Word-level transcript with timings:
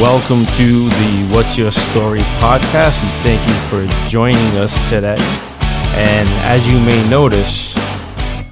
Welcome 0.00 0.46
to 0.56 0.88
the 0.88 1.28
What's 1.30 1.58
Your 1.58 1.70
Story 1.70 2.20
podcast. 2.40 3.02
We 3.02 3.08
thank 3.22 3.46
you 3.46 3.54
for 3.68 3.86
joining 4.08 4.56
us 4.56 4.72
today. 4.88 5.18
And 5.20 6.26
as 6.40 6.66
you 6.72 6.80
may 6.80 7.06
notice, 7.10 7.74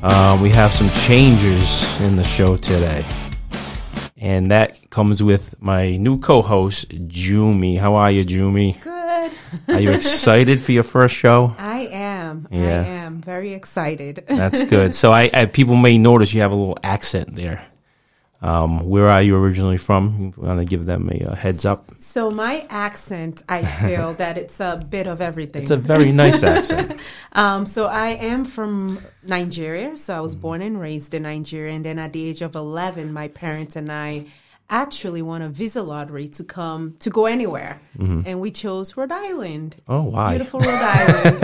uh, 0.02 0.38
we 0.42 0.50
have 0.50 0.74
some 0.74 0.90
changes 0.90 2.00
in 2.02 2.16
the 2.16 2.22
show 2.22 2.58
today. 2.58 3.02
And 4.18 4.50
that 4.50 4.90
comes 4.90 5.22
with 5.22 5.54
my 5.58 5.96
new 5.96 6.20
co 6.20 6.42
host, 6.42 6.90
Jumi. 6.90 7.80
How 7.80 7.94
are 7.94 8.10
you, 8.10 8.26
Jumi? 8.26 8.78
Good. 8.82 9.32
Are 9.68 9.80
you 9.80 9.92
excited 9.92 10.60
for 10.60 10.72
your 10.72 10.82
first 10.82 11.14
show? 11.14 11.54
I 11.58 11.86
am. 11.86 12.46
Yeah. 12.50 12.82
I 12.82 12.86
am 13.06 13.22
very 13.22 13.54
excited. 13.54 14.22
That's 14.28 14.60
good. 14.64 14.94
So 14.98 15.12
I, 15.12 15.30
I 15.32 15.46
people 15.46 15.76
may 15.76 15.96
notice 15.96 16.34
you 16.34 16.42
have 16.42 16.52
a 16.52 16.56
little 16.56 16.78
accent 16.82 17.36
there. 17.36 17.64
Um, 18.40 18.88
where 18.88 19.08
are 19.08 19.20
you 19.20 19.36
originally 19.36 19.78
from? 19.78 20.32
You 20.36 20.42
want 20.42 20.60
to 20.60 20.64
give 20.64 20.86
them 20.86 21.10
a, 21.10 21.30
uh 21.30 21.34
heads 21.34 21.64
up? 21.64 21.78
So 21.98 22.30
my 22.30 22.66
accent, 22.70 23.42
I 23.48 23.64
feel 23.86 24.14
that 24.14 24.38
it's 24.38 24.60
a 24.60 24.84
bit 24.88 25.08
of 25.08 25.20
everything. 25.20 25.62
It's 25.62 25.72
a 25.72 25.76
very 25.76 26.12
nice 26.12 26.42
accent. 26.44 27.00
um, 27.32 27.66
so 27.66 27.86
I 27.86 28.10
am 28.10 28.44
from 28.44 29.00
Nigeria. 29.24 29.96
So 29.96 30.14
I 30.14 30.20
was 30.20 30.36
born 30.36 30.62
and 30.62 30.80
raised 30.80 31.14
in 31.14 31.24
Nigeria, 31.24 31.74
and 31.74 31.84
then 31.84 31.98
at 31.98 32.12
the 32.12 32.28
age 32.28 32.42
of 32.42 32.54
eleven, 32.54 33.12
my 33.12 33.28
parents 33.28 33.74
and 33.74 33.90
I 33.90 34.26
actually 34.70 35.22
won 35.22 35.40
a 35.42 35.48
visa 35.48 35.82
lottery 35.82 36.28
to 36.28 36.44
come 36.44 36.94
to 37.00 37.10
go 37.10 37.26
anywhere, 37.26 37.80
and 37.98 38.38
we 38.40 38.50
chose 38.50 38.96
Rhode 38.96 39.10
Island. 39.10 39.76
Oh, 39.88 40.02
why? 40.02 40.36
Beautiful 40.36 40.60
Rhode 40.60 40.68
Island. 40.98 41.40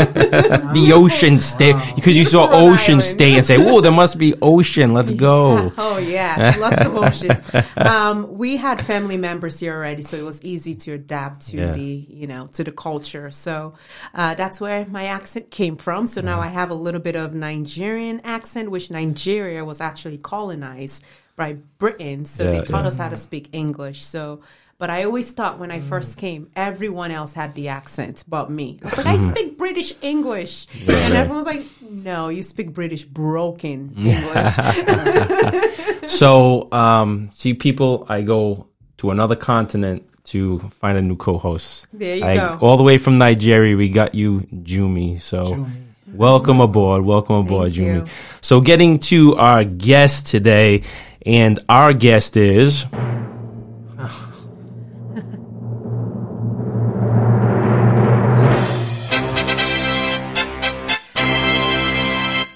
the 0.77 0.93
ocean 0.95 1.41
state 1.41 1.75
because 1.97 2.17
you 2.17 2.25
saw 2.25 2.45
Rhode 2.47 2.73
ocean 2.75 2.95
Island. 2.95 3.03
state 3.03 3.35
and 3.37 3.45
say, 3.47 3.57
"Oh, 3.59 3.81
there 3.81 3.93
must 3.93 4.19
be 4.19 4.35
ocean. 4.43 4.93
Let's 4.95 5.13
go." 5.13 5.73
Oh 5.79 5.99
yeah, 5.99 6.55
lots 6.59 6.85
of 6.87 6.97
oceans. 6.97 7.51
Um, 7.77 8.39
we 8.39 8.57
had 8.57 8.85
family 8.85 9.17
members 9.17 9.59
here 9.61 9.75
already, 9.75 10.03
so 10.03 10.17
it 10.17 10.25
was 10.25 10.43
easy 10.45 10.75
to 10.77 10.93
adapt 10.93 11.49
to 11.49 11.57
Yeah. 11.57 11.73
the 11.73 12.07
you 12.09 12.27
know 12.27 12.47
to 12.55 12.63
the 12.65 12.73
culture. 12.73 13.31
So 13.31 13.75
uh, 14.15 14.35
that's 14.35 14.61
where 14.61 14.87
my 14.87 15.07
accent 15.07 15.51
came 15.51 15.77
from. 15.77 16.07
So 16.07 16.21
now 16.21 16.41
I 16.41 16.47
have 16.49 16.71
a 16.71 16.75
little 16.75 17.01
bit 17.01 17.17
of 17.17 17.35
Nigerian 17.35 18.21
accent, 18.25 18.71
which 18.71 18.91
Nigeria 18.91 19.65
was 19.65 19.81
actually 19.81 20.19
colonized 20.19 21.03
by 21.37 21.55
Britain, 21.79 22.25
so 22.27 22.45
Yeah, 22.45 22.51
they 22.61 22.65
taught 22.65 22.83
yeah. 22.83 22.89
us 22.89 22.99
how 22.99 23.09
to 23.09 23.17
speak 23.17 23.51
English. 23.53 24.03
So. 24.03 24.41
But 24.77 24.91
I 24.91 25.05
always 25.05 25.31
thought 25.31 25.61
when 25.61 25.71
I 25.71 25.79
first 25.81 26.19
came, 26.19 26.51
everyone 26.57 27.13
else 27.13 27.33
had 27.33 27.55
the 27.55 27.69
accent 27.69 28.25
but 28.27 28.51
me. 28.51 28.81
I 28.83 28.87
was 28.87 28.97
like, 28.99 29.07
I 29.07 29.31
speak 29.31 29.57
British 29.57 29.95
English. 30.03 30.67
and 30.81 31.15
everyone 31.15 31.45
was 31.45 31.55
like, 31.55 31.65
no, 31.89 32.29
you 32.29 32.43
speak 32.43 32.73
British 32.75 33.05
broken 33.05 33.95
English. 33.97 34.57
So, 36.09 36.71
um, 36.73 37.31
see, 37.33 37.55
people, 37.55 38.05
I 38.09 38.23
go 38.23 38.67
to 38.99 39.11
another 39.11 39.37
continent 39.37 40.03
to 40.25 40.59
find 40.71 40.99
a 40.99 41.03
new 41.03 41.17
co-host. 41.17 41.87
There 41.93 42.17
you 42.17 42.25
I, 42.25 42.37
go. 42.37 42.59
All 42.61 42.77
the 42.77 42.83
way 42.83 42.99
from 42.99 43.17
Nigeria, 43.19 43.77
we 43.77 43.89
got 43.89 44.15
you, 44.15 44.41
Jumi. 44.53 45.21
So, 45.21 45.67
welcome 46.13 46.61
aboard. 46.61 47.05
Welcome 47.05 47.37
aboard, 47.37 47.75
Thank 47.75 47.87
Jumi. 47.89 47.95
you. 48.07 48.13
So, 48.41 48.61
getting 48.61 48.99
to 49.11 49.37
our 49.37 49.65
guest 49.65 50.27
today, 50.27 50.83
and 51.25 51.59
our 51.69 51.93
guest 51.93 52.37
is. 52.37 52.87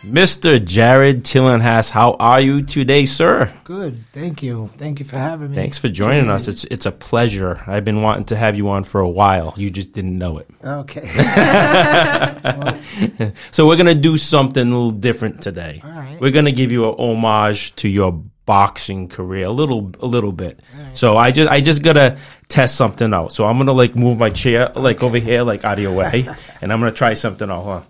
Mr. 0.09 0.65
Jared 0.65 1.25
Tillinghast, 1.25 1.91
how 1.91 2.15
are 2.15 2.41
you 2.41 2.63
today, 2.63 3.05
sir? 3.05 3.53
Good. 3.65 4.05
Thank 4.13 4.43
you. 4.43 4.69
Thank 4.69 5.01
you 5.01 5.05
for 5.05 5.17
having 5.17 5.51
me. 5.51 5.55
Thanks 5.55 5.77
for 5.77 5.91
joining 5.91 6.31
us. 6.31 6.49
It's 6.49 6.65
it's 6.65 6.87
a 6.87 6.93
pleasure. 6.93 7.63
I've 7.67 7.85
been 7.85 8.01
wanting 8.03 8.25
to 8.27 8.37
have 8.37 8.57
you 8.57 8.71
on 8.71 8.85
for 8.85 9.03
a 9.03 9.09
while. 9.09 9.53
You 9.59 9.71
just 9.71 9.93
didn't 9.93 10.17
know 10.19 10.39
it. 10.39 10.49
Okay. 10.65 11.05
So 13.51 13.67
we're 13.67 13.77
gonna 13.77 13.95
do 13.95 14.17
something 14.17 14.63
a 14.63 14.71
little 14.71 14.91
different 14.93 15.43
today. 15.43 15.81
All 15.85 15.91
right. 15.91 16.19
We're 16.21 16.31
gonna 16.31 16.53
give 16.53 16.73
you 16.73 16.85
a 16.87 16.97
homage 16.97 17.75
to 17.77 17.89
your 17.89 18.23
boxing 18.49 19.09
career 19.09 19.45
a 19.45 19.51
little 19.51 19.93
a 20.01 20.07
little 20.07 20.33
bit. 20.33 20.59
So 20.95 21.19
I 21.19 21.31
just 21.33 21.51
I 21.51 21.61
just 21.61 21.83
gotta 21.83 22.17
test 22.49 22.77
something 22.77 23.13
out. 23.13 23.33
So 23.33 23.45
I'm 23.45 23.59
gonna 23.59 23.73
like 23.77 23.95
move 23.95 24.17
my 24.17 24.31
chair 24.31 24.73
like 24.75 25.03
over 25.03 25.19
here, 25.19 25.43
like 25.43 25.65
out 25.67 25.77
of 25.77 25.83
your 25.85 25.93
way, 25.95 26.27
and 26.63 26.73
I'm 26.73 26.81
gonna 26.81 26.93
try 26.93 27.13
something 27.13 27.51
out. 27.51 27.63
On. 27.67 27.85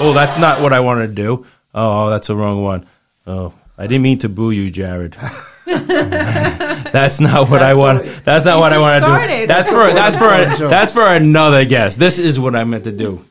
Oh, 0.00 0.12
that's 0.14 0.38
not 0.38 0.62
what 0.62 0.72
I 0.72 0.78
wanted 0.80 1.08
to 1.08 1.14
do. 1.14 1.46
Oh, 1.74 2.10
that's 2.10 2.28
the 2.28 2.36
wrong 2.36 2.62
one. 2.62 2.86
Oh, 3.26 3.52
I 3.76 3.88
didn't 3.88 4.02
mean 4.02 4.18
to 4.20 4.28
boo 4.28 4.52
you, 4.52 4.70
Jared. 4.70 5.16
that's 5.66 7.18
not 7.20 7.50
what 7.50 7.60
I 7.62 7.74
want. 7.74 7.98
all- 7.98 8.04
That's 8.24 8.44
not 8.44 8.58
what 8.60 8.72
I 8.72 8.78
want 8.78 9.04
to 9.04 9.40
do. 9.40 9.46
That's 9.46 9.68
for 9.70 9.92
that's 9.92 10.16
for 10.16 10.28
a, 10.66 10.68
that's 10.70 10.94
for 10.94 11.06
another 11.06 11.64
guest. 11.64 11.98
This 11.98 12.18
is 12.20 12.38
what 12.38 12.54
I 12.54 12.62
meant 12.64 12.84
to 12.84 12.92
do. 12.92 13.24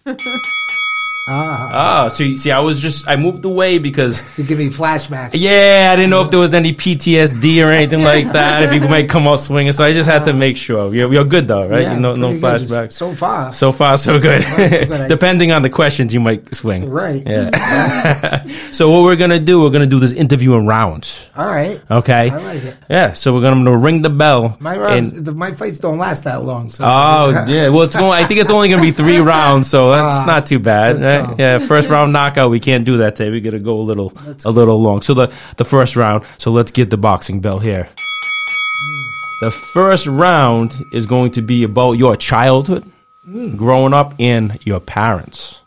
Ah, 1.28 2.06
Oh, 2.06 2.10
so 2.10 2.24
you 2.24 2.38
see, 2.38 2.52
I 2.52 2.60
was 2.60 2.80
just 2.82 3.08
I 3.08 3.16
moved 3.16 3.44
away 3.46 3.80
because 3.80 4.24
you 4.38 4.44
give 4.46 4.58
me 4.58 4.70
flashbacks. 4.70 5.32
yeah, 5.34 5.90
I 5.92 5.96
didn't 5.96 6.10
know 6.10 6.22
if 6.24 6.32
there 6.32 6.40
was 6.40 6.54
any 6.54 6.74
PTSD 6.74 7.66
or 7.66 7.72
anything 7.72 8.02
like 8.04 8.32
that. 8.34 8.64
If 8.64 8.74
you 8.82 8.88
might 8.88 9.10
come 9.10 9.28
out 9.28 9.38
swinging, 9.40 9.72
so 9.74 9.84
I 9.84 9.94
just 9.94 10.10
had 10.10 10.24
to 10.26 10.34
make 10.34 10.58
sure. 10.58 10.94
You're, 10.94 11.12
you're 11.12 11.26
good 11.26 11.48
though, 11.48 11.68
right? 11.68 11.82
Yeah, 11.84 11.94
you 11.96 12.00
know, 12.00 12.16
no 12.16 12.30
flashbacks. 12.34 12.94
So 12.94 13.14
far. 13.14 13.52
So 13.54 13.72
far, 13.72 13.98
so 13.98 14.20
good. 14.20 14.44
far, 14.44 14.68
so 14.70 14.86
good. 14.86 15.08
Depending 15.10 15.52
on 15.52 15.62
the 15.62 15.70
questions, 15.70 16.14
you 16.14 16.20
might 16.20 16.54
swing. 16.56 16.90
right. 16.90 17.22
Yeah. 17.26 18.44
so 18.72 18.90
what 18.90 19.04
we're 19.04 19.16
gonna 19.16 19.40
do? 19.40 19.62
We're 19.62 19.70
gonna 19.72 19.86
do 19.86 20.00
this 20.00 20.14
interview 20.14 20.56
in 20.56 20.66
rounds. 20.66 21.30
All 21.36 21.46
right. 21.48 21.82
Okay. 21.92 22.30
I 22.32 22.38
like 22.38 22.64
it. 22.64 22.78
Yeah. 22.90 23.14
So 23.14 23.34
we're 23.34 23.42
gonna, 23.42 23.64
gonna 23.64 23.78
ring 23.78 24.02
the 24.02 24.10
bell. 24.10 24.58
My 24.60 24.78
rounds, 24.78 25.14
and- 25.14 25.26
the, 25.26 25.32
my 25.34 25.52
fights 25.54 25.80
don't 25.80 25.98
last 25.98 26.24
that 26.24 26.44
long. 26.44 26.70
So 26.70 26.84
Oh 26.86 27.46
yeah, 27.48 27.70
well 27.70 27.84
it's 27.84 27.96
going. 27.96 28.12
I 28.12 28.26
think 28.26 28.40
it's 28.40 28.52
only 28.52 28.70
going 28.70 28.80
to 28.82 28.86
be 28.88 28.92
three 28.92 29.18
rounds, 29.20 29.70
so 29.70 29.92
that's 29.92 30.24
Ah, 30.24 30.26
not 30.26 30.46
too 30.46 30.60
bad. 30.60 30.98
Let's 31.18 31.30
right? 31.30 31.38
go. 31.38 31.44
Yeah, 31.44 31.60
first 31.60 31.90
round 31.90 32.14
knockout. 32.14 32.50
We 32.50 32.60
can't 32.60 32.86
do 32.86 32.98
that 32.98 33.16
today. 33.16 33.32
We 33.32 33.42
got 33.42 33.52
to 33.52 33.60
go 33.60 33.80
a 33.80 33.82
little, 33.82 34.14
Let's 34.26 34.46
a 34.46 34.50
little 34.50 34.82
long. 34.82 35.02
So 35.02 35.14
the 35.14 35.34
the 35.58 35.66
first 35.66 35.96
round. 35.96 36.26
So 36.38 36.52
let's 36.52 36.72
get 36.72 36.90
the 36.90 36.98
boxing 36.98 37.40
bell 37.40 37.60
here. 37.60 37.90
Hmm. 37.90 39.46
The 39.46 39.52
first 39.52 40.08
round 40.08 40.74
is 40.92 41.06
going 41.06 41.32
to 41.32 41.42
be 41.42 41.64
about 41.64 41.94
your 41.94 42.16
childhood, 42.16 42.84
hmm. 43.26 43.56
growing 43.56 43.94
up, 43.94 44.14
and 44.20 44.58
your 44.66 44.80
parents. 44.80 45.62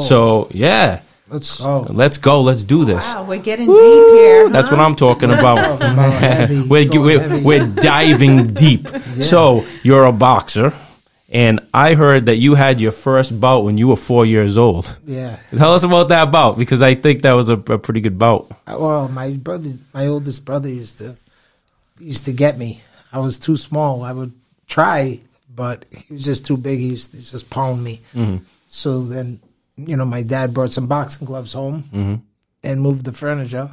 So 0.00 0.48
yeah, 0.50 1.02
let's 1.28 1.60
go. 1.60 1.80
let's 1.90 2.18
go. 2.18 2.40
Let's 2.42 2.64
do 2.64 2.84
this. 2.84 3.14
Wow, 3.14 3.24
we're 3.24 3.38
getting 3.38 3.66
deep 3.66 4.04
here. 4.14 4.48
That's 4.48 4.70
huh? 4.70 4.76
what 4.76 4.84
I'm 4.84 4.96
talking 4.96 5.30
about. 5.30 5.56
Talking 5.78 5.92
about 5.92 6.68
we're, 6.68 6.88
we're, 7.00 7.40
we're 7.40 7.66
diving 7.66 8.54
deep. 8.54 8.88
So 9.22 9.66
you're 9.82 10.04
a 10.04 10.12
boxer, 10.12 10.72
and 11.32 11.60
I 11.72 11.94
heard 11.94 12.26
that 12.26 12.36
you 12.36 12.54
had 12.54 12.78
your 12.78 12.92
first 12.92 13.40
bout 13.40 13.64
when 13.64 13.78
you 13.78 13.88
were 13.88 13.96
four 13.96 14.26
years 14.26 14.58
old. 14.58 14.98
Yeah. 15.06 15.38
Tell 15.56 15.72
us 15.72 15.82
about 15.82 16.10
that 16.10 16.30
bout 16.30 16.58
because 16.58 16.82
I 16.82 16.94
think 16.94 17.22
that 17.22 17.32
was 17.32 17.48
a, 17.48 17.54
a 17.54 17.78
pretty 17.78 18.02
good 18.02 18.18
bout. 18.18 18.52
Well, 18.66 19.08
my 19.08 19.30
brother, 19.30 19.70
my 19.94 20.06
oldest 20.06 20.44
brother, 20.44 20.68
used 20.68 20.98
to 20.98 21.16
used 21.98 22.26
to 22.26 22.32
get 22.32 22.58
me. 22.58 22.82
I 23.12 23.20
was 23.20 23.38
too 23.38 23.56
small. 23.56 24.02
I 24.02 24.12
would 24.12 24.32
try, 24.66 25.20
but 25.54 25.86
he 25.90 26.12
was 26.12 26.24
just 26.24 26.44
too 26.44 26.58
big. 26.58 26.78
He 26.78 26.88
used 26.88 27.12
to 27.12 27.16
just 27.16 27.48
pound 27.48 27.82
me. 27.82 28.02
Mm-hmm. 28.14 28.44
So 28.68 29.02
then, 29.02 29.40
you 29.76 29.96
know, 29.96 30.04
my 30.04 30.22
dad 30.22 30.52
brought 30.52 30.72
some 30.72 30.86
boxing 30.86 31.26
gloves 31.26 31.54
home 31.54 31.84
mm-hmm. 31.84 32.14
and 32.62 32.80
moved 32.80 33.04
the 33.04 33.12
furniture. 33.12 33.70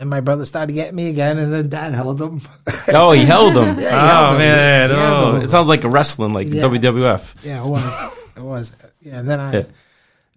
And 0.00 0.08
my 0.08 0.20
brother 0.20 0.44
started 0.44 0.74
getting 0.74 0.94
me 0.94 1.08
again, 1.08 1.38
and 1.38 1.52
then 1.52 1.68
dad 1.68 1.92
held 1.94 2.20
him. 2.20 2.40
Oh, 2.90 3.10
he 3.12 3.24
held 3.24 3.54
him. 3.54 3.78
Yeah, 3.80 3.90
he 3.90 3.96
oh 3.96 4.06
held 4.06 4.32
him. 4.34 4.38
man, 4.38 4.90
oh, 4.92 5.34
him. 5.34 5.42
it 5.42 5.48
sounds 5.48 5.68
like 5.68 5.84
a 5.84 5.88
wrestling, 5.88 6.32
like 6.32 6.46
Yeah. 6.46 6.62
WWF. 6.62 7.44
yeah, 7.44 7.62
it 7.62 7.68
was. 7.68 8.02
it 8.36 8.42
was. 8.42 8.72
Yeah, 9.02 9.18
and 9.18 9.28
then 9.28 9.40
I, 9.40 9.52
Yeah. 9.52 9.62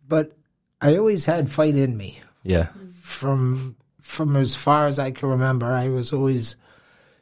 but 0.07 0.35
I 0.81 0.97
always 0.97 1.23
had 1.25 1.49
fight 1.51 1.75
in 1.75 1.95
me. 1.95 2.19
Yeah, 2.43 2.67
from 3.01 3.75
from 4.01 4.35
as 4.35 4.55
far 4.55 4.87
as 4.87 4.97
I 4.99 5.11
can 5.11 5.29
remember, 5.29 5.71
I 5.71 5.87
was 5.89 6.11
always, 6.11 6.55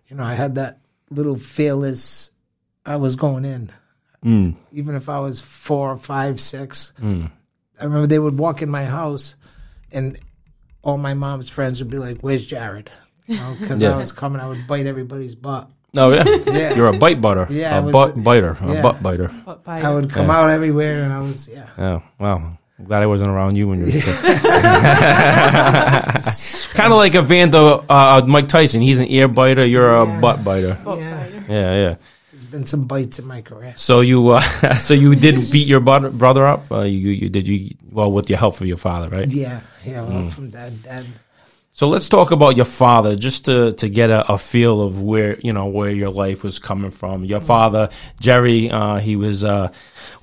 you 0.07 0.15
know, 0.15 0.23
I 0.23 0.33
had 0.33 0.55
that 0.55 0.79
little 1.11 1.37
fearless. 1.37 2.31
I 2.85 2.95
was 2.95 3.15
going 3.17 3.45
in, 3.45 3.69
mm. 4.25 4.55
even 4.71 4.95
if 4.95 5.09
I 5.09 5.19
was 5.19 5.41
four, 5.41 5.95
five, 5.97 6.39
six. 6.39 6.93
Mm. 7.01 7.29
I 7.79 7.83
remember 7.83 8.07
they 8.07 8.17
would 8.17 8.37
walk 8.39 8.61
in 8.63 8.69
my 8.69 8.85
house, 8.85 9.35
and 9.91 10.17
all 10.81 10.97
my 10.97 11.13
mom's 11.13 11.49
friends 11.49 11.79
would 11.79 11.89
be 11.89 11.97
like, 11.99 12.19
"Where's 12.21 12.45
Jared?" 12.45 12.89
Because 13.27 13.81
Yeah. 13.81 13.93
I 13.93 13.97
was 13.97 14.11
coming, 14.11 14.41
I 14.41 14.47
would 14.47 14.65
bite 14.67 14.87
everybody's 14.87 15.35
butt. 15.35 15.69
Oh 15.97 16.11
yeah, 16.11 16.23
Yeah. 16.47 16.73
you're 16.75 16.87
a 16.87 16.97
bite 16.97 17.21
butter, 17.21 17.47
Yeah, 17.49 17.75
I 17.75 17.79
a 17.79 17.81
was- 17.83 17.91
butt 17.93 18.23
biter, 18.23 18.57
a 18.61 18.81
butt 18.81 19.01
biter. 19.03 19.31
But 19.45 19.63
by- 19.63 19.81
I 19.81 19.89
would 19.93 20.09
come 20.09 20.27
Yeah. 20.27 20.37
out 20.39 20.49
everywhere, 20.49 21.01
and 21.03 21.13
I 21.13 21.19
was 21.19 21.47
yeah. 21.51 21.65
Oh 21.77 22.01
wow. 22.19 22.57
I'm 22.79 22.85
glad 22.85 23.03
I 23.03 23.07
wasn't 23.07 23.29
around 23.31 23.55
you 23.57 23.67
when 23.67 23.79
you 23.79 23.85
were 23.85 23.91
a 23.91 24.01
kid. 24.01 24.05
kind 26.73 26.93
of 26.93 26.97
like 26.97 27.13
a 27.13 27.19
Evander 27.19 27.79
uh, 27.89 28.21
Mike 28.25 28.47
Tyson. 28.47 28.81
He's 28.81 28.99
an 28.99 29.05
ear 29.09 29.27
biter. 29.27 29.65
You're 29.65 29.93
a 29.95 30.05
Yeah. 30.05 30.19
butt 30.21 30.43
biter. 30.43 30.77
yeah. 30.85 31.27
Yeah, 31.49 31.75
yeah. 31.75 31.95
There's 32.31 32.45
been 32.45 32.65
some 32.65 32.83
bites 32.85 33.19
in 33.19 33.27
my 33.27 33.41
career. 33.41 33.73
So 33.75 33.99
you, 34.01 34.29
uh, 34.29 34.41
so 34.79 34.93
you 34.93 35.15
did 35.15 35.35
beat 35.51 35.67
your 35.67 35.79
brother, 35.81 36.09
brother 36.09 36.45
up. 36.47 36.71
Uh, 36.71 36.81
you, 36.83 37.09
you 37.09 37.29
did 37.29 37.47
you 37.47 37.71
well 37.91 38.11
with 38.11 38.29
your 38.29 38.39
help 38.39 38.55
from 38.55 38.67
your 38.67 38.77
father, 38.77 39.09
right? 39.09 39.27
Yeah, 39.27 39.59
yeah. 39.85 40.05
Mm. 40.05 40.31
from 40.31 40.49
dad, 40.49 40.83
dad 40.83 41.05
So 41.73 41.87
let's 41.87 42.09
talk 42.09 42.31
about 42.31 42.57
your 42.57 42.65
father, 42.65 43.15
just 43.15 43.45
to, 43.45 43.71
to 43.73 43.87
get 43.87 44.11
a, 44.11 44.33
a 44.33 44.37
feel 44.37 44.81
of 44.81 45.01
where 45.01 45.39
you 45.39 45.53
know 45.53 45.67
where 45.67 45.91
your 45.91 46.11
life 46.11 46.43
was 46.43 46.59
coming 46.59 46.91
from. 46.91 47.23
Your 47.23 47.39
father, 47.39 47.89
Jerry, 48.19 48.69
uh, 48.69 48.97
he 48.97 49.15
was 49.15 49.43
a 49.43 49.71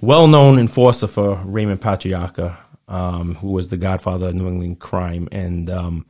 well 0.01 0.29
known 0.29 0.59
enforcer 0.59 1.07
for 1.07 1.41
Raymond 1.45 1.81
Patriarca, 1.81 2.57
um, 2.89 3.37
who 3.37 3.53
was 3.53 3.69
the 3.69 3.77
godfather 3.77 4.29
of 4.29 4.35
New 4.35 4.49
England 4.49 4.81
crime, 4.81 5.29
and 5.33 5.71
um, 5.71 6.07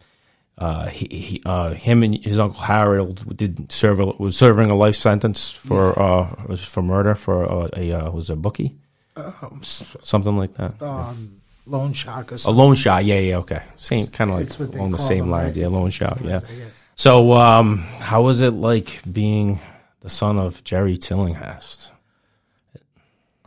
uh, 0.59 0.89
he, 0.89 1.07
he 1.11 1.43
uh, 1.47 1.75
him 1.75 2.03
and 2.03 2.25
his 2.25 2.39
uncle 2.39 2.63
Harold 2.63 3.37
did 3.37 3.71
serve 3.71 4.01
a, 4.01 4.07
was 4.07 4.37
serving 4.37 4.71
a 4.71 4.75
life 4.75 4.97
sentence 4.97 5.51
for 5.51 5.97
uh, 6.01 6.35
was 6.49 6.65
for 6.65 6.83
murder 6.83 7.15
for 7.15 7.45
a, 7.45 7.69
a 7.77 7.93
uh, 7.93 8.11
was 8.11 8.31
a 8.31 8.37
bookie, 8.37 8.75
Um, 9.15 9.61
something 9.63 10.37
like 10.37 10.55
that. 10.55 10.81
um, 10.83 11.36
loan 11.67 11.93
shark 11.93 12.33
or 12.33 12.37
A 12.37 12.39
something. 12.39 12.59
loan 12.59 12.75
shot, 12.77 13.05
yeah, 13.05 13.19
yeah, 13.19 13.37
okay, 13.39 13.63
same 13.75 14.07
kind 14.07 14.31
of 14.31 14.37
like 14.39 14.47
It's 14.47 14.59
what 14.59 14.73
they 14.73 14.79
along 14.79 14.93
the 14.93 14.97
call 14.99 15.07
same 15.07 15.19
them, 15.21 15.31
lines, 15.31 15.57
right? 15.57 15.63
yeah, 15.63 15.69
loan 15.69 15.91
shot, 15.91 16.21
yeah. 16.25 16.37
I 16.37 16.55
guess. 16.55 16.87
So, 16.95 17.33
um, 17.35 17.79
how 17.79 18.23
was 18.23 18.41
it 18.41 18.53
like 18.53 19.01
being 19.11 19.61
the 20.01 20.09
son 20.09 20.39
of 20.39 20.63
Jerry 20.65 20.97
Tillinghast? 20.97 21.93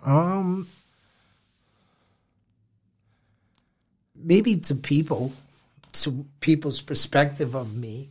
Um, 0.04 0.68
maybe 4.16 4.58
to 4.58 4.76
people, 4.76 5.34
to 5.94 6.26
people's 6.42 6.82
perspective 6.82 7.56
of 7.56 7.76
me, 7.76 8.10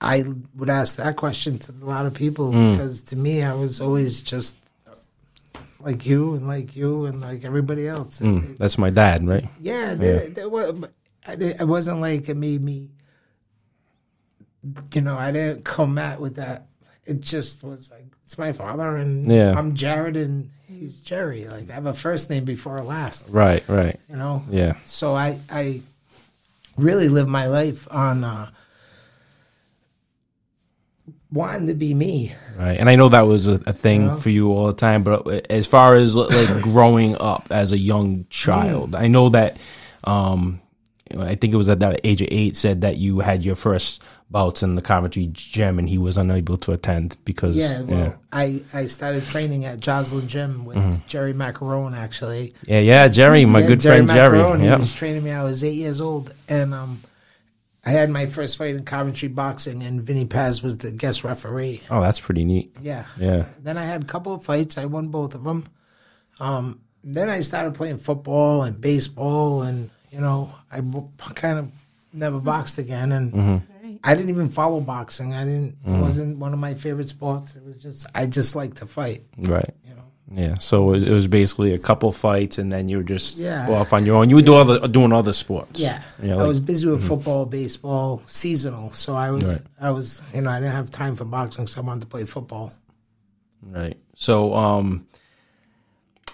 I 0.00 0.24
would 0.56 0.70
ask 0.70 0.96
that 0.96 1.16
question 1.16 1.58
to 1.60 1.72
a 1.72 1.84
lot 1.84 2.06
of 2.06 2.14
people 2.14 2.50
because 2.52 3.02
to 3.04 3.16
me, 3.16 3.42
I 3.42 3.54
was 3.54 3.80
always 3.80 4.20
just 4.22 4.56
like 5.82 6.06
you 6.06 6.34
and 6.34 6.46
like 6.46 6.76
you 6.76 7.06
and 7.06 7.20
like 7.20 7.44
everybody 7.44 7.88
else. 7.88 8.20
Mm, 8.20 8.56
that's 8.56 8.78
my 8.78 8.90
dad, 8.90 9.26
right? 9.26 9.46
Yeah, 9.60 9.94
there, 9.94 10.28
there 10.28 10.48
was, 10.48 10.72
but 10.72 10.92
it 11.26 11.66
wasn't 11.66 12.00
like 12.00 12.28
it 12.28 12.36
made 12.36 12.62
me. 12.62 12.90
You 14.92 15.00
know, 15.00 15.16
I 15.16 15.30
didn't 15.32 15.64
come 15.64 15.96
at 15.98 16.20
with 16.20 16.36
that. 16.36 16.66
It 17.06 17.20
just 17.20 17.62
was 17.64 17.90
like 17.90 18.06
it's 18.24 18.38
my 18.38 18.52
father, 18.52 18.96
and 18.96 19.30
Yeah. 19.30 19.54
I'm 19.58 19.74
Jared, 19.74 20.16
and 20.16 20.50
he's 20.68 21.00
Jerry. 21.02 21.46
Like 21.46 21.70
I 21.70 21.74
have 21.74 21.86
a 21.86 21.94
first 21.94 22.30
name 22.30 22.44
before 22.44 22.76
a 22.76 22.84
last. 22.84 23.28
Right, 23.30 23.66
right, 23.68 23.98
You 24.08 24.16
know, 24.16 24.44
yeah, 24.50 24.74
so 24.84 25.16
I 25.16 25.38
I 25.50 25.80
really 26.76 27.08
live 27.08 27.26
my 27.28 27.46
life 27.46 27.88
on 27.90 28.22
uh, 28.22 28.50
wanting 31.32 31.68
to 31.68 31.74
be 31.74 31.94
me. 31.94 32.34
right. 32.56 32.78
And 32.78 32.88
I 32.88 32.96
know 32.96 33.08
that 33.08 33.22
was 33.22 33.46
a, 33.46 33.60
a 33.66 33.72
thing 33.72 34.06
know? 34.06 34.16
for 34.16 34.30
you 34.30 34.52
all 34.52 34.66
the 34.68 34.72
time, 34.74 35.02
but 35.02 35.46
as 35.50 35.66
far 35.66 35.94
as 35.94 36.16
like 36.16 36.62
growing 36.62 37.16
up 37.20 37.46
as 37.50 37.72
a 37.72 37.78
young 37.78 38.26
child, 38.30 38.94
I 38.94 39.08
know 39.08 39.28
that. 39.30 39.56
Um, 40.04 40.60
I 41.18 41.34
think 41.34 41.52
it 41.52 41.56
was 41.56 41.68
at 41.68 41.80
that 41.80 42.00
age 42.04 42.22
of 42.22 42.28
eight 42.30 42.56
said 42.56 42.82
that 42.82 42.96
you 42.96 43.18
had 43.18 43.44
your 43.44 43.56
first 43.56 44.00
bouts 44.30 44.62
in 44.62 44.76
the 44.76 44.82
Coventry 44.82 45.28
gym, 45.32 45.78
and 45.78 45.88
he 45.88 45.98
was 45.98 46.16
unable 46.16 46.56
to 46.58 46.72
attend 46.72 47.16
because 47.24 47.56
Yeah, 47.56 47.80
well, 47.82 47.98
yeah, 47.98 48.12
I 48.32 48.62
I 48.72 48.86
started 48.86 49.24
training 49.24 49.64
at 49.64 49.80
Joslin 49.80 50.28
Gym 50.28 50.64
with 50.64 51.06
Jerry 51.08 51.34
Macarone 51.34 51.96
actually. 51.96 52.54
yeah, 52.64 52.78
yeah, 52.78 53.08
Jerry, 53.08 53.44
my 53.44 53.60
Yeah, 53.60 53.66
good 53.66 53.82
friend 53.82 54.08
Jerry, 54.08 54.38
Macarone, 54.38 54.62
yeah, 54.62 54.76
He 54.76 54.80
was 54.80 54.94
training 54.94 55.24
me. 55.24 55.32
I 55.32 55.42
was 55.42 55.64
eight 55.64 55.74
years 55.74 56.00
old, 56.00 56.32
and 56.48 56.72
um, 56.72 57.00
I 57.84 57.90
had 57.90 58.10
my 58.10 58.26
first 58.26 58.58
fight 58.58 58.74
in 58.76 58.84
Coventry 58.84 59.28
boxing, 59.28 59.82
and 59.82 60.02
Vinny 60.02 60.26
Paz 60.26 60.62
was 60.62 60.78
the 60.78 60.90
guest 60.90 61.24
referee. 61.24 61.80
oh, 61.90 62.00
that's 62.00 62.20
pretty 62.20 62.44
neat, 62.44 62.74
Yeah, 62.82 63.06
yeah. 63.18 63.46
Then 63.58 63.78
I 63.78 63.84
had 63.84 64.02
a 64.02 64.06
couple 64.06 64.34
of 64.34 64.44
fights. 64.44 64.76
I 64.76 64.84
won 64.84 65.08
both 65.08 65.34
of 65.34 65.44
them. 65.44 65.64
Um, 66.38 66.80
then 67.02 67.30
I 67.30 67.40
started 67.40 67.74
playing 67.74 67.98
football 67.98 68.62
and 68.64 68.80
baseball, 68.80 69.62
and 69.62 69.90
you 70.10 70.20
know, 70.20 70.52
I 70.70 70.82
kind 71.34 71.58
of 71.58 71.70
never 72.12 72.38
boxed 72.38 72.78
again, 72.78 73.12
and. 73.12 73.32
Right. 73.34 73.62
I 74.02 74.14
didn't 74.14 74.30
even 74.30 74.48
follow 74.48 74.80
boxing. 74.80 75.34
I 75.34 75.44
didn't. 75.44 75.76
It 75.84 75.90
wasn't 75.98 76.38
one 76.38 76.54
of 76.54 76.58
my 76.58 76.72
favorite 76.72 77.10
sports. 77.10 77.54
It 77.54 77.62
was 77.62 77.76
just 77.76 78.06
I 78.14 78.24
just 78.26 78.56
like 78.56 78.76
to 78.76 78.86
fight. 78.86 79.24
Right. 79.36 79.74
You 80.30 80.36
know. 80.36 80.42
Yeah. 80.42 80.58
So 80.58 80.92
it 80.94 81.08
was 81.08 81.26
basically 81.26 81.74
a 81.74 81.78
couple 81.78 82.12
fights, 82.12 82.58
and 82.58 82.70
then 82.70 82.88
you 82.88 82.98
were 82.98 83.02
just 83.02 83.38
Yeah. 83.38 83.68
off 83.70 83.92
on 83.92 84.06
your 84.06 84.16
own. 84.16 84.30
You 84.30 84.36
were 84.36 84.42
doing 84.42 84.60
other 84.60 84.86
doing 84.88 85.12
other 85.12 85.32
sports. 85.32 85.80
Yeah, 85.80 86.02
Yeah. 86.22 86.34
I 86.34 86.36
like- 86.36 86.48
was 86.48 86.60
busy 86.60 86.86
with 86.86 87.02
football, 87.06 87.46
baseball, 87.46 88.22
seasonal. 88.26 88.92
So 88.92 89.16
I 89.16 89.30
was, 89.30 89.44
Right. 89.44 89.60
I 89.80 89.90
was, 89.90 90.22
you 90.34 90.40
know, 90.42 90.50
I 90.50 90.60
didn't 90.60 90.72
have 90.74 90.90
time 90.90 91.16
for 91.16 91.24
boxing, 91.24 91.66
so 91.66 91.80
I 91.80 91.84
wanted 91.84 92.02
to 92.02 92.06
play 92.06 92.24
football. 92.24 92.72
right. 93.72 93.96
So 94.14 94.54
um, 94.54 95.06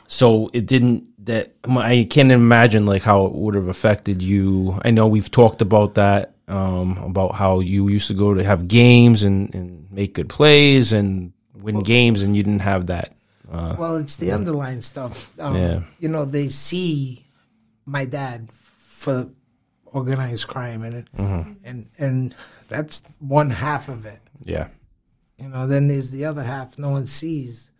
so 0.08 0.50
it 0.52 0.66
didn't. 0.66 1.08
That 1.26 1.54
I 1.64 2.06
can't 2.08 2.30
imagine 2.30 2.86
like 2.86 3.02
how 3.02 3.26
it 3.26 3.32
would 3.32 3.56
have 3.56 3.66
affected 3.66 4.22
you. 4.22 4.78
I 4.84 4.92
know 4.92 5.08
we've 5.08 5.30
talked 5.30 5.60
about 5.62 5.94
that. 5.94 6.34
Um, 6.48 6.96
about 6.98 7.34
how 7.34 7.58
you 7.58 7.88
used 7.88 8.06
to 8.06 8.14
go 8.14 8.32
to 8.32 8.44
have 8.44 8.68
games 8.68 9.24
and, 9.24 9.52
and 9.52 9.88
make 9.90 10.14
good 10.14 10.28
plays 10.28 10.92
and 10.92 11.32
win 11.60 11.80
games, 11.80 12.22
and 12.22 12.36
you 12.36 12.44
didn't 12.44 12.60
have 12.60 12.86
that. 12.86 13.15
Uh, 13.50 13.76
Well, 13.78 13.96
it's 13.96 14.16
the 14.16 14.32
underlying 14.32 14.82
stuff. 14.82 15.32
Um, 15.38 15.54
Yeah. 15.56 15.82
You 16.00 16.08
know, 16.08 16.24
they 16.24 16.48
see 16.48 17.26
my 17.84 18.04
dad 18.04 18.50
for 18.52 19.28
organized 19.84 20.48
crime, 20.48 20.82
and 20.82 20.94
it, 20.96 21.08
Mm-hmm. 21.16 21.52
and 21.64 21.86
and 21.98 22.34
that's 22.68 23.02
one 23.20 23.50
half 23.50 23.88
of 23.88 24.04
it. 24.06 24.20
yeah. 24.44 24.68
You 25.38 25.48
know, 25.50 25.66
then 25.66 25.88
there's 25.88 26.10
the 26.10 26.24
other 26.24 26.42
half 26.42 26.78
no 26.78 26.90
one 26.90 27.06
sees. 27.06 27.70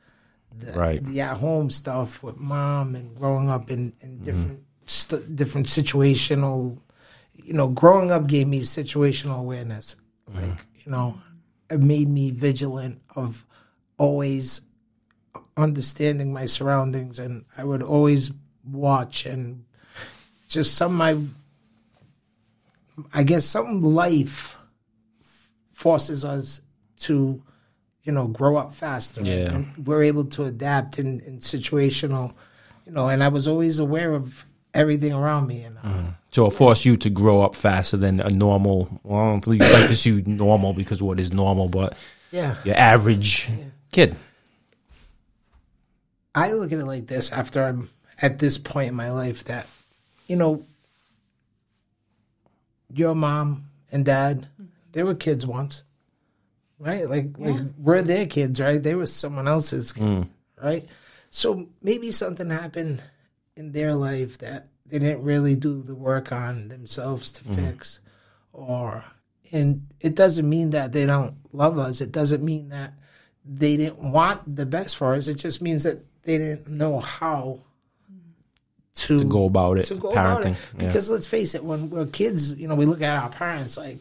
The, 0.58 0.72
Right. 0.72 1.04
The 1.04 1.20
at 1.22 1.38
home 1.38 1.70
stuff 1.70 2.22
with 2.22 2.36
mom 2.36 2.94
and 2.94 3.16
growing 3.16 3.48
up 3.50 3.70
in, 3.70 3.92
Mm-hmm. 3.92 4.24
different 4.24 4.60
st- 4.86 5.34
different 5.36 5.66
situational. 5.66 6.78
You 7.34 7.52
know, 7.54 7.69
growing 7.69 8.10
up 8.10 8.26
gave 8.26 8.46
me 8.48 8.60
situational 8.60 9.38
awareness. 9.38 9.96
Mm-hmm. 10.30 10.40
Like 10.50 10.58
you 10.84 10.92
know, 10.92 11.19
it 11.70 11.82
made 11.82 12.08
me 12.08 12.30
vigilant 12.30 13.00
of 13.16 13.44
always 13.98 14.60
understanding 15.56 16.32
my 16.32 16.47
surroundings, 16.47 17.19
and 17.19 17.44
I 17.56 17.64
would 17.64 17.82
always 17.82 18.32
watch 18.64 19.26
and 19.26 19.64
just 20.49 20.75
some 20.75 20.94
my. 20.94 21.17
I 23.12 23.25
guess 23.25 23.44
some 23.44 23.82
life 23.82 24.56
forces 25.73 26.25
us 26.25 26.62
to, 27.00 27.43
you 28.03 28.12
know, 28.12 28.26
grow 28.26 28.56
up 28.56 28.73
faster. 28.73 29.23
Yeah. 29.23 29.53
And 29.53 29.87
we're 29.87 30.05
able 30.05 30.25
to 30.25 30.44
adapt 30.44 30.99
in, 30.99 31.20
in 31.20 31.41
situational, 31.41 32.32
you 32.87 32.93
know, 32.93 33.08
and 33.11 33.23
I 33.23 33.29
was 33.29 33.47
always 33.47 33.79
aware 33.79 34.14
of 34.14 34.47
everything 34.73 35.12
around 35.12 35.47
me. 35.47 35.64
And 35.64 35.76
uh, 35.85 36.12
So 36.31 36.47
it 36.47 36.53
forced 36.53 36.87
you 36.87 36.97
to 36.97 37.11
grow 37.11 37.43
up 37.43 37.55
faster 37.55 37.99
than 37.99 38.20
a 38.20 38.31
normal. 38.31 39.00
Well, 39.03 39.20
I 39.20 39.26
don't 39.26 39.44
think 39.44 39.62
you 39.62 39.73
like 39.73 39.88
to 39.88 39.94
see 39.97 40.23
normal 40.25 40.73
because 40.73 41.03
what 41.03 41.20
is 41.20 41.32
normal, 41.32 41.69
but 41.69 41.98
yeah, 42.32 42.56
your 42.65 42.77
average 42.77 43.51
kid. 43.93 44.17
I 46.36 46.52
look 46.52 46.70
at 46.70 46.78
it 46.78 46.84
like 46.84 47.06
this 47.06 47.32
after 47.32 47.64
I'm 47.64 47.88
at 48.20 48.38
this 48.38 48.58
point 48.58 48.90
in 48.90 48.94
my 48.94 49.10
life 49.10 49.44
that, 49.44 49.66
you 50.26 50.36
know, 50.36 50.62
your 52.93 53.14
mom 53.14 53.70
and 53.90 54.05
dad, 54.05 54.46
they 54.93 55.02
were 55.02 55.14
kids 55.14 55.46
once, 55.46 55.82
right? 56.78 57.08
Like, 57.08 57.38
like 57.38 57.62
we're 57.78 58.02
their 58.02 58.26
kids, 58.26 58.60
right? 58.60 58.82
They 58.82 58.94
were 58.94 59.06
someone 59.06 59.48
else's 59.48 59.94
mm. 59.94 60.20
kids, 60.20 60.32
right? 60.62 60.84
So 61.31 61.69
maybe 61.82 62.12
something 62.12 62.50
happened 62.50 63.02
in 63.56 63.72
their 63.72 63.94
life 63.94 64.38
that 64.38 64.69
they 64.84 64.98
didn't 64.98 65.24
really 65.24 65.56
do 65.56 65.82
the 65.82 65.94
work 65.94 66.32
on 66.32 66.69
themselves 66.69 67.32
to 67.32 67.44
mm-hmm. 67.44 67.55
fix, 67.55 68.00
or 68.52 69.05
and 69.52 69.86
it 70.00 70.14
doesn't 70.14 70.48
mean 70.48 70.70
that 70.70 70.93
they 70.93 71.06
don't 71.06 71.34
love 71.52 71.78
us. 71.78 72.00
It 72.00 72.12
doesn't 72.12 72.44
mean 72.44 72.69
that 72.69 72.94
they 73.44 73.76
didn't 73.76 74.12
want 74.12 74.56
the 74.56 74.66
best 74.66 74.96
for 74.96 75.14
us. 75.14 75.28
It 75.28 75.36
just 75.36 75.60
means 75.60 75.84
that 75.84 76.05
they 76.26 76.38
didn't 76.38 76.68
know 76.68 77.00
how 77.00 77.60
to, 78.96 79.18
To 79.18 79.24
go 79.24 79.44
about 79.46 79.78
it, 79.78 79.84
to 79.86 79.94
go 79.94 80.10
about 80.10 80.42
parenting. 80.42 80.52
it. 80.52 80.58
Yeah. 80.80 80.86
Because 80.86 81.10
let's 81.10 81.26
face 81.26 81.54
it, 81.54 81.62
when 81.64 81.90
we're 81.90 82.06
kids, 82.06 82.54
you 82.54 82.66
know, 82.68 82.74
we 82.74 82.86
look 82.86 83.02
at 83.02 83.22
our 83.22 83.30
parents 83.30 83.76
like 83.76 83.98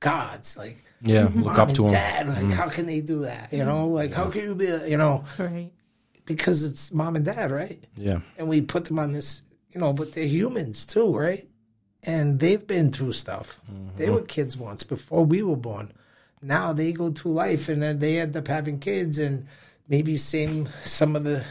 gods, 0.00 0.56
like 0.56 0.78
yeah, 1.02 1.24
look 1.24 1.34
mom 1.34 1.60
up 1.60 1.72
to 1.74 1.82
and 1.82 1.90
him. 1.90 1.94
dad. 1.94 2.28
Like, 2.28 2.38
mm. 2.44 2.52
how 2.52 2.68
can 2.68 2.86
they 2.86 3.00
do 3.00 3.20
that? 3.20 3.52
You 3.52 3.64
know, 3.64 3.88
mm. 3.88 3.94
like 3.94 4.12
how 4.12 4.30
can 4.30 4.42
you 4.42 4.54
be, 4.54 4.66
a- 4.66 4.86
you 4.88 4.96
know, 4.96 5.24
Right. 5.38 5.70
because 6.24 6.64
it's 6.64 6.92
mom 6.92 7.16
and 7.16 7.24
dad, 7.24 7.50
right? 7.50 7.78
Yeah, 7.96 8.20
and 8.36 8.48
we 8.48 8.60
put 8.62 8.86
them 8.86 8.98
on 8.98 9.12
this, 9.12 9.42
you 9.72 9.80
know, 9.80 9.92
but 9.92 10.12
they're 10.12 10.24
humans 10.24 10.86
too, 10.86 11.14
right? 11.16 11.46
And 12.04 12.38
they've 12.40 12.64
been 12.66 12.90
through 12.90 13.12
stuff. 13.12 13.60
They 13.96 14.04
mm-hmm. 14.06 14.14
were 14.14 14.22
kids 14.22 14.56
once 14.56 14.82
before 14.82 15.24
we 15.24 15.42
were 15.42 15.56
born. 15.56 15.92
Now 16.40 16.72
they 16.72 16.92
go 16.92 17.10
through 17.10 17.32
life 17.32 17.68
and 17.68 17.82
then 17.82 17.98
they 17.98 18.18
end 18.18 18.36
up 18.36 18.46
having 18.48 18.78
kids 18.78 19.18
and 19.18 19.46
maybe 19.88 20.16
same 20.16 20.68
some 20.84 21.16
of 21.16 21.24
the 21.24 21.44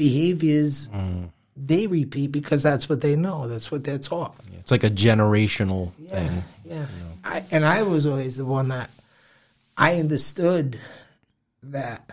behaviors 0.00 0.88
mm. 0.88 1.28
they 1.54 1.86
repeat 1.86 2.32
because 2.32 2.62
that's 2.62 2.88
what 2.88 3.02
they 3.02 3.16
know. 3.16 3.46
That's 3.46 3.70
what 3.70 3.84
they're 3.84 3.98
taught. 3.98 4.34
it's 4.58 4.70
like 4.70 4.82
a 4.82 4.88
generational 4.88 5.92
Yeah, 5.98 6.10
thing. 6.14 6.44
yeah. 6.64 6.86
I, 7.22 7.44
and 7.50 7.66
I 7.66 7.82
was 7.82 8.06
always 8.06 8.38
the 8.38 8.46
one 8.46 8.68
that 8.68 8.88
I 9.76 9.96
understood 9.96 10.78
that 11.64 12.08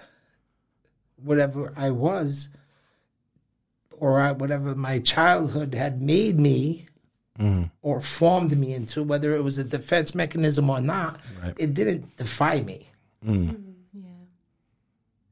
whatever 1.23 1.73
I 1.77 1.91
was, 1.91 2.49
or 3.91 4.19
I, 4.19 4.33
whatever 4.33 4.75
my 4.75 4.99
childhood 4.99 5.73
had 5.73 6.01
made 6.01 6.37
me, 6.37 6.87
mm. 7.39 7.71
or 7.81 8.01
formed 8.01 8.57
me 8.57 8.73
into, 8.73 9.01
whether 9.01 9.33
it 9.33 9.43
was 9.43 9.57
a 9.57 9.63
defense 9.63 10.13
mechanism 10.13 10.69
or 10.69 10.81
not, 10.81 11.21
it 11.57 11.73
didn't 11.73 12.17
defy 12.17 12.59
me. 12.61 12.89
Mm. 13.25 13.66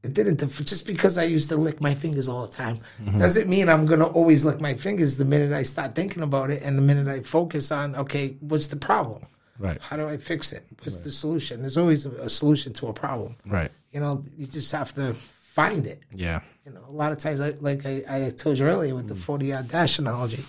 It 0.06 0.14
didn't 0.14 0.38
just 0.64 0.86
because 0.86 1.18
I 1.18 1.24
used 1.24 1.48
to 1.50 1.56
lick 1.56 1.80
my 1.80 1.94
fingers 1.94 2.28
all 2.28 2.46
the 2.46 2.52
time 2.52 2.78
mm-hmm. 3.02 3.18
doesn't 3.18 3.48
mean 3.48 3.68
I'm 3.68 3.86
gonna 3.86 4.06
always 4.06 4.44
lick 4.44 4.60
my 4.60 4.74
fingers 4.74 5.16
the 5.16 5.24
minute 5.24 5.52
I 5.52 5.62
start 5.62 5.94
thinking 5.94 6.22
about 6.22 6.50
it 6.50 6.62
and 6.62 6.78
the 6.78 6.82
minute 6.82 7.08
I 7.08 7.20
focus 7.20 7.70
on 7.70 7.96
okay, 7.96 8.36
what's 8.40 8.68
the 8.68 8.76
problem? 8.76 9.26
Right. 9.58 9.80
How 9.80 9.96
do 9.96 10.08
I 10.08 10.16
fix 10.16 10.52
it? 10.52 10.64
What's 10.82 11.00
the 11.00 11.12
solution? 11.12 11.60
There's 11.60 11.78
always 11.78 12.06
a, 12.06 12.10
a 12.12 12.28
solution 12.28 12.72
to 12.74 12.88
a 12.88 12.92
problem. 12.92 13.36
Right. 13.46 13.70
You 13.92 14.00
know, 14.00 14.22
you 14.36 14.46
just 14.46 14.72
have 14.72 14.92
to 14.94 15.14
find 15.14 15.86
it. 15.86 16.02
Yeah. 16.14 16.40
You 16.66 16.72
know, 16.72 16.84
a 16.88 16.92
lot 16.92 17.12
of 17.12 17.18
times, 17.18 17.40
I, 17.40 17.54
like 17.60 17.86
I, 17.86 18.04
I 18.08 18.30
told 18.30 18.58
you 18.58 18.66
earlier 18.66 18.94
with 18.94 19.08
the 19.08 19.14
mm. 19.14 19.18
40 19.18 19.46
yard 19.46 19.68
dash 19.68 19.98
analogy, 19.98 20.44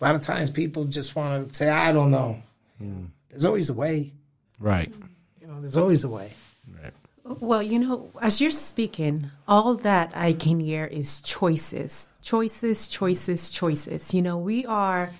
a 0.00 0.04
lot 0.04 0.14
of 0.14 0.22
times 0.22 0.50
people 0.50 0.84
just 0.84 1.14
want 1.14 1.48
to 1.48 1.54
say, 1.54 1.68
I 1.68 1.92
don't 1.92 2.10
know. 2.10 2.42
Mm. 2.82 3.08
There's 3.28 3.44
always 3.44 3.68
a 3.68 3.74
way. 3.74 4.12
Right. 4.58 4.92
You 5.40 5.48
know, 5.48 5.60
there's 5.60 5.76
always 5.76 6.04
a 6.04 6.08
way. 6.08 6.32
Right. 6.82 6.92
Well, 7.40 7.62
you 7.62 7.78
know, 7.78 8.10
as 8.22 8.40
you're 8.40 8.50
speaking, 8.50 9.30
all 9.46 9.74
that 9.74 10.12
I 10.14 10.32
can 10.32 10.60
hear 10.60 10.86
is 10.86 11.20
choices, 11.20 12.08
choices, 12.22 12.88
choices, 12.88 13.50
choices. 13.50 14.14
You 14.14 14.22
know, 14.22 14.38
we 14.38 14.64
are 14.64 15.10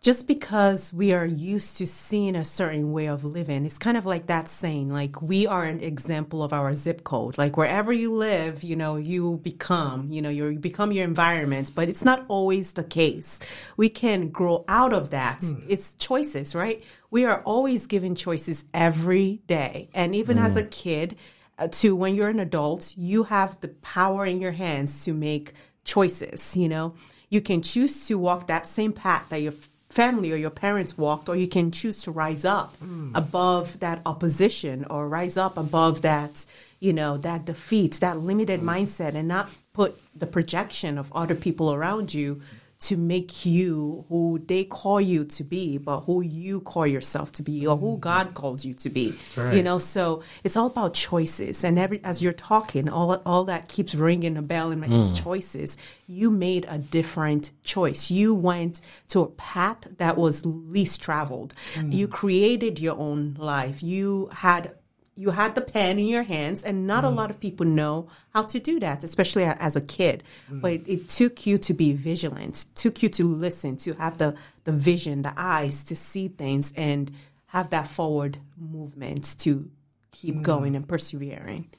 just 0.00 0.28
because 0.28 0.92
we 0.92 1.12
are 1.12 1.26
used 1.26 1.78
to 1.78 1.86
seeing 1.86 2.36
a 2.36 2.44
certain 2.44 2.92
way 2.92 3.06
of 3.06 3.24
living. 3.24 3.66
It's 3.66 3.78
kind 3.78 3.96
of 3.96 4.06
like 4.06 4.28
that 4.28 4.46
saying, 4.46 4.92
like 4.92 5.20
we 5.20 5.48
are 5.48 5.64
an 5.64 5.80
example 5.80 6.44
of 6.44 6.52
our 6.52 6.72
zip 6.72 7.02
code. 7.02 7.36
Like 7.36 7.56
wherever 7.56 7.92
you 7.92 8.14
live, 8.14 8.62
you 8.62 8.76
know, 8.76 8.94
you 8.94 9.40
become, 9.42 10.12
you 10.12 10.22
know, 10.22 10.30
you 10.30 10.60
become 10.60 10.92
your 10.92 11.02
environment, 11.02 11.72
but 11.74 11.88
it's 11.88 12.04
not 12.04 12.24
always 12.28 12.74
the 12.74 12.84
case. 12.84 13.40
We 13.76 13.88
can 13.88 14.28
grow 14.28 14.64
out 14.68 14.92
of 14.92 15.10
that. 15.10 15.42
It's 15.68 15.94
choices, 15.94 16.54
right? 16.54 16.84
We 17.10 17.24
are 17.24 17.40
always 17.42 17.88
given 17.88 18.14
choices 18.14 18.64
every 18.72 19.40
day. 19.48 19.88
And 19.92 20.14
even 20.14 20.38
as 20.38 20.54
a 20.54 20.64
kid, 20.64 21.14
uh, 21.14 21.16
Uh, 21.58 21.68
to 21.68 21.96
when 21.96 22.14
you're 22.14 22.28
an 22.28 22.40
adult, 22.40 22.92
you 22.96 23.24
have 23.24 23.58
the 23.60 23.68
power 23.68 24.26
in 24.26 24.40
your 24.40 24.52
hands 24.52 25.04
to 25.04 25.14
make 25.14 25.54
choices. 25.84 26.56
You 26.56 26.68
know, 26.68 26.94
you 27.30 27.40
can 27.40 27.62
choose 27.62 28.06
to 28.08 28.18
walk 28.18 28.48
that 28.48 28.68
same 28.68 28.92
path 28.92 29.28
that 29.30 29.40
your 29.40 29.54
family 29.88 30.32
or 30.32 30.36
your 30.36 30.50
parents 30.50 30.98
walked, 30.98 31.28
or 31.28 31.36
you 31.36 31.48
can 31.48 31.70
choose 31.70 32.02
to 32.02 32.10
rise 32.10 32.44
up 32.44 32.76
hmm. 32.76 33.12
above 33.14 33.80
that 33.80 34.02
opposition 34.04 34.84
or 34.90 35.08
rise 35.08 35.36
up 35.36 35.56
above 35.56 36.02
that, 36.02 36.44
you 36.80 36.92
know, 36.92 37.16
that 37.16 37.46
defeat, 37.46 37.94
that 38.00 38.18
limited 38.18 38.60
hmm. 38.60 38.68
mindset, 38.68 39.14
and 39.14 39.28
not 39.28 39.48
put 39.72 39.98
the 40.14 40.26
projection 40.26 40.98
of 40.98 41.12
other 41.12 41.34
people 41.34 41.72
around 41.72 42.12
you 42.12 42.42
to 42.78 42.96
make 42.96 43.46
you 43.46 44.04
who 44.08 44.38
they 44.38 44.64
call 44.64 45.00
you 45.00 45.24
to 45.24 45.42
be, 45.42 45.78
but 45.78 46.00
who 46.00 46.20
you 46.20 46.60
call 46.60 46.86
yourself 46.86 47.32
to 47.32 47.42
be, 47.42 47.66
or 47.66 47.76
who 47.76 47.96
mm. 47.96 48.00
God 48.00 48.34
calls 48.34 48.64
you 48.64 48.74
to 48.74 48.90
be. 48.90 49.14
right. 49.36 49.54
You 49.54 49.62
know, 49.62 49.78
so 49.78 50.22
it's 50.44 50.56
all 50.56 50.66
about 50.66 50.94
choices. 50.94 51.64
And 51.64 51.78
every 51.78 52.02
as 52.04 52.20
you're 52.20 52.32
talking, 52.32 52.88
all 52.88 53.14
all 53.24 53.44
that 53.44 53.68
keeps 53.68 53.94
ringing 53.94 54.36
a 54.36 54.42
bell 54.42 54.70
in 54.70 54.80
my 54.80 54.86
it's 54.86 55.10
mm. 55.10 55.22
choices. 55.22 55.78
You 56.06 56.30
made 56.30 56.66
a 56.68 56.78
different 56.78 57.50
choice. 57.64 58.10
You 58.10 58.34
went 58.34 58.80
to 59.08 59.20
a 59.22 59.26
path 59.26 59.86
that 59.98 60.16
was 60.16 60.44
least 60.44 61.02
traveled. 61.02 61.54
Mm. 61.74 61.92
You 61.92 62.08
created 62.08 62.78
your 62.78 62.96
own 62.96 63.34
life. 63.38 63.82
You 63.82 64.28
had 64.32 64.72
you 65.16 65.30
had 65.30 65.54
the 65.54 65.62
pen 65.62 65.98
in 65.98 66.06
your 66.06 66.22
hands 66.22 66.62
and 66.62 66.86
not 66.86 67.04
a 67.04 67.08
mm. 67.08 67.16
lot 67.16 67.30
of 67.30 67.40
people 67.40 67.64
know 67.64 68.08
how 68.34 68.42
to 68.42 68.60
do 68.60 68.78
that 68.80 69.02
especially 69.02 69.44
as 69.44 69.74
a 69.74 69.80
kid. 69.80 70.22
Mm. 70.50 70.60
But 70.60 70.72
it, 70.86 71.08
took 71.08 71.46
you 71.46 71.56
to 71.58 71.74
be 71.74 71.92
vigilant 71.92 72.66
took 72.74 73.02
you 73.02 73.08
to 73.10 73.34
listen 73.34 73.76
to 73.78 73.94
have 73.94 74.18
the 74.18 74.36
the 74.64 74.72
vision 74.72 75.22
the 75.22 75.32
eyes 75.36 75.84
to 75.84 75.96
see 75.96 76.28
things 76.28 76.72
and 76.76 77.10
have 77.46 77.70
that 77.70 77.88
forward 77.88 78.38
movement 78.58 79.38
to 79.40 79.70
keep 80.10 80.36
mm. 80.36 80.42
going 80.42 80.76
and 80.76 80.86
persevering. 80.86 81.70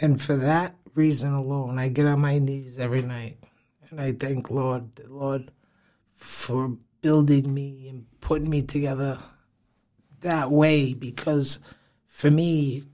And 0.00 0.20
for 0.20 0.36
that 0.36 0.76
reason 0.94 1.32
alone, 1.32 1.78
I 1.78 1.88
get 1.88 2.06
on 2.06 2.20
my 2.20 2.38
knees 2.38 2.78
every 2.78 3.02
night 3.02 3.38
and 3.90 4.00
I 4.00 4.12
thank 4.12 4.50
Lord, 4.50 4.90
Lord, 5.08 5.50
for 6.16 6.76
building 7.00 7.52
me 7.52 7.88
and 7.88 8.06
putting 8.20 8.50
me 8.50 8.62
together 8.62 9.18
that 10.20 10.50
way 10.50 10.92
because 10.92 11.58
for 12.10 12.30
me, 12.30 12.84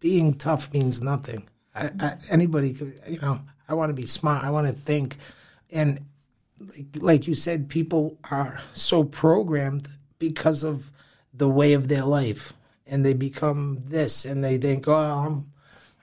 being 0.00 0.34
tough 0.34 0.72
means 0.74 1.00
nothing. 1.00 1.48
I, 1.74 1.90
I, 1.98 2.16
anybody 2.28 2.74
could, 2.74 3.00
you 3.08 3.20
know, 3.20 3.40
I 3.68 3.74
want 3.74 3.90
to 3.90 3.94
be 3.94 4.04
smart. 4.04 4.44
I 4.44 4.50
want 4.50 4.66
to 4.66 4.72
think. 4.74 5.16
And 5.70 6.04
like, 6.60 6.86
like 6.96 7.26
you 7.26 7.34
said, 7.34 7.68
people 7.70 8.18
are 8.30 8.60
so 8.74 9.04
programmed 9.04 9.88
because 10.18 10.64
of 10.64 10.90
the 11.32 11.48
way 11.48 11.72
of 11.72 11.88
their 11.88 12.04
life. 12.04 12.52
And 12.86 13.04
they 13.04 13.14
become 13.14 13.82
this 13.86 14.24
and 14.24 14.44
they 14.44 14.58
think, 14.58 14.86
oh, 14.86 14.94
I'm, 14.94 15.52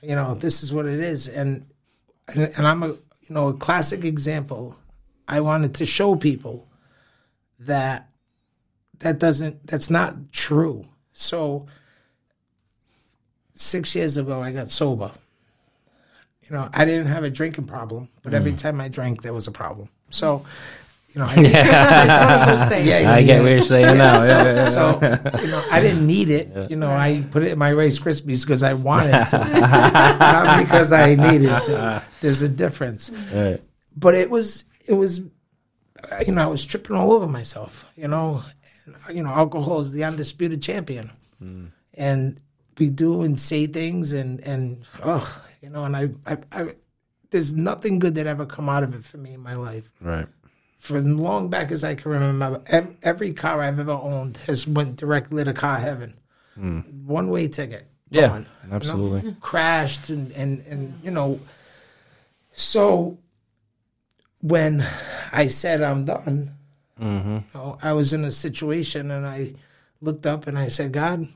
you 0.01 0.15
know, 0.15 0.33
this 0.33 0.63
is 0.63 0.73
what 0.73 0.85
it 0.85 0.99
is. 0.99 1.27
And, 1.27 1.65
and, 2.29 2.51
and 2.57 2.65
I'm 2.65 2.83
a, 2.83 2.87
you 2.87 3.29
know, 3.29 3.49
a 3.49 3.53
classic 3.53 4.05
example. 4.05 4.75
I 5.27 5.41
wanted 5.41 5.75
to 5.75 5.85
show 5.85 6.15
people 6.15 6.67
that 7.59 8.09
that 8.99 9.19
doesn't, 9.19 9.67
that's 9.67 9.89
not 9.89 10.31
true. 10.31 10.87
So, 11.11 11.67
six 13.53 13.95
years 13.95 14.17
ago, 14.17 14.41
I 14.41 14.51
got 14.51 14.69
sober. 14.69 15.11
You 16.43 16.55
know, 16.55 16.69
I 16.73 16.85
didn't 16.85 17.07
have 17.07 17.23
a 17.23 17.29
drinking 17.29 17.65
problem, 17.65 18.09
but 18.21 18.33
every 18.33 18.53
mm. 18.53 18.57
time 18.57 18.81
I 18.81 18.89
drank, 18.89 19.21
there 19.21 19.33
was 19.33 19.47
a 19.47 19.51
problem. 19.51 19.89
So, 20.09 20.45
you 21.13 21.21
know, 21.21 21.27
I 21.27 21.35
didn't, 21.41 21.55
it's 21.55 21.69
one 21.69 22.49
of 22.49 22.59
those 22.59 22.69
things. 22.69 22.87
yeah, 22.87 22.99
yeah, 22.99 23.13
I 23.13 23.23
get 23.23 23.35
yeah. 23.37 23.41
what 23.41 23.49
you're 23.49 23.61
saying 23.61 23.97
now. 23.97 24.13
So, 24.23 24.27
Yeah, 24.27 24.43
yeah, 24.43 24.55
yeah. 24.55 24.63
so, 24.65 25.41
you 25.41 25.47
know, 25.47 25.65
I 25.71 25.79
didn't 25.79 26.05
need 26.05 26.29
it. 26.29 26.69
You 26.69 26.75
know, 26.75 26.91
I 26.91 27.23
put 27.31 27.43
it 27.43 27.53
in 27.53 27.59
my 27.59 27.71
Rice 27.71 27.99
Krispies 27.99 28.41
because 28.43 28.61
I 28.61 28.73
wanted 28.73 29.11
to, 29.29 29.37
not 29.59 30.63
because 30.63 30.91
I 30.91 31.15
needed 31.15 31.47
to. 31.47 32.03
There's 32.21 32.41
a 32.41 32.49
difference. 32.49 33.09
Right. 33.33 33.61
But 33.95 34.15
it 34.15 34.29
was, 34.29 34.65
it 34.85 34.93
was, 34.93 35.19
you 36.25 36.33
know, 36.33 36.43
I 36.43 36.47
was 36.47 36.65
tripping 36.65 36.95
all 36.95 37.13
over 37.13 37.27
myself. 37.27 37.85
You 37.95 38.07
know, 38.09 38.43
you 39.13 39.23
know, 39.23 39.29
alcohol 39.29 39.79
is 39.79 39.91
the 39.91 40.03
undisputed 40.03 40.61
champion, 40.61 41.11
mm. 41.41 41.69
and 41.93 42.39
we 42.79 42.89
do 42.89 43.21
and 43.21 43.39
say 43.39 43.67
things, 43.67 44.13
and 44.13 44.39
and 44.41 44.83
oh, 45.03 45.25
you 45.61 45.69
know, 45.69 45.85
and 45.85 45.95
I, 45.95 46.09
I, 46.25 46.37
I, 46.51 46.75
there's 47.31 47.55
nothing 47.55 47.99
good 47.99 48.15
that 48.15 48.27
ever 48.27 48.45
come 48.45 48.69
out 48.69 48.83
of 48.83 48.93
it 48.93 49.03
for 49.03 49.17
me 49.17 49.33
in 49.33 49.39
my 49.41 49.55
life 49.55 49.91
Right. 50.01 50.27
for 50.77 50.97
as 50.97 51.05
long 51.05 51.49
back 51.49 51.71
as 51.71 51.83
I 51.83 51.95
can 51.95 52.11
remember, 52.11 52.61
every 53.01 53.33
car 53.33 53.61
I've 53.61 53.79
ever 53.79 53.91
owned 53.91 54.37
has 54.47 54.67
went 54.67 54.97
directly 54.97 55.43
to 55.43 55.53
car 55.53 55.77
heaven. 55.79 56.15
One 56.55 57.29
way 57.29 57.47
ticket. 57.47 57.87
Yeah, 58.09 58.27
gone, 58.27 58.45
you 58.63 58.69
know? 58.69 58.75
absolutely. 58.75 59.35
Crashed 59.41 60.09
and, 60.09 60.31
and, 60.33 60.59
and, 60.67 60.99
you 61.03 61.09
know, 61.09 61.39
so 62.51 63.17
when 64.41 64.85
I 65.31 65.47
said 65.47 65.81
I'm 65.81 66.05
done, 66.05 66.51
Mm-hmm. 67.01 67.29
you 67.31 67.43
know, 67.55 67.77
I 67.81 67.91
was 67.93 68.13
in 68.13 68.23
a 68.23 68.29
situation 68.31 69.09
and 69.09 69.25
I 69.25 69.55
looked 69.99 70.27
up 70.27 70.45
and 70.45 70.59
I 70.59 70.67
said, 70.67 70.91
God, 70.91 71.27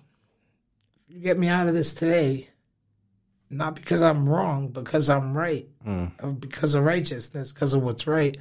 you 1.08 1.20
get 1.22 1.38
me 1.40 1.48
out 1.48 1.68
of 1.68 1.74
this 1.74 1.94
today, 1.94 2.50
not 3.50 3.76
because 3.76 4.02
I'm 4.02 4.28
wrong, 4.28 4.70
because 4.70 5.10
I'm 5.10 5.38
right, 5.38 5.68
Mm. 5.86 6.40
because 6.40 6.76
of 6.76 6.84
righteousness, 6.84 7.52
because 7.52 7.74
of 7.74 7.82
what's 7.84 8.08
right. 8.08 8.38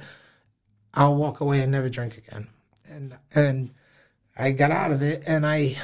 I'll 0.93 1.15
walk 1.15 1.39
away 1.41 1.61
and 1.61 1.71
never 1.71 1.89
drink 1.89 2.17
again. 2.17 2.47
And 2.89 3.15
and 3.33 3.73
I 4.37 4.51
got 4.51 4.71
out 4.71 4.91
of 4.91 5.01
it 5.01 5.23
and 5.27 5.45
I 5.45 5.75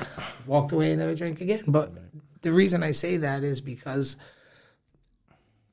walked 0.46 0.72
away 0.72 0.92
and 0.92 1.00
never 1.00 1.16
drank 1.16 1.42
again. 1.42 1.63
But 1.68 1.94
the 2.42 2.52
reason 2.52 2.84
I 2.84 2.92
say 2.92 3.18
that 3.18 3.44
is 3.44 3.62
because 3.62 4.18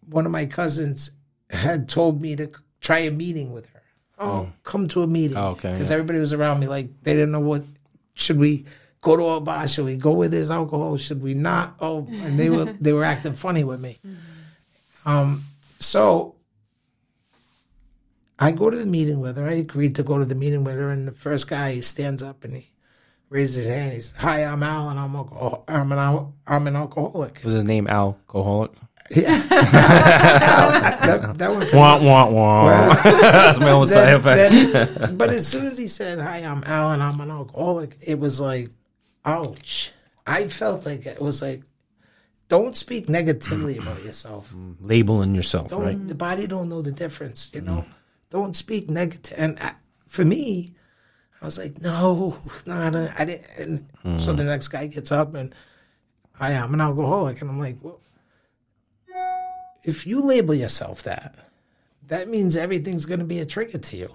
one 0.09 0.27
of 0.27 0.33
my 0.33 0.47
cousins 0.47 1.11
had 1.51 1.89
told 1.89 2.21
me 2.21 2.37
to 2.37 2.51
try 2.81 3.01
a 3.01 3.11
meeting 3.11 3.53
with 3.53 3.67
her. 3.71 3.83
Oh, 4.19 4.51
come 4.65 4.87
to 4.89 5.03
a 5.03 5.07
meeting. 5.07 5.37
Oh, 5.37 5.49
okay, 5.51 5.73
Because 5.73 5.89
yeah. 5.89 5.95
everybody 5.95 6.19
was 6.19 6.33
around 6.33 6.61
me 6.61 6.67
like 6.69 7.03
they 7.03 7.15
didn't 7.15 7.33
know 7.33 7.41
what 7.41 7.63
should 8.15 8.39
we 8.39 8.67
go 9.01 9.17
to 9.17 9.25
a 9.29 9.41
bar? 9.41 9.67
Should 9.69 9.85
we 9.87 9.97
go 9.97 10.13
with 10.13 10.31
this 10.31 10.51
alcohol? 10.51 10.97
Should 10.97 11.23
we 11.23 11.35
not? 11.35 11.77
Oh, 11.81 12.07
and 12.11 12.39
they 12.39 12.51
were 12.51 12.67
they 12.81 12.93
were 12.93 13.05
acting 13.05 13.33
funny 13.35 13.65
with 13.65 13.81
me. 13.81 13.99
Um, 15.07 15.45
so 15.79 16.35
I 18.39 18.53
go 18.53 18.71
to 18.71 18.77
the 18.77 18.87
meeting 18.87 19.21
with 19.21 19.37
her. 19.37 19.47
I 19.49 19.55
agreed 19.55 19.95
to 19.97 20.03
go 20.03 20.19
to 20.19 20.25
the 20.25 20.35
meeting 20.35 20.65
with 20.65 20.77
her, 20.77 20.91
and 20.91 21.07
the 21.09 21.13
first 21.13 21.49
guy 21.49 21.73
he 21.73 21.81
stands 21.83 22.23
up 22.23 22.43
and 22.45 22.55
he 22.55 22.71
raises 23.29 23.57
his 23.57 23.67
hand. 23.67 23.93
He 23.93 24.01
says, 24.01 24.15
"Hi, 24.19 24.45
I'm 24.45 24.63
Al, 24.63 24.89
and 24.91 24.99
I'm 24.99 25.15
alcohol- 25.15 25.65
I'm 25.69 25.93
an 25.93 25.99
al- 25.99 26.35
I'm 26.47 26.67
an 26.67 26.77
alcoholic." 26.77 27.41
Was 27.45 27.53
his 27.53 27.65
name 27.65 27.87
alcoholic? 27.87 28.73
Yeah, 29.11 29.41
that, 29.49 31.35
that 31.39 31.51
one. 31.51 31.67
Wah 31.75 31.99
wah 32.01 32.31
wah. 32.31 32.95
That's 33.03 33.59
my 33.59 33.71
own 33.71 33.87
side 33.89 34.15
effect. 34.15 34.53
then- 34.73 35.17
but 35.19 35.31
as 35.31 35.47
soon 35.47 35.67
as 35.67 35.77
he 35.77 35.89
said, 35.89 36.19
"Hi, 36.19 36.39
I'm 36.39 36.63
Al, 36.65 36.93
and 36.93 37.03
I'm 37.03 37.21
an 37.21 37.31
alcoholic," 37.31 37.97
it 38.01 38.19
was 38.19 38.41
like, 38.41 38.71
"Ouch!" 39.25 39.93
I 40.27 40.49
felt 40.49 40.87
like 40.87 41.07
it 41.07 41.21
was 41.21 41.43
like, 41.43 41.63
"Don't 42.49 42.77
speak 42.77 43.09
negatively 43.09 43.79
about 43.79 43.99
mm. 43.99 44.05
yourself. 44.05 44.53
Mm. 44.55 44.77
Labeling 44.81 45.35
yourself, 45.35 45.71
Don't 45.71 45.83
right? 45.83 46.09
the 46.09 46.15
body 46.15 46.47
don't 46.47 46.69
know 46.69 46.83
the 46.83 46.93
difference. 46.93 47.51
You 47.53 47.61
know, 47.61 47.85
mm. 47.89 47.93
don't 48.31 48.57
speak 48.57 48.91
negative." 48.91 49.35
And 49.39 49.59
I, 49.59 49.75
for 50.07 50.25
me, 50.25 50.75
I 51.41 51.45
was 51.45 51.59
like, 51.59 51.81
no, 51.81 52.39
no, 52.67 52.89
no 52.91 53.13
I 53.17 53.25
didn't. 53.25 53.91
And 54.03 54.21
So 54.21 54.33
the 54.33 54.45
next 54.45 54.69
guy 54.69 54.87
gets 54.87 55.11
up 55.13 55.35
and 55.35 55.55
I 56.39 56.53
am 56.53 56.75
an 56.75 56.81
alcoholic. 56.81 57.41
And 57.41 57.51
I'm 57.51 57.59
like, 57.59 57.79
well, 57.81 58.01
if 59.83 60.07
you 60.07 60.21
label 60.21 60.55
yourself 60.55 61.03
that, 61.05 61.35
that 62.09 62.29
means 62.29 62.57
everything's 62.57 63.07
going 63.07 63.21
to 63.21 63.27
be 63.27 63.39
a 63.39 63.47
trigger 63.47 63.79
to 63.79 63.97
you. 63.97 64.15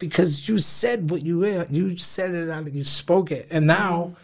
Because 0.00 0.48
you 0.48 0.58
said 0.58 1.10
what 1.10 1.22
you 1.22 1.46
you 1.70 1.96
said 1.96 2.34
it 2.34 2.50
out, 2.50 2.72
you 2.72 2.82
spoke 2.82 3.30
it, 3.30 3.46
and 3.52 3.68
now 3.68 4.16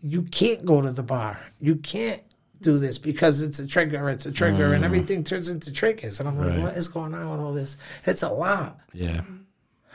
mm-hmm. 0.00 0.10
you 0.10 0.22
can't 0.22 0.64
go 0.64 0.80
to 0.80 0.90
the 0.90 1.02
bar. 1.02 1.38
You 1.60 1.76
can't 1.76 2.22
do 2.62 2.78
this 2.78 2.96
because 2.96 3.42
it's 3.42 3.58
a 3.58 3.66
trigger, 3.66 4.08
it's 4.08 4.24
a 4.24 4.32
trigger, 4.32 4.72
and 4.72 4.82
mm. 4.82 4.86
everything 4.86 5.22
turns 5.22 5.48
into 5.48 5.70
triggers. 5.70 6.18
And 6.18 6.28
I'm 6.28 6.38
like, 6.38 6.50
Right. 6.50 6.60
what 6.60 6.76
is 6.76 6.88
going 6.88 7.14
on 7.14 7.30
with 7.30 7.40
all 7.40 7.52
this? 7.52 7.76
It's 8.06 8.22
a 8.22 8.30
lot. 8.30 8.80
Yeah. 8.92 9.20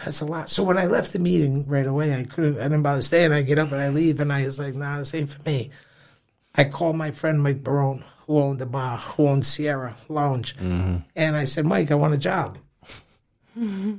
That's 0.05 0.21
a 0.21 0.25
lot. 0.25 0.49
So 0.49 0.63
when 0.63 0.77
I 0.77 0.85
left 0.85 1.13
the 1.13 1.19
meeting 1.19 1.65
right 1.67 1.87
away, 1.87 2.13
I 2.13 2.23
couldn't. 2.23 2.59
I 2.59 2.63
didn't 2.63 2.83
bother 2.83 3.01
staying. 3.01 3.33
I 3.33 3.41
get 3.41 3.59
up 3.59 3.71
and 3.71 3.81
I 3.81 3.89
leave, 3.89 4.21
and 4.21 4.31
I 4.31 4.45
was 4.45 4.57
like, 4.59 4.73
"Nah, 4.75 4.99
this 4.99 5.13
ain't 5.13 5.29
for 5.29 5.41
me." 5.43 5.71
I 6.55 6.65
called 6.65 6.95
my 6.95 7.11
friend 7.11 7.41
Mike 7.41 7.63
Barone, 7.63 8.05
who 8.25 8.37
owned 8.37 8.59
the 8.59 8.65
bar, 8.65 8.97
who 8.97 9.27
owned 9.27 9.45
Sierra 9.45 9.95
Lounge, 10.07 10.55
mm-hmm. 10.55 10.97
and 11.15 11.35
I 11.35 11.43
said, 11.43 11.65
"Mike, 11.65 11.91
I 11.91 11.95
want 11.95 12.13
a 12.13 12.17
job." 12.17 12.57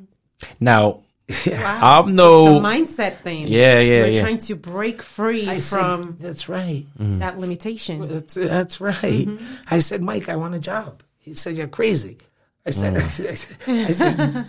Now, 0.58 1.02
Wow. 1.46 2.04
I'm 2.04 2.14
no. 2.14 2.56
It's 2.56 2.64
a 2.64 2.94
mindset 2.94 3.16
thing. 3.18 3.48
Yeah, 3.48 3.80
yeah, 3.80 4.02
We're 4.02 4.06
yeah. 4.08 4.20
trying 4.20 4.38
to 4.38 4.56
break 4.56 5.02
free 5.02 5.48
I 5.48 5.58
said, 5.58 5.78
from 5.78 6.16
"That's 6.18 6.48
right. 6.48 6.86
Mm-hmm. 6.98 7.16
that 7.16 7.38
limitation. 7.38 8.08
That's 8.08 8.34
that's 8.34 8.80
right." 8.80 9.26
Mm-hmm. 9.26 9.44
I 9.70 9.78
said, 9.78 10.02
"Mike, 10.02 10.28
I 10.28 10.36
want 10.36 10.54
a 10.54 10.58
job." 10.58 11.02
He 11.18 11.34
said, 11.34 11.56
"You're 11.56 11.68
crazy." 11.68 12.18
Mm. 12.18 12.20
I 12.66 12.70
said, 12.70 13.36
"I 13.66 13.92
said, 13.92 14.46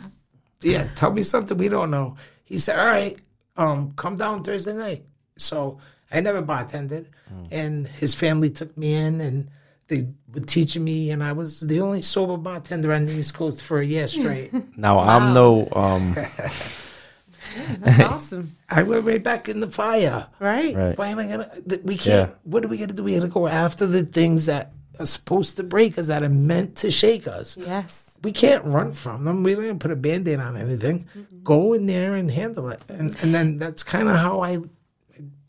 yeah, 0.62 0.88
tell 0.96 1.12
me 1.12 1.24
something 1.24 1.58
we 1.58 1.70
don't 1.70 1.92
know." 1.92 2.18
He 2.44 2.58
said, 2.58 2.80
"All 2.80 2.86
right, 2.86 3.20
um, 3.58 3.94
come 3.96 4.18
down 4.18 4.44
Thursday 4.44 4.74
night." 4.74 5.06
So 5.38 5.80
I 6.12 6.22
never 6.22 6.42
bartended, 6.42 7.08
mm. 7.32 7.48
and 7.52 7.88
his 7.88 8.16
family 8.16 8.50
took 8.50 8.78
me 8.78 8.94
in, 8.94 9.22
and 9.22 9.50
they 9.92 10.08
were 10.34 10.40
teaching 10.40 10.84
me, 10.84 11.12
and 11.12 11.22
I 11.22 11.34
was 11.34 11.60
the 11.60 11.82
only 11.82 12.02
sober 12.02 12.38
bartender 12.38 12.94
on 12.94 13.06
the 13.06 13.14
East 13.14 13.34
Coast 13.34 13.62
for 13.62 13.80
a 13.80 13.86
year 13.86 14.08
straight. 14.08 14.52
Now 14.78 15.00
I'm 15.00 15.34
no. 15.34 15.68
Um, 15.76 16.16
That's 17.80 18.00
awesome. 18.12 18.56
I 18.70 18.84
went 18.84 19.06
right 19.06 19.22
back 19.22 19.50
in 19.50 19.60
the 19.60 19.70
fire. 19.70 20.28
Right? 20.40 20.74
right. 20.76 20.98
Why 20.98 21.08
am 21.10 21.20
I 21.20 21.28
gonna? 21.28 21.52
We 21.84 21.98
can't. 21.98 22.30
Yeah. 22.30 22.36
What 22.44 22.64
are 22.64 22.70
we 22.70 22.78
gonna 22.78 22.94
do? 22.94 23.04
We 23.04 23.16
gotta 23.16 23.28
go 23.28 23.48
after 23.48 23.86
the 23.86 24.04
things 24.04 24.46
that 24.46 24.72
are 24.98 25.06
supposed 25.06 25.58
to 25.58 25.64
break 25.64 25.98
us, 25.98 26.08
that 26.08 26.24
are 26.24 26.30
meant 26.30 26.78
to 26.78 26.90
shake 26.90 27.28
us. 27.28 27.58
Yes. 27.58 28.00
We 28.24 28.32
can't 28.32 28.64
run 28.64 28.94
from 28.94 29.26
them. 29.26 29.44
We 29.44 29.56
don't 29.56 29.66
even 29.66 29.80
put 29.80 29.92
a 29.92 29.96
band 29.96 30.28
aid 30.28 30.40
on 30.40 30.56
anything. 30.56 31.08
Go 31.44 31.74
in 31.74 31.88
there 31.88 32.16
and 32.16 32.32
handle 32.32 32.70
it. 32.70 32.82
And 32.88 33.16
and 33.22 33.36
then 33.36 33.58
that's 33.58 33.84
kind 33.84 34.08
of 34.08 34.16
how 34.16 34.42
I 34.42 34.60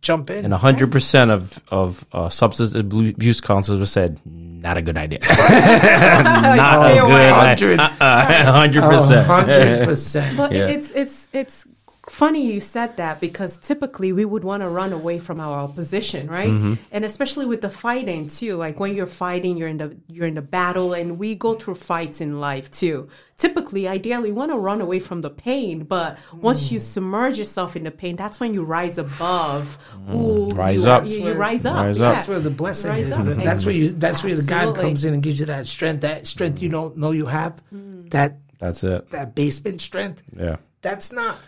jump 0.02 0.28
in. 0.30 0.44
And 0.44 0.52
hundred 0.54 0.92
percent 0.92 1.30
of 1.30 1.58
of 1.68 2.04
uh, 2.12 2.28
substance 2.28 2.74
abuse 2.74 3.40
counselors 3.40 3.90
said 3.90 4.18
not 4.26 4.76
a 4.76 4.82
good 4.82 4.98
idea. 4.98 5.18
not 5.28 6.86
Stay 6.86 6.98
a 6.98 7.04
away. 7.04 7.28
good 7.28 7.32
Hundred. 7.32 7.80
idea. 7.80 8.52
Hundred 8.52 8.84
A 8.84 8.88
percent. 8.88 9.26
hundred 9.26 9.84
percent. 9.86 10.36
But 10.36 10.52
Yeah. 10.52 10.66
it's 10.68 10.90
it's 10.92 11.28
it's 11.32 11.66
funny 12.12 12.52
you 12.52 12.60
said 12.60 12.98
that 12.98 13.20
because 13.20 13.56
typically 13.56 14.12
we 14.12 14.24
would 14.24 14.44
want 14.44 14.62
to 14.62 14.68
run 14.68 14.92
away 14.92 15.18
from 15.18 15.40
our 15.40 15.58
opposition, 15.60 16.28
right? 16.28 16.50
Mm-hmm. 16.50 16.74
And 16.92 17.04
especially 17.06 17.46
with 17.46 17.62
the 17.62 17.70
fighting 17.70 18.28
too. 18.28 18.56
Like 18.56 18.78
when 18.78 18.94
you're 18.94 19.06
fighting, 19.06 19.56
you're 19.56 19.68
in 19.68 19.78
the 19.78 19.96
you're 20.08 20.26
in 20.26 20.34
the 20.34 20.42
battle, 20.42 20.92
and 20.92 21.18
we 21.18 21.34
go 21.34 21.54
through 21.54 21.76
fights 21.76 22.20
in 22.20 22.38
life 22.38 22.70
too. 22.70 23.08
Typically, 23.38 23.88
ideally, 23.88 24.30
we 24.30 24.36
want 24.36 24.52
to 24.52 24.58
run 24.58 24.80
away 24.82 25.00
from 25.00 25.22
the 25.22 25.30
pain, 25.30 25.84
but 25.84 26.18
once 26.34 26.68
Mm. 26.68 26.72
you 26.72 26.80
submerge 26.80 27.38
yourself 27.38 27.74
in 27.76 27.84
the 27.84 27.90
pain, 27.90 28.14
that's 28.14 28.38
when 28.38 28.52
you 28.54 28.62
rise 28.62 28.98
above. 28.98 29.78
Ooh, 30.10 30.48
Mm. 30.52 30.56
Rise 30.58 30.84
you, 30.84 30.90
up. 30.90 31.06
You, 31.06 31.24
you 31.26 31.32
rise 31.32 31.64
up. 31.64 31.76
Rise 31.76 31.98
yeah. 31.98 32.08
up. 32.08 32.14
That's 32.16 32.28
where 32.28 32.38
the 32.40 32.50
blessing 32.50 32.90
Rise 32.90 33.06
is. 33.06 33.12
up. 33.12 33.26
That's 33.42 33.64
where 33.64 33.74
you. 33.74 33.88
That's 33.88 34.22
where 34.22 34.34
the 34.36 34.42
God 34.44 34.76
comes 34.76 35.04
in 35.06 35.14
and 35.14 35.22
gives 35.22 35.40
you 35.40 35.46
that 35.46 35.66
strength. 35.66 36.02
That 36.02 36.26
strength 36.26 36.60
you 36.62 36.68
don't 36.68 36.96
know 36.98 37.10
you 37.12 37.26
have. 37.26 37.60
That 38.10 38.36
That's 38.58 38.84
it. 38.84 39.10
that 39.10 39.34
basement 39.34 39.80
strength. 39.80 40.22
Yeah. 40.36 40.56
That's 40.82 41.10
not 41.12 41.38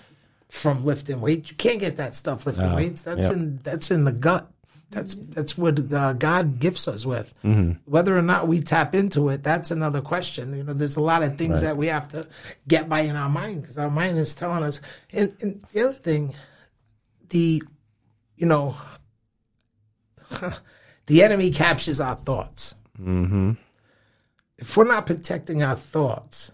from 0.55 0.85
lifting 0.85 1.21
weights. 1.21 1.51
You 1.51 1.57
can't 1.57 1.81
get 1.81 1.97
that 1.97 2.15
stuff 2.15 2.47
lifting 2.47 2.71
No. 2.71 2.77
weights. 2.77 3.01
That's 3.03 3.27
Yeah. 3.27 3.33
in 3.35 3.59
that's 3.65 3.91
in 3.91 4.05
the 4.05 4.13
gut. 4.13 4.51
That's 4.91 5.15
that's 5.17 5.59
what 5.59 5.93
uh, 5.93 6.13
God 6.13 6.61
gifts 6.61 6.87
us 6.87 7.05
with. 7.05 7.35
Mm-hmm. 7.45 7.73
Whether 7.91 8.17
or 8.17 8.23
not 8.23 8.47
we 8.47 8.61
tap 8.61 8.95
into 8.95 9.29
it, 9.31 9.43
that's 9.43 9.73
another 9.73 10.01
question. 10.01 10.57
You 10.57 10.63
know, 10.63 10.73
there's 10.73 10.95
a 10.97 11.01
lot 11.03 11.25
of 11.25 11.37
things 11.37 11.61
that 11.63 11.77
we 11.77 11.89
have 11.89 12.07
to 12.13 12.29
get 12.69 12.89
by 12.89 13.01
in 13.01 13.17
our 13.17 13.29
mind 13.29 13.63
because 13.63 13.79
our 13.79 13.91
mind 13.91 14.17
is 14.19 14.35
telling 14.37 14.63
us. 14.63 14.81
And, 15.13 15.35
and 15.41 15.65
the 15.73 15.81
other 15.83 15.93
thing, 15.93 16.35
the 17.31 17.61
you 18.37 18.47
know, 18.47 18.77
the 21.07 21.23
enemy 21.23 21.51
captures 21.51 22.01
our 22.01 22.15
thoughts. 22.15 22.77
Mm-hmm. 23.01 23.53
If 24.59 24.77
we're 24.77 24.85
not 24.85 25.07
protecting 25.07 25.65
our 25.65 25.77
thoughts, 25.77 26.53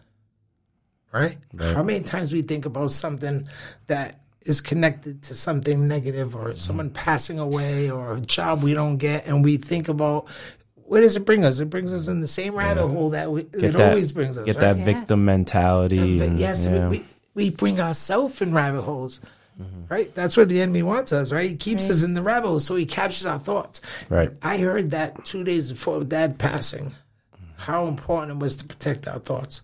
right? 1.12 1.36
How 1.58 1.82
many 1.82 2.00
times 2.00 2.32
we 2.32 2.42
think 2.42 2.66
about 2.66 2.90
something 2.90 3.48
that 3.86 4.20
is 4.42 4.60
connected 4.60 5.22
to 5.24 5.34
something 5.34 5.86
negative 5.86 6.34
or 6.34 6.48
mm-hmm. 6.48 6.56
someone 6.56 6.90
passing 6.90 7.38
away 7.38 7.90
or 7.90 8.14
a 8.14 8.20
job 8.20 8.62
we 8.62 8.74
don't 8.74 8.96
get 8.96 9.26
and 9.26 9.44
we 9.44 9.56
think 9.56 9.88
about 9.88 10.28
where 10.74 11.02
does 11.02 11.16
it 11.16 11.24
bring 11.24 11.44
us? 11.44 11.60
It 11.60 11.66
brings 11.66 11.94
us 11.94 12.08
in 12.08 12.20
the 12.20 12.26
same 12.26 12.54
rabbit 12.54 12.88
hole 12.88 13.10
that 13.10 13.30
we, 13.30 13.44
Get 13.44 13.62
it 13.62 13.76
that. 13.76 13.90
always 13.90 14.12
brings 14.12 14.36
us. 14.36 14.44
Get 14.44 14.56
right? 14.56 14.74
that 14.74 14.76
Yes. 14.78 14.86
victim 14.86 15.24
mentality. 15.24 16.18
But 16.18 16.28
and- 16.28 16.38
yes, 16.38 16.66
yeah. 16.66 16.88
we, 16.88 16.98
we, 16.98 17.04
we 17.34 17.50
bring 17.50 17.80
ourselves 17.80 18.42
in 18.42 18.52
rabbit 18.52 18.82
holes. 18.82 19.20
Mm-hmm. 19.60 19.92
Right? 19.92 20.12
That's 20.14 20.36
where 20.36 20.46
the 20.46 20.60
enemy 20.62 20.82
wants 20.82 21.12
us, 21.12 21.32
right? 21.32 21.50
He 21.50 21.56
keeps 21.56 21.90
us 21.90 22.02
in 22.02 22.14
the 22.14 22.22
rabbit 22.22 22.48
hole, 22.48 22.60
so 22.60 22.76
he 22.76 22.86
captures 22.86 23.26
our 23.26 23.38
thoughts. 23.38 23.82
Right. 24.08 24.30
I 24.42 24.56
heard 24.56 24.90
that 24.90 25.24
two 25.26 25.44
days 25.44 25.70
before 25.70 26.02
dad 26.02 26.38
passing, 26.38 26.86
mm-hmm. 26.86 27.44
how 27.56 27.86
important 27.86 28.32
it 28.32 28.42
was 28.42 28.56
to 28.56 28.64
protect 28.64 29.06
our 29.06 29.18
thoughts. 29.18 29.60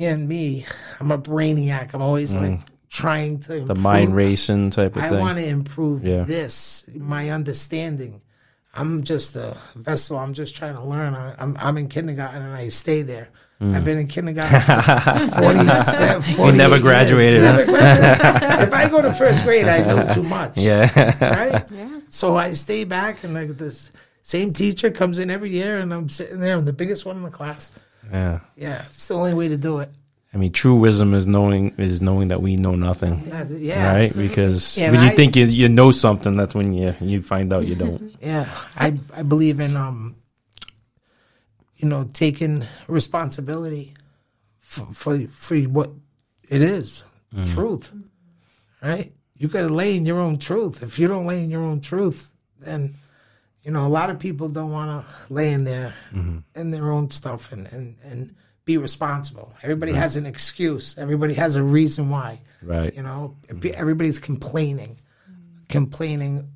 And 0.00 0.28
me, 0.28 0.64
I'm 0.98 1.10
a 1.12 1.18
brainiac. 1.18 1.92
I'm 1.94 2.00
always 2.02 2.34
like 2.34 2.60
trying 2.88 3.40
to 3.40 3.60
the 3.64 3.74
mind 3.74 4.16
racing 4.16 4.70
type 4.70 4.96
of 4.96 5.02
I 5.02 5.08
thing. 5.08 5.18
I 5.18 5.20
want 5.20 5.38
to 5.38 5.46
improve 5.46 6.04
Yeah. 6.04 6.22
this, 6.24 6.84
my 6.94 7.30
understanding. 7.30 8.22
I'm 8.74 9.02
just 9.02 9.36
a 9.36 9.56
vessel. 9.74 10.16
I'm 10.18 10.32
just 10.32 10.56
trying 10.56 10.74
to 10.74 10.82
learn. 10.82 11.14
I, 11.14 11.34
I'm 11.38 11.56
I'm 11.60 11.76
in 11.76 11.88
kindergarten 11.88 12.40
and 12.42 12.54
I 12.54 12.68
stay 12.68 13.02
there. 13.02 13.28
I've 13.62 13.84
been 13.84 13.98
in 13.98 14.06
kindergarten 14.06 14.58
for 15.30 15.42
47, 15.42 16.22
48 16.22 16.36
Mm. 16.38 16.56
never 16.56 16.76
years. 16.76 16.82
graduated, 16.82 17.42
huh? 17.42 17.52
Never 17.56 17.64
graduated. 17.70 18.68
if 18.68 18.72
I 18.72 18.88
go 18.88 19.02
to 19.02 19.12
first 19.12 19.44
grade, 19.44 19.66
I 19.68 19.82
know 19.82 20.14
too 20.14 20.22
much. 20.22 20.56
yeah. 20.68 20.88
Right? 21.20 21.70
Yeah. 21.70 22.00
So 22.08 22.36
I 22.38 22.52
stay 22.54 22.84
back 22.84 23.22
and 23.22 23.34
like 23.34 23.58
this 23.58 23.92
same 24.22 24.54
teacher 24.54 24.90
comes 24.90 25.18
in 25.18 25.30
every 25.30 25.50
year 25.50 25.76
and 25.78 25.92
I'm 25.92 26.08
sitting 26.08 26.40
there. 26.40 26.56
I'm 26.56 26.64
the 26.64 26.72
biggest 26.72 27.04
one 27.04 27.16
in 27.18 27.22
the 27.22 27.28
class. 27.30 27.70
Yeah. 28.12 28.40
Yeah, 28.56 28.82
it's 28.86 29.06
the 29.08 29.14
only 29.14 29.34
way 29.34 29.48
to 29.48 29.56
do 29.56 29.78
it. 29.80 29.90
I 30.32 30.36
mean, 30.36 30.52
true 30.52 30.76
wisdom 30.76 31.12
is 31.14 31.26
knowing 31.26 31.74
is 31.76 32.00
knowing 32.00 32.28
that 32.28 32.40
we 32.40 32.54
know 32.56 32.76
nothing. 32.76 33.20
Yeah, 33.58 33.92
right? 33.92 34.12
Because 34.14 34.78
And 34.78 34.92
when 34.94 35.02
you 35.04 35.10
I- 35.10 35.16
think 35.16 35.34
you, 35.34 35.46
you 35.46 35.68
know 35.68 35.90
something, 35.90 36.36
that's 36.36 36.54
when 36.54 36.72
you 36.72 36.94
you 37.00 37.20
find 37.22 37.52
out 37.52 37.66
you 37.66 37.74
don't. 37.74 38.14
Yeah, 38.22 38.46
I 38.76 38.94
I 39.16 39.22
believe 39.24 39.58
in 39.60 39.76
um, 39.76 40.14
you 41.76 41.88
know, 41.88 42.04
taking 42.12 42.64
responsibility 42.86 43.94
for 44.58 44.86
for, 44.92 45.18
for 45.28 45.56
what 45.62 45.90
it 46.48 46.62
is, 46.62 47.02
truth. 47.46 47.90
Right? 48.82 49.12
You 49.36 49.48
got 49.48 49.62
to 49.62 49.68
lay 49.74 49.96
in 49.96 50.04
your 50.06 50.20
own 50.20 50.38
truth. 50.38 50.82
If 50.82 50.98
you 50.98 51.08
don't 51.08 51.26
lay 51.26 51.42
in 51.42 51.50
your 51.50 51.62
own 51.62 51.80
truth, 51.80 52.34
then 52.60 52.94
you 53.64 53.70
know 53.70 53.86
a 53.86 53.88
lot 53.88 54.10
of 54.10 54.18
people 54.18 54.48
don't 54.48 54.70
want 54.70 55.06
to 55.06 55.32
lay 55.32 55.52
in 55.52 55.64
their 55.64 55.94
in 56.54 56.70
their 56.70 56.90
own 56.90 57.10
stuff 57.10 57.52
and 57.52 57.66
and 57.68 57.96
and 58.02 58.34
be 58.64 58.76
responsible. 58.76 59.54
Everybody 59.62 59.92
has 59.92 60.16
an 60.16 60.26
excuse. 60.26 60.96
Everybody 60.98 61.34
has 61.34 61.56
a 61.56 61.62
reason 61.62 62.10
why. 62.10 62.40
Right. 62.62 62.94
You 62.94 63.02
know, 63.02 63.36
everybody's 63.48 64.18
complaining, 64.18 65.00
complaining, 65.68 66.50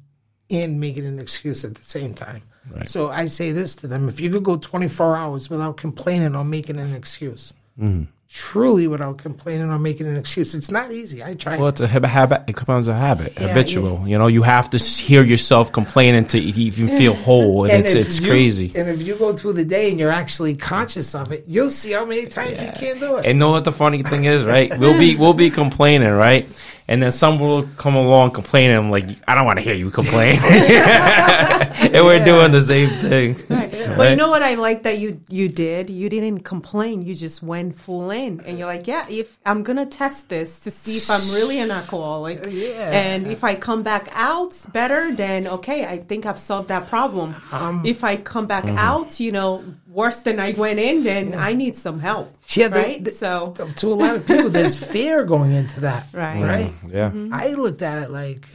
and 0.50 0.78
making 0.80 1.06
an 1.06 1.18
excuse 1.18 1.64
at 1.64 1.74
the 1.74 1.82
same 1.82 2.14
time. 2.14 2.42
Right. 2.70 2.88
So 2.88 3.10
I 3.10 3.26
say 3.26 3.52
this 3.52 3.76
to 3.76 3.86
them: 3.86 4.08
if 4.08 4.20
you 4.20 4.30
could 4.30 4.44
go 4.44 4.56
24 4.56 5.16
hours 5.16 5.50
without 5.50 5.76
complaining 5.76 6.34
or 6.34 6.44
making 6.44 6.78
an 6.78 6.94
excuse, 6.94 7.52
Mm-hmm. 7.80 8.04
Truly 8.34 8.88
without 8.88 9.16
complaining 9.16 9.70
or 9.70 9.78
making 9.78 10.08
an 10.08 10.16
excuse, 10.16 10.56
it's 10.56 10.70
not 10.70 10.90
easy. 10.90 11.22
I 11.22 11.34
try. 11.34 11.56
Well, 11.56 11.68
it's 11.68 11.80
a 11.80 11.86
hab- 11.86 12.04
habit. 12.04 12.40
It 12.40 12.46
becomes 12.46 12.88
a 12.88 12.94
habit, 12.94 13.32
Yeah, 13.40 13.46
habitual. 13.46 14.08
You 14.08 14.18
know, 14.18 14.26
you 14.26 14.42
have 14.42 14.68
to 14.70 14.78
hear 14.78 15.22
yourself 15.22 15.70
complaining 15.72 16.24
to 16.26 16.38
even 16.38 16.88
feel 16.88 17.14
whole, 17.14 17.64
and, 17.64 17.84
it's 17.84 17.94
it's 17.94 18.18
you- 18.20 18.26
crazy. 18.26 18.72
And 18.74 18.88
if 18.88 19.02
you 19.02 19.14
go 19.14 19.34
through 19.34 19.52
the 19.52 19.64
day 19.64 19.88
and 19.90 20.00
you're 20.00 20.10
actually 20.10 20.56
conscious 20.56 21.14
of 21.14 21.30
it, 21.30 21.44
you'll 21.46 21.70
see 21.70 21.92
how 21.92 22.04
many 22.04 22.26
times 22.26 22.60
you 22.60 22.72
can't 22.74 22.98
do 22.98 23.18
it. 23.18 23.26
And 23.26 23.38
know 23.38 23.52
what 23.52 23.64
the 23.64 23.72
funny 23.72 24.02
thing 24.02 24.24
is, 24.24 24.42
right? 24.44 24.76
We'll 24.78 24.98
be 24.98 25.14
we'll 25.14 25.32
be 25.32 25.50
complaining, 25.50 26.10
right? 26.10 26.44
And 26.86 27.02
then 27.02 27.12
someone 27.12 27.48
will 27.48 27.62
come 27.76 27.94
along 27.96 28.32
complaining. 28.32 28.76
I'm 28.76 28.90
like, 28.90 29.06
I 29.26 29.34
don't 29.34 29.46
want 29.46 29.58
to 29.58 29.64
hear 29.64 29.74
you 29.74 29.90
complain. 29.90 30.36
and 30.44 32.04
we're 32.04 32.16
Yeah. 32.18 32.24
doing 32.24 32.52
the 32.52 32.60
same 32.60 32.90
thing. 33.00 33.36
Right. 33.48 33.70
But 33.96 34.10
you 34.10 34.16
know 34.16 34.28
what 34.30 34.42
I 34.42 34.54
like 34.56 34.82
that 34.84 34.98
you 34.98 35.20
you 35.28 35.48
did? 35.48 35.88
You 35.90 36.08
didn't 36.08 36.40
complain. 36.40 37.02
You 37.02 37.14
just 37.14 37.42
went 37.42 37.78
full 37.78 38.10
in, 38.10 38.40
and 38.40 38.58
you're 38.58 38.66
like, 38.66 38.86
yeah, 38.86 39.06
if 39.08 39.38
I'm 39.46 39.62
gonna 39.62 39.86
test 39.86 40.28
this 40.28 40.60
to 40.60 40.70
see 40.70 40.96
if 40.96 41.10
I'm 41.10 41.34
really 41.34 41.58
an 41.58 41.70
alcoholic, 41.70 42.44
Yeah. 42.50 42.90
and 42.90 43.26
if 43.28 43.44
I 43.44 43.54
come 43.54 43.82
back 43.82 44.08
out 44.12 44.52
better, 44.72 45.14
then 45.14 45.46
okay, 45.46 45.86
I 45.86 45.98
think 45.98 46.26
I've 46.26 46.38
solved 46.38 46.68
that 46.68 46.88
problem. 46.88 47.34
Um, 47.52 47.82
if 47.84 48.04
I 48.04 48.16
come 48.16 48.46
back 48.46 48.68
out, 48.68 49.20
you 49.20 49.32
know, 49.32 49.64
worse 49.94 50.18
than 50.18 50.40
I 50.40 50.52
went 50.52 50.78
in, 50.80 51.04
then 51.04 51.34
I 51.34 51.52
need 51.52 51.76
some 51.76 52.00
help. 52.00 52.34
Yeah, 52.50 52.68
the- 52.68 52.80
right. 52.80 53.04
the- 53.04 53.12
so 53.12 53.54
to 53.76 53.92
a 53.92 53.94
lot 53.94 54.16
of 54.16 54.26
people, 54.26 54.50
there's 54.50 54.76
fear 54.92 55.24
going 55.24 55.52
into 55.52 55.80
that. 55.80 56.06
Right. 56.12 56.42
Right. 56.42 56.66
Mm-hmm. 56.72 56.96
Yeah. 56.96 57.10
Mm-hmm. 57.10 57.32
I 57.32 57.46
looked 57.54 57.82
at 57.82 58.02
it 58.02 58.10
like, 58.10 58.46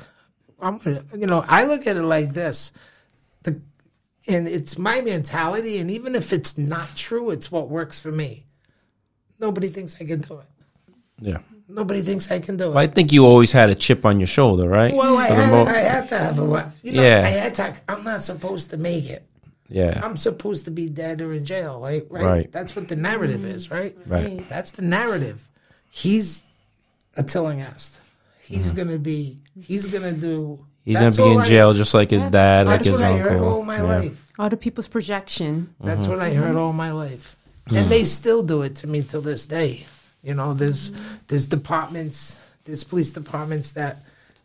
I'm 0.62 0.78
gonna, 0.78 1.04
you 1.18 1.26
know, 1.28 1.44
I 1.48 1.64
look 1.64 1.88
at 1.88 1.96
it 1.96 2.04
like 2.04 2.34
this. 2.34 2.74
The, 3.44 3.62
and 4.28 4.48
it's 4.48 4.78
my 4.78 5.00
mentality, 5.02 5.80
and 5.80 5.90
even 5.90 6.14
if 6.14 6.34
it's 6.34 6.58
not 6.58 6.90
true, 6.96 7.32
it's 7.32 7.50
what 7.52 7.70
works 7.70 8.00
for 8.02 8.12
me. 8.12 8.46
Nobody 9.40 9.70
thinks 9.70 9.96
I 10.02 10.06
can 10.06 10.20
do 10.22 10.40
it. 10.40 10.46
Yeah. 11.22 11.38
Nobody 11.70 12.02
thinks 12.02 12.30
I 12.32 12.40
can 12.40 12.58
do 12.58 12.72
it. 12.74 12.76
I 12.76 12.88
think 12.88 13.12
you 13.14 13.26
always 13.26 13.52
had 13.52 13.70
a 13.70 13.76
chip 13.76 14.06
on 14.06 14.20
your 14.20 14.28
shoulder, 14.28 14.68
right? 14.68 14.94
well, 14.94 15.18
I 15.18 15.28
For 15.30 15.36
had, 15.36 15.52
mo- 15.52 15.66
I 15.66 15.78
had 15.80 16.10
to 16.10 16.18
have 16.18 16.40
a 16.40 16.44
what? 16.46 16.72
You 16.82 16.94
know, 16.94 17.02
Yeah. 17.04 17.24
I 17.26 17.30
had 17.30 17.56
to. 17.56 17.76
I'm 17.88 18.04
not 18.04 18.22
supposed 18.24 18.72
to 18.72 18.78
make 18.78 19.06
it. 19.10 19.24
Yeah. 19.70 20.02
I'm 20.04 20.18
supposed 20.18 20.66
to 20.66 20.72
be 20.72 20.90
dead 20.90 21.22
or 21.22 21.34
in 21.34 21.46
jail. 21.46 21.80
Like, 21.80 22.08
right? 22.10 22.24
Right. 22.26 22.52
That's 22.52 22.76
what 22.76 22.88
the 22.88 22.96
narrative 22.96 23.46
is, 23.46 23.70
right? 23.72 23.96
Right. 24.06 24.48
That's 24.50 24.72
the 24.72 24.82
narrative. 24.82 25.48
He's 25.90 26.44
a 27.16 27.24
Tillinghast. 27.24 28.00
He's 28.42 28.72
gonna 28.72 28.98
be. 28.98 29.38
He's 29.60 29.88
gonna 29.88 30.12
do. 30.14 30.42
Mm-hmm. 30.60 30.64
He's 30.86 31.00
gonna 31.00 31.16
be 31.16 31.34
in 31.36 31.40
I- 31.42 31.46
jail 31.46 31.74
just 31.74 31.94
like 31.94 32.10
his 32.10 32.26
dad, 32.26 32.66
like 32.68 32.84
his 32.84 32.94
what 32.94 33.04
I 33.04 33.18
heard 33.18 33.34
uncle. 33.34 33.48
all 33.50 33.64
my 33.64 33.78
Yeah. 33.78 33.84
life. 33.84 34.32
other 34.40 34.56
people's 34.56 34.88
projection. 34.88 35.74
That's 35.82 36.08
what 36.08 36.20
I 36.20 36.34
heard 36.34 36.56
all 36.56 36.72
my 36.74 36.92
life, 36.92 37.36
Hmm. 37.68 37.76
and 37.78 37.92
they 37.92 38.06
still 38.06 38.42
do 38.42 38.62
it 38.64 38.76
to 38.78 38.88
me 38.88 39.04
till 39.04 39.22
this 39.22 39.46
day. 39.46 39.86
You 40.24 40.34
know, 40.34 40.54
there's 40.54 40.92
there's 41.28 41.46
departments, 41.46 42.40
there's 42.66 42.84
police 42.84 43.12
departments 43.12 43.74
that 43.74 43.98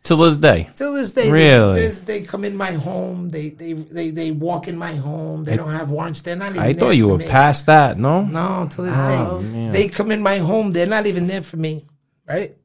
Till 0.05 0.17
this 0.17 0.37
day. 0.37 0.69
till 0.75 0.93
this 0.93 1.11
day, 1.13 1.29
Really? 1.31 1.73
they, 1.73 1.79
there's- 1.81 1.99
they 1.99 2.21
come 2.21 2.45
in 2.45 2.55
my 2.55 2.73
home, 2.73 3.29
they 3.31 3.49
they 3.49 3.73
they 3.73 4.11
they 4.11 4.29
walk 4.31 4.67
in 4.67 4.77
my 4.77 4.93
home. 4.95 5.43
They 5.43 5.57
don't 5.57 5.71
have 5.71 5.89
warrants. 5.89 6.21
They're 6.21 6.35
not 6.35 6.51
even. 6.51 6.61
I 6.61 6.65
there 6.71 6.73
thought 6.79 6.89
you 6.95 7.05
for 7.07 7.11
were 7.13 7.17
me. 7.17 7.27
past 7.27 7.65
that, 7.65 7.97
no? 7.97 8.21
No, 8.23 8.67
to 8.71 8.81
this 8.83 8.95
Oh, 8.97 9.41
day. 9.41 9.69
They 9.71 9.87
come 9.89 10.11
in 10.11 10.21
my 10.21 10.37
home, 10.37 10.71
they're 10.73 10.85
not 10.97 11.05
even 11.07 11.25
there 11.27 11.41
for 11.41 11.57
me, 11.57 11.85
right? 12.27 12.55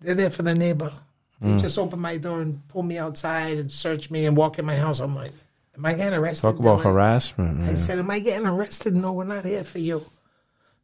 They're 0.00 0.14
there 0.14 0.30
for 0.30 0.42
the 0.42 0.54
neighbor. 0.54 0.92
They 1.40 1.52
Hmm. 1.52 1.56
just 1.56 1.78
open 1.78 1.98
my 2.00 2.18
door 2.18 2.42
and 2.42 2.60
pull 2.68 2.82
me 2.82 2.98
outside 2.98 3.56
and 3.58 3.72
search 3.72 4.10
me 4.10 4.26
and 4.26 4.36
walk 4.36 4.58
in 4.58 4.66
my 4.66 4.76
house. 4.76 5.00
I'm 5.00 5.14
like, 5.16 5.32
am 5.76 5.86
I 5.86 5.94
getting 5.94 6.18
arrested? 6.18 6.42
Talk 6.42 6.58
about 6.58 6.64
They're 6.82 6.92
like- 6.92 6.94
harassment. 6.94 7.62
I 7.68 7.74
said, 7.74 7.98
am 7.98 8.10
I 8.10 8.18
getting 8.20 8.46
arrested? 8.46 8.94
No, 8.94 9.12
we're 9.12 9.24
not 9.24 9.44
here 9.46 9.64
for 9.64 9.78
you. 9.78 10.04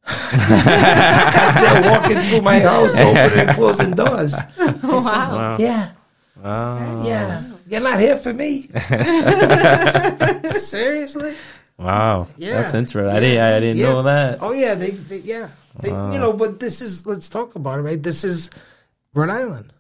Because 0.07 1.55
they're 1.55 1.91
walking 1.91 2.21
through 2.21 2.41
my 2.43 2.61
house, 2.61 2.95
opening 2.99 3.39
and 3.49 3.51
closing 3.51 3.91
doors. 3.93 4.35
Oh, 4.59 5.03
wow. 5.05 5.57
Yeah. 5.59 5.91
Wow. 6.43 7.03
Yeah. 7.05 7.43
You're 7.69 7.81
not 7.81 7.99
here 7.99 8.17
for 8.17 8.33
me. 8.33 8.69
Seriously? 10.53 11.35
Wow. 11.79 12.29
Yeah. 12.37 12.61
That's 12.61 12.75
interesting. 12.75 13.15
I 13.15 13.21
didn't 13.21 13.41
I 13.43 13.61
didn't 13.61 13.77
Yeah. 13.79 13.89
know 13.89 14.03
that. 14.05 14.39
Oh 14.43 14.53
yeah, 14.53 14.75
they, 14.75 14.91
they 14.91 15.19
yeah, 15.19 15.49
they, 15.81 15.91
you 15.91 16.19
know. 16.21 16.33
But 16.33 16.61
this 16.61 16.81
is 16.81 17.07
let's 17.07 17.29
talk 17.29 17.55
about 17.57 17.81
it, 17.81 17.83
right? 17.83 18.03
This 18.03 18.23
is 18.25 18.51
Rhode 19.15 19.31
Island. 19.31 19.73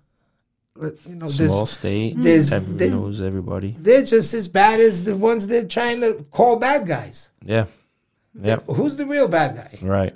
You 0.79 0.93
know, 1.15 1.27
Small 1.29 1.49
mm-hmm. 1.49 1.57
there's, 1.57 1.71
state. 1.71 2.15
there's- 2.19 2.53
Everyone 2.53 2.77
they- 2.77 2.91
knows 2.91 3.23
everybody. 3.23 3.75
they're 3.79 4.03
just 4.05 4.35
as 4.35 4.47
bad 4.49 4.79
as 4.81 5.05
the 5.05 5.17
ones 5.17 5.47
they're 5.47 5.65
trying 5.65 6.01
to 6.03 6.27
call 6.31 6.57
bad 6.57 6.87
guys. 6.87 7.31
Yeah. 7.43 7.65
Yep. 8.40 8.64
Who's 8.66 8.96
the 8.96 9.07
real 9.07 9.29
bad 9.29 9.57
guy? 9.57 9.79
Right. 9.87 10.14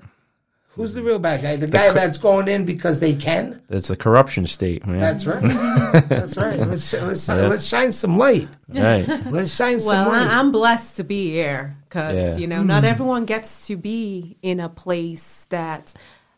Who's 0.74 0.94
the 0.94 1.02
real 1.02 1.18
bad 1.18 1.42
guy? 1.42 1.56
The 1.56 1.66
guy 1.66 1.92
that's 1.92 2.16
going 2.16 2.46
in 2.48 2.64
because 2.64 3.00
they 3.00 3.14
can. 3.14 3.60
It's 3.68 3.90
a 3.90 3.96
corruption 3.96 4.46
state, 4.46 4.86
man. 4.86 5.00
That's 5.00 5.26
right. 5.26 5.42
that's 6.08 6.36
right. 6.36 6.58
Let's 6.58 6.92
let's 6.92 7.28
let's 7.28 7.66
shine 7.66 7.92
some 7.92 8.16
light. 8.16 8.48
right. 8.68 9.06
Let's 9.30 9.54
shine 9.54 9.80
some 9.80 10.06
Well, 10.06 10.08
light. 10.08 10.28
I, 10.28 10.38
I'm 10.38 10.52
blessed 10.52 10.96
to 10.98 11.04
be 11.04 11.30
here 11.32 11.76
because 11.88 12.14
Yeah. 12.16 12.36
you 12.36 12.46
know 12.46 12.62
not 12.62 12.84
everyone 12.84 13.24
gets 13.24 13.66
to 13.66 13.76
be 13.76 14.36
in 14.42 14.60
a 14.60 14.68
place 14.68 15.46
that 15.50 15.92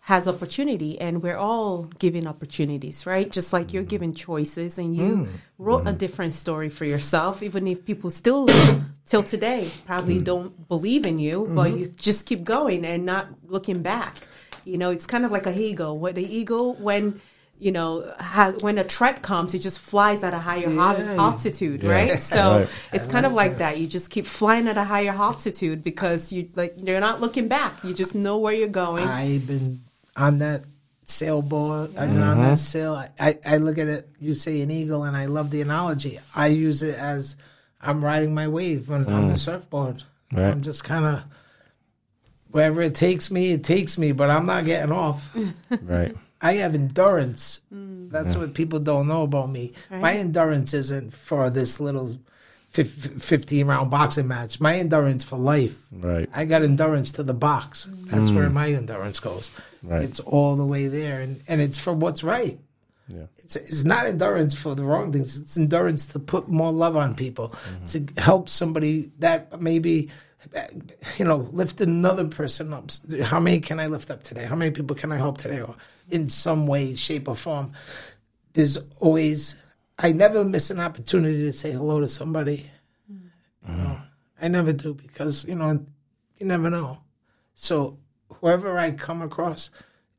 has 0.05 0.27
opportunity, 0.27 1.01
and 1.01 1.23
we're 1.23 1.37
all 1.37 1.85
given 2.01 2.27
opportunities, 2.27 3.07
right? 3.07 3.31
Just 3.31 3.53
like 3.53 3.73
you're 3.73 3.83
mm-hmm. 3.83 3.89
given 3.89 4.15
choices, 4.15 4.77
and 4.77 4.97
you 4.97 5.17
mm-hmm. 5.17 5.37
wrote 5.59 5.83
a 5.83 5.91
mm-hmm. 5.91 5.97
different 5.97 6.33
story 6.33 6.69
for 6.69 6.85
yourself, 6.85 7.41
even 7.41 7.69
if 7.69 7.85
people 7.85 8.11
still 8.11 8.49
till 9.07 9.23
today 9.23 9.71
probably 9.87 10.19
mm. 10.19 10.25
don't 10.25 10.69
believe 10.69 11.07
in 11.07 11.21
you, 11.21 11.49
but 11.55 11.71
you 11.71 11.87
just 11.87 12.27
keep 12.27 12.43
going 12.43 12.85
and 12.85 13.07
not 13.07 13.29
looking 13.47 13.83
back. 13.83 14.17
You 14.65 14.77
know, 14.77 14.91
it's 14.91 15.07
kind 15.07 15.25
of 15.25 15.31
like 15.31 15.47
a 15.47 15.57
eagle. 15.57 15.99
What 15.99 16.17
the 16.17 16.37
eagle 16.37 16.75
when 16.75 17.21
you 17.63 17.71
know, 17.71 18.13
has, 18.19 18.61
when 18.61 18.77
a 18.77 18.83
threat 18.83 19.23
comes, 19.23 19.55
it 19.55 19.61
just 19.61 19.79
flies 19.79 20.25
at 20.25 20.35
a 20.35 20.39
higher 20.39 20.69
Yeah. 20.69 21.15
altitude, 21.17 21.85
right? 21.85 22.21
So 22.33 22.59
Right. 22.59 22.69
it's 22.93 23.07
kind 23.07 23.25
of 23.25 23.35
like 23.35 23.59
that. 23.59 23.79
You 23.79 23.87
just 23.87 24.11
keep 24.11 24.27
flying 24.27 24.67
at 24.67 24.77
a 24.77 24.83
higher 24.83 25.13
altitude 25.13 25.85
because 25.85 26.33
you 26.33 26.49
like 26.57 26.75
you're 26.77 26.99
not 26.99 27.21
looking 27.21 27.47
back. 27.47 27.85
You 27.85 27.95
just 27.95 28.17
know 28.17 28.39
where 28.39 28.53
you're 28.53 28.67
going. 28.67 29.07
I've 29.07 29.47
been 29.47 29.79
on 30.17 30.39
that 30.39 30.63
sailboat. 31.05 31.97
I've 31.97 32.13
been 32.13 32.23
on 32.23 32.41
that 32.41 32.59
sail. 32.59 32.95
I, 32.95 33.07
mm-hmm. 33.07 33.49
I, 33.49 33.55
I 33.55 33.57
look 33.59 33.79
at 33.79 33.89
it. 33.89 34.09
You 34.21 34.35
say 34.35 34.61
an 34.61 34.71
eagle, 34.71 35.05
and 35.05 35.17
I 35.17 35.27
love 35.27 35.51
the 35.51 35.61
analogy. 35.61 36.19
I 36.35 36.49
use 36.49 36.83
it 36.83 36.97
as 36.97 37.37
I'm 37.81 38.05
riding 38.05 38.35
my 38.35 38.49
wave 38.49 38.91
on, 38.91 39.07
on 39.07 39.29
the 39.29 39.35
mm. 39.35 39.39
surfboard. 39.39 40.03
Right. 40.33 40.51
I'm 40.51 40.63
just 40.63 40.85
kind 40.85 41.05
of 41.05 41.25
wherever 42.51 42.83
it 42.83 42.95
takes 42.95 43.31
me, 43.31 43.53
it 43.53 43.65
takes 43.65 43.99
me. 43.99 44.13
But 44.13 44.31
I'm 44.31 44.47
not 44.47 44.65
getting 44.65 44.93
off. 44.93 45.35
Right. 45.83 46.15
I 46.45 46.55
have 46.55 46.75
endurance. 46.75 47.61
Mm. 47.73 48.11
That's 48.11 48.37
what 48.37 48.53
people 48.53 48.81
don't 48.81 49.07
know 49.07 49.23
about 49.23 49.49
me. 49.49 49.75
My 49.91 50.15
endurance 50.15 50.75
isn't 50.75 51.15
for 51.15 51.51
this 51.51 51.79
little 51.79 52.09
fif- 52.09 52.19
15 52.73 53.67
round 53.67 53.91
boxing 53.91 54.29
match. 54.29 54.61
My 54.61 54.77
endurance 54.77 55.25
for 55.25 55.39
life. 55.39 55.87
Right. 55.93 56.29
I 56.33 56.47
got 56.47 56.63
endurance 56.63 57.13
to 57.13 57.23
the 57.23 57.35
box. 57.35 57.87
That's 58.07 58.31
where 58.31 58.49
mm. 58.49 58.55
my 58.55 58.73
endurance 58.73 59.21
goes. 59.21 59.51
Right. 59.83 60.03
It's 60.03 60.21
all 60.21 60.57
the 60.57 60.65
way 60.65 60.89
there, 60.89 61.21
and, 61.21 61.43
and 61.49 61.61
it's 61.61 61.79
for 61.79 61.93
what's 61.93 62.25
right. 62.25 62.59
Yeah. 63.09 63.25
It's 63.39 63.57
it's 63.57 63.85
not 63.85 64.07
endurance 64.07 64.55
for 64.55 64.75
the 64.75 64.85
wrong 64.85 65.13
things. 65.13 65.39
It's 65.39 65.57
endurance 65.59 66.07
to 66.09 66.19
put 66.19 66.49
more 66.49 66.73
love 66.73 66.97
on 66.97 67.15
people, 67.15 67.49
mm-hmm. 67.51 67.85
to 67.87 68.21
help 68.21 68.49
somebody 68.49 69.11
that 69.19 69.61
maybe, 69.61 70.11
you 71.19 71.25
know, 71.27 71.49
lift 71.53 71.81
another 71.83 72.29
person 72.29 72.73
up. 72.73 72.91
How 73.23 73.41
many 73.41 73.61
can 73.61 73.81
I 73.81 73.89
lift 73.89 74.11
up 74.11 74.23
today? 74.23 74.45
How 74.45 74.57
many 74.57 74.71
people 74.71 74.97
can 74.97 75.13
I 75.13 75.17
help 75.19 75.37
today? 75.37 75.61
Or 75.61 75.77
in 76.11 76.29
some 76.31 76.67
way, 76.67 76.95
shape, 76.95 77.29
or 77.29 77.37
form. 77.37 77.73
There's 78.55 78.79
always. 78.99 79.57
I 79.99 80.13
never 80.13 80.45
miss 80.45 80.71
an 80.71 80.81
opportunity 80.81 81.43
to 81.45 81.53
say 81.53 81.73
hello 81.73 82.01
to 82.01 82.09
somebody. 82.09 82.71
You 83.09 83.75
know, 83.75 84.01
I 84.41 84.49
never 84.49 84.73
do 84.73 84.95
because 84.95 85.45
you 85.45 85.55
know, 85.55 85.85
you 86.39 86.47
never 86.47 86.69
know. 86.71 87.03
So 87.55 87.99
whoever 88.29 88.79
I 88.79 88.91
come 88.93 89.23
across 89.23 89.71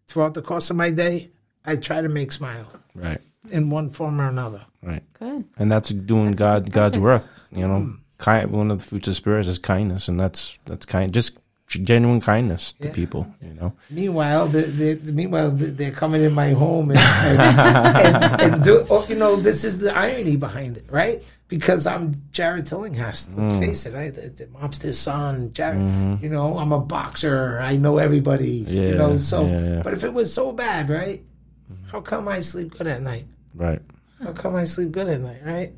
throughout 0.08 0.34
the 0.34 0.42
course 0.42 0.70
of 0.70 0.76
my 0.78 0.92
day, 0.92 1.32
I 1.66 1.76
try 1.76 2.02
to 2.02 2.10
make 2.10 2.32
smile 2.32 2.68
Right. 2.96 3.20
in 3.50 3.70
one 3.70 3.90
form 3.90 4.22
or 4.22 4.30
another. 4.30 4.66
Right. 4.82 5.04
Good. 5.20 5.46
And 5.58 5.72
that's 5.72 5.90
doing 5.90 6.34
God 6.34 6.72
God's 6.72 7.00
work. 7.00 7.28
You 7.52 7.68
know, 7.68 7.80
mm. 7.80 8.00
kind 8.18 8.50
one 8.52 8.72
of 8.72 8.80
the 8.80 8.86
fruits 8.86 9.08
of 9.08 9.16
spirits 9.16 9.48
is 9.48 9.60
kindness, 9.60 10.08
and 10.08 10.20
that's 10.20 10.58
that's 10.66 10.86
kind 10.86 11.14
just 11.14 11.38
genuine 11.80 12.22
kindness 12.22 12.74
to 12.74 12.88
Yeah. 12.88 12.94
people. 12.94 13.28
You 13.42 13.54
know. 13.54 13.74
Meanwhile, 13.90 14.48
the, 14.48 14.62
the, 14.62 15.12
meanwhile 15.14 15.52
the, 15.52 15.68
they're 15.68 15.92
coming 15.92 16.24
in 16.24 16.34
my 16.34 16.52
home 16.52 16.92
and 16.92 17.00
and, 17.00 17.42
and, 17.42 18.42
and 18.42 18.64
do 18.64 18.86
oh, 18.90 19.06
you 19.10 19.16
know 19.16 19.36
this 19.36 19.64
is 19.64 19.80
the 19.80 19.96
irony 19.96 20.36
behind 20.36 20.78
it, 20.78 20.86
right? 20.90 21.24
Because 21.48 21.86
I'm 21.86 22.22
Jared 22.32 22.66
Tillinghast. 22.66 23.38
Let's 23.38 23.54
mm. 23.54 23.60
face 23.60 23.86
it, 23.86 23.94
right? 23.94 24.14
the, 24.14 24.48
mobster's 24.48 24.98
son, 24.98 25.54
Jared. 25.54 25.80
Mm-hmm. 25.80 26.24
You 26.24 26.30
know, 26.30 26.58
I'm 26.58 26.72
a 26.72 26.80
boxer. 26.80 27.60
I 27.60 27.78
know 27.78 27.98
everybody. 27.98 28.66
you 28.68 28.96
know, 28.96 29.18
so 29.18 29.46
yeah, 29.46 29.60
yeah. 29.62 29.82
but 29.84 29.94
if 29.94 30.04
it 30.04 30.14
was 30.14 30.34
so 30.34 30.52
bad, 30.52 30.90
right? 30.90 31.22
Mm-hmm. 31.72 31.90
How 31.90 32.02
come 32.02 32.28
I 32.28 32.40
sleep 32.42 32.78
good 32.78 32.88
at 32.88 33.02
night? 33.02 33.28
Right. 33.54 33.82
How 34.22 34.32
come 34.34 34.56
I 34.56 34.64
sleep 34.64 34.92
good 34.92 35.08
at 35.08 35.22
night, 35.22 35.42
right? 35.44 35.74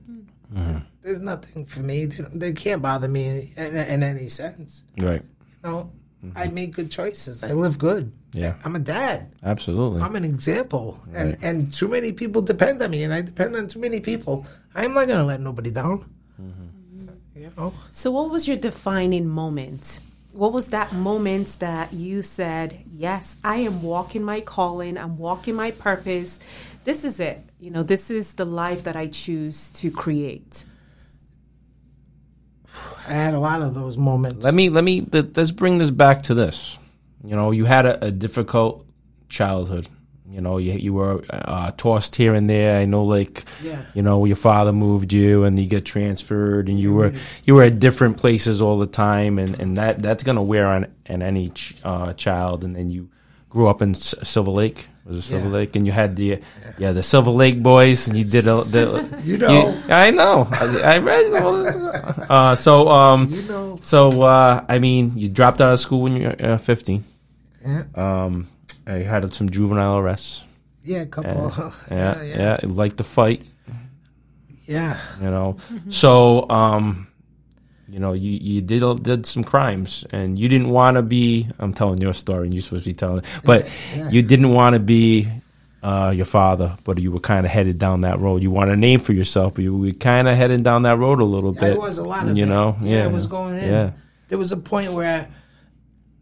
Mm-hmm. 0.53 0.77
There's 1.01 1.19
nothing 1.19 1.65
for 1.65 1.81
me. 1.81 2.05
They, 2.05 2.23
they 2.33 2.53
can't 2.53 2.81
bother 2.81 3.07
me 3.07 3.53
in, 3.55 3.75
in 3.75 4.03
any 4.03 4.29
sense. 4.29 4.83
Right. 4.97 5.21
You 5.65 5.71
know, 5.71 5.91
I 6.35 6.45
mm-hmm. 6.45 6.53
make 6.53 6.75
good 6.75 6.91
choices. 6.91 7.41
I 7.41 7.53
live 7.53 7.79
good. 7.79 8.11
Yeah. 8.33 8.53
I'm 8.63 8.75
a 8.75 8.79
dad. 8.79 9.33
Absolutely. 9.41 10.01
I'm 10.01 10.15
an 10.15 10.23
example, 10.23 10.99
and 11.13 11.31
Right. 11.31 11.43
and 11.43 11.73
too 11.73 11.87
many 11.87 12.13
people 12.13 12.43
depend 12.43 12.81
on 12.83 12.91
me, 12.91 13.01
and 13.01 13.11
I 13.11 13.21
depend 13.21 13.55
on 13.55 13.67
too 13.67 13.79
many 13.79 13.99
people. 13.99 14.45
I'm 14.75 14.93
not 14.93 15.07
gonna 15.07 15.25
let 15.25 15.41
nobody 15.41 15.71
down. 15.71 16.05
Mm-hmm. 16.39 17.41
You 17.41 17.51
know, 17.57 17.73
So, 17.89 18.11
what 18.11 18.29
was 18.29 18.47
your 18.47 18.57
defining 18.57 19.27
moment? 19.27 19.99
What 20.33 20.53
was 20.53 20.67
that 20.67 20.93
moment 20.93 21.57
that 21.59 21.93
you 21.93 22.21
said, 22.21 22.77
"Yes, 22.93 23.37
I 23.43 23.57
am 23.65 23.81
walking 23.81 24.23
my 24.23 24.41
calling. 24.41 24.97
I'm 24.97 25.17
walking 25.17 25.55
my 25.55 25.71
purpose. 25.71 26.39
This 26.83 27.03
is 27.03 27.19
it. 27.19 27.41
You 27.59 27.71
know, 27.71 27.81
this 27.81 28.11
is 28.11 28.33
the 28.33 28.45
life 28.45 28.83
that 28.83 28.95
I 28.95 29.07
choose 29.07 29.71
to 29.81 29.89
create." 29.89 30.65
I 33.07 33.13
had 33.13 33.33
a 33.33 33.39
lot 33.39 33.61
of 33.61 33.73
those 33.73 33.97
moments. 33.97 34.43
Let 34.43 34.53
me 34.53 34.69
let 34.69 34.83
me 34.83 35.01
th- 35.01 35.27
let's 35.35 35.51
bring 35.51 35.77
this 35.77 35.89
back 35.91 36.23
to 36.23 36.33
this. 36.33 36.77
You 37.23 37.35
know, 37.35 37.51
you 37.51 37.65
had 37.65 37.85
a, 37.85 38.05
a 38.05 38.11
difficult 38.11 38.85
childhood. 39.29 39.87
You 40.29 40.41
know, 40.41 40.57
you 40.57 40.73
you 40.73 40.93
were 40.93 41.23
uh, 41.29 41.71
tossed 41.77 42.15
here 42.15 42.33
and 42.33 42.49
there. 42.49 42.77
I 42.79 42.85
know, 42.85 43.03
like, 43.03 43.45
Yeah. 43.63 43.85
you 43.93 44.01
know, 44.01 44.25
your 44.25 44.35
father 44.35 44.73
moved 44.73 45.13
you, 45.13 45.43
and 45.43 45.57
you 45.57 45.67
get 45.67 45.85
transferred, 45.85 46.67
and 46.67 46.79
you 46.79 46.93
were 46.93 47.13
you 47.45 47.53
were 47.53 47.63
at 47.63 47.79
different 47.79 48.17
places 48.17 48.61
all 48.61 48.79
the 48.79 48.87
time, 48.87 49.37
and, 49.39 49.59
and 49.59 49.77
that 49.77 50.01
that's 50.01 50.23
gonna 50.23 50.43
wear 50.43 50.67
on 50.67 50.87
on 51.09 51.21
any 51.21 51.49
ch- 51.49 51.75
uh, 51.83 52.13
child. 52.13 52.63
And 52.63 52.75
then 52.75 52.89
you 52.89 53.09
grew 53.49 53.67
up 53.67 53.81
in 53.83 53.91
S- 53.91 54.15
Silver 54.23 54.51
Lake. 54.51 54.87
Was 55.05 55.17
it 55.17 55.21
Silver 55.21 55.45
Yeah. 55.47 55.53
Lake? 55.53 55.75
And 55.75 55.85
you 55.85 55.91
had 55.91 56.15
the 56.15 56.39
yeah 56.77 56.91
the 56.91 57.03
Silver 57.03 57.29
Lake 57.31 57.61
boys, 57.61 58.07
and 58.07 58.17
you 58.17 58.25
did 58.25 58.45
a, 58.47 58.61
the 58.65 59.21
You 59.23 59.37
know. 59.37 59.81
I 59.87 60.09
know. 60.11 60.47
I, 60.51 60.95
I 60.95 60.97
read. 60.97 61.31
Uh, 62.29 62.55
so 62.55 62.89
um, 62.89 63.31
You 63.31 63.41
know. 63.43 63.79
so 63.81 64.21
uh, 64.23 64.65
I 64.67 64.79
mean, 64.79 65.13
you 65.15 65.29
dropped 65.29 65.61
out 65.61 65.71
of 65.73 65.79
school 65.79 66.01
when 66.01 66.15
you 66.17 66.27
were 66.29 66.35
uh, 66.39 66.57
fifteen. 66.57 67.03
Yeah. 67.63 67.83
Um, 67.95 68.47
I 68.87 69.05
had 69.05 69.31
some 69.33 69.49
juvenile 69.49 69.97
arrests. 69.97 70.43
Yeah, 70.83 71.01
a 71.01 71.05
couple. 71.05 71.53
Yeah, 71.89 72.21
yeah, 72.21 72.37
yeah. 72.37 72.57
Like 72.63 72.97
the 72.97 73.03
fight, 73.03 73.41
yeah. 74.67 74.99
you 75.21 75.29
know. 75.29 75.57
So, 75.89 76.47
um, 76.49 77.07
you 77.87 77.99
know, 77.99 78.13
you, 78.13 78.31
you 78.31 78.61
did 78.61 78.81
did 79.03 79.25
some 79.25 79.43
crimes, 79.43 80.05
and 80.11 80.37
you 80.39 80.47
didn't 80.49 80.69
want 80.69 80.95
to 80.95 81.01
be. 81.03 81.47
I'm 81.59 81.73
telling 81.73 81.99
your 82.01 82.13
story, 82.13 82.45
and 82.45 82.53
you're 82.53 82.61
supposed 82.63 82.83
to 82.85 82.89
be 82.89 82.93
telling, 82.95 83.19
it, 83.19 83.25
but 83.43 83.69
Yeah. 83.95 84.09
you 84.09 84.21
didn't 84.23 84.49
want 84.51 84.73
to 84.73 84.79
be 84.79 85.27
uh, 85.83 86.11
your 86.15 86.25
father, 86.25 86.75
but 86.83 86.97
you 86.99 87.11
were 87.11 87.19
kind 87.19 87.45
of 87.45 87.51
headed 87.51 87.77
down 87.77 88.01
that 88.01 88.19
road. 88.19 88.41
You 88.41 88.49
want 88.49 88.71
a 88.71 88.75
name 88.75 88.99
for 88.99 89.13
yourself, 89.13 89.53
but 89.53 89.63
you 89.63 89.77
were 89.77 89.91
kind 89.91 90.27
of 90.27 90.35
heading 90.35 90.63
down 90.63 90.81
that 90.81 90.97
road 90.97 91.19
a 91.19 91.23
little 91.25 91.55
I 91.57 91.61
bit. 91.61 91.77
was 91.79 91.99
a 91.99 92.03
lot 92.03 92.27
of 92.27 92.35
you 92.35 92.47
know. 92.47 92.75
Yeah, 92.81 92.97
Yeah, 92.97 93.03
I 93.03 93.07
was 93.07 93.27
going 93.27 93.55
in. 93.59 93.69
Yeah. 93.69 93.91
There 94.29 94.39
was 94.39 94.51
a 94.51 94.57
point 94.57 94.93
where 94.93 95.27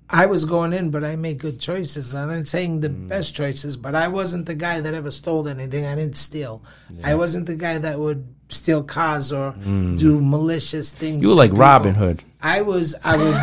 I 0.09 0.25
was 0.25 0.43
going 0.45 0.73
in, 0.73 0.91
but 0.91 1.03
I 1.05 1.15
made 1.15 1.39
good 1.39 1.59
choices. 1.61 2.13
I'm 2.13 2.27
not 2.29 2.47
saying 2.47 2.81
the 2.81 2.89
Mm. 2.89 3.07
best 3.07 3.33
choices, 3.33 3.77
but 3.77 3.95
I 3.95 4.09
wasn't 4.09 4.45
the 4.47 4.53
guy 4.53 4.81
that 4.81 4.93
ever 4.93 5.09
stole 5.11 5.47
anything. 5.47 5.85
I 5.85 5.95
didn't 5.95 6.17
steal. 6.17 6.61
I 7.03 7.15
wasn't 7.15 7.45
the 7.45 7.55
guy 7.55 7.77
that 7.77 7.99
would 7.99 8.27
steal 8.53 8.83
cars 8.83 9.33
or 9.33 9.51
do 9.97 10.21
malicious 10.21 10.93
things. 10.93 11.19
Mm. 11.19 11.23
You 11.23 11.29
were 11.29 11.35
like 11.35 11.51
people. 11.51 11.61
Robin 11.65 11.95
Hood. 11.95 12.23
I 12.45 12.61
was. 12.61 12.93
I 13.03 13.15
would. 13.15 13.35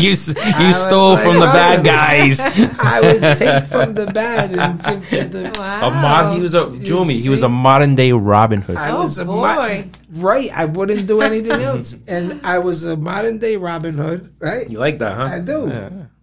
you 0.02 0.10
you 0.10 0.66
was 0.66 0.82
stole 0.82 1.14
like 1.14 1.24
from 1.24 1.34
the 1.40 1.46
bad 1.46 1.84
guys. 1.84 2.40
I 2.80 3.00
would 3.00 3.36
take 3.36 3.64
from 3.66 3.92
the 3.94 4.06
bad 4.06 4.50
and 4.52 4.82
give 5.10 5.10
to 5.10 5.24
the. 5.28 5.48
A 5.86 5.90
mod, 5.90 6.36
he 6.36 6.40
was 6.42 6.54
a 6.54 6.60
You 6.72 6.80
Jumi. 6.96 7.20
He 7.20 7.28
was 7.28 7.42
a 7.42 7.48
modern 7.50 7.94
day 7.94 8.12
Robin 8.12 8.62
Hood. 8.62 8.76
I 8.76 8.90
Oh, 8.92 9.00
was 9.02 9.18
a 9.18 9.26
boy. 9.26 9.90
right. 10.14 10.50
I 10.56 10.64
wouldn't 10.64 11.06
do 11.06 11.20
anything 11.20 11.60
else, 11.60 11.98
and 12.08 12.40
I 12.46 12.58
was 12.60 12.86
a 12.86 12.96
modern 12.96 13.38
day 13.38 13.56
Robin 13.56 13.96
Hood. 13.98 14.32
Right. 14.38 14.70
You 14.70 14.78
like 14.78 14.96
that, 14.98 15.14
huh? 15.16 15.24
I 15.36 15.40
do. 15.40 15.70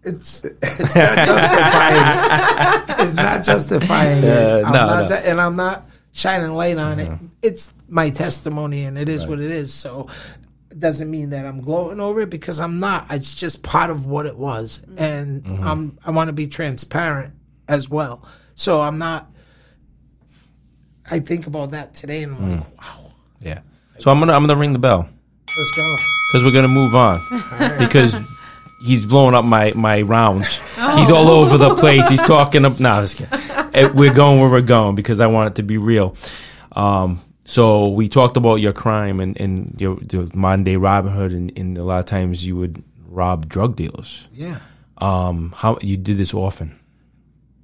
It's 0.06 0.44
it's 0.44 0.96
not 0.96 1.16
justifying. 1.16 3.00
it's 3.00 3.14
not 3.14 3.44
justifying 3.44 4.24
Uh, 4.24 4.28
it. 4.28 4.66
I'm 4.66 4.74
no, 4.74 4.86
not 4.88 5.02
no. 5.02 5.08
ju- 5.08 5.24
and 5.24 5.40
I'm 5.40 5.56
not 5.56 5.86
shining 6.14 6.54
light 6.54 6.78
on 6.78 7.00
it. 7.00 7.10
Mm-hmm. 7.10 7.26
It's 7.42 7.74
my 7.90 8.10
testimony, 8.12 8.84
and 8.84 8.98
it 8.98 9.10
is 9.10 9.28
what 9.28 9.40
it 9.40 9.52
is. 9.52 9.74
So 9.74 10.08
it 10.72 10.80
doesn't 10.80 11.12
mean 11.12 11.32
that 11.32 11.46
I'm 11.46 11.60
gloating 11.60 12.00
over 12.00 12.22
it 12.22 12.30
because 12.30 12.62
I'm 12.62 12.80
not. 12.80 13.08
It's 13.10 13.36
just 13.36 13.64
part 13.64 13.90
of 13.90 14.06
what 14.06 14.26
it 14.26 14.38
was, 14.38 14.80
mm-hmm. 14.80 15.04
and 15.04 15.44
mm-hmm. 15.44 15.68
I'm 15.68 16.00
I 16.06 16.12
want 16.12 16.30
to 16.30 16.34
be 16.34 16.48
transparent 16.48 17.34
as 17.68 17.90
well. 17.90 18.26
So 18.56 18.82
I'm 18.82 18.98
not. 18.98 19.30
I 21.12 21.20
think 21.20 21.48
about 21.48 21.72
that 21.72 21.94
today, 21.94 22.24
and 22.24 22.36
I'm 22.36 22.50
like, 22.50 22.68
mm. 22.68 22.78
wow, 22.78 23.12
Yeah. 23.42 23.60
So 24.00 24.10
I'm 24.10 24.20
gonna 24.20 24.34
I'm 24.34 24.48
gonna 24.48 24.60
ring 24.60 24.74
the 24.74 24.80
bell 24.80 25.10
let's 25.58 25.72
go. 25.72 25.96
because 26.28 26.44
we're 26.44 26.52
gonna 26.52 26.68
move 26.68 26.96
on 26.96 27.20
because 27.78 28.16
he's 28.86 29.06
blowing 29.06 29.36
up 29.36 29.46
my 29.46 29.74
my 29.74 30.02
rounds. 30.02 30.60
He's 30.96 31.10
all 31.10 31.30
over 31.30 31.58
the 31.58 31.76
place. 31.76 32.08
He's 32.10 32.22
talking 32.22 32.66
up. 32.66 32.78
Kidding. 32.78 33.28
Eh, 33.74 33.90
we're 33.94 34.14
going 34.14 34.40
where 34.40 34.50
we're 34.50 34.62
going 34.62 34.96
because 34.96 35.20
I 35.20 35.28
want 35.28 35.52
it 35.52 35.56
to 35.56 35.64
be 35.64 35.78
real. 35.78 36.16
Um. 36.74 37.22
So 37.46 37.90
we 37.90 38.08
talked 38.08 38.38
about 38.38 38.56
your 38.56 38.74
crime 38.74 39.20
and 39.20 39.40
and 39.40 39.76
your, 39.80 39.98
your 40.12 40.28
modern 40.34 40.64
day 40.64 40.78
Robin 40.78 41.12
Hood 41.12 41.32
and, 41.34 41.52
and 41.58 41.78
a 41.78 41.84
lot 41.84 42.00
of 42.00 42.06
times 42.06 42.46
you 42.46 42.56
would 42.56 42.82
rob 43.08 43.48
drug 43.50 43.76
dealers. 43.76 44.28
Yeah, 44.34 44.60
Um. 44.98 45.54
How 45.58 45.78
you 45.82 45.98
did 45.98 46.18
this 46.18 46.34
often? 46.34 46.80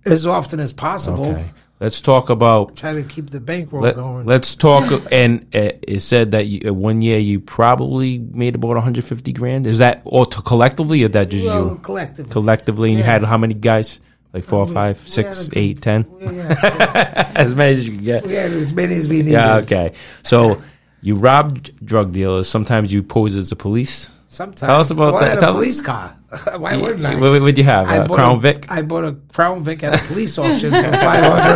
as 0.06 0.26
often 0.26 0.60
as 0.60 0.74
possible. 0.74 1.26
Okay. 1.28 1.52
Let's 1.80 2.02
talk 2.02 2.30
about 2.30 2.76
Try 2.76 2.94
to 2.94 3.04
keep 3.04 3.30
the 3.30 3.40
bankroll 3.40 3.90
going. 3.94 4.26
Let's 4.26 4.54
talk. 4.56 4.92
And 5.14 5.44
uh, 5.56 5.72
it 5.82 6.02
said 6.02 6.32
that 6.32 6.46
you, 6.46 6.70
uh, 6.70 6.74
one 6.74 7.02
year 7.02 7.20
you 7.20 7.40
probably 7.40 8.18
made 8.18 8.56
about 8.56 8.70
150 8.76 9.32
grand. 9.32 9.66
Is 9.66 9.78
that 9.78 10.02
all 10.04 10.26
to 10.26 10.42
collectively, 10.42 11.04
or 11.04 11.08
that 11.08 11.30
just 11.30 11.46
well, 11.46 11.70
you 11.70 11.76
collectively. 11.78 12.32
collectively? 12.32 12.90
And 12.90 12.98
you 12.98 13.04
had 13.06 13.24
how 13.24 13.38
many 13.38 13.54
guys? 13.54 14.00
Like 14.34 14.44
four, 14.44 14.66
We- 14.66 14.74
five, 14.74 15.02
we 15.04 15.10
six, 15.10 15.48
good- 15.50 15.58
eight, 15.58 15.82
ten, 15.82 16.06
Yeah, 16.22 17.32
as 17.36 17.56
many 17.56 17.72
as 17.72 17.88
you 17.88 17.96
could 17.96 18.04
get. 18.04 18.28
Yeah, 18.28 18.42
as 18.42 18.74
many 18.74 18.96
as 18.96 19.08
we 19.08 19.18
needed. 19.20 19.32
Yeah. 19.32 19.56
Okay. 19.58 19.94
So 20.24 20.62
you 21.02 21.16
robbed 21.16 21.84
drug 21.84 22.12
dealers. 22.12 22.48
Sometimes 22.48 22.94
you 22.94 23.02
pose 23.02 23.38
as 23.38 23.50
the 23.50 23.56
police. 23.56 24.12
Sometimes. 24.32 24.60
Tell 24.60 24.80
us 24.80 24.92
about 24.92 25.14
well, 25.14 25.22
that. 25.22 25.28
I 25.28 25.30
had 25.32 25.40
Tell 25.40 25.50
a 25.50 25.54
police 25.54 25.80
us. 25.80 25.86
car. 25.86 26.16
Why 26.60 26.78
wouldn't 26.78 27.04
I? 27.04 27.16
What 27.16 27.42
would 27.42 27.58
you 27.58 27.64
have? 27.64 27.88
I 27.88 27.96
A 27.96 28.08
Crown 28.08 28.36
a, 28.36 28.40
Vic. 28.40 28.66
I 28.70 28.84
bought 28.84 29.04
a 29.04 29.14
Crown 29.34 29.64
Vic 29.64 29.82
at 29.84 30.00
a 30.00 30.06
police 30.06 30.38
auction 30.44 30.72
for 30.72 30.84
five 30.84 31.24
hundred 31.24 31.56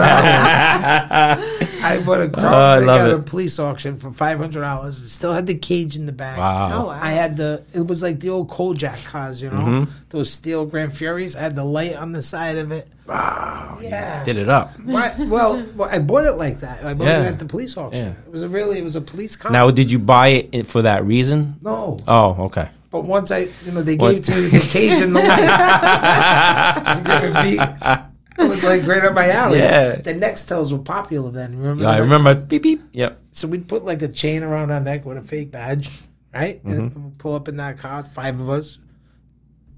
dollars. 1.38 1.70
I 1.84 2.02
bought 2.06 2.22
a 2.22 2.30
car 2.30 2.54
Oh, 2.54 2.58
I 2.58 2.80
Vic 2.80 2.88
love 2.88 3.02
at 3.02 3.10
it. 3.10 3.16
a 3.16 3.20
police 3.20 3.60
auction 3.60 3.98
for 4.00 4.12
five 4.12 4.38
hundred 4.40 4.62
dollars. 4.62 5.00
It 5.00 5.10
still 5.10 5.34
had 5.34 5.48
the 5.48 5.58
cage 5.58 5.96
in 5.96 6.06
the 6.06 6.12
back. 6.12 6.38
Wow. 6.38 6.70
Oh, 6.74 6.86
wow. 6.88 7.00
I 7.02 7.12
had 7.12 7.38
the. 7.38 7.64
It 7.74 7.86
was 7.86 8.02
like 8.02 8.20
the 8.20 8.30
old 8.30 8.50
Kojak 8.50 9.06
cars, 9.08 9.42
you 9.42 9.50
know, 9.50 9.58
Mm-hmm. 9.58 9.92
those 10.10 10.30
steel 10.32 10.66
Grand 10.66 10.96
Furies. 10.98 11.36
I 11.36 11.42
had 11.42 11.56
the 11.56 11.64
light 11.66 11.96
on 11.96 12.12
the 12.14 12.22
side 12.22 12.58
of 12.58 12.72
it. 12.72 12.88
Wow. 13.06 13.80
Yeah. 13.82 14.24
Did 14.24 14.38
it 14.38 14.50
up. 14.50 14.72
Why- 14.80 15.14
well, 15.20 15.62
well, 15.76 15.90
I 15.92 16.00
bought 16.00 16.26
it 16.26 16.34
like 16.38 16.60
that. 16.62 16.86
I 16.86 16.94
bought 16.94 17.08
Yeah. 17.08 17.24
it 17.24 17.28
at 17.28 17.40
the 17.40 17.46
police 17.46 17.76
auction. 17.76 18.06
Yeah. 18.06 18.12
It 18.26 18.32
was 18.32 18.44
a 18.44 18.50
really, 18.50 18.78
it 18.80 18.84
was 18.84 18.96
a 18.96 19.02
police 19.02 19.36
car. 19.36 19.52
Now, 19.52 19.70
did 19.72 19.92
you 19.92 20.00
buy 20.00 20.48
it 20.52 20.68
for 20.68 20.84
that 20.84 21.04
reason? 21.04 21.56
no, 21.62 22.00
Oh, 22.08 22.46
okay. 22.46 22.70
but 22.92 23.04
once 23.04 23.30
I, 23.32 23.50
you 23.66 23.72
know, 23.74 23.82
they 23.82 23.96
What? 23.98 24.12
gave 24.12 24.20
it 24.20 24.24
to 24.26 24.32
me 24.32 24.48
the 24.48 24.60
cage 24.70 25.02
and 25.02 25.14
the 25.16 25.20
light. 27.94 28.06
it 28.38 28.50
was 28.50 28.64
like 28.64 28.86
right 28.88 29.04
up 29.04 29.14
my 29.14 29.30
alley. 29.30 29.60
Yeah. 29.60 29.96
The 29.96 30.14
Nextels 30.14 30.72
were 30.72 30.80
popular 30.80 31.32
then. 31.32 31.58
Remember? 31.58 31.84
Yeah, 31.84 31.92
I 31.92 31.98
remember. 31.98 32.36
Beep 32.36 32.64
beep. 32.64 32.82
Yep. 32.94 33.20
So 33.32 33.48
we'd 33.48 33.68
put 33.68 33.86
like 33.86 34.02
a 34.02 34.08
chain 34.08 34.44
around 34.44 34.72
our 34.72 34.80
neck 34.80 35.06
with 35.06 35.18
a 35.18 35.22
fake 35.22 35.52
badge, 35.52 35.90
right? 36.34 36.60
Mm-hmm. 36.64 36.72
And 36.72 37.06
we'd 37.06 37.18
pull 37.18 37.36
up 37.36 37.48
in 37.48 37.58
that 37.58 37.78
car, 37.78 38.04
five 38.06 38.40
of 38.40 38.50
us. 38.50 38.80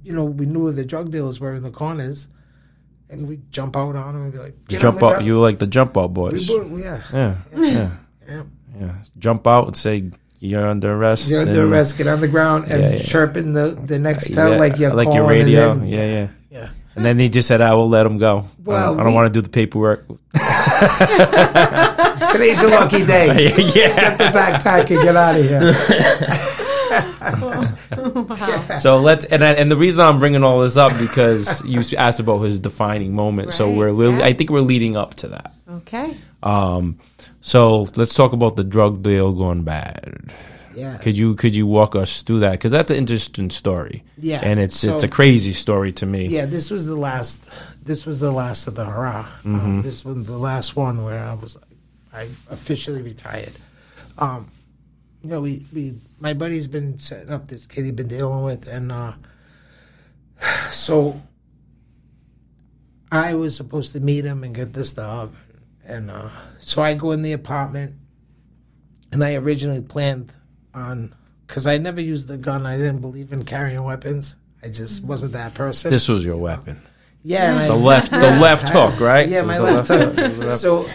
You 0.04 0.14
know, 0.14 0.26
we 0.26 0.46
knew 0.46 0.64
where 0.66 0.74
the 0.74 0.86
drug 0.86 1.12
dealers 1.12 1.40
were 1.40 1.54
in 1.56 1.64
the 1.64 1.72
corners, 1.72 2.28
and 3.10 3.28
we'd 3.28 3.52
jump 3.52 3.76
out 3.76 3.96
on 3.96 4.14
them 4.14 4.24
and 4.24 4.32
be 4.34 4.38
like, 4.40 4.68
"Get 4.68 4.82
jump 4.82 5.02
out. 5.02 5.24
You 5.24 5.34
were 5.36 5.40
like 5.42 5.60
the 5.60 5.68
jump 5.68 5.98
out 5.98 6.14
boys. 6.14 6.48
put- 6.48 6.68
yeah, 6.78 7.02
Yeah, 7.12 7.36
yeah, 7.56 7.92
yeah. 8.28 8.44
yeah. 8.80 8.92
Jump 9.18 9.48
out 9.48 9.68
and 9.68 9.76
say 9.78 10.12
you're 10.40 10.68
under 10.68 10.94
arrest. 10.94 11.30
You're 11.32 11.42
under 11.42 11.66
arrest. 11.68 11.98
Get 11.98 12.06
on 12.08 12.22
the 12.22 12.28
ground 12.28 12.66
and 12.70 12.84
Yeah, 12.84 12.90
yeah. 12.92 13.04
chirping 13.04 13.54
the 13.54 13.70
the 13.70 13.98
next 13.98 14.30
Yeah, 14.30 14.36
tell 14.36 14.60
like 14.60 14.78
you're 14.78 14.94
like 14.94 15.12
your 15.14 15.28
radio. 15.28 15.74
then- 15.76 15.88
yeah, 15.88 16.06
yeah. 16.06 16.28
yeah. 16.52 16.70
And 16.96 17.04
then 17.04 17.20
he 17.20 17.30
just 17.30 17.48
said, 17.48 17.62
"I 17.62 17.74
will 17.76 17.90
let 17.90 18.06
him 18.06 18.18
go. 18.18 18.40
I 18.40 18.44
Well, 18.64 18.92
don't, 18.92 19.00
I 19.00 19.04
don't 19.04 19.12
we- 19.12 19.16
want 19.16 19.34
to 19.34 19.38
do 19.38 19.42
the 19.42 19.50
paperwork." 19.50 20.06
Today's 22.32 22.62
your 22.62 22.72
lucky 22.72 23.06
day. 23.06 23.54
yeah. 23.76 23.96
Get 23.96 24.18
the 24.18 24.26
backpack 24.26 24.90
and 24.92 25.02
get 25.04 25.16
out 25.16 25.36
of 25.36 25.46
here. 25.46 26.56
So 28.80 29.00
let's 29.00 29.26
and 29.26 29.44
I, 29.44 29.54
and 29.54 29.72
the 29.72 29.76
reason 29.76 30.02
I'm 30.06 30.20
bringing 30.20 30.44
all 30.44 30.62
this 30.62 30.78
up 30.78 30.98
because 31.00 31.64
you 31.66 31.82
asked 31.98 32.20
about 32.20 32.40
his 32.40 32.60
defining 32.60 33.16
moment. 33.16 33.54
So 33.54 33.70
we're, 33.70 33.94
we're 33.94 34.18
yeah. 34.18 34.26
I 34.26 34.34
think 34.34 34.50
we're 34.50 34.62
leading 34.62 34.96
up 34.96 35.16
to 35.16 35.28
that. 35.30 35.54
Okay. 35.70 36.16
Um, 36.44 37.00
so 37.42 37.88
let's 37.96 38.14
talk 38.14 38.34
about 38.34 38.56
the 38.56 38.64
drug 38.64 39.04
deal 39.04 39.32
going 39.34 39.64
bad. 39.64 40.32
Yeah. 40.76 40.98
Could 40.98 41.18
you 41.18 41.36
could 41.36 41.56
you 41.56 41.66
walk 41.68 41.96
us 41.96 42.22
through 42.22 42.40
that? 42.42 42.52
Because 42.52 42.72
that's 42.72 42.92
an 42.92 42.98
interesting 42.98 43.50
story. 43.50 44.04
Yeah, 44.18 44.42
and 44.44 44.60
it's 44.60 44.78
so- 44.78 44.96
it's 44.96 45.04
a 45.04 45.08
crazy 45.10 45.54
story 45.54 45.92
to 45.94 46.06
me. 46.06 46.28
Yeah, 46.28 46.46
this 46.46 46.70
was 46.72 46.86
the 46.88 46.96
last. 46.96 47.50
This 47.84 48.06
was 48.06 48.20
the 48.20 48.32
last 48.32 48.68
of 48.68 48.76
the 48.76 48.86
hurrah. 48.86 49.28
Um, 49.46 49.82
this 49.84 50.04
was 50.04 50.26
the 50.26 50.38
last 50.38 50.76
one 50.76 51.04
where 51.04 51.24
I 51.24 51.34
was, 51.36 51.56
I 52.12 52.24
officially 52.50 53.02
retired. 53.04 53.54
Um, 54.18 54.50
you 55.24 55.30
know, 55.30 55.42
we, 55.42 55.66
we 55.74 56.00
my 56.20 56.34
buddy's 56.34 56.68
been 56.68 56.98
setting 57.00 57.30
up 57.32 57.48
this 57.48 57.66
kid 57.66 57.86
he's 57.86 57.94
been 57.94 58.08
dealing 58.08 58.44
with, 58.44 58.68
and 58.68 58.92
uh, 58.92 59.14
so 60.72 61.22
I 63.12 63.36
was 63.36 63.56
supposed 63.56 63.94
to 63.94 64.00
meet 64.00 64.26
him 64.26 64.44
and 64.44 64.54
get 64.54 64.74
this 64.74 64.90
stuff, 64.90 65.30
and 65.86 66.10
uh, 66.12 66.30
so 66.60 66.82
I 66.82 66.96
go 66.96 67.12
in 67.12 67.22
the 67.22 67.34
apartment, 67.34 67.96
and 69.12 69.24
I 69.24 69.36
originally 69.36 69.82
planned 69.82 70.32
on 70.76 71.14
because 71.48 71.68
I 71.68 71.78
never 71.78 72.02
used 72.02 72.28
the 72.28 72.38
gun. 72.38 72.66
I 72.66 72.78
didn't 72.78 73.00
believe 73.02 73.32
in 73.34 73.46
carrying 73.46 73.84
weapons. 73.84 74.36
I 74.64 74.70
just 74.70 75.04
wasn't 75.04 75.34
that 75.34 75.54
person. 75.54 75.92
This 75.92 76.08
was 76.08 76.26
your 76.26 76.38
weapon. 76.38 76.82
Yeah, 77.24 77.50
and 77.52 77.60
I- 77.60 77.68
The 77.68 77.76
left, 77.92 78.12
the 78.12 78.18
left 78.18 78.70
hook, 78.70 79.00
right? 79.00 79.28
Yeah, 79.28 79.42
my 79.44 79.60
was 79.60 79.90
left 79.90 80.16
hook. 80.16 80.16
the 80.16 80.30
left- 80.46 80.58
So 80.60 80.88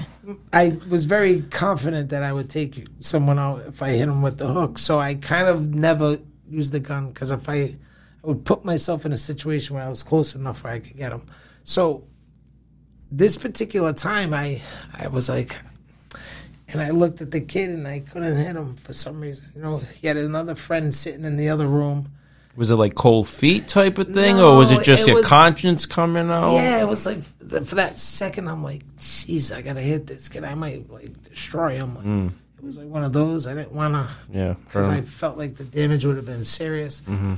I 0.53 0.77
was 0.89 1.05
very 1.05 1.43
confident 1.43 2.11
that 2.11 2.23
I 2.23 2.33
would 2.33 2.51
take 2.51 2.87
someone 3.01 3.39
out 3.39 3.63
if 3.67 3.83
I 3.83 3.91
hit 3.91 4.09
him 4.09 4.23
with 4.23 4.39
the 4.39 4.49
hook. 4.49 4.79
So 4.79 4.99
I 5.01 5.15
kind 5.15 5.49
of 5.49 5.75
never 5.75 6.19
used 6.49 6.73
the 6.73 6.81
gun 6.81 7.09
because 7.09 7.31
if 7.31 7.49
I, 7.49 7.55
I 7.55 7.77
would 8.25 8.45
put 8.45 8.65
myself 8.65 9.07
in 9.07 9.13
a 9.13 9.17
situation 9.17 9.77
where 9.77 9.85
I 9.85 9.89
was 9.89 10.03
close 10.03 10.35
enough 10.35 10.63
where 10.65 10.73
I 10.75 10.81
could 10.81 10.97
get 10.97 11.13
him. 11.13 11.23
So 11.65 12.05
this 13.11 13.37
particular 13.37 13.93
time, 13.93 14.33
I 14.35 14.63
I 14.99 15.09
was 15.09 15.29
like, 15.29 15.57
and 16.73 16.81
I 16.81 16.91
looked 16.91 17.21
at 17.21 17.31
the 17.31 17.41
kid 17.41 17.71
and 17.71 17.87
I 17.87 18.01
couldn't 18.01 18.37
hit 18.37 18.57
him 18.57 18.77
for 18.77 18.93
some 18.93 19.21
reason. 19.21 19.47
You 19.55 19.63
know, 19.63 19.79
he 20.01 20.07
had 20.07 20.17
another 20.17 20.55
friend 20.55 20.95
sitting 20.95 21.25
in 21.25 21.37
the 21.37 21.49
other 21.49 21.67
room. 21.67 22.13
Was 22.57 22.71
it 22.71 22.77
like 22.77 22.95
cold 22.95 23.29
feet 23.29 23.69
type 23.69 23.99
of 23.99 24.13
thing, 24.13 24.39
or 24.39 24.57
was 24.57 24.73
it 24.73 24.83
just 24.83 25.05
it 25.05 25.09
your 25.09 25.17
was- 25.19 25.27
conscience 25.27 25.87
coming 25.87 26.31
out? 26.31 26.55
Yeah, 26.55 26.81
it 26.83 26.89
was 26.89 27.07
like 27.07 27.23
for 27.23 27.77
that 27.77 27.99
second, 27.99 28.49
I'm 28.49 28.63
like, 28.63 28.85
jeez, 28.97 29.55
I 29.55 29.63
gotta 29.63 29.81
hit 29.81 30.07
this 30.07 30.29
kid. 30.29 30.45
I 30.45 30.55
might 30.55 30.91
like 30.91 31.23
destroy 31.23 31.77
him. 31.77 31.95
Like, 31.95 32.05
hmm. 32.05 32.29
It 32.59 32.65
was 32.65 32.77
like 32.77 32.89
one 32.89 33.05
of 33.05 33.15
those. 33.15 33.47
I 33.47 33.55
didn't 33.55 33.73
want 33.73 33.95
to 33.95 34.07
yeah. 34.31 34.55
because 34.65 34.87
I 34.87 35.01
felt 35.01 35.39
like 35.39 35.57
the 35.57 35.65
damage 35.65 36.05
would 36.05 36.17
have 36.17 36.27
been 36.27 36.45
serious. 36.45 37.01
Mm-hmm. 37.01 37.37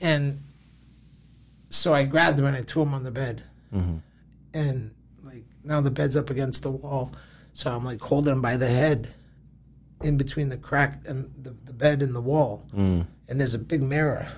And 0.00 0.40
so 1.70 1.94
I 1.94 2.02
grabbed 2.02 2.40
him 2.40 2.46
and 2.46 2.56
I 2.56 2.62
threw 2.62 2.82
him 2.82 2.92
on 2.92 3.04
the 3.04 3.12
bed. 3.12 3.44
Mm-hmm. 3.72 3.98
And 4.54 4.94
like 5.22 5.44
now 5.62 5.80
the 5.80 5.92
bed's 5.92 6.16
up 6.16 6.30
against 6.30 6.64
the 6.64 6.72
wall, 6.72 7.12
so 7.56 7.74
I'm 7.74 7.86
like 7.86 8.02
holding 8.02 8.34
him 8.34 8.42
by 8.42 8.58
the 8.58 8.68
head, 8.68 9.14
in 10.02 10.18
between 10.18 10.50
the 10.50 10.58
crack 10.58 11.00
and 11.06 11.32
the, 11.42 11.56
the 11.64 11.72
bed 11.72 12.02
and 12.02 12.14
the 12.14 12.20
wall. 12.20 12.66
Mm. 12.74 13.06
And 13.28 13.40
there's 13.40 13.54
a 13.54 13.58
big 13.58 13.82
mirror 13.82 14.30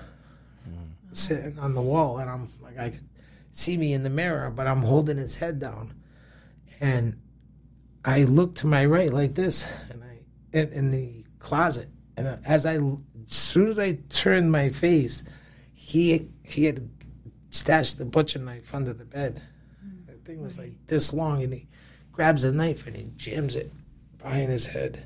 sitting 1.11 1.59
on 1.59 1.73
the 1.73 1.81
wall, 1.81 2.19
and 2.19 2.29
I'm 2.29 2.47
like 2.61 2.79
I 2.79 2.91
could 2.91 3.09
see 3.51 3.75
me 3.75 3.91
in 3.91 4.03
the 4.03 4.09
mirror, 4.09 4.49
but 4.49 4.67
I'm 4.67 4.83
holding 4.83 5.17
his 5.17 5.35
head 5.35 5.59
down, 5.59 5.93
and 6.79 7.19
I 8.05 8.23
look 8.23 8.55
to 8.55 8.67
my 8.67 8.85
right 8.85 9.11
like 9.11 9.35
this, 9.35 9.67
and 9.89 10.01
I 10.01 10.19
in, 10.57 10.71
in 10.71 10.91
the 10.91 11.25
closet, 11.39 11.89
and 12.15 12.39
as 12.45 12.65
I 12.65 12.75
as 12.75 12.81
soon 13.25 13.67
as 13.67 13.79
I 13.79 13.99
turned 14.07 14.49
my 14.49 14.69
face, 14.69 15.25
he 15.73 16.29
he 16.45 16.63
had 16.63 16.89
stashed 17.49 17.97
the 17.97 18.05
butcher 18.05 18.39
knife 18.39 18.73
under 18.73 18.93
the 18.93 19.03
bed. 19.03 19.41
The 20.05 20.13
thing 20.13 20.41
was 20.41 20.57
like 20.57 20.73
this 20.87 21.13
long, 21.13 21.43
and 21.43 21.53
he 21.53 21.67
grabs 22.19 22.43
a 22.43 22.51
knife 22.51 22.85
and 22.85 22.97
he 22.97 23.09
jams 23.15 23.55
it 23.55 23.71
behind 24.17 24.51
his 24.51 24.65
head. 24.65 25.05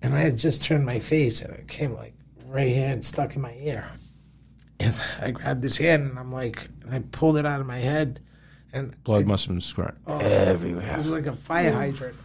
And 0.00 0.14
I 0.14 0.20
had 0.20 0.38
just 0.38 0.64
turned 0.64 0.86
my 0.86 0.98
face, 0.98 1.42
and 1.42 1.52
it 1.52 1.68
came 1.68 1.92
like 1.92 2.14
right 2.46 2.68
here 2.68 2.88
and 2.88 3.04
stuck 3.04 3.36
in 3.36 3.42
my 3.42 3.52
ear. 3.60 3.86
And 4.78 4.94
I 5.20 5.30
grabbed 5.30 5.62
his 5.62 5.76
hand, 5.76 6.08
and 6.08 6.18
I'm 6.18 6.32
like, 6.32 6.70
and 6.84 6.94
I 6.94 7.00
pulled 7.12 7.36
it 7.36 7.44
out 7.44 7.60
of 7.60 7.66
my 7.66 7.80
head, 7.80 8.18
and 8.72 8.96
Blood 9.04 9.26
must 9.26 9.44
have 9.44 9.54
been 9.54 9.60
squirt 9.60 9.94
Oh, 10.06 10.16
everywhere. 10.20 10.90
it 10.90 10.96
was 10.96 11.08
like 11.08 11.26
a 11.26 11.36
fire 11.36 11.74
hydrant. 11.74 12.16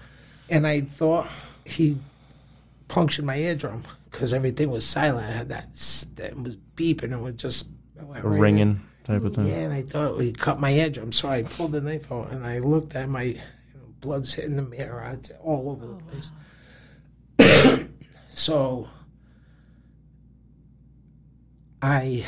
And 0.50 0.66
I 0.66 0.80
thought 0.80 1.28
he 1.66 1.98
punctured 2.88 3.26
my 3.26 3.36
eardrum 3.36 3.82
because 4.10 4.32
everything 4.32 4.72
was 4.72 4.86
silent. 4.86 5.28
I 5.28 5.32
had 5.32 5.50
that, 5.50 5.76
that 6.16 6.42
was 6.42 6.56
beeping 6.78 7.04
and 7.06 7.14
it 7.16 7.20
was 7.20 7.36
just 7.36 7.70
it 8.00 8.04
right 8.04 8.24
ringing 8.24 8.80
type 9.04 9.26
of 9.26 9.36
thing. 9.36 9.48
Yeah, 9.48 9.56
and 9.68 9.74
I 9.74 9.82
thought 9.82 10.18
he 10.22 10.32
cut 10.32 10.62
my 10.62 10.70
eardrum. 10.72 11.12
So 11.12 11.28
I 11.28 11.44
pulled 11.44 11.74
the 11.74 11.82
knife 11.82 12.10
out 12.10 12.32
and 12.32 12.46
I 12.46 12.60
looked 12.60 12.96
at 12.96 13.10
my 13.10 13.42
blood's 14.06 14.34
hitting 14.34 14.56
the 14.56 14.62
mirror. 14.62 15.10
It's 15.14 15.32
all 15.44 15.70
over 15.72 15.88
the 15.88 15.94
oh, 17.40 17.50
place. 17.68 17.90
so 18.30 18.88
I 21.82 22.26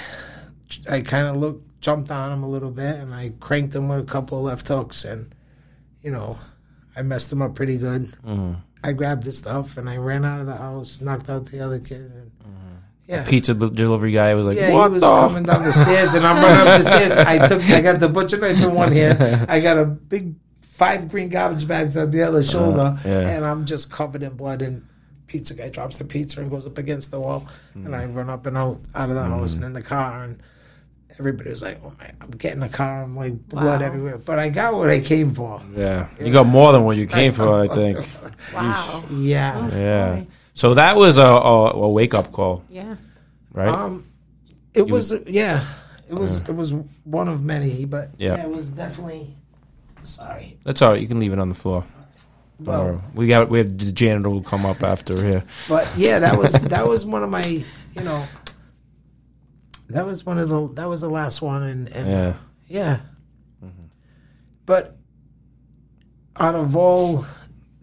I 0.89 1.01
kind 1.01 1.27
of 1.27 1.37
looked, 1.37 1.81
jumped 1.81 2.11
on 2.11 2.31
him 2.31 2.43
a 2.43 2.49
little 2.49 2.71
bit, 2.71 2.95
and 2.95 3.13
I 3.13 3.33
cranked 3.39 3.75
him 3.75 3.87
with 3.87 3.99
a 3.99 4.03
couple 4.03 4.39
of 4.39 4.45
left 4.45 4.67
hooks, 4.67 5.05
and 5.05 5.33
you 6.03 6.11
know, 6.11 6.37
I 6.95 7.01
messed 7.01 7.31
him 7.31 7.41
up 7.41 7.55
pretty 7.55 7.77
good. 7.77 8.05
Mm-hmm. 8.25 8.53
I 8.83 8.91
grabbed 8.93 9.25
his 9.25 9.37
stuff 9.37 9.77
and 9.77 9.89
I 9.89 9.97
ran 9.97 10.23
out 10.23 10.39
of 10.39 10.45
the 10.45 10.55
house, 10.55 11.01
knocked 11.01 11.29
out 11.29 11.45
the 11.45 11.59
other 11.59 11.79
kid, 11.79 12.11
and 12.11 12.31
mm-hmm. 12.31 12.75
yeah. 13.07 13.25
Pizza 13.25 13.53
delivery 13.53 14.11
guy 14.11 14.33
was 14.35 14.45
like, 14.45 14.57
Yeah, 14.57 14.71
"What 14.71 14.89
he 14.89 14.93
was 14.95 15.01
the?" 15.01 15.07
coming 15.07 15.43
down 15.43 15.63
the 15.63 15.73
stairs, 15.73 16.13
and 16.13 16.25
I'm 16.25 16.43
running 16.43 16.67
up 16.67 16.81
the 16.81 16.83
stairs. 16.83 17.11
I 17.11 17.47
took, 17.47 17.63
I 17.69 17.81
got 17.81 17.99
the 17.99 18.09
butcher 18.09 18.37
knife 18.37 18.61
in 18.61 18.73
one 18.73 18.91
hand. 18.91 19.21
I 19.49 19.59
got 19.59 19.77
a 19.77 19.85
big 19.85 20.35
five 20.77 21.09
green 21.09 21.29
garbage 21.29 21.67
bags 21.67 21.97
on 21.97 22.11
the 22.11 22.21
other 22.21 22.43
shoulder, 22.43 22.97
yeah. 23.03 23.27
and 23.29 23.43
I'm 23.45 23.65
just 23.65 23.89
covered 23.91 24.21
in 24.23 24.35
blood. 24.35 24.61
And 24.61 24.85
pizza 25.25 25.55
guy 25.55 25.69
drops 25.69 25.97
the 25.97 26.05
pizza 26.05 26.39
and 26.41 26.49
goes 26.51 26.65
up 26.65 26.77
against 26.77 27.09
the 27.11 27.19
wall, 27.19 27.47
and 27.73 27.95
I 27.95 28.05
run 28.05 28.29
up 28.29 28.45
and 28.45 28.55
out 28.57 28.79
out 28.95 29.09
of 29.09 29.15
the 29.15 29.23
house 29.23 29.55
and 29.55 29.63
in 29.63 29.73
the 29.73 29.81
car, 29.81 30.23
and 30.23 30.39
everybody 31.17 31.49
was 31.49 31.63
like, 31.63 31.79
"Oh 31.83 31.93
my!" 31.99 32.11
I'm 32.21 32.31
getting 32.31 32.59
the 32.59 32.69
car. 32.69 33.03
I'm 33.03 33.15
like 33.15 33.47
blood 33.49 33.81
Wow. 33.81 33.87
everywhere, 33.87 34.17
but 34.19 34.37
I 34.37 34.49
got 34.49 34.75
what 34.75 34.89
I 34.89 34.99
came 35.01 35.33
for. 35.33 35.61
Yeah, 35.75 36.07
you 36.19 36.31
got 36.31 36.45
more 36.45 36.71
than 36.73 36.83
what 36.83 36.95
you 36.97 37.07
came 37.17 37.31
for, 37.33 37.59
I 37.63 37.67
think. 37.67 37.97
Wow. 38.53 39.03
Yeah. 39.11 39.69
Yeah. 39.75 40.23
So 40.53 40.73
that 40.75 40.95
was 40.95 41.17
a, 41.17 41.21
a, 41.23 41.71
a 41.73 41.89
wake 41.89 42.13
up 42.13 42.31
call, 42.31 42.63
Yeah. 42.69 42.95
right? 43.53 43.67
Um, 43.69 44.05
it 44.73 44.87
was 44.87 45.11
yeah, 45.27 45.63
it 46.09 46.13
was 46.15 46.39
it 46.47 46.55
was 46.55 46.73
one 47.03 47.27
of 47.27 47.43
many, 47.43 47.85
but 47.85 48.11
Yeah. 48.17 48.35
yeah, 48.37 48.43
it 48.43 48.49
was 48.49 48.71
definitely. 48.71 49.35
Sorry. 50.07 50.57
That's 50.63 50.81
all 50.81 50.91
right. 50.91 51.01
You 51.01 51.07
can 51.07 51.19
leave 51.19 51.33
it 51.33 51.39
on 51.39 51.49
the 51.49 51.55
floor. 51.55 51.85
Well, 52.59 53.03
we 53.13 53.27
got 53.27 53.49
we 53.49 53.59
have 53.59 53.77
the 53.77 53.91
janitor 53.91 54.29
will 54.29 54.41
come 54.41 54.65
up 54.65 54.81
after 54.81 55.21
here. 55.21 55.43
But 55.69 55.87
yeah, 55.95 56.19
that 56.19 56.37
was 56.37 56.53
that 56.73 56.87
was 56.87 57.05
one 57.05 57.21
of 57.23 57.29
my 57.29 57.45
you 57.45 58.03
know 58.03 58.25
that 59.89 60.05
was 60.05 60.25
one 60.25 60.39
of 60.39 60.49
the 60.49 60.67
that 60.73 60.89
was 60.89 61.01
the 61.01 61.09
last 61.09 61.41
one 61.41 61.63
and, 61.63 61.87
and 61.89 62.11
Yeah. 62.11 62.33
yeah. 62.67 62.99
Mm-hmm. 63.63 63.83
But 64.65 64.97
out 66.35 66.55
of 66.55 66.75
all 66.75 67.25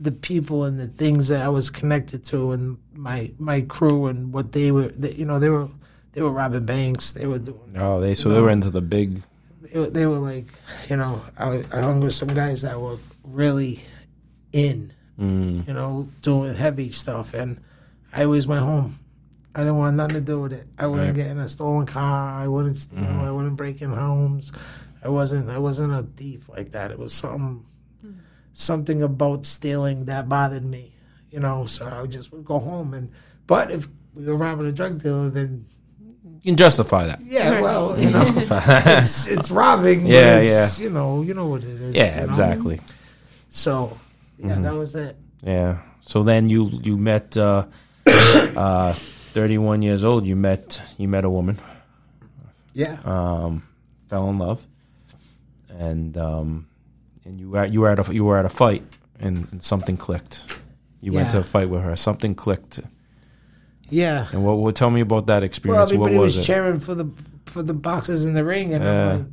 the 0.01 0.13
people 0.13 0.65
and 0.65 0.79
the 0.81 0.89
things 0.89 1.29
that 1.29 1.41
I 1.41 1.49
was 1.49 1.71
connected 1.71 2.25
to 2.27 2.51
and 2.53 2.79
my 2.93 3.33
my 3.39 3.61
crew 3.61 4.07
and 4.07 4.33
what 4.33 4.51
they 4.53 4.73
were 4.73 4.89
they, 4.89 5.13
you 5.13 5.25
know 5.25 5.39
they 5.39 5.51
were 5.51 5.69
they 6.13 6.21
were 6.23 6.33
robbing 6.33 6.67
banks 6.67 7.13
they 7.13 7.27
were 7.27 7.39
doing 7.39 7.77
Oh, 7.77 8.01
they 8.01 8.15
so 8.17 8.29
they 8.31 8.41
were 8.41 8.51
into 8.51 8.71
the 8.71 8.81
big. 8.83 9.23
They 9.75 9.81
were, 9.81 9.91
they 9.91 10.07
were 10.07 10.19
like 10.19 10.47
you 10.89 10.97
know 10.97 11.21
I, 11.37 11.65
I 11.73 11.81
hung 11.83 11.99
with 12.01 12.15
some 12.15 12.29
guys 12.29 12.63
that 12.63 12.81
were 12.81 12.97
really 13.25 13.83
in 14.53 14.93
Mm, 15.17 15.69
you 15.69 15.73
know, 15.73 16.09
doing 16.23 16.55
heavy 16.57 16.91
stuff. 16.91 17.35
And 17.35 17.61
I 18.13 18.25
always 18.25 18.49
went 18.49 18.65
home. 18.65 18.97
I 19.55 19.61
didn't 19.61 19.79
want 19.79 19.95
nothing 19.97 20.17
to 20.17 20.21
do 20.21 20.41
with 20.41 20.53
it. 20.53 20.67
I 20.77 20.89
wouldn't 20.89 21.11
Right. 21.11 21.15
get 21.15 21.31
in 21.31 21.39
a 21.39 21.47
stolen 21.47 21.87
car. 21.87 22.31
I 22.43 22.49
wouldn't, 22.49 22.85
you 22.93 22.99
know, 23.01 23.21
I 23.25 23.31
wouldn't 23.31 23.55
break 23.57 23.81
in 23.81 23.93
homes. 23.93 24.51
I 25.05 25.09
wasn't, 25.09 25.51
I 25.51 25.59
wasn't 25.59 25.93
a 25.93 26.03
thief 26.03 26.49
like 26.49 26.73
that. 26.73 26.91
It 26.91 26.99
was 26.99 27.13
something, 27.13 27.65
something 28.55 29.03
about 29.05 29.47
stealing 29.47 30.07
that 30.07 30.29
bothered 30.29 30.65
me, 30.65 30.97
you 31.31 31.39
know. 31.39 31.67
So 31.67 31.87
I 31.87 32.05
just 32.09 32.33
would 32.33 32.45
go 32.45 32.59
home. 32.59 32.93
And 32.93 33.13
but 33.47 33.71
if 33.71 33.87
we 34.15 34.25
were 34.25 34.35
robbing 34.35 34.67
a 34.67 34.73
drug 34.73 35.01
dealer, 35.01 35.31
then 35.31 35.67
can 36.51 36.57
justify 36.57 37.07
that. 37.07 37.21
yeah, 37.25 37.61
well, 37.61 37.99
you 37.99 38.11
know, 38.11 38.25
it's 38.27 39.27
it's 39.29 39.51
robbing. 39.51 40.07
Yeah, 40.07 40.37
but 40.37 40.45
it's, 40.45 40.79
You 40.81 40.91
know, 40.91 41.23
you 41.23 41.35
know 41.35 41.47
what 41.47 41.65
it 41.65 41.81
is. 41.81 41.95
Yeah, 41.95 42.21
you 42.21 42.27
know? 42.27 42.33
exactly. 42.33 42.81
So 43.49 43.97
yeah, 44.39 44.57
that 44.61 44.75
was 44.75 44.95
it. 44.95 45.17
Yeah. 45.43 45.79
So 46.03 46.23
then 46.23 46.51
you 46.51 46.71
you 46.83 46.97
met 46.99 47.37
uh, 47.37 47.65
uh, 48.07 48.93
31 48.93 49.83
years 49.83 50.05
old. 50.05 50.27
You 50.27 50.37
met 50.37 50.83
you 50.99 51.09
met 51.09 51.25
a 51.25 51.31
woman. 51.31 51.59
Yeah. 52.75 52.99
Um, 53.05 53.63
fell 54.09 54.29
in 54.31 54.39
love, 54.39 54.67
and 55.71 56.17
um, 56.17 56.67
and 57.25 57.41
you 57.41 57.51
were 57.51 57.65
you 57.65 57.81
were 57.81 57.91
at 57.91 58.09
a 58.09 58.15
you 58.15 58.25
were 58.25 58.37
at 58.37 58.45
a 58.45 58.49
fight, 58.51 58.83
and, 59.19 59.49
and 59.53 59.63
something 59.63 59.97
clicked. 59.97 60.45
You 61.01 61.13
went 61.13 61.31
to 61.33 61.39
a 61.39 61.43
fight 61.43 61.69
with 61.69 61.83
her. 61.83 61.97
Something 61.97 62.35
clicked. 62.35 62.81
Yeah. 63.91 64.27
And 64.33 64.45
what? 64.45 64.59
What? 64.59 64.77
Tell 64.77 64.91
me 64.91 65.01
about 65.01 65.27
that 65.27 65.37
Well, 65.37 65.43
experience. 65.45 65.93
what 65.93 65.95
everybody 65.95 66.19
was, 66.19 66.37
was, 66.37 66.45
it? 66.45 66.53
cheering 66.53 66.81
for 66.81 66.95
the 66.95 67.11
for 67.47 67.63
the 67.63 67.75
boxes 67.75 68.27
in 68.27 68.35
the 68.35 68.45
ring, 68.45 68.73
and 68.75 68.83
Yeah. 68.85 69.13
Like, 69.15 69.27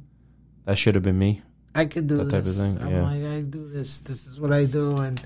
that 0.65 0.77
should 0.77 0.95
have 0.95 1.03
been 1.03 1.17
me. 1.17 1.41
I 1.73 1.85
could 1.85 2.07
do 2.07 2.17
That 2.17 2.29
type 2.29 2.45
of 2.45 2.55
thing, 2.55 2.77
I'm 2.81 2.91
yeah. 2.91 3.03
like, 3.03 3.23
I 3.23 3.41
do 3.41 3.67
this. 3.69 4.01
This 4.01 4.27
is 4.27 4.39
what 4.39 4.51
I 4.51 4.65
do, 4.65 4.97
and 4.97 5.21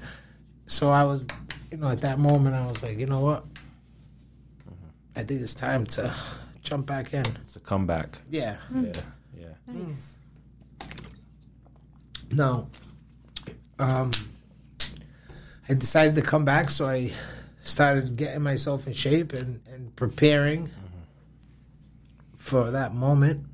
so 0.68 0.92
I 0.92 1.04
was, 1.04 1.28
you 1.72 1.78
know, 1.78 1.88
at 1.88 2.02
that 2.02 2.20
moment, 2.20 2.56
I 2.56 2.68
was 2.68 2.84
like, 2.84 3.00
you 3.00 3.08
know 3.08 3.20
what? 3.20 3.46
Mm-hmm. 3.46 5.20
I 5.20 5.24
think 5.24 5.42
it's 5.42 5.56
time 5.56 5.86
to 5.88 6.14
jump 6.62 6.86
back 6.86 7.14
in. 7.14 7.26
It's 7.42 7.56
a 7.56 7.60
comeback. 7.60 8.22
Yeah. 8.30 8.58
Yeah. 8.74 8.94
Yeah. 9.36 9.48
Nice. 9.68 10.20
No. 12.32 12.70
Um, 13.80 14.12
I 15.68 15.74
decided 15.74 16.14
to 16.16 16.22
come 16.22 16.46
back, 16.46 16.70
so 16.70 16.88
I 16.88 17.12
started 17.66 18.16
getting 18.16 18.42
myself 18.44 18.86
in 18.88 18.94
shape 18.94 19.34
and, 19.34 19.62
and 19.68 19.96
preparing 19.96 20.70
for 22.38 22.72
that 22.72 22.94
moment. 22.94 23.46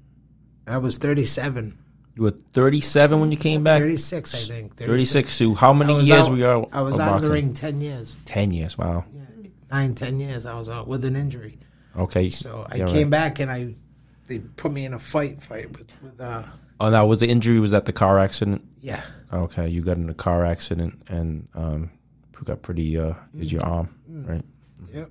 I 0.67 0.77
was 0.77 0.97
37, 0.97 1.77
You 2.15 2.23
were 2.23 2.31
37 2.53 3.19
when 3.19 3.31
you 3.31 3.37
came 3.37 3.63
back. 3.63 3.81
36, 3.81 4.35
I 4.35 4.53
think. 4.53 4.75
36. 4.75 5.29
So 5.31 5.53
how 5.53 5.73
many 5.73 5.95
years 6.03 6.25
out- 6.25 6.31
were 6.31 6.37
you 6.37 6.45
out? 6.45 6.69
I 6.71 6.81
was 6.81 6.99
out 6.99 7.15
of 7.15 7.21
the 7.23 7.31
ring 7.31 7.53
10 7.53 7.81
years. 7.81 8.15
10 8.25 8.51
years. 8.51 8.77
Wow. 8.77 9.05
Yeah, 9.13 9.21
nine, 9.71 9.95
10 9.95 10.19
years 10.19 10.45
I 10.45 10.57
was 10.57 10.69
out 10.69 10.87
with 10.87 11.03
an 11.05 11.15
injury. 11.15 11.57
Okay. 11.97 12.29
So 12.29 12.65
I 12.69 12.75
Yeah, 12.75 12.85
came 12.87 13.03
right. 13.03 13.09
back 13.09 13.39
and 13.39 13.51
I 13.51 13.75
they 14.27 14.39
put 14.39 14.71
me 14.71 14.85
in 14.85 14.93
a 14.93 14.99
fight 14.99 15.41
fight 15.43 15.71
with, 15.71 15.87
with 16.01 16.21
uh, 16.21 16.43
Oh, 16.79 16.89
now 16.89 17.05
was 17.05 17.19
the 17.19 17.27
injury 17.27 17.59
was 17.59 17.71
that 17.71 17.85
the 17.85 17.91
car 17.93 18.17
accident? 18.19 18.63
Yeah. 18.81 19.03
Okay, 19.33 19.67
you 19.67 19.81
got 19.81 19.97
in 19.97 20.09
a 20.09 20.13
car 20.13 20.45
accident 20.45 21.01
and 21.07 21.47
um, 21.53 21.91
got 22.45 22.61
pretty 22.61 22.97
uh, 22.97 23.13
is 23.37 23.51
your 23.51 23.63
arm, 23.65 23.89
right? 24.07 24.43
Yep. 24.93 25.09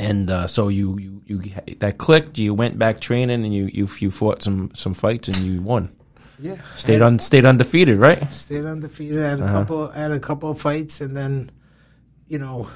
And 0.00 0.28
uh, 0.30 0.46
so 0.46 0.68
you, 0.68 0.98
you 0.98 1.22
you 1.26 1.52
that 1.78 1.96
clicked. 1.98 2.38
You 2.38 2.52
went 2.54 2.78
back 2.78 3.00
training 3.00 3.44
and 3.44 3.54
you 3.54 3.66
you 3.72 3.88
you 3.98 4.10
fought 4.10 4.42
some 4.42 4.70
some 4.74 4.94
fights 4.94 5.28
and 5.28 5.36
you 5.38 5.62
won. 5.62 5.94
Yeah. 6.38 6.56
Stayed 6.74 7.00
on 7.02 7.18
stayed 7.18 7.44
undefeated, 7.46 7.98
right? 7.98 8.30
Stayed 8.32 8.64
undefeated. 8.66 9.18
Had 9.18 9.40
a 9.40 9.44
Uh-huh. 9.44 9.52
couple. 9.52 9.88
Had 9.88 10.10
a 10.10 10.20
couple 10.20 10.50
of 10.50 10.60
fights, 10.60 11.00
and 11.00 11.16
then, 11.16 11.50
you 12.28 12.38
know, 12.38 12.68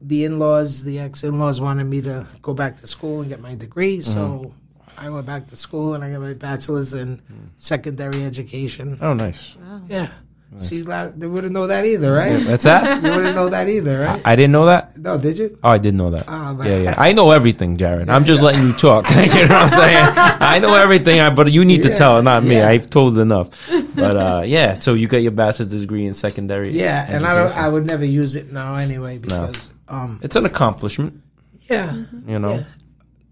the 0.00 0.24
in-laws, 0.24 0.82
the 0.84 0.98
ex-in-laws 0.98 1.60
wanted 1.60 1.84
me 1.84 2.00
to 2.02 2.26
go 2.42 2.54
back 2.54 2.80
to 2.80 2.86
school 2.86 3.20
and 3.20 3.28
get 3.28 3.40
my 3.40 3.54
degree. 3.54 4.00
So 4.02 4.20
Mm-hmm. 4.20 4.54
I 5.00 5.10
went 5.10 5.26
back 5.26 5.46
to 5.48 5.56
school 5.56 5.94
and 5.94 6.02
I 6.02 6.10
got 6.10 6.20
my 6.22 6.34
bachelor's 6.34 6.92
in 6.92 7.22
secondary 7.56 8.24
education. 8.24 8.98
Oh, 9.00 9.14
nice. 9.14 9.54
Yeah. 9.86 10.10
See, 10.56 10.80
they 10.80 11.26
wouldn't 11.26 11.52
know 11.52 11.66
that 11.66 11.84
either, 11.84 12.10
right? 12.10 12.42
That's 12.44 12.64
that. 12.64 13.02
you 13.04 13.10
wouldn't 13.10 13.36
know 13.36 13.50
that 13.50 13.68
either, 13.68 14.00
right? 14.00 14.22
I 14.24 14.34
didn't 14.34 14.52
know 14.52 14.64
that. 14.66 14.96
No, 14.96 15.18
did 15.18 15.36
you? 15.36 15.58
Oh, 15.62 15.68
I 15.68 15.76
didn't 15.78 15.98
know 15.98 16.10
that. 16.10 16.24
Oh, 16.26 16.62
yeah, 16.64 16.78
yeah. 16.78 16.94
I 16.96 17.12
know 17.12 17.30
everything, 17.32 17.76
Jared. 17.76 18.08
I'm 18.08 18.24
just 18.24 18.40
letting 18.40 18.62
you 18.66 18.72
talk. 18.72 19.08
you 19.10 19.26
know 19.26 19.42
what 19.42 19.52
I'm 19.52 19.68
saying? 19.68 20.08
I 20.40 20.58
know 20.58 20.74
everything, 20.74 21.20
but 21.34 21.52
you 21.52 21.64
need 21.66 21.82
to 21.82 21.90
Yeah, 21.90 21.94
tell, 21.96 22.22
not 22.22 22.44
me. 22.44 22.56
yeah. 22.56 22.68
I've 22.68 22.88
told 22.88 23.18
enough. 23.18 23.70
But 23.94 24.16
uh, 24.16 24.42
yeah, 24.46 24.74
so 24.74 24.94
you 24.94 25.06
got 25.06 25.18
your 25.22 25.32
bachelor's 25.32 25.68
degree 25.68 26.06
in 26.06 26.14
secondary. 26.14 26.70
Yeah, 26.70 27.04
and 27.08 27.26
I 27.26 27.34
don't. 27.34 27.54
I 27.56 27.68
would 27.68 27.86
never 27.86 28.04
use 28.06 28.34
it 28.34 28.50
now 28.50 28.74
anyway 28.76 29.18
because, 29.18 29.70
um, 29.86 30.18
It's 30.22 30.34
an 30.36 30.46
accomplishment, 30.46 31.20
yeah, 31.68 31.94
you 32.26 32.38
know. 32.38 32.54
Yeah. 32.56 32.64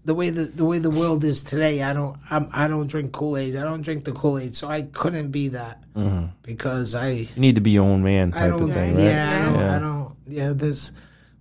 The 0.07 0.13
way 0.13 0.29
the 0.29 0.45
the 0.45 0.63
way 0.63 0.79
the 0.79 0.89
world 0.89 1.25
is 1.25 1.43
today, 1.43 1.83
I 1.83 1.91
don't 1.91 2.15
I'm, 2.31 2.47
I 2.53 2.69
don't 2.69 2.87
drink 2.87 3.11
Kool 3.11 3.35
Aid. 3.35 3.57
I 3.57 3.63
don't 3.63 3.81
drink 3.81 4.05
the 4.05 4.13
Kool 4.13 4.39
Aid, 4.39 4.55
so 4.55 4.69
I 4.69 4.83
couldn't 4.83 5.31
be 5.31 5.49
that 5.49 5.83
mm-hmm. 5.93 6.27
because 6.43 6.95
I 6.95 7.09
You 7.09 7.27
need 7.35 7.55
to 7.55 7.61
be 7.61 7.71
your 7.71 7.85
own 7.85 8.03
man, 8.03 8.33
I 8.33 8.47
type 8.47 8.51
don't 8.51 8.69
of 8.69 8.73
thing, 8.73 8.97
yeah, 8.97 9.27
right? 9.27 9.41
I 9.41 9.45
don't 9.45 9.59
Yeah. 9.59 9.75
I 9.75 9.79
don't 9.79 10.15
yeah 10.25 10.53
this 10.53 10.93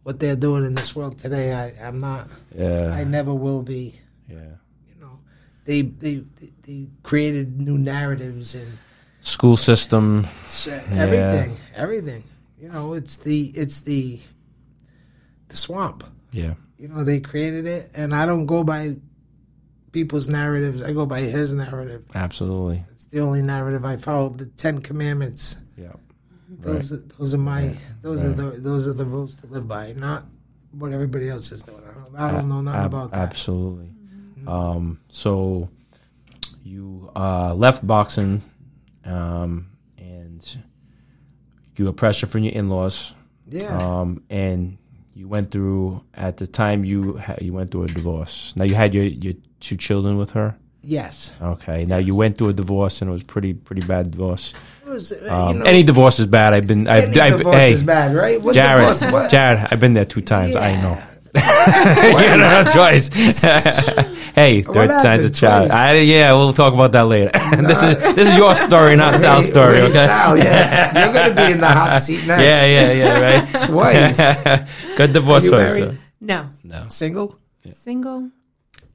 what 0.02 0.18
they're 0.18 0.34
doing 0.34 0.64
in 0.64 0.74
this 0.74 0.96
world 0.96 1.16
today. 1.16 1.54
I 1.54 1.86
I'm 1.86 2.00
not 2.00 2.26
Yeah, 2.52 2.90
I 2.92 3.04
never 3.04 3.32
will 3.32 3.62
be. 3.62 3.94
yeah. 4.28 4.58
You 4.90 4.96
know, 5.00 5.20
they 5.64 5.82
they 5.82 6.24
they, 6.34 6.50
they 6.62 6.88
created 7.04 7.60
new 7.60 7.78
narratives 7.78 8.56
and 8.56 8.78
School 9.20 9.56
system. 9.56 10.26
everything 10.90 11.56
everything. 11.76 12.24
You 12.60 12.70
know, 12.70 12.94
it's 12.94 13.18
the 13.18 13.52
it's 13.54 13.82
the 13.82 14.18
the 15.50 15.56
swamp. 15.56 16.02
Yeah, 16.32 16.54
You 16.78 16.88
know, 16.88 17.04
they 17.04 17.20
created 17.20 17.66
it, 17.66 17.90
and 17.94 18.14
I 18.14 18.26
don't 18.26 18.46
go 18.46 18.62
by 18.64 18.96
people's 19.92 20.28
narratives. 20.28 20.82
I 20.82 20.92
go 20.92 21.06
by 21.06 21.20
his 21.20 21.54
narrative. 21.54 22.04
absolutely. 22.14 22.84
It's 22.92 23.06
the 23.06 23.20
only 23.20 23.40
narrative 23.42 23.84
I 23.84 23.96
follow. 23.96 24.28
The 24.28 24.46
Ten 24.46 24.80
Commandments. 24.80 25.56
Yeah, 25.78 25.92
Those 26.50 26.92
are, 26.92 26.96
those 26.96 27.34
are 27.34 27.38
my 27.38 27.76
those 28.02 28.22
are 28.24 28.32
the 28.32 28.50
those 28.58 28.86
are 28.86 28.92
the 28.92 29.04
rules 29.06 29.40
to 29.40 29.46
live 29.46 29.66
by, 29.66 29.92
not 29.94 30.26
what 30.72 30.92
everybody 30.92 31.28
else 31.30 31.50
is 31.52 31.62
doing. 31.62 31.82
I 31.88 31.94
don't, 31.94 32.16
I 32.16 32.30
don't 32.32 32.48
know 32.48 32.60
nothing 32.60 32.80
Ab- 32.80 32.86
about 32.94 33.10
that. 33.12 33.28
Absolutely. 33.30 33.90
Um, 34.46 35.00
so 35.08 35.70
you 36.62 37.10
uh, 37.16 37.54
left 37.54 37.86
boxing, 37.86 38.42
um, 39.04 39.70
and 39.98 40.58
you 41.76 41.86
were 41.86 41.92
pressure 41.92 42.26
from 42.26 42.42
your 42.44 42.52
in-laws, 42.52 43.14
Yeah, 43.48 43.76
um, 43.78 44.22
and 44.30 44.76
you 45.16 45.26
went 45.28 45.50
through 45.50 46.02
at 46.14 46.36
the 46.36 46.46
time 46.46 46.84
you 46.84 47.16
ha- 47.16 47.40
you 47.40 47.52
went 47.58 47.70
through 47.70 47.84
a 47.84 47.88
divorce. 47.88 48.52
Now 48.56 48.64
you 48.64 48.74
had 48.74 48.94
your 48.94 49.04
your 49.04 49.34
two 49.60 49.76
children 49.76 50.18
with 50.18 50.30
her. 50.38 50.48
yes. 50.82 51.32
Okay. 51.40 51.84
Now 51.92 51.96
you 52.08 52.14
went 52.14 52.36
through 52.38 52.50
a 52.50 52.52
divorce, 52.52 53.00
and 53.00 53.08
it 53.10 53.12
was 53.12 53.22
pretty 53.24 53.54
pretty 53.54 53.84
bad 53.86 54.10
divorce. 54.10 54.52
Was, 54.86 55.10
uh, 55.12 55.16
Um, 55.34 55.48
you 55.56 55.58
know, 55.60 55.64
any 55.72 55.82
divorce 55.82 56.20
is 56.20 56.26
bad. 56.26 56.52
I've 56.52 56.66
been. 56.68 56.86
I've, 56.86 57.08
any 57.10 57.20
I've, 57.20 57.38
divorce 57.38 57.56
hey, 57.56 57.72
is 57.72 57.82
bad, 57.82 58.14
right? 58.14 58.40
What 58.40 58.54
Jared, 58.54 58.98
divorce? 59.00 59.30
Jared, 59.30 59.66
I've 59.70 59.80
been 59.80 59.94
there 59.94 60.04
two 60.04 60.20
times. 60.22 60.54
I 60.54 60.76
know. 60.80 60.96
you 62.30 62.37
know, 62.37 62.64
twice. 62.72 63.09
hey, 64.34 64.62
third 64.62 64.89
time's 64.89 65.24
a 65.24 65.28
happened 65.28 65.34
charm. 65.37 65.68
I, 65.70 65.99
yeah, 66.01 66.32
we'll 66.32 66.53
talk 66.53 66.72
about 66.74 66.93
that 66.93 67.07
later. 67.09 67.30
this 67.62 67.82
is 67.82 67.97
this 68.14 68.28
is 68.28 68.37
your 68.37 68.55
story, 68.55 68.97
not 68.97 69.16
Sal's 69.16 69.47
story. 69.47 69.76
Ray 69.76 69.82
Okay. 69.82 70.07
Sal, 70.07 70.37
yeah. 70.39 71.05
You're 71.05 71.12
going 71.12 71.28
to 71.30 71.37
be 71.47 71.53
in 71.53 71.61
the 71.61 71.68
hot 71.68 71.99
seat 72.03 72.26
next. 72.26 72.43
Yeah, 72.43 72.64
yeah, 72.64 72.93
yeah. 72.93 73.20
Right. 73.20 73.45
Twice. 73.66 74.43
Good 74.97 75.12
divorce 75.12 75.45
you 75.45 75.49
story. 75.51 75.64
married? 75.64 75.84
sir. 75.84 75.99
No, 76.20 76.51
No. 76.64 76.84
Single? 76.89 77.39
single 77.80 78.30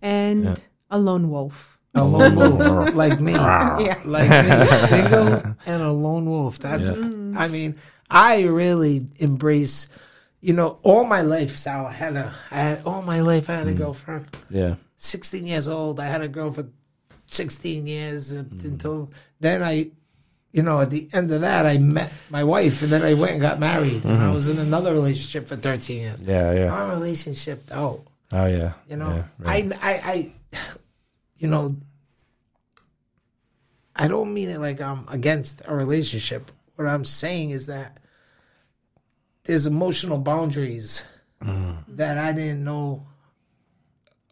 and 0.01 0.43
Yeah. 0.45 0.55
a 0.89 0.97
lone 0.97 1.29
wolf. 1.29 1.77
A 1.93 2.03
lone 2.03 2.35
wolf, 2.35 2.95
like 2.95 3.19
me. 3.19 3.33
Yeah. 3.33 3.99
like 4.05 4.29
me, 4.29 4.65
single 4.87 5.43
and 5.65 5.81
a 5.83 5.91
lone 5.91 6.29
wolf. 6.29 6.57
That's, 6.59 6.89
I 6.89 7.47
mean, 7.49 7.75
I 8.09 8.41
really 8.43 9.07
embrace, 9.17 9.87
you 10.41 10.53
know, 10.53 10.79
all 10.81 11.03
my 11.03 11.21
life, 11.21 11.55
Sal, 11.55 11.85
I 11.85 11.93
had 11.93 12.15
a, 12.15 12.33
I 12.49 12.61
had, 12.61 12.85
all 12.85 13.01
my 13.01 13.21
life 13.21 13.49
I 13.49 13.53
had 13.53 13.67
a 13.67 13.73
mm. 13.73 13.77
girlfriend. 13.77 14.27
Yeah. 14.49 14.75
16 14.97 15.45
years 15.45 15.67
old, 15.67 15.99
I 15.99 16.07
had 16.07 16.21
a 16.21 16.27
girl 16.27 16.51
for 16.51 16.67
16 17.27 17.87
years 17.87 18.33
uh, 18.33 18.43
mm. 18.43 18.65
until 18.65 19.11
then 19.39 19.63
I, 19.63 19.91
you 20.51 20.63
know, 20.63 20.81
at 20.81 20.89
the 20.89 21.07
end 21.13 21.31
of 21.31 21.41
that, 21.41 21.65
I 21.65 21.77
met 21.77 22.11
my 22.29 22.43
wife 22.43 22.81
and 22.81 22.91
then 22.91 23.03
I 23.03 23.13
went 23.13 23.33
and 23.33 23.41
got 23.41 23.59
married. 23.59 24.03
And 24.03 24.17
I 24.17 24.25
mm-hmm. 24.25 24.33
was 24.33 24.49
in 24.49 24.59
another 24.59 24.93
relationship 24.93 25.47
for 25.47 25.55
13 25.55 26.01
years. 26.01 26.21
Yeah. 26.21 26.51
Yeah. 26.51 26.73
Our 26.73 26.89
relationship, 26.89 27.63
oh, 27.71 28.01
Oh 28.33 28.45
yeah. 28.45 28.73
you 28.89 28.95
know, 28.95 29.09
Yeah, 29.09 29.23
right. 29.39 29.71
I, 29.81 29.91
I, 29.91 30.11
I, 30.11 30.33
you 31.37 31.47
know, 31.47 31.75
I 33.95 34.07
don't 34.07 34.33
mean 34.33 34.49
it 34.49 34.59
like 34.59 34.81
I'm 34.81 35.07
against 35.09 35.61
a 35.65 35.75
relationship. 35.75 36.51
What 36.75 36.87
I'm 36.87 37.05
saying 37.05 37.51
is 37.51 37.67
that 37.67 37.97
there's 39.43 39.65
emotional 39.65 40.17
boundaries 40.19 41.05
Mm. 41.43 41.83
that 41.87 42.19
I 42.19 42.33
didn't 42.33 42.63
know 42.63 43.07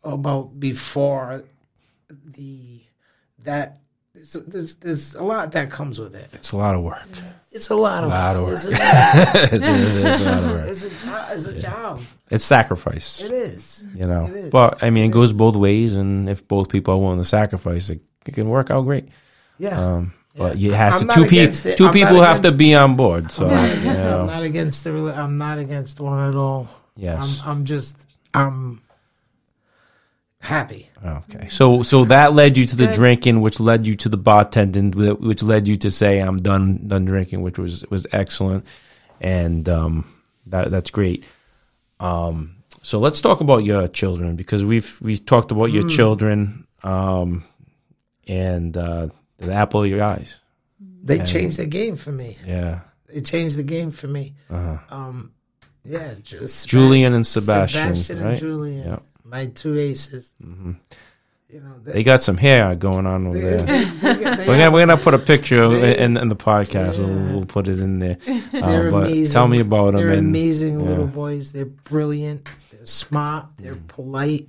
about 0.04 0.60
before 0.60 1.44
the 2.10 2.82
that 3.44 3.80
there's, 4.14 4.34
there's, 4.34 4.76
there's 4.76 5.16
a 5.16 5.24
lot 5.24 5.52
that 5.54 5.72
comes 5.72 6.00
with 6.00 6.14
it. 6.14 6.28
It's 6.34 6.52
a 6.52 6.58
lot 6.58 6.76
of 6.76 6.84
work. 6.84 7.08
It's 7.52 7.70
a 7.70 7.76
lot 7.76 8.04
of, 8.04 8.10
Lot 8.12 8.36
of 8.36 8.50
it's, 8.54 8.66
a 8.66 8.70
lot 8.70 10.44
of 10.44 10.52
work. 10.52 10.66
it's 10.68 10.84
a, 10.84 10.90
jo- 10.90 11.26
it's 11.32 11.46
a 11.46 11.60
job. 11.60 12.02
It's 12.30 12.44
sacrifice. 12.44 13.22
It 13.22 13.32
is. 13.32 13.86
you 13.96 14.06
know. 14.06 14.26
It 14.28 14.34
is. 14.36 14.52
But 14.52 14.84
I 14.84 14.90
mean, 14.92 15.06
it, 15.06 15.08
It 15.08 15.14
goes 15.14 15.34
both 15.34 15.56
ways, 15.56 15.96
and 15.96 16.28
if 16.30 16.48
both 16.48 16.70
people 16.70 16.94
are 16.94 16.98
willing 16.98 17.18
to 17.20 17.26
sacrifice, 17.26 17.90
it, 17.90 18.02
it 18.26 18.34
can 18.36 18.50
work 18.50 18.70
out 18.70 18.82
great. 18.82 19.10
Yeah. 19.58 19.80
Um, 19.80 20.14
but 20.40 20.58
Yeah. 20.58 20.72
it 20.72 20.76
has 20.78 21.02
I'm 21.02 21.08
to 21.10 21.14
two 21.14 21.26
people. 21.26 21.68
it. 21.70 21.78
Two 21.78 21.88
I'm 21.88 21.94
people 21.94 22.22
have 22.24 22.42
to 22.42 22.52
be 22.52 22.74
on 22.74 22.96
board. 22.96 23.30
So 23.32 23.46
I'm 23.46 23.52
not, 23.52 23.70
you 23.70 23.76
against, 23.92 24.00
I'm 24.10 24.26
not 24.28 24.44
against 24.44 24.84
the. 24.86 24.92
I'm 25.24 25.38
not 25.38 25.60
against 25.60 26.00
one 26.00 26.30
at 26.30 26.36
all. 26.36 26.68
yes. 26.96 27.42
I'm. 27.44 27.50
I'm 27.50 27.66
just. 27.66 27.96
I'm 28.34 28.82
happy. 30.42 30.90
Okay. 31.06 31.48
So 31.50 31.84
so 31.84 32.06
that 32.06 32.34
led 32.34 32.58
you 32.58 32.66
to 32.66 32.76
the 32.76 32.88
Good. 32.88 32.96
drinking, 32.96 33.42
which 33.42 33.60
led 33.60 33.86
you 33.86 33.96
to 33.98 34.10
the 34.10 34.18
bartending, 34.18 34.96
which 35.20 35.44
led 35.44 35.68
you 35.68 35.78
to 35.78 35.92
say 35.92 36.20
I'm 36.20 36.38
done 36.38 36.88
done 36.88 37.06
drinking, 37.06 37.42
which 37.42 37.58
was 37.60 37.86
was 37.90 38.08
excellent, 38.12 38.66
and 39.22 39.68
um, 39.68 40.06
that 40.48 40.72
that's 40.72 40.90
great. 40.90 41.26
Um, 42.00 42.56
so 42.82 43.00
let's 43.00 43.20
talk 43.20 43.42
about 43.42 43.66
your 43.66 43.88
children 43.88 44.36
because 44.36 44.64
we've 44.64 44.98
we've 45.02 45.26
talked 45.26 45.52
about 45.52 45.66
your 45.72 45.88
children, 45.90 46.66
um, 46.84 47.44
and 48.28 48.78
uh, 48.78 49.08
the 49.40 49.54
apple 49.54 49.84
of 49.84 49.90
your 49.90 50.04
eyes. 50.04 50.40
They 51.02 51.20
And- 51.20 51.28
changed 51.28 51.58
the 51.58 51.66
game 51.66 51.96
for 51.96 52.12
me. 52.12 52.38
Yeah. 52.46 52.82
it 53.12 53.26
changed 53.26 53.58
the 53.58 53.64
game 53.64 53.92
for 53.92 54.08
me. 54.08 54.36
Uh-huh. 54.50 54.78
Um, 54.96 55.32
yeah, 55.84 56.14
just 56.22 56.68
Julian 56.68 57.14
and 57.14 57.26
Sebastian, 57.26 57.96
Sebastian 57.96 58.18
and 58.18 58.26
right? 58.28 58.38
Julian, 58.38 58.88
Yeah. 58.88 59.00
my 59.24 59.48
two 59.48 59.78
aces. 59.80 60.34
hmm 60.42 60.74
You 61.50 61.62
know, 61.62 61.80
They 61.84 62.04
got 62.04 62.20
some 62.22 62.38
hair 62.38 62.76
going 62.76 63.08
on 63.08 63.26
over 63.28 63.40
they, 63.40 63.50
there. 63.58 63.66
they, 63.66 63.84
they, 64.14 64.14
they 64.36 64.48
We're 64.48 64.58
gonna, 64.60 64.72
we're 64.72 64.86
gonna 64.86 64.98
put 65.02 65.16
a 65.16 65.20
picture 65.20 65.68
They- 65.70 65.98
in, 65.98 66.18
in 66.18 66.30
the 66.30 66.36
podcast. 66.36 67.00
Yeah. 67.00 67.06
We'll, 67.06 67.34
we'll 67.38 67.46
put 67.46 67.68
it 67.68 67.80
in 67.80 67.98
there. 68.00 68.16
They're 68.52 68.92
but 68.92 69.08
amazing. 69.08 69.34
tell 69.34 69.48
me 69.48 69.60
about 69.62 69.94
them. 69.94 69.96
They're 69.96 70.10
and, 70.10 70.28
amazing 70.28 70.80
yeah. 70.80 70.86
little 70.86 71.08
boys. 71.08 71.52
They're 71.52 71.66
brilliant. 71.66 72.48
They're 72.72 72.86
smart. 72.86 73.48
They're 73.58 73.74
Mm. 73.74 73.88
polite. 73.88 74.48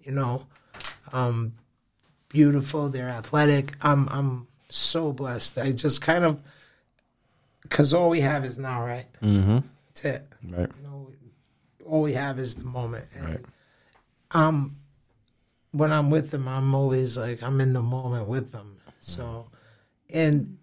You 0.00 0.12
know, 0.12 0.46
um, 1.12 1.52
beautiful. 2.28 2.88
They're 2.88 3.08
athletic. 3.08 3.74
I'm 3.82 4.08
I'm 4.08 4.46
so 4.68 5.12
blessed. 5.12 5.58
I 5.58 5.72
just 5.72 6.00
kind 6.02 6.24
of 6.24 6.40
because 7.62 7.92
all 7.92 8.08
we 8.08 8.20
have 8.20 8.44
is 8.44 8.58
now, 8.58 8.82
right? 8.84 9.06
Mm-hmm. 9.22 9.58
That's 9.88 10.04
it. 10.04 10.26
Right. 10.48 10.70
You 10.76 10.82
know, 10.82 11.10
all 11.86 12.02
we 12.02 12.14
have 12.14 12.38
is 12.38 12.56
the 12.56 12.64
moment. 12.64 13.06
And 13.14 13.24
Right. 13.24 13.40
Um, 14.32 14.76
when 15.72 15.92
I'm 15.92 16.10
with 16.10 16.30
them, 16.30 16.48
I'm 16.48 16.74
always 16.74 17.16
like 17.16 17.42
I'm 17.42 17.60
in 17.60 17.72
the 17.72 17.82
moment 17.82 18.28
with 18.28 18.52
them. 18.52 18.76
So, 19.00 19.50
and 20.10 20.58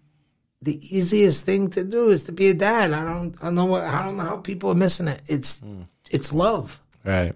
the 0.62 0.78
easiest 0.96 1.44
thing 1.44 1.68
to 1.70 1.84
do 1.84 2.10
is 2.10 2.24
to 2.24 2.32
be 2.32 2.48
a 2.48 2.54
dad. 2.54 2.92
I 2.92 3.04
don't, 3.04 3.34
I 3.42 3.50
know 3.50 3.64
what, 3.66 3.82
I 3.84 4.04
don't 4.04 4.16
know 4.16 4.24
how 4.24 4.36
people 4.38 4.70
are 4.70 4.74
missing 4.74 5.08
it. 5.08 5.22
It's, 5.26 5.62
it's 6.10 6.32
love. 6.32 6.80
Right. 7.04 7.34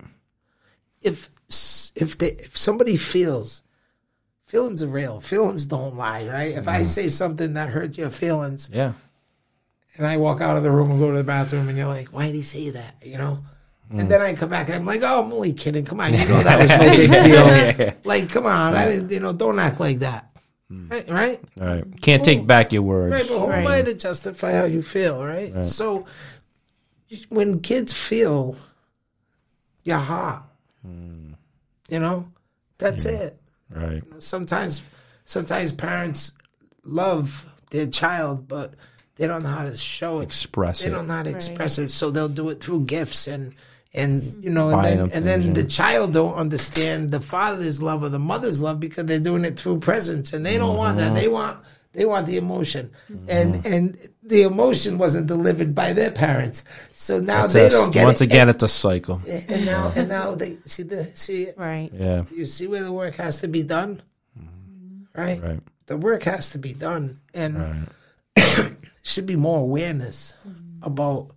If 1.02 1.30
if 1.96 2.18
they 2.18 2.28
if 2.32 2.56
somebody 2.56 2.96
feels 2.96 3.62
feelings 4.50 4.82
are 4.82 4.88
real. 4.88 5.20
Feelings 5.20 5.66
don't 5.66 5.96
lie, 5.96 6.26
right? 6.26 6.56
If 6.56 6.66
I 6.66 6.82
say 6.82 7.06
something 7.06 7.52
that 7.52 7.68
hurt 7.68 7.96
your 7.96 8.10
feelings, 8.10 8.68
Yeah. 8.72 8.94
and 9.96 10.04
I 10.04 10.16
walk 10.16 10.40
out 10.40 10.56
of 10.56 10.64
the 10.64 10.72
room 10.72 10.90
and 10.90 10.98
go 10.98 11.12
to 11.12 11.16
the 11.16 11.24
bathroom, 11.24 11.68
and 11.68 11.78
you're 11.78 11.86
like, 11.86 12.08
"Why 12.08 12.26
did 12.26 12.34
he 12.34 12.42
say 12.42 12.70
that?" 12.70 12.96
You 13.02 13.18
know. 13.18 13.44
And 13.90 14.02
mm. 14.02 14.08
then 14.08 14.22
I 14.22 14.34
come 14.34 14.50
back 14.50 14.68
and 14.68 14.76
I'm 14.76 14.86
like, 14.86 15.02
"Oh, 15.02 15.22
I'm 15.22 15.32
only 15.32 15.52
kidding. 15.52 15.84
Come 15.84 16.00
on, 16.00 16.12
you 16.12 16.26
know 16.28 16.42
that 16.42 16.58
was 16.58 16.70
no 16.70 16.78
big 16.96 17.10
deal. 17.10 17.94
Like, 18.04 18.28
come 18.30 18.46
on, 18.46 18.74
I 18.74 18.88
didn't, 18.88 19.10
you 19.10 19.20
know, 19.20 19.32
don't 19.32 19.58
act 19.58 19.80
like 19.80 20.00
that, 20.00 20.30
mm. 20.70 20.90
right? 20.90 21.08
Right? 21.08 21.40
All 21.60 21.66
right. 21.66 22.00
Can't 22.00 22.24
take 22.24 22.46
back 22.46 22.72
your 22.72 22.82
words. 22.82 23.12
Right, 23.12 23.28
but 23.28 23.38
who 23.38 23.52
am. 23.52 23.66
I 23.66 23.82
to 23.82 23.94
justify 23.94 24.52
how 24.52 24.64
you 24.64 24.82
feel, 24.82 25.24
right? 25.24 25.64
So 25.64 26.06
when 27.28 27.60
kids 27.60 27.92
feel 27.92 28.56
your 29.82 29.98
heart, 29.98 30.42
hmm. 30.82 31.32
you 31.88 31.98
know, 31.98 32.32
that's 32.78 33.04
hmm. 33.04 33.14
it. 33.14 33.39
Right. 33.70 34.02
Sometimes, 34.18 34.82
sometimes 35.24 35.72
parents 35.72 36.32
love 36.84 37.46
their 37.70 37.86
child, 37.86 38.48
but 38.48 38.74
they 39.16 39.26
don't 39.26 39.42
know 39.42 39.50
how 39.50 39.64
to 39.64 39.76
show 39.76 40.20
it. 40.20 40.24
Express 40.24 40.80
They 40.80 40.88
it. 40.88 40.90
don't 40.90 41.06
know 41.06 41.14
how 41.14 41.22
to 41.22 41.30
express 41.30 41.78
it, 41.78 41.90
so 41.90 42.10
they'll 42.10 42.28
do 42.28 42.48
it 42.48 42.60
through 42.60 42.84
gifts 42.86 43.26
and 43.26 43.54
and 43.92 44.42
you 44.44 44.50
know, 44.50 44.68
and 44.70 44.82
Buy 44.82 44.90
then 44.94 45.10
and 45.12 45.26
then 45.26 45.42
things, 45.42 45.56
the 45.56 45.64
child 45.64 46.12
don't 46.12 46.34
understand 46.34 47.10
the 47.10 47.20
father's 47.20 47.82
love 47.82 48.04
or 48.04 48.08
the 48.08 48.20
mother's 48.20 48.62
love 48.62 48.78
because 48.78 49.06
they're 49.06 49.18
doing 49.18 49.44
it 49.44 49.58
through 49.58 49.80
presents, 49.80 50.32
and 50.32 50.46
they 50.46 50.56
don't 50.58 50.76
want 50.76 50.96
Mm-hmm. 50.98 51.14
that. 51.14 51.20
They 51.20 51.26
want 51.28 51.58
they 51.92 52.04
want 52.04 52.26
the 52.26 52.36
emotion, 52.36 52.92
and 53.28 53.54
mm-hmm. 53.56 53.72
and 53.72 54.08
the 54.22 54.42
emotion 54.42 54.96
wasn't 54.98 55.26
delivered 55.26 55.74
by 55.74 55.92
their 55.92 56.10
parents, 56.12 56.64
so 56.92 57.20
now 57.20 57.44
It's 57.46 57.54
they 57.54 57.66
a- 57.66 57.70
don't 57.70 57.92
get 57.92 58.02
it. 58.02 58.04
once 58.06 58.20
it. 58.20 58.24
again, 58.24 58.48
it's 58.48 58.62
a 58.62 58.68
cycle. 58.68 59.20
and, 59.26 59.50
and 59.50 59.66
now 59.66 59.92
and 59.96 60.08
now 60.08 60.34
they 60.34 60.58
see 60.64 60.84
the 60.84 61.10
see 61.14 61.44
it. 61.44 61.58
Right. 61.58 61.90
Yeah. 61.92 62.22
Do 62.28 62.36
you 62.36 62.46
see 62.46 62.66
where 62.68 62.84
the 62.84 62.92
work 62.92 63.16
has 63.16 63.40
to 63.40 63.48
be 63.48 63.62
done? 63.64 64.02
Mm-hmm. 64.38 65.20
Right? 65.20 65.42
Right. 65.42 65.60
The 65.86 65.96
work 65.96 66.22
has 66.24 66.50
to 66.50 66.58
be 66.58 66.72
done. 66.72 67.20
And 67.34 67.88
Right. 68.36 68.76
should 69.02 69.26
be 69.26 69.36
more 69.36 69.58
awareness 69.60 70.34
mm-hmm. 70.46 70.84
about 70.84 71.32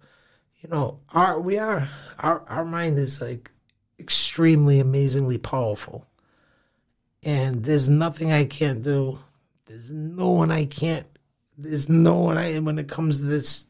you 0.62 0.70
know, 0.70 0.99
our 1.10 1.39
we 1.41 1.58
are 1.58 1.89
our 2.20 2.43
our 2.47 2.64
mind 2.64 2.97
is 2.99 3.20
like 3.20 3.51
extremely 3.99 4.80
amazingly 4.80 5.38
powerful. 5.38 6.06
And 7.24 7.64
there's 7.64 7.89
nothing 7.89 8.32
I 8.32 8.45
can't 8.45 8.84
do. 8.84 9.20
There's 9.74 9.89
no 9.89 10.30
one 10.30 10.51
I 10.51 10.65
can't 10.65 11.07
there's 11.57 11.89
no 11.89 12.19
one 12.19 12.38
I 12.38 12.59
when 12.59 12.78
it 12.78 12.88
comes 12.88 13.17
to 13.17 13.26
this 13.26 13.65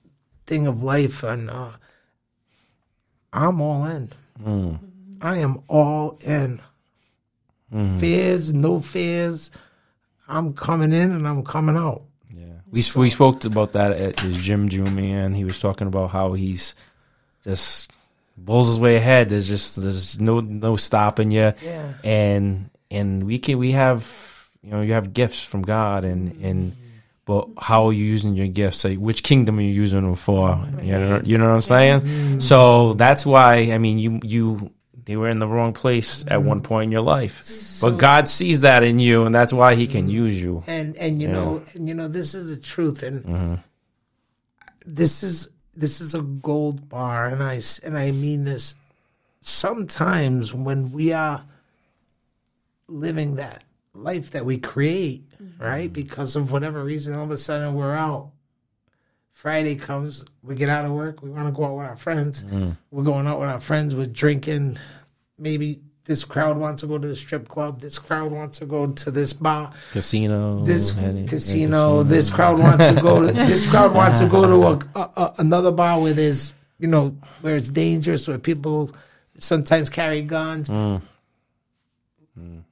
thing 0.45 0.67
of 0.67 0.83
life 0.83 1.23
and 1.23 1.49
uh 1.49 1.71
I'm 3.31 3.61
all 3.61 3.85
in. 3.85 4.11
I 5.21 5.37
am 5.37 5.61
all 5.67 6.19
in. 6.21 6.61
Fears, 7.71 8.53
no 8.53 8.81
fears. 8.81 9.49
I'm 10.27 10.53
coming 10.53 10.91
in 10.91 11.11
and 11.11 11.25
I'm 11.25 11.43
coming 11.43 11.77
out. 11.77 12.03
Yeah. 12.29 12.59
We 12.69 12.83
we 12.97 13.09
spoke 13.09 13.45
about 13.45 13.71
that 13.71 13.93
at 13.93 14.19
his 14.19 14.37
gym, 14.37 14.67
Jimmy, 14.67 15.13
and 15.13 15.35
he 15.35 15.45
was 15.45 15.59
talking 15.61 15.87
about 15.87 16.11
how 16.11 16.33
he's 16.33 16.75
just 17.45 17.91
bulls 18.37 18.67
his 18.67 18.79
way 18.79 18.97
ahead. 18.97 19.29
There's 19.29 19.47
just 19.47 19.81
there's 19.81 20.19
no 20.19 20.41
no 20.41 20.75
stopping 20.75 21.31
you. 21.31 21.53
Yeah. 21.63 21.93
And 22.03 22.69
and 22.91 23.23
we 23.23 23.39
can 23.39 23.57
we 23.57 23.71
have 23.71 24.32
you 24.63 24.71
know 24.71 24.81
you 24.81 24.93
have 24.93 25.13
gifts 25.13 25.43
from 25.43 25.61
God 25.61 26.05
and 26.05 26.41
and 26.41 26.75
but 27.25 27.47
how 27.57 27.87
are 27.87 27.93
you 27.93 28.03
using 28.03 28.35
your 28.35 28.47
gifts? 28.47 28.83
Like 28.83 28.97
which 28.97 29.23
kingdom 29.23 29.57
are 29.59 29.61
you 29.61 29.69
using 29.69 30.01
them 30.01 30.15
for? 30.15 30.59
You 30.81 30.91
know 30.91 31.21
you 31.23 31.37
know 31.37 31.47
what 31.47 31.55
I'm 31.55 31.61
saying? 31.61 32.41
So 32.41 32.93
that's 32.93 33.25
why 33.25 33.71
I 33.71 33.77
mean 33.77 33.99
you 33.99 34.19
you 34.23 34.71
they 35.05 35.17
were 35.17 35.29
in 35.29 35.39
the 35.39 35.47
wrong 35.47 35.73
place 35.73 36.23
at 36.27 36.41
one 36.41 36.61
mm. 36.61 36.63
point 36.63 36.85
in 36.85 36.91
your 36.91 37.01
life. 37.01 37.79
but 37.81 37.97
God 37.97 38.27
sees 38.27 38.61
that 38.61 38.83
in 38.83 38.99
you 38.99 39.25
and 39.25 39.35
that's 39.35 39.53
why 39.53 39.75
he 39.75 39.87
can 39.87 40.07
mm. 40.07 40.11
use 40.11 40.41
you. 40.41 40.63
and 40.67 40.95
and 40.97 41.21
you 41.21 41.27
know 41.27 41.63
and 41.73 41.87
you 41.87 41.93
know 41.93 42.07
this 42.07 42.33
is 42.33 42.55
the 42.55 42.61
truth 42.61 43.03
and 43.03 43.23
mm-hmm. 43.23 43.55
this 44.85 45.23
is 45.23 45.49
this 45.75 45.99
is 46.01 46.13
a 46.13 46.21
gold 46.21 46.87
bar 46.87 47.27
and 47.27 47.41
I 47.43 47.61
and 47.83 47.97
i 47.97 48.11
mean 48.11 48.45
this 48.45 48.75
sometimes 49.41 50.53
when 50.53 50.91
we 50.91 51.11
are 51.11 51.43
living 52.87 53.35
that 53.35 53.63
life 54.03 54.31
that 54.31 54.45
we 54.45 54.57
create 54.57 55.29
mm-hmm. 55.43 55.63
right? 55.63 55.91
Because 55.91 56.35
of 56.35 56.51
whatever 56.51 56.83
reason 56.83 57.15
all 57.15 57.23
of 57.23 57.31
a 57.31 57.37
sudden 57.37 57.73
we're 57.73 57.95
out. 57.95 58.31
Friday 59.31 59.75
comes 59.75 60.23
we 60.41 60.55
get 60.55 60.69
out 60.69 60.85
of 60.85 60.91
work 60.91 61.21
we 61.21 61.29
want 61.29 61.47
to 61.47 61.51
go 61.51 61.65
out 61.65 61.77
with 61.77 61.87
our 61.87 61.95
friends. 61.95 62.43
Mm-hmm. 62.43 62.71
We're 62.91 63.03
going 63.03 63.27
out 63.27 63.39
with 63.39 63.49
our 63.49 63.59
friends 63.59 63.95
we're 63.95 64.05
drinking. 64.05 64.77
Maybe 65.37 65.81
this 66.05 66.23
crowd 66.23 66.57
wants 66.57 66.81
to 66.81 66.87
go 66.87 66.97
to 66.97 67.07
the 67.07 67.15
strip 67.15 67.47
club 67.47 67.81
this 67.81 67.99
crowd 67.99 68.31
wants 68.31 68.59
to 68.59 68.65
go 68.65 68.87
to 68.87 69.11
this 69.11 69.33
bar. 69.33 69.73
Casino. 69.91 70.63
this 70.63 70.97
and- 70.97 71.27
casino, 71.27 72.03
this 72.03 72.29
crowd 72.29 72.59
wants 72.59 72.87
to 72.87 73.01
go 73.01 73.25
to 73.25 73.33
this 73.47 73.69
crowd 73.69 73.93
wants 73.93 74.19
to 74.19 74.27
go 74.27 74.45
to 74.47 74.85
a, 74.95 74.99
a, 74.99 75.11
a 75.17 75.33
another 75.39 75.71
bar 75.71 75.99
where 75.99 76.13
there's 76.13 76.53
you 76.79 76.87
know 76.87 77.17
where 77.41 77.55
it's 77.55 77.69
dangerous 77.69 78.27
where 78.27 78.37
people 78.37 78.91
sometimes 79.37 79.89
carry 79.89 80.21
guns. 80.21 80.69
Mm. 80.69 81.01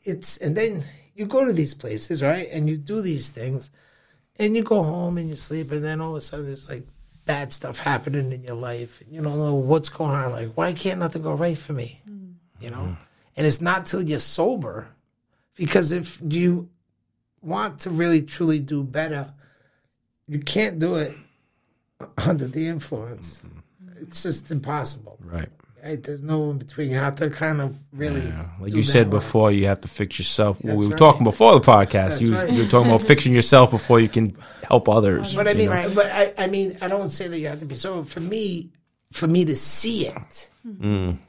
It's 0.03 0.38
and 0.38 0.57
then 0.57 0.84
you 1.22 1.28
go 1.28 1.45
to 1.45 1.53
these 1.53 1.74
places 1.74 2.22
right 2.24 2.47
and 2.51 2.69
you 2.69 2.78
do 2.78 3.01
these 3.01 3.30
things 3.30 3.69
and 4.38 4.55
you 4.55 4.63
go 4.63 4.84
home 4.84 5.17
and 5.17 5.30
you 5.30 5.36
sleep 5.36 5.72
and 5.72 5.84
then 5.84 6.01
all 6.01 6.11
of 6.11 6.17
a 6.17 6.22
sudden 6.22 6.47
there's 6.47 6.67
like 6.67 6.86
bad 7.26 7.53
stuff 7.53 7.80
happening 7.80 8.32
in 8.32 8.43
your 8.43 8.55
life 8.55 9.01
and 9.01 9.13
you 9.13 9.22
don't 9.22 9.38
know 9.38 9.55
what's 9.55 9.89
going 9.89 10.11
on 10.11 10.32
like 10.32 10.51
why 10.55 10.74
can't 10.74 10.99
nothing 10.99 11.22
go 11.22 11.34
right 11.34 11.57
for 11.57 11.74
me 11.74 12.01
mm. 12.09 12.34
you 12.59 12.69
know 12.69 12.78
mm. 12.78 12.97
and 13.38 13.47
it's 13.47 13.61
not 13.61 13.86
till 13.86 14.01
you're 14.01 14.19
sober 14.19 14.89
because 15.55 15.91
if 15.91 16.19
you 16.28 16.69
want 17.41 17.80
to 17.82 17.89
really 17.89 18.22
truly 18.22 18.59
do 18.59 18.84
better, 18.84 19.34
you 20.28 20.39
can't 20.39 20.80
do 20.80 20.95
it 20.95 21.15
under 22.26 22.47
the 22.47 22.67
influence. 22.67 23.41
Mm-hmm. 23.45 24.03
It's 24.03 24.24
just 24.24 24.51
impossible. 24.51 25.17
Right. 25.24 25.49
Right? 25.84 26.01
There's 26.01 26.21
no 26.23 26.51
in 26.51 26.57
between. 26.57 26.89
You 26.91 26.97
have 26.97 27.15
to 27.17 27.29
kind 27.29 27.61
of 27.61 27.77
really, 27.91 28.32
Like 28.59 28.73
you 28.73 28.84
said 28.84 29.07
work. 29.07 29.21
before, 29.21 29.51
you 29.51 29.65
have 29.67 29.82
to 29.82 29.88
fix 29.88 30.19
yourself. 30.19 30.63
Well, 30.63 30.75
we 30.77 30.86
were 30.86 30.91
right. 30.91 30.99
talking 30.99 31.23
before 31.23 31.53
the 31.53 31.59
podcast. 31.65 32.21
You, 32.21 32.36
right. 32.36 32.51
you 32.51 32.63
were 32.63 32.69
talking 32.69 32.89
about 32.91 33.01
fixing 33.01 33.34
yourself 33.34 33.71
before 33.71 33.99
you 33.99 34.09
can 34.09 34.36
help 34.63 34.88
others. 34.88 35.34
But 35.34 35.47
I 35.47 35.53
mean, 35.53 35.69
Right. 35.69 35.93
but 35.93 36.05
I, 36.07 36.34
I 36.38 36.47
mean, 36.47 36.77
I 36.82 36.88
don't 36.88 37.09
say 37.09 37.27
that 37.27 37.39
you 37.39 37.47
have 37.47 37.59
to 37.59 37.65
be 37.65 37.75
so. 37.75 38.03
For 38.03 38.19
me, 38.19 38.69
for 39.11 39.27
me 39.27 39.43
to 39.45 39.55
see 39.55 40.07
it, 40.07 40.49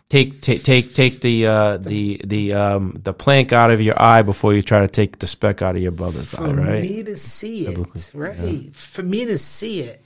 take 0.08 0.40
take 0.40 0.62
take 0.62 0.94
take 0.94 1.20
the 1.20 1.46
uh, 1.46 1.76
the 1.78 2.20
the 2.24 2.52
um, 2.52 2.96
the 3.02 3.12
plank 3.12 3.52
out 3.52 3.70
of 3.70 3.80
your 3.80 4.00
eye 4.00 4.22
before 4.22 4.54
you 4.54 4.62
try 4.62 4.80
to 4.82 4.88
take 4.88 5.18
the 5.18 5.26
speck 5.26 5.62
out 5.62 5.76
of 5.76 5.82
your 5.82 5.92
brother's 5.92 6.30
for 6.30 6.44
eye. 6.44 6.52
Right. 6.52 6.86
For 6.86 6.92
me 6.94 7.02
to 7.04 7.16
see 7.16 7.66
it, 7.66 8.10
right? 8.14 8.74
For 8.74 9.02
me 9.02 9.24
to 9.26 9.38
see 9.38 9.80
it, 9.80 10.01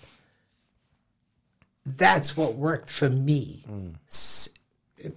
that's 1.87 2.37
what 2.37 2.55
worked 2.57 2.91
for 2.91 3.09
me. 3.09 3.65
S- 4.09 4.49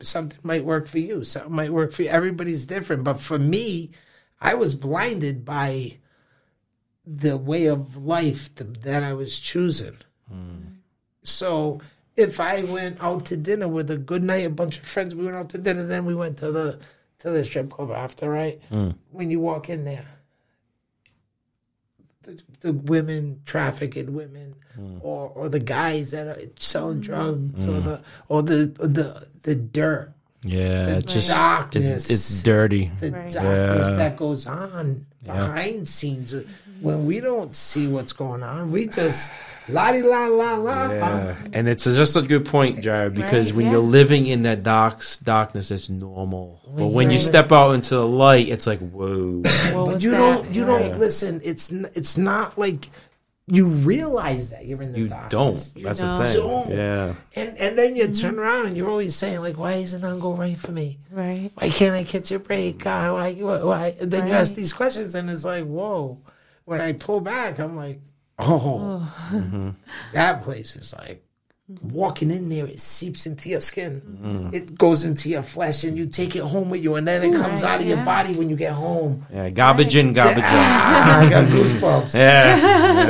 Something 0.02 0.40
might 0.44 0.64
work 0.66 0.88
for 0.88 1.00
you. 1.00 1.24
Something 1.24 1.54
might 1.54 1.72
work 1.74 1.92
for 1.94 2.04
you. 2.04 2.10
Everybody's 2.10 2.66
different, 2.68 3.04
but 3.04 3.20
for 3.20 3.40
me, 3.40 3.92
I 4.40 4.54
was 4.54 4.76
blinded 4.76 5.44
by 5.46 5.98
the 7.06 7.38
way 7.38 7.66
of 7.66 7.98
life 7.98 8.54
th- 8.56 8.82
that 8.82 9.02
I 9.04 9.14
was 9.14 9.40
choosing. 9.40 9.98
Mm. 10.32 10.76
So 11.24 11.82
if 12.16 12.40
I 12.40 12.64
went 12.64 13.02
out 13.02 13.26
to 13.28 13.38
dinner 13.38 13.68
with 13.68 13.90
a 13.90 13.98
good 13.98 14.22
night, 14.22 14.46
a 14.46 14.50
bunch 14.52 14.78
of 14.78 14.86
friends, 14.86 15.16
we 15.16 15.24
went 15.26 15.38
out 15.38 15.50
to 15.50 15.58
dinner, 15.58 15.86
then 15.86 16.06
we 16.06 16.14
went 16.14 16.38
to 16.40 16.52
the 16.52 16.80
to 17.20 17.30
the 17.32 17.44
strip 17.44 17.70
club 17.72 17.92
after, 17.92 18.30
right? 18.30 18.62
Mm. 18.72 18.96
When 19.12 19.32
you 19.32 19.40
walk 19.40 19.70
in 19.70 19.86
there, 19.86 20.19
the, 22.30 22.44
the 22.62 22.74
women 22.74 23.42
trafficking 23.46 24.14
women, 24.14 24.56
mm. 24.78 25.00
or 25.02 25.28
or 25.30 25.50
the 25.50 25.60
guys 25.60 26.12
that 26.12 26.28
are 26.28 26.40
selling 26.58 27.00
mm. 27.00 27.04
drugs, 27.04 27.66
mm. 27.66 27.78
or 27.78 27.82
the 27.82 28.02
or 28.28 28.44
the 28.44 28.66
the 28.88 29.28
the 29.44 29.56
dirt, 29.56 30.14
Yeah, 30.44 30.98
it's 30.98 31.14
just 31.14 31.30
darkness. 31.30 31.90
it's 31.90 32.10
it's 32.10 32.44
dirty. 32.44 32.92
the 33.00 33.12
Right. 33.12 33.32
darkness 33.32 33.90
Yeah. 33.90 33.96
that 33.96 34.18
goes 34.18 34.48
on 34.48 35.06
behind 35.24 35.88
scenes 35.88 36.34
mm-hmm. 36.34 36.50
When 36.82 37.06
we 37.06 37.20
don't 37.20 37.56
see 37.56 37.88
what's 37.88 38.14
going 38.14 38.44
on. 38.44 38.72
We 38.72 38.88
just 38.88 39.32
la 39.68 39.92
di 39.92 40.02
la 40.02 40.26
la 40.26 40.56
la. 40.56 40.92
Yeah, 40.92 41.36
and 41.54 41.68
it's 41.68 41.84
just 41.84 42.16
a 42.16 42.22
good 42.22 42.46
point, 42.46 42.82
Jared, 42.84 43.14
because 43.16 43.52
Right, 43.52 43.58
when 43.58 43.66
yeah. 43.68 43.72
you're 43.74 43.82
living 43.82 44.26
in 44.28 44.44
that 44.44 44.64
dark 44.64 45.02
darkness, 45.24 45.72
it's 45.72 45.90
normal. 45.90 46.62
But 46.76 46.88
when 46.88 47.12
you 47.12 47.18
step 47.20 47.52
out 47.52 47.72
into 47.72 47.96
the 47.96 48.08
light, 48.08 48.48
it's 48.48 48.68
like 48.68 48.80
whoa. 48.80 49.42
What 49.74 49.86
But 49.86 50.02
you 50.02 50.12
that? 50.12 50.18
don't. 50.18 50.54
You 50.54 50.66
Right. 50.66 50.90
don't 50.90 51.00
listen. 51.00 51.42
It's 51.44 51.72
n- 51.72 51.90
it's 51.96 52.18
not 52.18 52.58
like 52.58 52.90
you 53.52 53.66
realize 53.66 54.52
that 54.52 54.68
you're 54.68 54.82
in 54.84 54.92
the 54.92 55.08
dark. 55.08 55.32
You 55.32 55.38
darkness. 55.38 55.72
don't. 55.72 55.78
You 55.82 55.84
That's 55.88 56.00
don't. 56.02 56.20
the 56.20 56.26
thing. 56.26 56.42
don't. 56.42 56.70
Yeah. 56.70 57.14
And 57.36 57.58
and 57.58 57.78
then 57.78 57.96
you 57.96 58.04
mm-hmm. 58.04 58.14
turn 58.14 58.40
around 58.40 58.68
and 58.68 58.78
you're 58.78 58.90
always 58.90 59.16
saying 59.16 59.42
like, 59.42 59.58
why 59.58 59.74
isn't 59.74 60.04
it 60.04 60.20
go 60.20 60.34
right 60.36 60.58
for 60.58 60.72
me? 60.72 61.00
Right. 61.10 61.52
Why 61.56 61.70
can't 61.70 61.96
I 61.96 62.04
catch 62.04 62.32
a 62.32 62.40
break? 62.40 62.84
God, 62.84 63.14
why? 63.14 63.34
Why? 63.34 63.64
why? 63.64 63.96
And 64.00 64.12
then 64.12 64.28
you 64.28 64.34
ask 64.34 64.54
these 64.54 64.72
questions 64.74 65.16
and 65.16 65.30
it's 65.30 65.46
like, 65.46 65.66
whoa. 65.66 66.20
When 66.70 66.82
I 66.82 66.94
pull 66.94 67.20
back, 67.20 67.58
I'm 67.58 67.76
like, 67.76 68.00
oh, 68.38 69.12
that 70.14 70.44
place 70.44 70.76
is 70.76 70.94
like 70.94 71.26
walking 71.82 72.32
in 72.32 72.50
there, 72.50 72.66
it 72.66 72.80
seeps 72.82 73.26
into 73.26 73.50
your 73.50 73.60
skin. 73.62 74.50
It 74.54 74.78
goes 74.78 75.06
into 75.06 75.30
your 75.30 75.44
flesh, 75.44 75.84
and 75.84 75.98
you 75.98 76.08
take 76.08 76.36
it 76.36 76.42
home 76.44 76.70
with 76.70 76.84
you, 76.84 76.96
and 76.96 77.08
then 77.08 77.22
it 77.24 77.38
comes 77.40 77.62
Right, 77.64 77.76
out 77.76 77.82
of 77.82 77.88
your 77.88 78.04
body 78.04 78.34
when 78.36 78.50
you 78.50 78.56
get 78.56 78.74
home. 78.74 79.26
Yeah, 79.32 79.50
garbage 79.50 79.96
in, 79.96 80.14
garbage 80.14 80.44
out. 80.46 80.54
Ah, 80.60 81.20
I 81.22 81.30
got 81.30 81.48
goosebumps. 81.48 82.16
Yeah, 82.16 82.58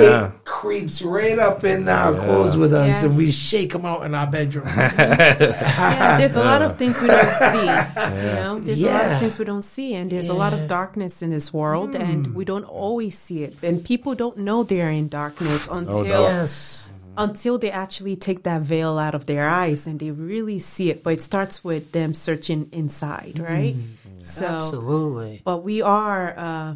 yeah. 0.01 0.25
It 0.27 0.43
creeps 0.45 1.01
right 1.01 1.39
up 1.39 1.63
in 1.63 1.87
our 1.87 2.13
clothes 2.15 2.57
with 2.57 2.73
us, 2.73 3.01
Yeah. 3.03 3.09
and 3.09 3.17
we 3.17 3.31
shake 3.31 3.71
them 3.73 3.85
out 3.85 4.03
in 4.05 4.13
our 4.13 4.27
bedroom. 4.27 4.67
Yeah, 4.77 6.17
there's 6.17 6.35
a 6.35 6.43
lot 6.43 6.61
of 6.61 6.77
things 6.77 7.01
we 7.01 7.07
don't 7.07 7.37
see. 7.53 7.59
You 7.59 8.35
know, 8.43 8.59
there's 8.59 8.81
a 8.83 8.87
lot 8.91 9.11
of 9.11 9.19
things 9.19 9.39
we 9.39 9.45
don't 9.45 9.63
see, 9.63 9.93
and 9.95 10.09
there's 10.09 10.29
a 10.29 10.33
lot 10.33 10.53
of 10.53 10.67
darkness 10.67 11.21
in 11.21 11.29
this 11.31 11.53
world, 11.53 11.95
and 11.95 12.35
we 12.35 12.45
don't 12.45 12.65
always 12.65 13.17
see 13.17 13.43
it. 13.43 13.55
And 13.63 13.83
people 13.83 14.15
don't 14.15 14.37
know 14.37 14.63
they're 14.63 14.89
in 14.91 15.07
darkness 15.07 15.67
until 15.71 16.05
yes. 16.05 16.91
Until 17.17 17.57
they 17.57 17.71
actually 17.71 18.15
take 18.15 18.43
that 18.43 18.61
veil 18.61 18.97
out 18.97 19.15
of 19.15 19.25
their 19.25 19.47
eyes 19.49 19.87
and 19.87 19.99
they 19.99 20.11
really 20.11 20.59
see 20.59 20.89
it. 20.89 21.03
But 21.03 21.13
it 21.13 21.21
starts 21.21 21.63
with 21.63 21.91
them 21.91 22.13
searching 22.13 22.69
inside, 22.71 23.39
right? 23.39 23.75
So, 24.21 24.45
Absolutely. 24.45 25.41
but 25.43 25.63
we 25.63 25.81
are 25.81 26.33
uh, 26.37 26.75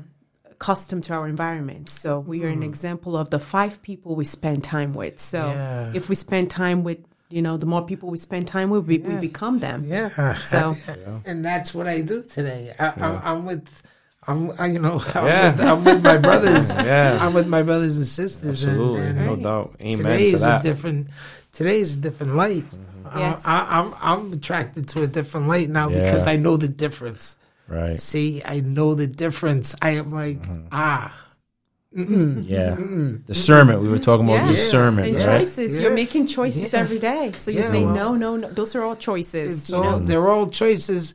accustomed 0.51 1.03
to 1.05 1.13
our 1.13 1.27
environment. 1.27 1.89
So 1.89 2.19
we 2.19 2.43
are 2.45 2.49
an 2.49 2.63
example 2.63 3.17
of 3.17 3.29
the 3.29 3.39
five 3.39 3.81
people 3.81 4.15
we 4.15 4.23
spend 4.23 4.63
time 4.63 4.93
with. 4.93 5.19
So 5.19 5.39
Yeah. 5.51 5.91
if 5.93 6.09
we 6.09 6.15
spend 6.15 6.49
time 6.49 6.83
with, 6.83 6.99
you 7.29 7.41
know, 7.41 7.57
the 7.57 7.65
more 7.65 7.85
people 7.85 8.09
we 8.09 8.17
spend 8.17 8.47
time 8.47 8.69
with, 8.69 8.85
we, 8.87 8.99
we 8.99 9.15
become 9.15 9.59
them. 9.59 9.83
Yeah. 9.85 10.35
So 10.35 10.75
and 11.25 11.43
that's 11.43 11.73
what 11.73 11.87
I 11.87 12.01
do 12.01 12.23
today. 12.23 12.73
I, 12.79 12.87
I'm, 12.97 13.21
I'm 13.23 13.45
with, 13.45 13.83
I'm, 14.27 14.51
I, 14.59 14.67
you 14.67 14.79
know, 14.79 15.01
I'm, 15.15 15.25
Yeah. 15.25 15.51
with, 15.51 15.61
I'm 15.61 15.83
with 15.83 16.03
my 16.03 16.17
brothers. 16.17 16.73
Yeah. 16.75 17.17
I'm 17.21 17.33
with 17.33 17.47
my 17.47 17.63
brothers 17.63 17.97
and 17.97 18.05
sisters. 18.05 18.63
Absolutely, 18.65 19.01
and, 19.07 19.19
no 19.19 19.35
doubt. 19.35 19.75
Amen 19.81 19.97
today 19.97 20.29
to 20.29 20.33
is 20.35 20.43
a 20.43 20.59
different. 20.61 21.07
Today 21.51 21.79
is 21.79 21.97
a 21.97 21.99
different 21.99 22.35
light. 22.35 22.65
Yes. 23.15 23.41
I, 23.45 23.59
I, 23.59 23.79
I'm, 23.79 23.93
I'm 24.01 24.33
attracted 24.33 24.87
to 24.89 25.03
a 25.03 25.07
different 25.07 25.47
light 25.47 25.69
now 25.69 25.89
Yeah. 25.89 26.01
because 26.03 26.25
I 26.25 26.35
know 26.37 26.57
the 26.57 26.67
difference. 26.67 27.35
Right. 27.67 27.99
See, 27.99 28.41
I 28.43 28.59
know 28.61 28.95
the 28.95 29.07
difference. 29.07 29.75
I 29.81 29.91
am 29.91 30.11
like, 30.11 30.41
Mm-hmm. 30.41 30.67
ah, 30.71 31.13
Yeah. 31.95 32.75
Discernment. 33.27 33.81
We 33.81 33.89
were 33.89 33.99
talking 33.99 34.25
about 34.25 34.45
Yeah. 34.45 34.51
discernment, 34.51 35.07
and 35.09 35.17
right? 35.17 35.39
choices. 35.41 35.75
Yeah. 35.75 35.81
You're 35.83 35.93
making 35.95 36.25
choices 36.27 36.73
Yeah. 36.73 36.79
every 36.79 36.97
day. 36.99 37.31
So 37.37 37.51
you 37.51 37.59
Yeah, 37.59 37.71
say 37.71 37.85
well- 37.85 37.93
no, 37.93 38.15
no, 38.15 38.35
no. 38.37 38.49
Those 38.49 38.75
are 38.75 38.83
all 38.83 38.95
choices. 38.95 39.59
it's 39.59 39.71
all 39.73 39.99
they're 39.99 40.27
all 40.29 40.47
choices, 40.47 41.13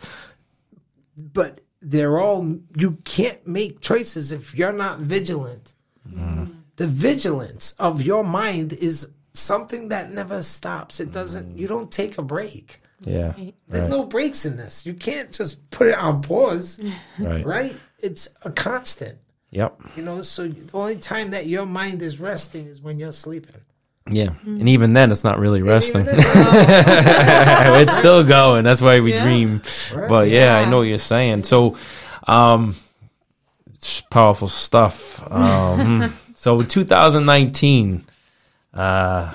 but 1.16 1.60
they're 1.80 2.18
all 2.18 2.58
you 2.76 2.98
can't 3.04 3.46
make 3.46 3.80
choices 3.80 4.32
if 4.32 4.54
you're 4.54 4.72
not 4.72 4.98
vigilant. 5.00 5.74
The 6.76 6.86
vigilance 6.86 7.74
of 7.78 8.00
your 8.02 8.22
mind 8.24 8.72
is 8.72 9.10
something 9.34 9.88
that 9.88 10.12
never 10.12 10.42
stops. 10.42 11.00
It 11.00 11.10
doesn't. 11.12 11.58
You 11.58 11.66
don't 11.66 11.90
take 11.90 12.18
a 12.18 12.22
break. 12.22 12.80
Yeah. 13.00 13.32
There's 13.68 13.82
Right. 13.82 13.90
no 13.90 14.04
breaks 14.04 14.46
in 14.46 14.56
this. 14.56 14.86
You 14.86 14.94
can't 14.94 15.32
just 15.32 15.70
put 15.70 15.88
it 15.88 15.94
on 15.96 16.22
pause, 16.22 16.80
Right. 17.18 17.44
right? 17.44 17.78
It's 18.00 18.28
a 18.42 18.50
constant. 18.50 19.18
Yep. 19.50 19.80
You 19.96 20.02
know, 20.04 20.22
so 20.22 20.46
the 20.48 20.68
only 20.72 20.96
time 20.96 21.30
that 21.30 21.46
your 21.46 21.66
mind 21.66 22.00
is 22.02 22.20
resting 22.20 22.66
is 22.66 22.80
when 22.80 22.98
you're 22.98 23.12
sleeping. 23.12 23.60
Yeah. 24.10 24.30
And 24.44 24.68
even 24.68 24.92
then, 24.94 25.10
it's 25.12 25.24
not 25.24 25.38
really 25.38 25.62
resting. 25.62 26.04
Then- 26.04 26.16
it's 27.82 27.96
still 27.96 28.24
going. 28.24 28.64
That's 28.64 28.80
why 28.80 29.00
we 29.00 29.12
Yeah. 29.14 29.22
dream. 29.22 29.62
But 30.08 30.28
yeah, 30.30 30.58
I 30.58 30.68
know 30.70 30.78
what 30.78 30.82
you're 30.88 30.98
saying. 30.98 31.44
So, 31.44 31.76
um, 32.26 32.74
it's 33.74 34.00
powerful 34.00 34.48
stuff. 34.48 35.22
Um, 35.30 36.12
so 36.34 36.60
2019, 36.60 38.04
uh, 38.74 39.34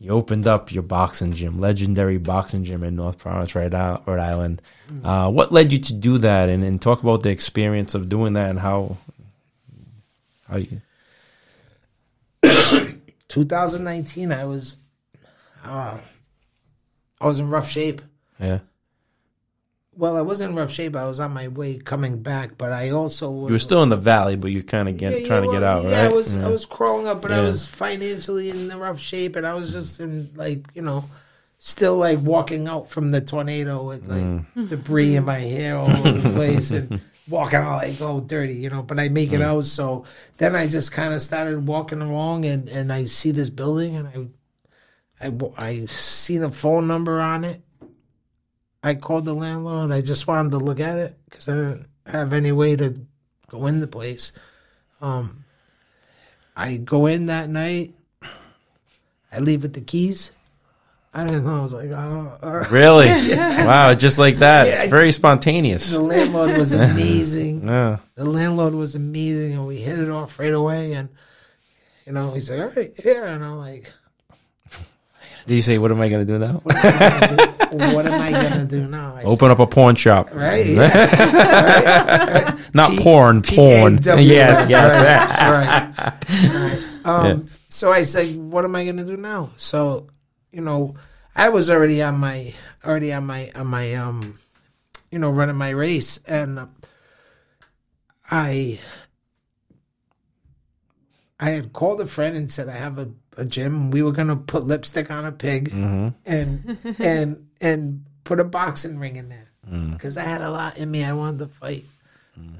you 0.00 0.10
opened 0.10 0.46
up 0.46 0.72
your 0.72 0.82
boxing 0.84 1.32
gym, 1.32 1.58
legendary 1.58 2.18
boxing 2.18 2.64
gym 2.64 2.84
in 2.84 2.96
North 2.96 3.18
Providence, 3.18 3.54
Rhode 3.54 3.74
Island. 3.74 4.02
Rhode 4.06 4.20
Island. 4.20 4.62
Uh, 5.04 5.30
what 5.30 5.52
led 5.52 5.72
you 5.72 5.78
to 5.78 5.92
do 5.92 6.18
that, 6.18 6.48
and, 6.48 6.62
and 6.64 6.80
talk 6.80 7.02
about 7.02 7.22
the 7.22 7.30
experience 7.30 7.94
of 7.94 8.08
doing 8.08 8.34
that 8.34 8.48
and 8.50 8.58
how 8.58 8.96
how 10.48 10.56
you 10.56 10.80
2019, 13.28 14.32
I 14.32 14.44
was, 14.44 14.76
uh, 15.64 15.98
I 17.20 17.26
was 17.26 17.40
in 17.40 17.50
rough 17.50 17.68
shape. 17.70 18.00
yeah 18.40 18.60
Well, 19.96 20.16
I 20.16 20.20
was 20.22 20.40
in 20.40 20.54
rough 20.54 20.70
shape. 20.70 20.94
I 20.96 21.06
was 21.06 21.18
on 21.20 21.32
my 21.32 21.48
way 21.48 21.78
coming 21.78 22.22
back, 22.22 22.56
but 22.56 22.72
I 22.72 22.90
also 22.90 23.30
was, 23.30 23.48
you 23.50 23.54
were 23.54 23.58
still 23.58 23.82
in 23.82 23.88
the 23.88 23.96
valley, 23.96 24.36
but 24.36 24.50
you 24.52 24.62
kind 24.62 24.88
of 24.88 24.96
get 24.96 25.12
Yeah, 25.12 25.18
yeah, 25.18 25.26
trying 25.26 25.42
to 25.42 25.50
get 25.50 25.60
well, 25.62 25.78
out, 25.78 25.84
yeah, 25.90 26.02
right? 26.02 26.10
I 26.10 26.14
was 26.14 26.36
Yeah. 26.36 26.46
I 26.46 26.50
was 26.50 26.64
crawling 26.64 27.06
up, 27.08 27.20
but 27.20 27.32
I 27.32 27.40
was 27.42 27.66
financially 27.66 28.50
in 28.50 28.68
the 28.68 28.76
rough 28.76 29.00
shape, 29.00 29.34
and 29.36 29.46
I 29.46 29.54
was 29.54 29.72
just 29.72 29.98
in 30.00 30.30
like 30.36 30.64
you 30.74 30.82
know, 30.82 31.04
still 31.58 31.96
like 31.96 32.20
walking 32.20 32.68
out 32.68 32.88
from 32.90 33.10
the 33.10 33.20
tornado 33.20 33.82
with 33.84 34.06
like 34.08 34.22
Mm. 34.54 34.68
debris 34.68 35.16
in 35.16 35.24
my 35.24 35.40
hair 35.40 35.76
all 35.76 35.90
over 35.90 36.12
the 36.12 36.30
place 36.30 36.70
and. 36.70 37.00
Walking 37.28 37.58
out 37.58 37.76
like 37.76 38.00
all 38.00 38.20
dirty, 38.20 38.54
you 38.54 38.70
know, 38.70 38.82
but 38.82 38.98
I 38.98 39.08
make 39.08 39.30
Mm. 39.30 39.34
it 39.34 39.42
out. 39.42 39.64
So 39.66 40.04
then 40.38 40.56
I 40.56 40.66
just 40.66 40.92
kind 40.92 41.12
of 41.12 41.20
started 41.20 41.66
walking 41.66 42.00
along, 42.00 42.44
and, 42.46 42.68
and 42.68 42.92
I 42.92 43.04
see 43.04 43.30
this 43.32 43.50
building, 43.50 43.96
and 43.96 44.32
I, 45.20 45.26
I, 45.28 45.32
I 45.58 45.86
seen 45.86 46.42
a 46.42 46.50
phone 46.50 46.86
number 46.86 47.20
on 47.20 47.44
it. 47.44 47.60
I 48.82 48.94
called 48.94 49.24
the 49.24 49.34
landlord. 49.34 49.90
I 49.90 50.00
just 50.00 50.26
wanted 50.26 50.52
to 50.52 50.58
look 50.58 50.80
at 50.80 50.98
it 50.98 51.18
because 51.28 51.48
I 51.48 51.54
didn't 51.54 51.86
have 52.06 52.32
any 52.32 52.52
way 52.52 52.76
to 52.76 53.00
go 53.48 53.66
in 53.66 53.80
the 53.80 53.88
place. 53.88 54.32
Um, 55.02 55.44
I 56.56 56.76
go 56.76 57.06
in 57.06 57.26
that 57.26 57.50
night. 57.50 57.94
I 59.32 59.40
leave 59.40 59.62
with 59.62 59.74
the 59.74 59.80
keys. 59.80 60.32
I 61.18 61.24
didn't 61.26 61.44
know. 61.44 61.58
I 61.58 61.62
was 61.62 61.74
like, 61.74 61.90
oh. 61.90 62.38
all 62.42 62.52
right. 62.58 62.70
Really? 62.70 63.08
Wow, 63.68 63.92
just 63.94 64.18
like 64.18 64.36
that. 64.38 64.66
Yeah, 64.68 64.72
it's 64.82 64.88
very 64.88 65.10
spontaneous. 65.12 65.90
The 65.90 66.00
landlord 66.00 66.56
was 66.56 66.72
amazing. 66.72 67.62
Yeah. 67.68 67.98
The 68.14 68.24
landlord 68.24 68.74
was 68.74 68.94
amazing, 68.94 69.52
and 69.54 69.66
we 69.66 69.76
hit 69.78 69.98
it 69.98 70.10
off 70.10 70.38
right 70.38 70.54
away. 70.54 70.92
And 70.92 71.08
you 72.06 72.12
know, 72.12 72.32
he's 72.34 72.48
like, 72.50 72.60
"All 72.60 72.68
right, 72.68 72.90
yeah," 73.04 73.26
and 73.34 73.44
I'm 73.44 73.58
like, 73.58 73.92
Do 75.46 75.54
you 75.56 75.62
say, 75.62 75.76
what 75.78 75.90
am 75.90 76.00
I 76.00 76.08
going 76.08 76.26
to 76.26 76.32
do 76.32 76.38
now? 76.38 76.60
"What 76.62 76.76
am 76.76 77.02
I 77.02 77.26
gonna 77.26 77.90
do, 77.90 77.94
what 77.96 78.06
am 78.06 78.20
I 78.22 78.30
gonna 78.32 78.64
do 78.64 78.86
now?" 78.86 79.16
I 79.16 79.22
Open 79.24 79.50
up 79.50 79.58
a 79.58 79.66
porn 79.66 79.96
shop. 79.96 80.28
right, 80.32 80.66
yeah. 80.66 82.56
Not 82.74 82.92
P- 82.92 82.98
porn, 83.00 83.42
porn. 83.42 83.98
P-A-W. 83.98 84.26
Yes, 84.26 84.68
yes. 84.70 84.92
right. 85.52 86.54
right. 86.54 86.82
Um, 87.04 87.46
So 87.68 87.92
I 87.92 88.02
said, 88.04 88.36
"What 88.36 88.64
am 88.64 88.74
I 88.76 88.84
going 88.84 88.96
to 88.98 89.04
do 89.04 89.16
now?" 89.16 89.50
So, 89.56 90.08
you 90.52 90.60
know, 90.62 90.94
I 91.38 91.48
was 91.50 91.70
already 91.70 92.02
on 92.02 92.18
my 92.18 92.52
already 92.84 93.12
on 93.12 93.24
my 93.26 93.50
on 93.54 93.68
my 93.68 93.94
um, 93.94 94.38
you 95.10 95.18
know, 95.18 95.30
running 95.30 95.56
my 95.56 95.70
race, 95.70 96.18
and 96.26 96.58
uh, 96.58 96.66
I 98.30 98.80
I 101.40 101.50
had 101.50 101.72
called 101.72 102.00
a 102.00 102.06
friend 102.06 102.36
and 102.36 102.50
said 102.50 102.68
I 102.68 102.72
have 102.76 102.98
a, 102.98 103.08
a 103.36 103.44
gym. 103.44 103.90
We 103.92 104.02
were 104.02 104.12
going 104.12 104.28
to 104.28 104.36
put 104.36 104.66
lipstick 104.66 105.10
on 105.10 105.24
a 105.24 105.32
pig 105.32 105.70
Mm-hmm. 105.70 106.08
and 106.26 106.78
and 106.98 107.46
and 107.60 108.04
put 108.24 108.40
a 108.40 108.44
boxing 108.44 108.98
ring 108.98 109.16
in 109.16 109.28
there 109.28 109.50
because 109.92 110.16
I 110.18 110.24
had 110.24 110.40
a 110.42 110.50
lot 110.50 110.76
in 110.76 110.90
me. 110.90 111.04
I 111.04 111.12
wanted 111.12 111.38
to 111.38 111.46
fight. 111.46 111.84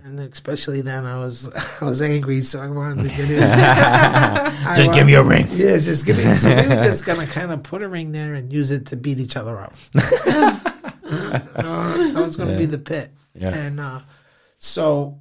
And 0.05 0.21
especially 0.21 0.81
then, 0.81 1.05
I 1.05 1.19
was 1.19 1.55
I 1.83 1.85
was 1.85 2.01
angry, 2.01 2.41
so 2.41 2.61
I 2.63 2.69
wanted 2.69 3.03
to 3.11 3.17
get 3.17 3.31
in. 3.31 4.77
Just 4.77 4.93
give 4.93 5.07
me 5.07 5.15
a 5.15 5.23
ring. 5.23 5.47
Yeah, 5.51 5.77
just 5.79 6.07
give 6.07 6.17
me. 6.17 6.33
So 6.35 6.49
we 6.49 6.57
were 6.69 6.83
just 6.83 7.05
gonna 7.07 7.27
kind 7.27 7.51
of 7.53 7.63
put 7.63 7.83
a 7.83 7.89
ring 7.89 8.13
there 8.13 8.35
and 8.35 8.51
use 8.53 8.71
it 8.71 8.87
to 8.87 8.97
beat 8.97 9.19
each 9.19 9.37
other 9.37 9.59
up. 9.61 9.75
uh, 9.95 10.61
I 11.05 12.13
was 12.21 12.37
gonna 12.37 12.57
be 12.57 12.65
the 12.67 12.79
pit, 12.79 13.11
Yeah. 13.35 13.55
and 13.55 13.81
uh, 13.81 14.01
so 14.57 15.21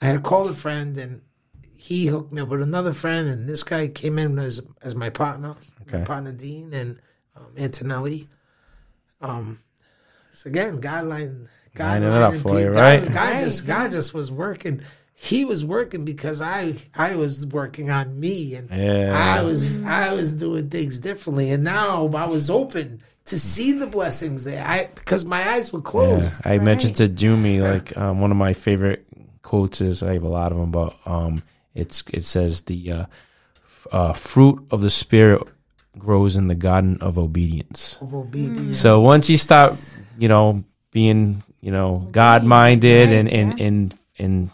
I 0.00 0.06
had 0.06 0.22
called 0.22 0.50
a 0.50 0.54
friend, 0.54 0.96
and 0.96 1.22
he 1.76 2.06
hooked 2.06 2.32
me 2.32 2.40
up 2.40 2.48
with 2.48 2.62
another 2.62 2.92
friend, 2.92 3.28
and 3.28 3.48
this 3.48 3.62
guy 3.64 3.88
came 3.88 4.18
in 4.18 4.38
as 4.38 4.60
as 4.82 4.94
my 4.94 5.10
partner, 5.10 5.56
my 5.92 6.00
partner 6.02 6.32
Dean 6.32 6.72
and 6.72 7.00
um, 7.36 7.52
Antonelli. 7.56 8.28
Um, 9.20 9.58
so 10.32 10.48
again, 10.48 10.80
guideline, 10.80 11.48
Lining 11.86 12.08
it 12.08 12.14
up 12.22 12.32
and 12.34 12.42
for 12.42 12.48
people- 12.48 12.60
you, 12.60 12.68
right? 12.70 13.04
God, 13.04 13.14
Right, 13.14 13.40
just 13.40 13.66
God 13.66 13.90
just 13.90 14.14
was 14.14 14.30
working. 14.32 14.80
He 15.14 15.44
was 15.44 15.64
working 15.64 16.04
because 16.04 16.40
I 16.40 16.74
I 16.94 17.16
was 17.16 17.44
working 17.46 17.90
on 17.90 18.18
me, 18.20 18.54
and 18.54 18.70
Yeah. 18.70 19.12
I 19.38 19.42
was 19.42 19.82
I 19.82 20.12
was 20.12 20.34
doing 20.34 20.68
things 20.70 21.00
differently, 21.00 21.50
and 21.50 21.64
now 21.64 22.06
I 22.14 22.26
was 22.26 22.48
open 22.50 23.00
to 23.26 23.38
see 23.38 23.72
the 23.72 23.86
blessings 23.86 24.44
there. 24.44 24.64
I 24.64 24.88
because 24.94 25.24
my 25.24 25.48
eyes 25.50 25.72
were 25.72 25.80
Yeah. 25.80 25.90
closed. 25.90 26.42
I 26.46 26.58
mentioned 26.58 26.96
to 26.96 27.08
Jumi, 27.08 27.60
like, 27.60 27.96
um, 27.96 28.20
one 28.20 28.30
of 28.30 28.36
my 28.36 28.52
favorite 28.52 29.04
quotes 29.42 29.80
is, 29.80 30.02
I 30.02 30.12
have 30.14 30.22
a 30.22 30.28
lot 30.28 30.52
of 30.52 30.58
them, 30.58 30.70
but 30.70 30.94
um, 31.04 31.42
it's 31.74 32.04
it 32.12 32.24
says, 32.24 32.62
the 32.62 32.92
uh, 32.92 33.04
f- 33.66 33.86
uh, 33.92 34.12
fruit 34.12 34.66
of 34.70 34.82
the 34.82 34.90
Spirit 34.90 35.42
grows 35.98 36.36
in 36.36 36.46
the 36.46 36.54
garden 36.54 36.96
of 37.00 37.18
obedience. 37.18 37.98
Of 38.00 38.14
obedience. 38.14 38.78
So 38.78 39.00
once 39.00 39.28
you 39.28 39.36
stop, 39.36 39.72
you 40.16 40.28
know, 40.28 40.62
being, 40.92 41.42
you 41.60 41.70
know, 41.70 42.06
God 42.10 42.44
minded 42.44 43.10
and, 43.10 43.28
and, 43.28 43.60
and, 43.60 43.98
and 44.18 44.50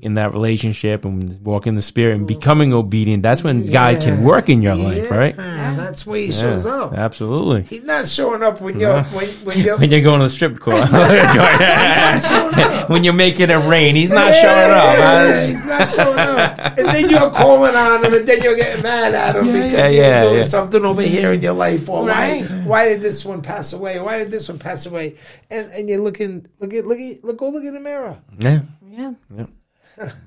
in 0.00 0.14
that 0.14 0.32
relationship 0.32 1.04
and 1.04 1.44
walking 1.44 1.74
the 1.74 1.82
spirit 1.82 2.16
and 2.16 2.26
becoming 2.26 2.72
obedient, 2.72 3.22
that's 3.22 3.42
when 3.42 3.70
God 3.70 4.00
can 4.00 4.22
work 4.22 4.48
in 4.48 4.62
your 4.62 4.76
life, 4.76 5.10
right? 5.10 5.34
Yeah, 5.36 5.74
That's 5.74 6.06
where 6.06 6.20
he 6.20 6.30
shows 6.30 6.66
up. 6.66 6.94
Absolutely. 6.94 7.62
He's 7.62 7.82
not 7.82 8.06
showing 8.06 8.42
up 8.42 8.60
when 8.60 8.78
you're 8.78 9.02
when, 9.04 9.26
when 9.28 9.58
you're 9.58 9.76
When 9.76 9.90
you're 9.90 10.00
going 10.00 10.20
to 10.20 10.26
the 10.26 10.30
strip 10.30 10.58
club, 10.58 10.88
when 12.90 13.04
you're 13.04 13.12
making 13.12 13.50
it 13.50 13.66
rain, 13.66 13.94
he's 13.94 14.12
not 14.12 14.34
showing 14.34 14.70
up. 14.70 14.96
Huh? 14.98 15.40
he's 15.40 15.66
not 15.66 15.88
showing 15.88 16.18
up. 16.18 16.78
And 16.78 16.88
then 16.88 17.10
you're 17.10 17.30
calling 17.30 17.74
on 17.74 18.04
him, 18.04 18.14
and 18.14 18.28
then 18.28 18.42
you're 18.42 18.56
getting 18.56 18.82
mad 18.82 19.14
at 19.14 19.36
him 19.36 19.46
because 19.46 19.72
yeah, 19.72 19.88
you're 19.88 20.20
doing 20.30 20.38
yeah. 20.38 20.44
something 20.44 20.84
over 20.84 21.02
here 21.02 21.32
in 21.32 21.42
your 21.42 21.54
life. 21.54 21.88
Or 21.88 22.06
Right. 22.06 22.48
why 22.48 22.78
why 22.78 22.88
did 22.88 23.00
this 23.00 23.24
one 23.24 23.42
pass 23.42 23.72
away? 23.72 23.98
Why 23.98 24.18
did 24.18 24.30
this 24.30 24.48
one 24.48 24.58
pass 24.58 24.86
away? 24.86 25.16
And 25.50 25.70
and 25.72 25.88
you're 25.88 26.00
looking 26.00 26.46
look 26.60 26.72
at 26.72 26.86
look 26.86 27.00
at 27.00 27.24
look 27.24 27.38
go 27.38 27.50
look 27.50 27.64
in 27.64 27.74
the 27.74 27.80
mirror. 27.80 28.18
Yeah. 28.38 28.60
Yeah, 28.88 29.12
Yeah. 29.36 29.46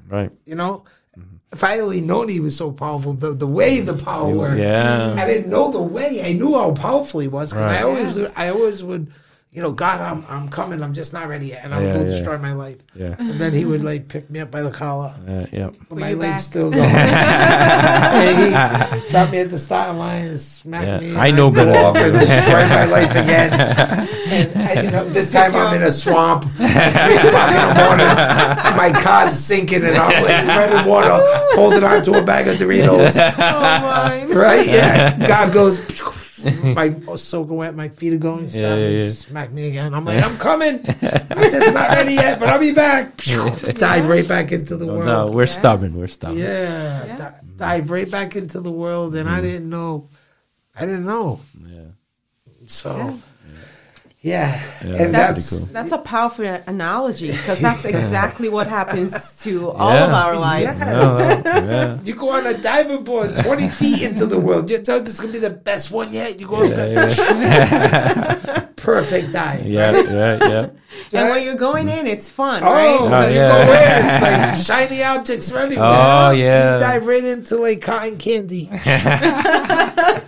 Right. 0.08 0.32
You 0.46 0.56
know, 0.56 0.84
mm-hmm. 1.18 1.38
if 1.52 1.64
I 1.64 1.80
only 1.80 2.02
known 2.02 2.30
he 2.30 2.40
was 2.40 2.56
so 2.56 2.72
powerful, 2.72 3.14
the 3.14 3.34
the 3.34 3.48
way 3.48 3.82
the 3.82 3.96
power 3.96 4.30
works. 4.30 4.60
Yeah. 4.60 5.14
I 5.14 5.26
didn't 5.26 5.50
know 5.50 5.72
the 5.72 5.82
way. 5.82 6.24
I 6.24 6.34
knew 6.34 6.56
how 6.56 6.72
powerful 6.72 7.20
he 7.20 7.28
was 7.28 7.52
because 7.52 7.66
I 7.66 7.84
always 7.84 8.18
I 8.36 8.50
always 8.50 8.84
would. 8.84 9.12
You 9.54 9.62
know, 9.62 9.74
God, 9.74 10.00
I'm 10.00 10.24
I'm 10.30 10.48
coming. 10.48 10.82
I'm 10.82 10.94
just 10.94 11.12
not 11.12 11.28
ready 11.28 11.48
yet, 11.48 11.66
and 11.66 11.76
I'm 11.76 11.84
Yeah, 11.84 11.92
going 11.94 12.06
to 12.06 12.12
yeah. 12.12 12.18
destroy 12.18 12.38
my 12.38 12.54
life. 12.54 12.78
Yeah. 12.96 13.16
And 13.20 13.32
then 13.38 13.52
he 13.52 13.66
would 13.66 13.84
like 13.84 14.08
pick 14.08 14.30
me 14.30 14.40
up 14.40 14.50
by 14.50 14.62
the 14.62 14.72
collar. 14.72 15.14
Uh, 15.28 15.46
yeah. 15.52 15.72
But 15.90 15.98
my 15.98 16.14
legs 16.14 16.32
back. 16.32 16.40
still 16.40 16.70
going. 16.78 16.90
and 16.90 19.04
he 19.04 19.10
dropped 19.10 19.34
me 19.34 19.40
at 19.40 19.50
the 19.50 19.58
starting 19.58 19.98
line 19.98 20.28
and 20.28 20.40
smacked 20.40 21.04
Yeah, 21.04 21.10
me. 21.12 21.16
I 21.18 21.28
and 21.28 21.36
know 21.38 21.52
go 21.52 21.66
better 21.66 21.86
off 21.86 21.94
than 21.96 22.06
and 22.06 22.14
you. 22.14 22.20
destroy 22.22 22.66
my 22.70 22.86
life 22.86 23.12
again. 23.12 24.08
And 24.32 24.56
I, 24.56 24.82
you 24.84 24.92
know, 24.92 25.04
this 25.10 25.30
time 25.34 25.54
I'm 25.54 25.76
in 25.76 25.84
a 25.84 25.92
swamp 25.92 26.46
at 26.62 26.92
three 27.04 27.18
o'clock 27.28 27.52
in 27.52 27.68
the 27.68 27.74
morning. 27.84 28.08
My 28.78 28.90
car's 29.04 29.34
sinking 29.38 29.84
and 29.84 29.98
I'm 29.98 30.24
like 30.24 30.46
treading 30.46 30.86
water, 30.90 31.20
holding 31.56 31.84
on 31.84 32.02
to 32.04 32.20
a 32.20 32.24
bag 32.24 32.48
of 32.48 32.56
Doritos. 32.56 33.18
Oh 33.20 33.60
my. 33.60 34.24
Right? 34.34 34.66
Yeah. 34.66 35.18
God 35.28 35.52
goes. 35.52 35.82
My 36.64 36.94
soaking 37.16 37.56
wet, 37.56 37.76
my 37.76 37.90
feet 37.90 38.14
are 38.14 38.18
going. 38.18 38.48
Stop 38.48 38.62
Yeah, 38.62 38.76
yeah, 38.76 38.88
yeah. 38.90 39.10
smack 39.10 39.52
me 39.52 39.68
again. 39.68 39.94
I'm 39.94 40.06
like, 40.06 40.24
I'm 40.24 40.38
coming. 40.50 40.80
I'm 40.86 41.52
just 41.52 41.74
not 41.74 41.90
ready 41.90 42.14
yet, 42.16 42.40
but 42.40 42.50
I'll 42.50 42.60
be 42.60 42.72
back. 42.74 43.18
Dive 43.78 44.08
right 44.08 44.28
back 44.28 44.52
into 44.52 44.78
the 44.78 44.88
world. 44.88 45.06
No, 45.06 45.26
we're 45.34 45.46
stubborn. 45.48 45.98
We're 45.98 46.08
stubborn. 46.08 46.40
Yeah, 46.40 47.06
Yeah. 47.06 47.18
di- 47.18 47.36
dive 47.58 47.92
right 47.92 48.10
back 48.10 48.36
into 48.36 48.60
the 48.62 48.72
world, 48.72 49.16
and 49.16 49.30
I 49.30 49.40
mm. 49.40 49.44
didn't 49.44 49.70
know. 49.70 50.10
I 50.76 50.82
didn't 50.82 51.06
know. 51.06 51.42
Yeah. 51.66 51.80
So, 52.68 53.18
yeah, 54.24 54.62
Yeah, 54.86 55.04
and 55.04 55.14
that's 55.16 55.50
that's, 55.50 55.50
cool. 55.60 55.68
That's 55.74 55.92
a 55.92 55.98
powerful 55.98 56.46
analogy 56.68 57.32
because 57.32 57.60
that's 57.68 57.86
exactly 57.86 58.50
what 58.50 58.68
happens 58.68 59.14
to 59.42 59.72
all 59.82 59.92
of 59.92 60.12
our 60.14 60.38
lives. 60.38 60.78
Yes. 60.80 61.44
No, 61.44 61.52
no, 61.52 61.68
yeah. 61.72 62.00
you 62.04 62.14
go 62.16 62.30
on 62.30 62.46
a 62.46 62.56
diving 62.58 63.04
board 63.04 63.36
twenty 63.38 63.68
feet 63.70 64.04
into 64.04 64.26
the 64.28 64.40
world. 64.40 64.70
You 64.70 64.78
thought 64.78 65.06
this 65.06 65.16
is 65.16 65.20
gonna 65.20 65.34
be 65.34 65.40
the 65.40 65.50
best 65.50 65.92
one 65.92 66.14
yet. 66.14 66.40
You 66.40 66.48
go, 66.48 66.62
Yeah, 66.64 67.10
yeah, 67.10 68.66
perfect 68.76 69.32
dive. 69.34 69.66
yeah, 69.66 69.92
right? 69.92 70.06
yeah, 70.10 70.48
yeah. 70.50 70.70
And 71.14 71.30
when 71.30 71.44
you're 71.44 71.56
going 71.56 71.88
in, 71.90 72.06
it's 72.08 72.30
fun, 72.30 72.64
Oh, 72.64 72.72
right? 72.72 73.00
Oh, 73.00 73.28
you 73.30 73.36
yeah. 73.36 73.66
go 73.66 73.72
in, 73.72 74.06
it's 74.06 74.68
like 74.68 74.80
shiny 74.90 75.04
objects 75.04 75.52
are 75.54 75.60
everywhere. 75.60 75.86
Oh, 75.88 76.32
yeah. 76.32 76.74
You 76.74 76.80
dive 76.80 77.06
right 77.06 77.24
into 77.24 77.58
like 77.58 77.82
cotton 77.82 78.18
candy. 78.18 78.70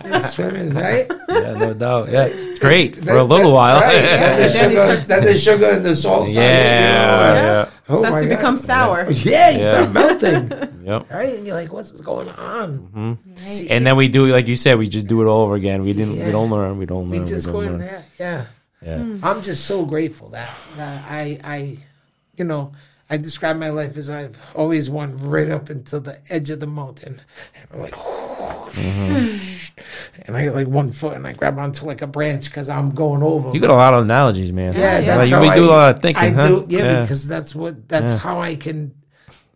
You're 0.04 0.20
swimming, 0.20 0.74
right? 0.74 1.06
Yeah, 1.28 1.54
no 1.54 1.74
doubt. 1.74 2.10
Yeah, 2.10 2.24
it's 2.26 2.58
great 2.58 2.96
for 2.96 3.12
a 3.16 3.24
little 3.24 3.50
that- 3.50 3.54
while. 3.54 3.80
Right. 3.80 3.92
Then 4.04 4.40
the 4.42 4.48
sugar, 4.52 4.96
then 5.06 5.24
the 5.24 5.34
sugar 5.36 5.70
and 5.70 5.84
the 5.84 5.94
salt. 5.94 6.28
start 6.28 6.36
Yeah, 6.44 7.18
making 7.18 7.44
it 7.44 7.46
yeah. 7.46 7.70
Oh 7.88 7.98
Starts 8.04 8.16
to 8.22 8.28
God. 8.28 8.36
become 8.36 8.56
sour. 8.58 9.10
Yeah, 9.10 9.50
you 9.50 9.58
Yeah. 9.60 9.70
start 9.70 9.92
melting. 9.92 10.84
Yep. 10.84 11.10
right? 11.10 11.34
And 11.36 11.46
you're 11.46 11.56
like, 11.56 11.72
what's 11.72 11.92
going 12.00 12.28
on? 12.30 12.78
Mm-hmm. 12.94 13.34
See, 13.36 13.68
And 13.70 13.84
then 13.86 13.96
we 13.96 14.08
do, 14.08 14.26
like 14.26 14.48
you 14.48 14.54
said, 14.56 14.78
we 14.78 14.88
just 14.88 15.06
do 15.06 15.20
it 15.22 15.26
all 15.26 15.42
over 15.46 15.54
again. 15.54 15.82
We 15.84 15.92
didn't. 15.92 16.14
Yeah. 16.16 16.26
We 16.26 16.32
don't 16.32 16.50
learn. 16.50 16.78
We 16.78 16.86
don't 16.86 17.02
learn. 17.02 17.10
we 17.10 17.18
learn. 17.18 17.26
just 17.26 17.46
we 17.46 17.52
go 17.52 17.60
don't 17.62 17.74
in 17.74 17.78
learn. 17.80 17.88
there. 17.88 18.04
Yeah. 18.18 18.44
Yeah. 18.84 18.98
Hmm. 18.98 19.24
I'm 19.24 19.42
just 19.42 19.64
so 19.66 19.84
grateful 19.86 20.28
that, 20.30 20.54
that 20.76 21.10
I, 21.10 21.40
I, 21.42 21.78
you 22.36 22.44
know, 22.44 22.72
I 23.08 23.16
describe 23.16 23.56
my 23.56 23.70
life 23.70 23.96
as 23.96 24.10
I've 24.10 24.38
always 24.54 24.88
won 24.88 25.16
right 25.18 25.50
up 25.50 25.70
until 25.70 26.00
the 26.00 26.20
edge 26.30 26.50
of 26.50 26.60
the 26.60 26.66
mountain. 26.66 27.20
And 27.54 27.68
I'm 27.72 27.80
like, 27.80 27.94
hmm. 27.94 29.80
and 30.26 30.36
I 30.36 30.46
got 30.46 30.54
like 30.54 30.66
one 30.66 30.90
foot 30.90 31.14
and 31.14 31.26
I 31.26 31.32
grab 31.32 31.58
onto 31.58 31.86
like 31.86 32.02
a 32.02 32.06
branch 32.06 32.46
because 32.46 32.68
I'm 32.68 32.90
going 32.90 33.22
over. 33.22 33.50
You 33.52 33.60
got 33.60 33.70
a 33.70 33.74
lot 33.74 33.94
of 33.94 34.04
analogies, 34.04 34.52
man. 34.52 34.72
Yeah, 34.72 34.98
Yeah, 34.98 35.16
that's 35.16 35.30
Like, 35.30 35.30
how 35.30 35.40
we 35.42 35.54
do 35.54 35.70
I, 35.70 35.74
a 35.74 35.76
lot 35.76 35.96
of 35.96 36.02
thinking. 36.02 36.22
I 36.22 36.30
huh? 36.30 36.48
do, 36.48 36.66
yeah, 36.68 37.02
because 37.02 37.28
that's 37.28 37.54
what 37.54 37.88
that's 37.88 38.14
Yeah. 38.14 38.18
how 38.18 38.40
I 38.40 38.56
can. 38.56 38.94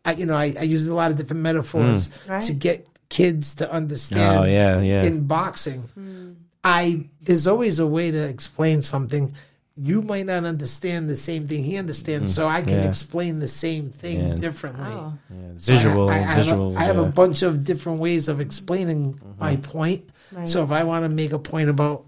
I 0.05 0.13
you 0.13 0.27
know 0.27 0.37
I, 0.37 0.55
I 0.59 0.63
use 0.63 0.87
a 0.87 0.95
lot 0.95 1.11
of 1.11 1.17
different 1.17 1.43
metaphors 1.43 2.09
hmm. 2.09 2.33
Right. 2.33 2.43
to 2.43 2.53
get 2.55 2.87
kids 3.09 3.57
to 3.57 3.71
understand. 3.71 4.39
Oh 4.39 4.45
yeah, 4.45 4.81
yeah. 4.81 5.03
In 5.03 5.27
boxing, 5.27 6.37
I 6.69 7.07
there's 7.23 7.47
always 7.47 7.79
a 7.79 7.87
way 7.87 8.11
to 8.11 8.29
explain 8.29 8.83
something. 8.83 9.35
You 9.77 10.03
might 10.03 10.27
not 10.27 10.45
understand 10.45 11.09
the 11.09 11.17
same 11.17 11.47
thing 11.49 11.63
he 11.65 11.77
understands, 11.77 12.35
so 12.35 12.49
I 12.49 12.63
can 12.63 12.75
Mm. 12.75 12.83
Yeah. 12.83 12.89
explain 12.89 13.39
the 13.39 13.49
same 13.49 13.91
thing 13.91 14.29
Yeah. 14.29 14.35
differently. 14.35 14.91
Oh. 14.91 15.13
So 15.57 15.73
I- 15.73 15.77
visual, 15.77 16.11
I, 16.11 16.15
I 16.15 16.17
have, 16.19 16.49
a, 16.49 16.75
I 16.77 16.83
have 16.83 16.97
yeah. 16.97 17.03
a 17.03 17.07
bunch 17.23 17.43
of 17.43 17.65
different 17.65 18.01
ways 18.01 18.29
of 18.29 18.41
explaining 18.41 19.21
my 19.39 19.57
point. 19.57 20.11
Right. 20.33 20.49
So 20.49 20.63
if 20.65 20.73
I 20.73 20.83
want 20.85 21.05
to 21.05 21.09
make 21.09 21.33
a 21.33 21.39
point 21.39 21.71
about 21.71 22.05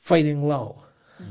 fighting 0.00 0.46
low, 0.46 0.82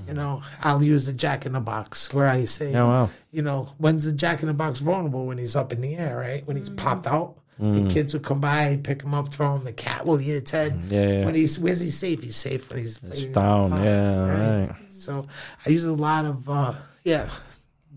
you 0.08 0.14
know, 0.14 0.42
I'll 0.64 0.84
use 0.84 1.06
the 1.06 1.14
jack 1.14 1.46
in 1.46 1.54
the 1.54 1.60
box 1.62 2.12
where 2.14 2.28
I 2.28 2.46
say, 2.46 2.74
Oh 2.76 2.88
wow. 2.88 3.10
you 3.32 3.42
know, 3.44 3.70
when's 3.78 4.06
the 4.06 4.12
jack 4.14 4.42
in 4.42 4.48
the 4.48 4.54
box 4.54 4.80
vulnerable? 4.80 5.26
When 5.28 5.38
he's 5.38 5.56
up 5.56 5.72
in 5.72 5.82
the 5.82 5.96
air, 5.96 6.18
right? 6.18 6.46
When 6.48 6.58
he's 6.58 6.70
mm-hmm. 6.70 6.84
popped 6.86 7.08
out. 7.08 7.36
Mm. 7.64 7.88
The 7.88 7.94
kids 7.94 8.14
would 8.14 8.24
come 8.24 8.42
by, 8.42 8.78
pick 8.84 9.04
him 9.04 9.14
up, 9.14 9.34
throw 9.34 9.56
him. 9.56 9.64
The 9.64 9.72
cat 9.72 10.06
will 10.06 10.20
eat 10.20 10.32
its 10.32 10.52
head. 10.52 10.78
Yeah, 10.90 11.08
yeah. 11.08 11.26
When 11.26 11.34
he's 11.34 11.58
where's 11.58 11.80
he 11.80 11.92
safe? 11.92 12.22
He's 12.22 12.36
safe 12.36 12.70
when 12.70 12.82
he's 12.82 12.98
down. 13.28 13.82
Yeah, 13.82 14.18
right. 14.18 14.76
So 14.90 15.28
I 15.66 15.70
use 15.70 15.86
a 15.86 15.94
lot 15.94 16.26
of 16.26 16.50
uh 16.50 16.74
yeah, 17.06 17.30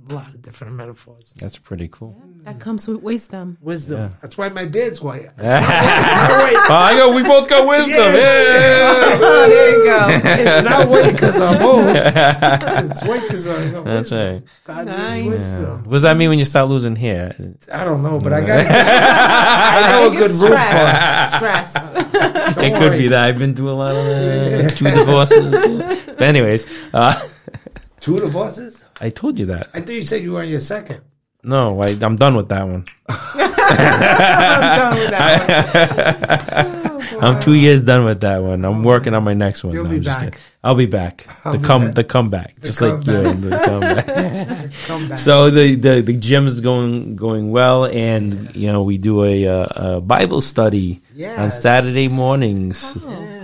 a 0.09 0.15
lot 0.15 0.29
of 0.29 0.41
different 0.43 0.75
metaphors. 0.75 1.35
That's 1.39 1.59
pretty 1.59 1.89
cool. 1.89 2.23
That 2.45 2.61
comes 2.61 2.87
with 2.87 3.03
wisdom. 3.03 3.59
Wisdom. 3.61 3.99
Yeah. 3.99 4.09
That's 4.23 4.39
why 4.39 4.49
my 4.51 4.65
beard's 4.65 5.01
white. 5.03 5.31
Oh, 5.39 6.75
I 6.75 6.97
go. 6.97 7.13
We 7.13 7.23
both 7.23 7.49
got 7.49 7.67
wisdom. 7.67 7.95
Yes. 7.95 9.19
Oh, 9.23 9.49
there 9.49 9.79
you 9.79 9.85
go. 9.85 10.07
it's 10.43 10.65
not 10.69 10.89
white 10.89 11.13
because 11.13 11.41
I'm 11.41 11.63
old. 11.63 11.87
It's 12.91 13.03
white 13.05 13.23
because 13.23 13.47
I 13.47 13.71
got 13.71 13.85
That's 13.85 14.11
wisdom. 14.11 14.19
right. 14.35 14.43
God 14.65 14.87
Nice. 14.87 15.23
gave 15.23 15.33
wisdom. 15.33 15.85
What 15.85 15.93
does 15.93 16.03
that 16.03 16.17
mean 16.17 16.29
when 16.31 16.39
you 16.39 16.45
start 16.45 16.69
losing 16.69 16.97
hair? 16.97 17.35
I 17.73 17.85
don't 17.85 18.03
know, 18.03 18.19
but 18.19 18.33
I 18.33 18.41
got. 18.41 18.67
I 18.69 19.91
know 19.93 20.13
a 20.13 20.17
good 20.17 20.31
it's 20.31 20.41
roof 20.41 20.59
stress. 20.59 21.35
stress. 21.35 21.73
Don't 22.55 22.65
it 22.65 22.77
could 22.79 22.93
be 22.99 23.09
that 23.09 23.25
I've 23.25 23.39
been 23.39 23.55
through 23.55 23.71
a 23.71 23.79
lot 23.79 23.95
of 23.97 24.07
uh, 24.07 24.69
two 24.71 24.85
divorces. 24.91 26.05
but 26.07 26.23
anyways, 26.23 26.67
uh, 26.95 27.21
Two 28.01 28.21
divorces? 28.21 28.85
I 29.01 29.11
told 29.11 29.39
you 29.39 29.47
that. 29.47 29.71
I 29.75 29.81
thought 29.81 29.91
you 29.93 30.03
said 30.03 30.23
you 30.23 30.33
were 30.33 30.41
on 30.41 30.49
your 30.49 30.61
second. 30.61 31.01
No, 31.43 31.81
I, 31.81 31.89
I'm 32.03 32.17
done 32.17 32.35
with 32.37 32.49
that 32.49 32.67
one. 32.67 32.85
I'm 33.09 33.47
done 34.79 34.95
with 34.99 35.11
that 35.11 36.83
one. 36.83 36.97
I'm 37.23 37.41
two 37.41 37.55
years 37.55 37.83
done 37.83 38.05
with 38.05 38.21
that 38.23 38.43
one. 38.43 38.65
I'm 38.65 38.83
working 38.83 39.15
on 39.15 39.23
my 39.23 39.33
next 39.35 39.63
one. 39.63 39.73
You'll 39.75 39.85
No, 39.85 39.91
be 39.91 40.01
back. 40.01 40.25
kidding. 40.25 40.41
I'll 40.65 40.75
be 40.75 40.87
back. 40.87 41.27
I'll 41.45 41.53
the 41.53 41.59
be 41.59 41.65
come, 41.65 41.85
back. 41.87 41.95
the 41.95 42.05
comeback, 42.05 42.61
just 42.63 42.81
like 42.83 43.07
you. 43.07 43.13
comeback. 43.23 43.41
The 43.41 43.51
comeback. 43.65 44.73
Come 44.87 45.09
back. 45.09 45.19
so 45.19 45.51
the, 45.51 45.77
the 45.77 46.01
the 46.03 46.13
gym 46.15 46.47
is 46.49 46.61
going 46.61 47.15
going 47.15 47.53
well, 47.53 47.85
and 47.87 48.55
you 48.57 48.67
know 48.73 48.83
we 48.83 48.99
do 48.99 49.23
a, 49.25 49.47
uh, 49.47 49.97
a 49.97 50.01
Bible 50.01 50.41
study 50.41 51.01
on 51.39 51.51
Saturday 51.53 52.09
mornings. 52.09 53.07
Oh. 53.07 53.36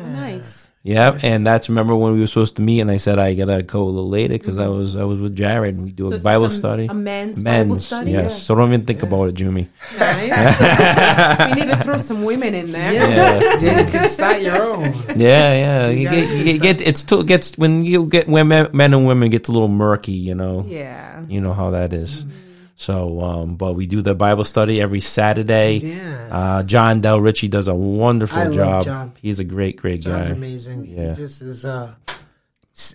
Yeah, 0.84 1.16
and 1.22 1.46
that's 1.46 1.68
remember 1.68 1.94
when 1.94 2.14
we 2.14 2.20
were 2.20 2.26
supposed 2.26 2.56
to 2.56 2.62
meet, 2.62 2.80
and 2.80 2.90
I 2.90 2.96
said 2.96 3.16
I 3.16 3.34
gotta 3.34 3.62
go 3.62 3.84
a 3.84 3.86
little 3.86 4.08
later 4.08 4.34
because 4.34 4.58
I 4.58 4.66
mm-hmm. 4.66 4.78
was 4.78 4.96
I 4.96 5.04
was 5.04 5.20
with 5.20 5.36
Jared. 5.36 5.76
and 5.76 5.84
We 5.84 5.92
do 5.92 6.10
So 6.10 6.16
a 6.16 6.18
Bible 6.18 6.46
a- 6.46 6.50
study. 6.50 6.86
a 6.86 6.94
men's 6.94 7.40
Bible 7.40 7.76
study? 7.76 8.10
Yes, 8.10 8.32
Yeah. 8.32 8.36
so 8.36 8.54
don't 8.56 8.66
even 8.72 8.84
think 8.84 9.04
about 9.04 9.28
it, 9.28 9.34
Jimmy. 9.34 9.68
Nice. 9.96 11.54
we 11.54 11.60
need 11.62 11.70
to 11.70 11.76
throw 11.84 11.98
some 11.98 12.24
women 12.24 12.52
in 12.54 12.72
there. 12.72 12.92
Yes. 12.92 13.62
Yeah, 13.62 13.80
you 13.80 13.90
can 13.92 14.08
start 14.08 14.42
your 14.42 14.60
own. 14.60 14.92
Yeah, 15.14 15.54
yeah. 15.54 15.88
You, 15.90 16.08
guys 16.08 16.32
get, 16.32 16.46
you 16.46 16.58
get 16.58 16.80
it's 16.80 16.98
still 16.98 17.22
gets 17.22 17.56
when 17.56 17.84
you 17.84 18.06
get 18.06 18.26
when 18.26 18.48
men, 18.48 18.68
men 18.72 18.92
and 18.92 19.06
women 19.06 19.30
gets 19.30 19.48
a 19.48 19.52
little 19.52 19.68
murky, 19.68 20.12
you 20.12 20.34
know. 20.34 20.64
Yeah. 20.66 21.24
You 21.28 21.40
know 21.40 21.52
how 21.52 21.70
that 21.70 21.92
is. 21.92 22.24
Mm-hmm. 22.24 22.51
So, 22.82 23.20
um, 23.20 23.54
but 23.54 23.74
we 23.74 23.86
do 23.86 24.02
the 24.02 24.12
Bible 24.14 24.42
study 24.42 24.80
every 24.80 24.98
Saturday. 24.98 25.76
Yeah. 25.76 26.28
Uh, 26.32 26.62
John 26.64 27.00
Del 27.00 27.20
Ritchie 27.20 27.46
does 27.46 27.68
a 27.68 27.74
wonderful 27.74 28.40
I 28.40 28.44
love 28.46 28.54
job. 28.54 28.84
John. 28.84 29.12
He's 29.22 29.38
a 29.38 29.44
great, 29.44 29.76
great 29.76 30.00
John's 30.00 30.30
guy. 30.30 30.34
amazing. 30.34 30.86
Yeah. 30.86 31.10
He 31.10 31.14
just 31.14 31.42
is, 31.42 31.64
uh, 31.64 31.94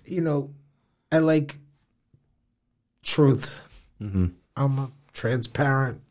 you 0.04 0.20
know, 0.20 0.52
I 1.10 1.20
like 1.20 1.56
truth. 3.02 3.64
hmm 4.00 4.28
I'm 4.58 4.78
a 4.78 4.92
transparent. 5.14 6.02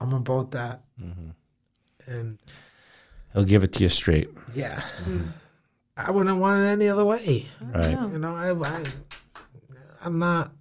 I'm 0.00 0.12
about 0.12 0.52
that. 0.52 0.82
Mm-hmm. 1.02 1.30
And 2.06 2.38
He'll 3.32 3.42
give 3.44 3.64
it 3.64 3.72
to 3.72 3.82
you 3.82 3.88
straight. 3.88 4.30
yeah, 4.54 4.82
I 5.96 6.10
wouldn't 6.12 6.38
want 6.38 6.62
it 6.62 6.68
any 6.68 6.88
other 6.88 7.04
way. 7.04 7.46
Right. 7.60 7.90
You 7.90 8.18
know, 8.18 8.36
I, 8.36 8.52
I 8.52 8.84
I'm 10.04 10.18
not. 10.20 10.52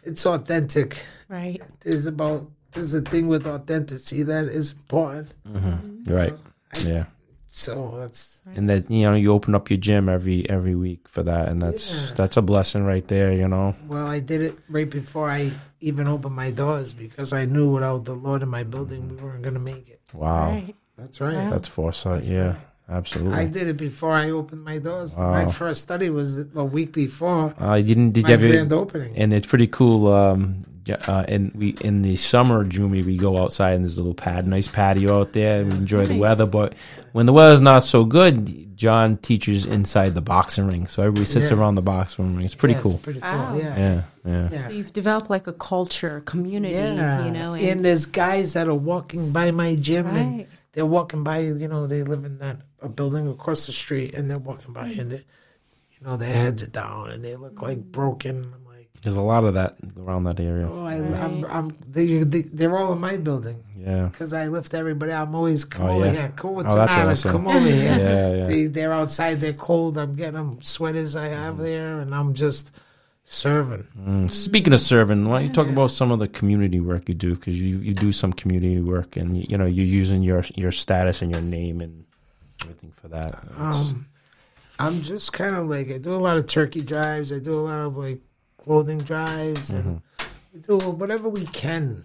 Mm-hmm. 0.00 0.10
It's 0.10 0.26
authentic. 0.26 1.04
Right. 1.28 1.60
There's 1.80 2.06
about 2.06 2.50
there's 2.72 2.94
a 2.94 3.00
thing 3.02 3.28
with 3.28 3.46
authenticity 3.46 4.22
that 4.24 4.44
is 4.46 4.72
important. 4.72 5.32
Right. 6.06 6.34
Yeah. 6.84 7.04
So 7.50 7.94
that's 7.96 8.42
And 8.54 8.68
that 8.68 8.90
you 8.90 9.06
know 9.06 9.14
you 9.14 9.32
open 9.32 9.54
up 9.54 9.70
your 9.70 9.78
gym 9.78 10.08
every 10.08 10.48
every 10.48 10.74
week 10.74 11.08
for 11.08 11.22
that, 11.22 11.48
and 11.48 11.60
that's 11.60 11.90
Yeah. 11.90 12.14
that's 12.14 12.36
a 12.36 12.42
blessing 12.42 12.84
right 12.84 13.06
there. 13.08 13.32
You 13.32 13.48
know. 13.48 13.74
well, 13.88 14.06
I 14.06 14.20
did 14.20 14.42
it 14.42 14.58
right 14.68 14.88
before 14.88 15.30
I 15.30 15.50
even 15.80 16.08
opened 16.08 16.36
my 16.36 16.50
doors 16.50 16.92
because 16.92 17.32
I 17.32 17.46
knew 17.46 17.72
without 17.72 18.04
the 18.04 18.14
Lord 18.14 18.42
in 18.42 18.48
my 18.48 18.64
building 18.64 19.08
we 19.08 19.16
weren't 19.16 19.42
gonna 19.42 19.58
make 19.58 19.88
it. 19.88 20.00
Wow. 20.12 20.50
Right. 20.50 20.74
That's 20.96 21.20
right. 21.20 21.36
Wow. 21.36 21.50
That's 21.50 21.68
foresight. 21.68 22.22
That's 22.22 22.30
yeah. 22.30 22.46
right. 22.48 22.67
Absolutely. 22.88 23.34
I 23.34 23.46
did 23.46 23.68
it 23.68 23.76
before 23.76 24.12
I 24.14 24.30
opened 24.30 24.64
my 24.64 24.78
doors. 24.78 25.16
Wow. 25.18 25.30
My 25.32 25.50
first 25.50 25.82
study 25.82 26.08
was 26.10 26.38
a 26.54 26.64
week 26.64 26.92
before 26.92 27.54
I 27.58 27.82
didn't. 27.82 28.12
Did 28.12 28.24
my 28.24 28.28
you 28.30 28.34
ever? 28.34 28.48
grand 28.48 28.72
opening. 28.72 29.16
and 29.16 29.32
it's 29.32 29.46
pretty 29.46 29.66
cool. 29.66 30.06
Um, 30.12 30.64
uh, 31.06 31.22
and 31.28 31.52
we 31.54 31.70
in 31.82 32.00
the 32.00 32.16
summer, 32.16 32.64
Jumi, 32.64 33.04
we 33.04 33.18
go 33.18 33.36
outside 33.42 33.72
and 33.74 33.84
there's 33.84 33.98
a 33.98 34.00
little 34.00 34.14
pad, 34.14 34.46
nice 34.46 34.68
patio 34.68 35.20
out 35.20 35.34
there, 35.34 35.60
and 35.60 35.70
we 35.70 35.76
enjoy 35.78 36.06
the 36.06 36.16
weather. 36.18 36.46
But 36.46 36.72
when 37.12 37.26
the 37.26 37.32
weather's 37.34 37.60
not 37.60 37.84
so 37.84 38.04
good, 38.06 38.74
John 38.74 39.18
teaches 39.18 39.66
inside 39.66 40.14
the 40.14 40.22
boxing 40.22 40.66
ring, 40.66 40.86
so 40.86 41.02
everybody 41.02 41.26
sits 41.26 41.50
Yeah. 41.50 41.58
around 41.58 41.74
the 41.74 41.82
boxing 41.82 42.36
ring. 42.36 42.46
It's 42.46 42.54
pretty 42.54 42.72
Yeah, 42.76 42.80
cool. 42.80 42.92
It's 42.92 43.02
pretty 43.02 43.20
cool. 43.20 43.30
Wow. 43.30 43.56
Yeah. 43.58 43.76
yeah, 43.78 44.02
yeah, 44.24 44.48
Yeah. 44.50 44.68
So 44.68 44.74
you've 44.74 44.92
developed 44.94 45.28
like 45.28 45.46
a 45.46 45.52
culture, 45.52 46.22
community, 46.24 46.72
Yeah. 46.74 47.24
you 47.26 47.32
know, 47.32 47.52
and, 47.54 47.84
there's 47.84 48.06
guys 48.06 48.54
that 48.54 48.66
are 48.66 48.74
walking 48.74 49.30
by 49.30 49.50
my 49.50 49.74
gym 49.74 50.06
and 50.06 50.36
Right. 50.38 50.48
They're 50.78 50.86
walking 50.86 51.24
by, 51.24 51.40
you 51.40 51.66
know, 51.66 51.88
they 51.88 52.04
live 52.04 52.24
in 52.24 52.38
that 52.38 52.58
a 52.80 52.88
building 52.88 53.26
across 53.26 53.66
the 53.66 53.72
street 53.72 54.14
and 54.14 54.30
they're 54.30 54.38
walking 54.38 54.72
by 54.72 54.86
and 54.86 55.10
they 55.10 55.24
you 55.90 56.06
know, 56.06 56.16
their 56.16 56.32
heads 56.32 56.62
are 56.62 56.68
down 56.68 57.10
and 57.10 57.24
they 57.24 57.34
look 57.34 57.60
like 57.60 57.78
broken. 57.82 58.44
I'm 58.54 58.64
like, 58.64 58.88
There's 59.02 59.16
a 59.16 59.22
lot 59.22 59.42
of 59.42 59.54
that 59.54 59.74
around 59.98 60.22
that 60.24 60.38
area. 60.38 60.68
oh, 60.70 60.84
I, 60.86 60.94
I'm, 60.98 61.44
I'm, 61.46 61.76
they, 61.84 62.22
they, 62.22 62.42
they're 62.42 62.78
all 62.78 62.92
in 62.92 63.00
my 63.00 63.16
building 63.16 63.64
Yeah, 63.76 64.04
because 64.06 64.32
I 64.32 64.46
lift 64.46 64.72
everybody. 64.72 65.10
I'm 65.10 65.34
always 65.34 65.64
come 65.64 65.86
Oh, 65.86 65.96
over 65.96 66.06
yeah. 66.06 66.12
here. 66.12 66.32
Come, 66.36 66.54
what's 66.54 66.72
Oh, 66.72 66.78
the 66.78 66.86
that's 66.86 66.96
matter? 66.96 67.10
awesome. 67.10 67.32
Come 67.32 67.48
over 67.48 67.58
here. 67.82 67.98
yeah, 67.98 68.34
yeah. 68.36 68.44
They, 68.44 68.66
they're 68.66 68.92
outside. 68.92 69.40
They're 69.40 69.52
cold. 69.54 69.98
I'm 69.98 70.14
getting 70.14 70.34
them 70.34 70.62
sweaters 70.62 71.16
I 71.16 71.26
have 71.26 71.54
mm-hmm. 71.54 71.64
there, 71.64 71.98
and 71.98 72.14
I'm 72.14 72.34
just 72.34 72.70
serving. 73.28 73.86
Mm. 73.98 74.30
Speaking 74.30 74.72
of 74.72 74.80
serving, 74.80 75.28
why 75.28 75.38
don't 75.38 75.48
you 75.48 75.54
talk 75.54 75.68
about 75.68 75.90
some 75.90 76.10
of 76.10 76.18
the 76.18 76.28
community 76.28 76.80
work 76.80 77.08
you 77.08 77.14
do? 77.14 77.34
Because 77.34 77.58
you, 77.58 77.78
you 77.78 77.94
do 77.94 78.10
some 78.10 78.32
community 78.32 78.80
work, 78.80 79.16
and 79.16 79.36
you, 79.36 79.46
you 79.48 79.58
know 79.58 79.66
you're 79.66 79.86
using 79.86 80.22
your 80.22 80.44
your 80.54 80.72
status 80.72 81.22
and 81.22 81.30
your 81.30 81.42
name 81.42 81.80
and 81.80 82.04
everything 82.62 82.92
for 82.92 83.08
that. 83.08 83.38
Um, 83.56 84.06
I'm 84.78 85.02
just 85.02 85.32
kind 85.32 85.54
of 85.54 85.68
like 85.68 85.90
I 85.90 85.98
do 85.98 86.14
a 86.14 86.16
lot 86.16 86.38
of 86.38 86.46
turkey 86.46 86.80
drives. 86.80 87.32
I 87.32 87.38
do 87.38 87.58
a 87.58 87.62
lot 87.62 87.80
of 87.80 87.96
like 87.96 88.20
clothing 88.56 88.98
drives, 88.98 89.70
and 89.70 90.00
we 90.52 90.60
do 90.60 90.78
whatever 90.78 91.28
we 91.28 91.44
can. 91.46 92.04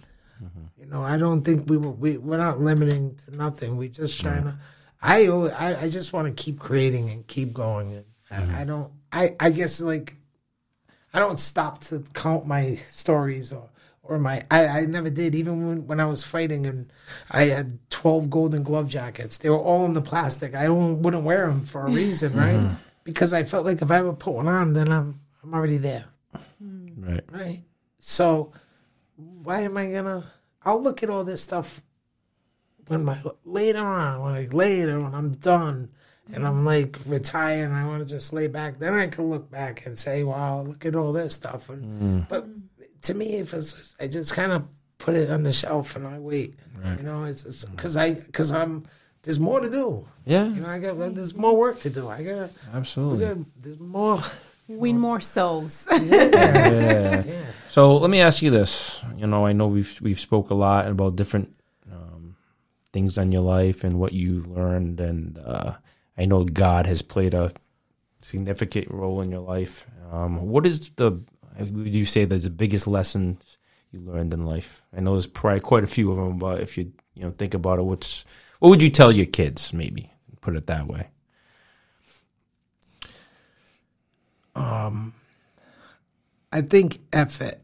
You 0.78 0.88
know, 0.88 1.04
I 1.04 1.18
don't 1.18 1.44
think 1.44 1.70
we 1.70 1.78
we 1.78 2.18
we're 2.18 2.38
not 2.38 2.60
limiting 2.60 3.16
to 3.16 3.36
nothing. 3.36 3.78
We 3.78 3.88
just 3.88 4.22
trying 4.22 4.44
to. 4.44 4.56
I 5.02 5.28
always, 5.28 5.54
I 5.54 5.84
I 5.84 5.90
just 5.90 6.12
want 6.12 6.28
to 6.28 6.44
keep 6.44 6.60
creating 6.60 7.10
and 7.10 7.26
keep 7.26 7.54
going. 7.54 8.04
And 8.30 8.52
I, 8.52 8.62
I 8.62 8.64
don't. 8.66 8.92
I 9.12 9.36
I 9.40 9.50
guess 9.52 9.80
like 9.80 10.18
I 11.14 11.20
don't 11.20 11.40
stop 11.40 11.82
to 11.86 12.04
count 12.14 12.48
my 12.48 12.76
stories 12.88 13.52
or 13.52 13.70
or 14.02 14.20
my 14.20 14.46
I, 14.50 14.68
I 14.68 14.86
never 14.86 15.10
did. 15.10 15.36
Even 15.36 15.68
when, 15.68 15.88
when 15.88 16.00
I 16.00 16.06
was 16.06 16.24
fighting 16.24 16.66
and 16.66 16.92
I 17.32 17.46
had 17.46 17.80
12 17.90 18.30
golden 18.30 18.64
glove 18.64 18.90
jackets 18.90 19.38
they 19.38 19.50
were 19.50 19.58
all 19.58 19.86
in 19.86 19.94
the 19.94 20.02
plastic. 20.02 20.56
I 20.56 20.66
don't 20.66 21.02
wouldn't 21.02 21.24
wear 21.24 21.48
them 21.48 21.62
for 21.62 21.86
a 21.86 21.90
mm. 21.90 21.96
reason 21.96 22.34
right? 22.34 22.56
Mm-hmm. 22.56 22.76
Because 23.04 23.34
I 23.34 23.44
felt 23.44 23.66
like 23.66 23.82
if 23.82 23.92
I 23.92 24.02
would 24.02 24.20
put 24.20 24.34
one 24.34 24.48
on 24.48 24.74
then 24.74 24.92
I'm 24.92 25.22
I'm 25.44 25.54
already 25.54 25.78
there. 25.78 26.06
Mm-hmm. 26.64 27.12
Right. 27.12 27.24
right? 27.32 27.64
So 28.00 28.52
why 29.16 29.62
am 29.62 29.78
I 29.78 29.92
gonna 29.92 30.26
I'll 30.64 30.82
look 30.82 31.04
at 31.04 31.10
all 31.10 31.24
this 31.24 31.42
stuff 31.42 31.82
when 32.88 33.06
my 33.06 33.18
later 33.46 33.86
on 33.86 34.22
when 34.22 34.34
I 34.34 34.48
later 34.52 35.00
when 35.00 35.14
I'm 35.14 35.32
done 35.32 35.90
and 36.32 36.48
I'm 36.48 36.64
like 36.66 36.98
retired 37.06 37.66
and 37.66 37.76
I 37.76 37.86
want 37.86 38.00
to 38.00 38.06
just 38.16 38.32
lay 38.34 38.48
back, 38.48 38.80
then 38.80 38.94
I 38.94 39.08
can 39.08 39.30
look 39.30 39.50
back 39.52 39.86
and 39.86 39.98
say, 39.98 40.24
"Wow, 40.24 40.62
look 40.62 40.86
at 40.86 40.96
all 40.96 41.12
this 41.14 41.34
stuff." 41.36 41.70
And, 41.70 42.28
But 42.28 42.46
to 43.04 43.14
me, 43.14 43.36
if 43.36 43.54
it's, 43.54 43.96
I 44.00 44.08
just 44.08 44.34
kind 44.34 44.52
of 44.52 44.64
put 44.98 45.16
it 45.16 45.30
on 45.30 45.44
the 45.44 45.52
shelf 45.52 45.96
and 45.98 46.08
I 46.08 46.20
wait, 46.20 46.56
Right. 46.84 46.98
you 46.98 47.04
know, 47.04 47.26
it's 47.26 47.66
because 47.66 47.98
I 47.98 48.14
because 48.14 48.52
I'm 48.52 48.86
there's 49.24 49.40
more 49.40 49.60
to 49.60 49.70
do. 49.70 50.08
Yeah, 50.26 50.46
You 50.48 50.62
know, 50.62 50.70
I 50.70 50.80
got 50.80 50.98
there's 51.16 51.36
more 51.36 51.58
work 51.58 51.80
to 51.82 51.90
do. 51.90 52.08
I 52.10 52.24
got, 52.24 52.50
I 52.74 52.78
absolutely. 52.78 53.26
got 53.26 53.38
there's 53.62 53.80
more. 53.80 54.22
win 54.70 54.98
more 54.98 55.20
souls. 55.20 55.86
Yeah. 55.92 57.24
Yeah. 57.26 57.46
So 57.70 57.98
let 57.98 58.10
me 58.10 58.22
ask 58.22 58.42
you 58.42 58.50
this. 58.50 59.02
You 59.18 59.28
know, 59.28 59.46
I 59.46 59.52
know 59.52 59.68
we've 59.68 60.00
we've 60.02 60.20
spoke 60.20 60.50
a 60.52 60.56
lot 60.56 60.88
about 60.88 61.16
different 61.18 61.50
um, 61.92 62.36
things 62.94 63.18
in 63.18 63.32
your 63.32 63.42
life 63.42 63.84
and 63.84 64.00
what 64.00 64.14
you've 64.14 64.48
learned, 64.48 65.00
and 65.02 65.38
uh, 65.38 65.74
I 66.18 66.26
know 66.26 66.44
God 66.44 66.86
has 66.86 67.02
played 67.02 67.34
a 67.34 67.52
significant 68.22 68.90
role 68.90 69.22
in 69.22 69.32
your 69.32 69.42
life. 69.42 69.86
Um, 70.12 70.48
what 70.48 70.66
is 70.66 70.90
the 70.96 71.22
would 71.60 71.94
you 71.94 72.06
say 72.06 72.26
that's 72.26 72.46
the 72.46 72.50
biggest 72.50 72.88
lesson 72.88 73.38
you 73.92 74.00
learned 74.00 74.34
in 74.34 74.46
life? 74.46 74.84
I 74.96 75.02
know 75.02 75.14
there's 75.14 75.28
probably 75.28 75.60
quite 75.60 75.84
a 75.84 75.88
few 75.88 76.12
of 76.12 76.18
them, 76.18 76.38
but 76.38 76.62
if 76.62 76.78
you 76.78 76.92
you 77.16 77.24
know 77.24 77.32
think 77.32 77.54
about 77.54 77.80
it, 77.80 77.84
what's 77.84 78.26
what 78.60 78.70
would 78.70 78.84
you 78.84 78.90
tell 78.90 79.12
your 79.12 79.26
kids? 79.26 79.74
Maybe 79.74 80.12
put 80.42 80.56
it 80.56 80.68
that 80.68 80.88
way. 80.88 81.10
Um, 84.56 85.14
I 86.52 86.62
think 86.62 87.00
effort. 87.12 87.60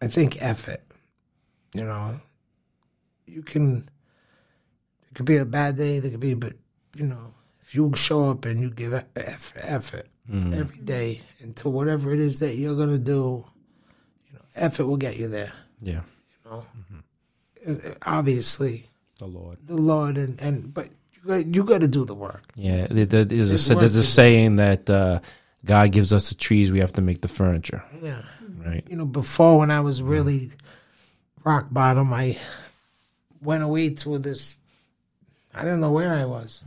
I 0.00 0.06
think 0.06 0.36
effort. 0.40 0.82
You 1.74 1.84
know, 1.84 2.20
you 3.26 3.42
can. 3.42 3.88
It 5.14 5.18
could 5.18 5.26
be 5.26 5.36
a 5.36 5.44
bad 5.44 5.76
day. 5.76 6.00
There 6.00 6.10
could 6.10 6.18
be, 6.18 6.34
but 6.34 6.54
you 6.96 7.06
know, 7.06 7.34
if 7.62 7.72
you 7.72 7.92
show 7.94 8.30
up 8.30 8.44
and 8.46 8.60
you 8.60 8.68
give 8.70 8.92
e- 8.92 9.06
eff- 9.14 9.52
effort 9.56 10.08
every 10.28 10.80
day 10.80 11.20
into 11.38 11.68
whatever 11.68 12.12
it 12.12 12.18
is 12.18 12.40
that 12.40 12.56
you're 12.56 12.74
gonna 12.74 12.98
do, 12.98 13.44
you 14.26 14.32
know, 14.34 14.40
effort 14.56 14.86
will 14.86 14.96
get 14.96 15.16
you 15.16 15.28
there. 15.28 15.52
Yeah, 15.80 16.00
You 16.44 16.50
know, 16.50 16.64
Uh, 17.66 17.94
obviously 18.04 18.90
the 19.20 19.26
Lord. 19.26 19.58
the 19.64 19.76
Lord 19.76 20.18
and 20.18 20.40
and 20.40 20.74
but 20.74 20.88
you 21.14 21.22
got 21.28 21.46
you 21.54 21.62
got 21.64 21.80
to 21.82 21.88
do 21.88 22.04
the 22.04 22.14
work. 22.14 22.42
Yeah, 22.56 22.88
there- 22.90 23.06
there- 23.06 23.24
there's 23.24 23.50
a 23.50 23.52
There's 23.52 23.68
there's 23.68 23.70
a 23.70 23.74
work 23.76 23.82
to 23.82 23.88
do. 23.92 24.02
saying 24.02 24.56
that 24.56 24.90
uh, 24.90 25.20
God 25.64 25.92
gives 25.92 26.12
us 26.12 26.28
the 26.30 26.34
trees, 26.34 26.72
we 26.72 26.80
have 26.80 26.92
to 26.94 27.02
make 27.02 27.20
the 27.20 27.28
furniture, 27.28 27.84
Yeah. 28.02 28.22
right? 28.66 28.84
you 28.90 28.96
know, 28.96 29.06
before 29.06 29.58
when 29.60 29.70
I 29.70 29.78
was 29.80 30.02
really 30.02 30.50
rock 31.44 31.68
bottom, 31.70 32.12
I 32.12 32.36
went 33.40 33.62
away 33.62 33.90
to 33.90 34.18
this. 34.18 34.56
I 35.54 35.62
didn't 35.62 35.80
know 35.80 35.92
where 35.92 36.14
I 36.14 36.24
was. 36.24 36.62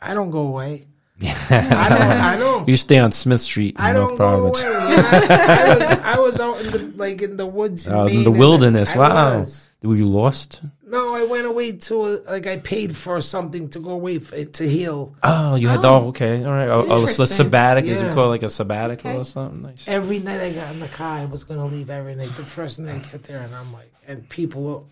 I 0.00 0.14
don't 0.14 0.30
go 0.30 0.46
away. 0.48 0.86
I 1.22 1.88
don't. 1.88 2.02
I 2.02 2.36
don't. 2.36 2.68
You 2.68 2.76
stay 2.76 2.98
on 2.98 3.12
Smith 3.12 3.40
Street 3.40 3.76
in 3.76 3.80
I 3.84 3.92
North 3.92 4.18
don't 4.18 4.18
go 4.18 4.46
away. 4.46 4.52
I, 4.64 5.68
I 5.70 5.74
was 5.78 5.90
I 5.90 6.18
was 6.18 6.40
out 6.40 6.60
in 6.64 6.70
the 6.72 6.78
like 6.96 7.22
in 7.22 7.36
the 7.36 7.46
woods, 7.46 7.86
in 7.86 7.92
Uh, 7.94 8.04
Maine, 8.06 8.24
the 8.24 8.30
wilderness. 8.32 8.94
I 8.94 8.98
Wow. 8.98 9.38
was. 9.40 9.68
Were 9.82 9.96
you 9.96 10.06
lost? 10.06 10.62
No, 10.86 11.12
I 11.14 11.24
went 11.24 11.46
away 11.46 11.72
to 11.72 11.94
a, 12.06 12.08
like 12.30 12.46
I 12.46 12.58
paid 12.58 12.96
for 12.96 13.20
something 13.20 13.68
to 13.70 13.80
go 13.80 13.90
away 13.90 14.18
for, 14.20 14.44
to 14.44 14.68
heal. 14.68 15.14
Oh, 15.22 15.54
you 15.56 15.68
had. 15.68 15.84
Oh, 15.84 16.08
okay, 16.08 16.44
all 16.44 16.52
right. 16.52 16.68
Oh, 16.68 16.86
oh 16.88 17.06
so 17.06 17.22
Interesting. 17.24 17.50
sabbatic 17.50 17.84
is 17.84 18.00
it 18.02 18.06
Yeah. 18.06 18.14
called 18.14 18.30
like 18.30 18.42
a 18.44 18.48
sabbatical 18.48 19.10
Okay. 19.10 19.18
or 19.20 19.24
something? 19.24 19.62
Nice. 19.62 19.86
Every 19.88 20.18
night 20.20 20.40
I 20.40 20.52
got 20.52 20.72
in 20.72 20.80
the 20.80 20.88
car, 20.88 21.18
I 21.18 21.24
was 21.26 21.42
gonna 21.44 21.66
leave 21.66 21.90
every 21.90 22.14
night. 22.14 22.34
The 22.36 22.44
first 22.44 22.78
night 22.78 23.02
I 23.04 23.12
get 23.12 23.24
there, 23.24 23.38
and 23.38 23.52
I'm 23.54 23.72
like, 23.72 23.92
and 24.06 24.28
people 24.28 24.68
are 24.68 24.82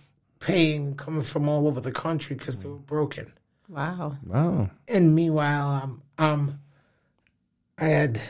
paying 0.40 0.96
coming 0.96 1.22
from 1.22 1.48
all 1.48 1.68
over 1.68 1.80
the 1.80 1.92
country 1.92 2.34
because 2.34 2.58
they 2.58 2.68
were 2.68 2.76
broken. 2.76 3.32
wow. 3.68 4.16
Wow. 4.24 4.70
And 4.88 5.14
meanwhile, 5.14 5.68
um, 5.68 6.02
um, 6.18 6.60
I 7.78 7.84
had 7.84 8.20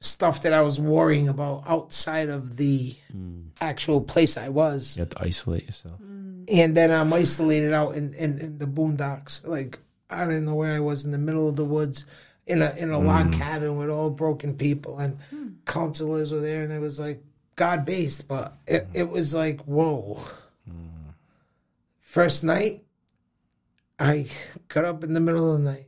stuff 0.00 0.42
that 0.42 0.52
I 0.52 0.62
was 0.62 0.80
worrying 0.80 1.28
about 1.28 1.64
outside 1.66 2.28
of 2.28 2.56
the 2.56 2.96
mm. 3.14 3.48
actual 3.60 4.00
place 4.00 4.36
I 4.36 4.48
was, 4.48 4.96
You 4.96 5.02
have 5.02 5.10
to 5.10 5.24
isolate 5.24 5.66
yourself. 5.66 6.00
Mm. 6.00 6.44
and 6.48 6.76
then 6.76 6.90
I'm 6.90 7.12
isolated 7.12 7.72
out 7.72 7.94
in, 7.94 8.14
in, 8.14 8.38
in 8.38 8.58
the 8.58 8.66
boondocks. 8.66 9.46
Like 9.46 9.78
I 10.08 10.24
didn't 10.24 10.44
know 10.44 10.54
where 10.54 10.74
I 10.74 10.80
was 10.80 11.04
in 11.04 11.10
the 11.10 11.18
middle 11.18 11.48
of 11.48 11.56
the 11.56 11.64
woods, 11.64 12.04
in 12.46 12.62
a 12.62 12.70
in 12.78 12.90
a 12.92 12.98
mm. 12.98 13.04
log 13.04 13.32
cabin 13.32 13.76
with 13.76 13.90
all 13.90 14.10
broken 14.10 14.56
people, 14.56 14.98
and 14.98 15.18
hmm. 15.30 15.48
counselors 15.66 16.32
were 16.32 16.40
there, 16.40 16.62
and 16.62 16.72
it 16.72 16.80
was 16.80 16.98
like 16.98 17.22
God 17.56 17.84
based, 17.84 18.26
but 18.26 18.56
it, 18.66 18.88
it 18.94 19.10
was 19.10 19.34
like 19.34 19.60
whoa. 19.62 20.22
First 22.18 22.42
night, 22.42 22.82
I 23.96 24.26
got 24.66 24.84
up 24.84 25.04
in 25.04 25.14
the 25.14 25.20
middle 25.20 25.54
of 25.54 25.62
the 25.62 25.70
night. 25.70 25.86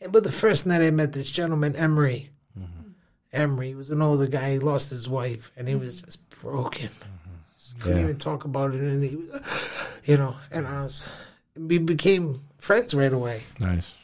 And 0.00 0.10
but 0.10 0.24
the 0.24 0.32
first 0.32 0.66
night 0.66 0.82
I 0.82 0.90
met 0.90 1.12
this 1.12 1.30
gentleman, 1.30 1.76
Emery. 1.76 2.30
Emery 3.32 3.76
was 3.76 3.92
an 3.92 4.02
older 4.02 4.26
guy. 4.26 4.54
He 4.54 4.58
lost 4.58 4.90
his 4.90 5.08
wife, 5.08 5.52
and 5.56 5.68
he 5.68 5.76
was 5.76 6.02
just 6.02 6.28
broken. 6.30 6.88
Couldn't 7.78 7.98
Yeah. 7.98 8.02
even 8.02 8.18
talk 8.18 8.46
about 8.46 8.74
it, 8.74 8.80
and 8.80 9.04
he, 9.04 9.14
was, 9.14 9.40
you 10.06 10.16
know. 10.16 10.34
And 10.50 10.66
I 10.66 10.82
was, 10.82 11.06
we 11.56 11.78
became 11.78 12.42
friends 12.58 12.92
right 12.92 13.12
away. 13.12 13.42
Nice. 13.60 13.94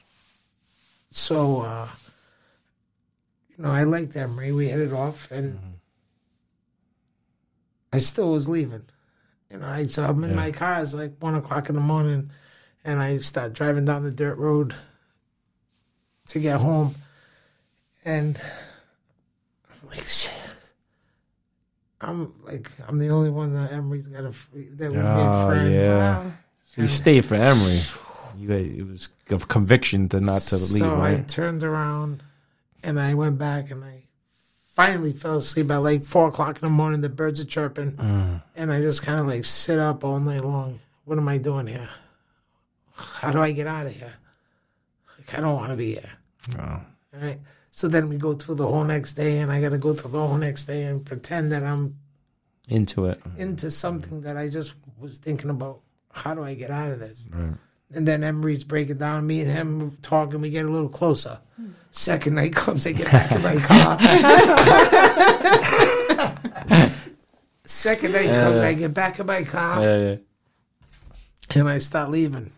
So, 1.10 1.62
uh, 1.62 1.88
you 3.56 3.64
know, 3.64 3.72
I 3.72 3.82
liked 3.82 4.14
Emery. 4.14 4.52
We 4.52 4.68
hit 4.68 4.78
it 4.78 4.92
off, 4.92 5.32
and 5.32 5.58
I 7.92 7.98
still 7.98 8.30
was 8.30 8.48
leaving. 8.48 8.84
You 9.54 9.60
know, 9.60 9.68
I, 9.68 9.86
so 9.86 10.04
I'm 10.04 10.24
in 10.24 10.34
my 10.34 10.50
car. 10.50 10.82
It's 10.82 10.94
like 10.94 11.12
one 11.20 11.36
o'clock 11.36 11.68
in 11.68 11.76
the 11.76 11.80
morning, 11.80 12.30
and 12.84 13.00
I 13.00 13.18
start 13.18 13.52
driving 13.52 13.84
down 13.84 14.02
the 14.02 14.10
dirt 14.10 14.36
road 14.36 14.74
to 16.26 16.40
get 16.40 16.60
home, 16.60 16.96
and 18.04 18.36
I'm 19.70 19.88
like, 19.90 20.02
shit. 20.02 20.32
I'm 22.00 22.32
like, 22.42 22.68
I'm 22.88 22.98
the 22.98 23.10
only 23.10 23.30
one 23.30 23.54
that 23.54 23.70
Emery's 23.72 24.08
got 24.08 24.24
a 24.24 24.32
free, 24.32 24.70
that 24.72 24.90
we 24.90 24.98
Oh, 24.98 25.02
made 25.02 25.22
ah, 25.22 25.46
friends. 25.46 25.72
yeah. 25.72 26.18
Wow. 26.24 26.32
You 26.74 26.86
stayed 26.88 27.24
for 27.24 27.36
Emery. 27.36 27.78
You 28.36 28.48
got, 28.48 28.56
it 28.56 28.82
was 28.88 29.10
of 29.30 29.46
conviction 29.46 30.08
to 30.08 30.18
not 30.18 30.42
to 30.42 30.56
leave, 30.56 30.78
so 30.78 31.00
I 31.00 31.18
turned 31.28 31.62
around 31.62 32.24
and 32.82 32.98
I 32.98 33.14
went 33.14 33.38
back 33.38 33.70
and 33.70 33.84
I 33.84 34.03
finally 34.74 35.12
fell 35.12 35.36
asleep 35.36 35.70
at 35.70 35.76
like 35.78 36.04
four 36.04 36.28
o'clock 36.28 36.56
in 36.56 36.64
the 36.66 36.70
morning. 36.70 37.00
The 37.00 37.08
birds 37.08 37.40
are 37.40 37.44
chirping, 37.44 37.92
Mm. 37.92 38.42
and 38.56 38.72
I 38.72 38.80
just 38.80 39.02
kind 39.02 39.20
of 39.20 39.26
like 39.26 39.44
sit 39.44 39.78
up 39.78 40.04
all 40.04 40.18
night 40.20 40.44
long. 40.44 40.80
What 41.04 41.18
am 41.18 41.28
I 41.28 41.38
doing 41.38 41.66
here? 41.66 41.88
How 42.94 43.30
do 43.32 43.40
I 43.42 43.52
get 43.52 43.66
out 43.66 43.86
of 43.86 43.92
here? 43.92 44.14
Like 45.18 45.38
I 45.38 45.40
don't 45.40 45.54
want 45.56 45.70
to 45.70 45.76
be 45.76 45.92
here. 45.94 46.10
Oh. 46.58 46.62
All 46.62 47.20
right. 47.20 47.40
So 47.70 47.88
then 47.88 48.08
we 48.08 48.16
go 48.18 48.34
through 48.34 48.54
the 48.56 48.66
whole 48.66 48.84
next 48.84 49.14
day, 49.14 49.38
and 49.38 49.50
I 49.50 49.60
got 49.60 49.70
to 49.70 49.78
go 49.78 49.94
through 49.94 50.12
the 50.12 50.24
whole 50.26 50.36
next 50.36 50.64
day 50.64 50.84
and 50.84 51.04
pretend 51.04 51.50
that 51.52 51.62
I'm 51.64 51.96
Into 52.68 53.06
it. 53.06 53.20
into 53.36 53.70
something 53.70 54.20
that 54.22 54.36
I 54.36 54.48
just 54.48 54.74
was 54.98 55.18
thinking 55.18 55.50
about. 55.50 55.80
How 56.12 56.34
do 56.34 56.44
I 56.44 56.54
get 56.54 56.70
out 56.70 56.92
of 56.92 57.00
this? 57.00 57.26
Right. 57.32 57.54
And 57.94 58.08
then 58.08 58.24
Emery's 58.24 58.64
breaking 58.64 58.98
down. 58.98 59.26
Me 59.26 59.40
and 59.40 59.50
him 59.50 59.98
talking. 60.02 60.40
We 60.40 60.50
get 60.50 60.64
a 60.64 60.70
little 60.70 60.88
closer. 60.88 61.38
Second 61.94 62.34
night 62.34 62.54
comes, 62.56 62.86
I 62.88 62.92
get 62.92 63.10
back 63.10 63.30
in 63.30 63.40
my 63.40 63.56
car. 63.56 63.98
Second 67.64 68.12
night 68.12 68.26
comes, 68.26 68.60
I 68.60 68.74
get 68.74 68.92
back 68.92 69.20
in 69.20 69.26
my 69.26 69.44
car 69.44 69.80
Yeah, 69.80 69.98
yeah. 69.98 70.16
and 71.54 71.68
I 71.68 71.78
start 71.78 72.10
leaving. 72.10 72.50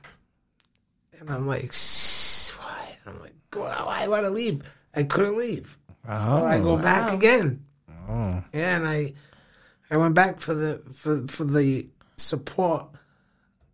And 1.20 1.30
I'm 1.30 1.47
like, 1.47 1.70
"Shh, 1.70 2.49
why? 2.53 2.97
I'm 3.07 3.20
like, 3.20 3.34
well, 3.55 3.87
I 3.87 4.09
want 4.09 4.24
to 4.24 4.30
leave. 4.30 4.62
I 4.95 5.03
couldn't 5.03 5.37
leave. 5.37 5.76
So 6.07 6.47
I 6.47 6.59
go 6.59 6.70
oh. 6.70 6.78
back 6.78 7.12
again. 7.12 7.62
Oh. 8.09 8.43
Yeah, 8.55 8.76
and 8.76 8.89
I 8.89 9.12
I 9.91 9.99
went 9.99 10.14
back 10.14 10.41
for 10.41 10.55
the 10.55 10.80
for 10.95 11.26
for 11.26 11.45
the 11.45 11.91
support 12.16 12.87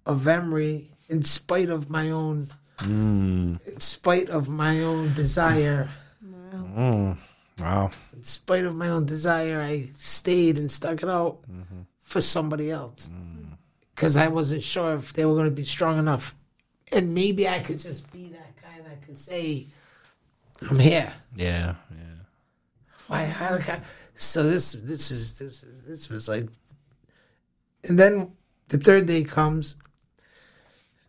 of 0.07 0.27
Emery 0.27 0.91
in 1.13 1.23
spite 1.23 1.71
of 1.77 1.83
my 1.91 2.11
own 2.11 2.49
Mm. 2.79 3.61
in 3.73 3.79
spite 3.81 4.29
of 4.31 4.49
my 4.49 4.75
own 4.83 5.13
desire. 5.15 5.91
Mm. 6.25 7.17
Wow. 7.61 7.91
In 8.17 8.25
spite 8.25 8.65
of 8.65 8.75
my 8.75 8.89
own 8.89 9.05
desire, 9.07 9.61
I 9.61 9.91
stayed 9.95 10.59
and 10.59 10.69
stuck 10.71 11.03
it 11.05 11.09
out 11.09 11.39
for 12.03 12.21
somebody 12.21 12.71
else 12.71 13.11
because 13.95 14.17
I 14.17 14.29
wasn't 14.29 14.65
sure 14.65 14.97
if 14.97 15.13
they 15.13 15.25
were 15.27 15.35
going 15.35 15.51
to 15.55 15.61
be 15.65 15.65
strong 15.77 15.99
enough, 15.99 16.35
and 16.91 17.15
maybe 17.15 17.47
I 17.47 17.61
could 17.61 17.79
just 17.79 18.11
be 18.11 18.25
that 18.39 18.53
guy 18.65 18.77
that 18.89 18.99
could 19.07 19.19
say, 19.19 19.67
"I'm 20.69 20.79
here." 20.79 21.13
Yeah, 21.37 21.77
yeah. 22.03 22.17
Why? 23.07 23.27
How? 23.27 23.59
How? 23.59 23.79
So 24.17 24.43
this, 24.43 24.73
this 24.73 25.11
is, 25.11 25.35
this 25.35 25.63
is, 25.63 25.83
this 25.83 26.09
was 26.11 26.29
like, 26.29 26.49
and 27.85 27.99
then 27.99 28.33
the 28.69 28.79
third 28.79 29.07
day 29.07 29.23
comes, 29.25 29.77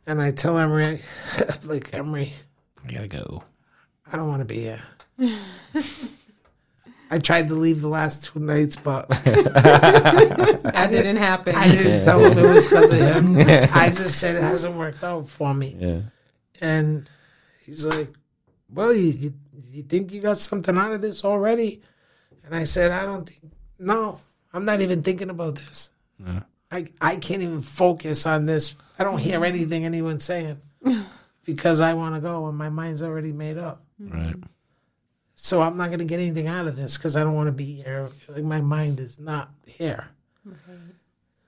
and 0.05 0.21
I 0.21 0.31
tell 0.31 0.57
Emery, 0.57 1.01
like 1.63 1.93
Emery, 1.93 2.33
I 2.87 2.91
gotta 2.91 3.07
go. 3.07 3.43
I 4.11 4.17
don't 4.17 4.27
want 4.27 4.41
to 4.41 4.45
be 4.45 4.61
here. 4.61 4.83
I 7.09 7.19
tried 7.19 7.47
to 7.49 7.55
leave 7.55 7.81
the 7.81 7.87
last 7.87 8.25
two 8.25 8.39
nights, 8.39 8.75
but 8.75 9.07
That 10.73 10.87
didn't 10.89 11.17
happen. 11.17 11.55
I 11.55 11.67
didn't 11.67 12.03
tell 12.03 12.23
him 12.23 12.37
it 12.37 12.49
was 12.49 12.67
because 12.67 12.91
of 12.91 12.99
him. 12.99 13.37
I 13.73 13.89
just 13.89 14.19
said 14.19 14.35
it 14.35 14.41
hasn't 14.41 14.75
worked 14.75 15.03
out 15.03 15.29
for 15.29 15.53
me. 15.53 15.75
Yeah. 15.79 16.01
And 16.59 17.07
he's 17.65 17.85
like, 17.85 18.13
"Well, 18.69 18.93
you, 18.93 19.11
you 19.11 19.33
you 19.71 19.83
think 19.83 20.11
you 20.11 20.21
got 20.21 20.37
something 20.37 20.75
out 20.77 20.93
of 20.93 21.01
this 21.01 21.23
already?" 21.23 21.81
And 22.45 22.55
I 22.55 22.63
said, 22.63 22.91
"I 22.91 23.05
don't 23.05 23.29
think. 23.29 23.53
No, 23.77 24.19
I'm 24.51 24.65
not 24.65 24.81
even 24.81 25.03
thinking 25.03 25.29
about 25.29 25.55
this. 25.55 25.91
Yeah. 26.19 26.41
I 26.71 26.87
I 26.99 27.17
can't 27.17 27.43
even 27.43 27.61
focus 27.61 28.25
on 28.25 28.45
this. 28.47 28.75
I 28.97 29.03
don't 29.03 29.17
hear 29.17 29.43
anything 29.43 29.85
anyone's 29.85 30.23
saying 30.23 30.61
because 31.45 31.79
I 31.79 31.93
want 31.93 32.15
to 32.15 32.21
go 32.21 32.47
and 32.47 32.57
my 32.57 32.69
mind's 32.69 33.01
already 33.01 33.31
made 33.31 33.57
up. 33.57 33.83
Right. 33.99 34.35
So 35.35 35.61
I'm 35.61 35.77
not 35.77 35.87
going 35.87 35.99
to 35.99 36.05
get 36.05 36.19
anything 36.19 36.47
out 36.47 36.67
of 36.67 36.75
this 36.75 36.97
because 36.97 37.17
I 37.17 37.23
don't 37.23 37.33
want 37.33 37.47
to 37.47 37.53
be 37.53 37.81
here. 37.81 38.09
Like 38.29 38.43
my 38.43 38.61
mind 38.61 38.99
is 38.99 39.19
not 39.19 39.51
here. 39.65 40.09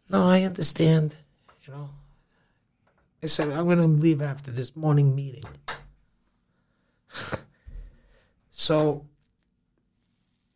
No, 0.09 0.29
I 0.29 0.41
understand. 0.43 1.15
You 1.65 1.73
know, 1.73 1.89
I 3.23 3.27
said 3.27 3.49
I'm 3.49 3.65
going 3.65 3.77
to 3.77 3.87
leave 3.87 4.21
after 4.21 4.51
this 4.51 4.75
morning 4.75 5.15
meeting. 5.15 5.45
so 8.49 9.05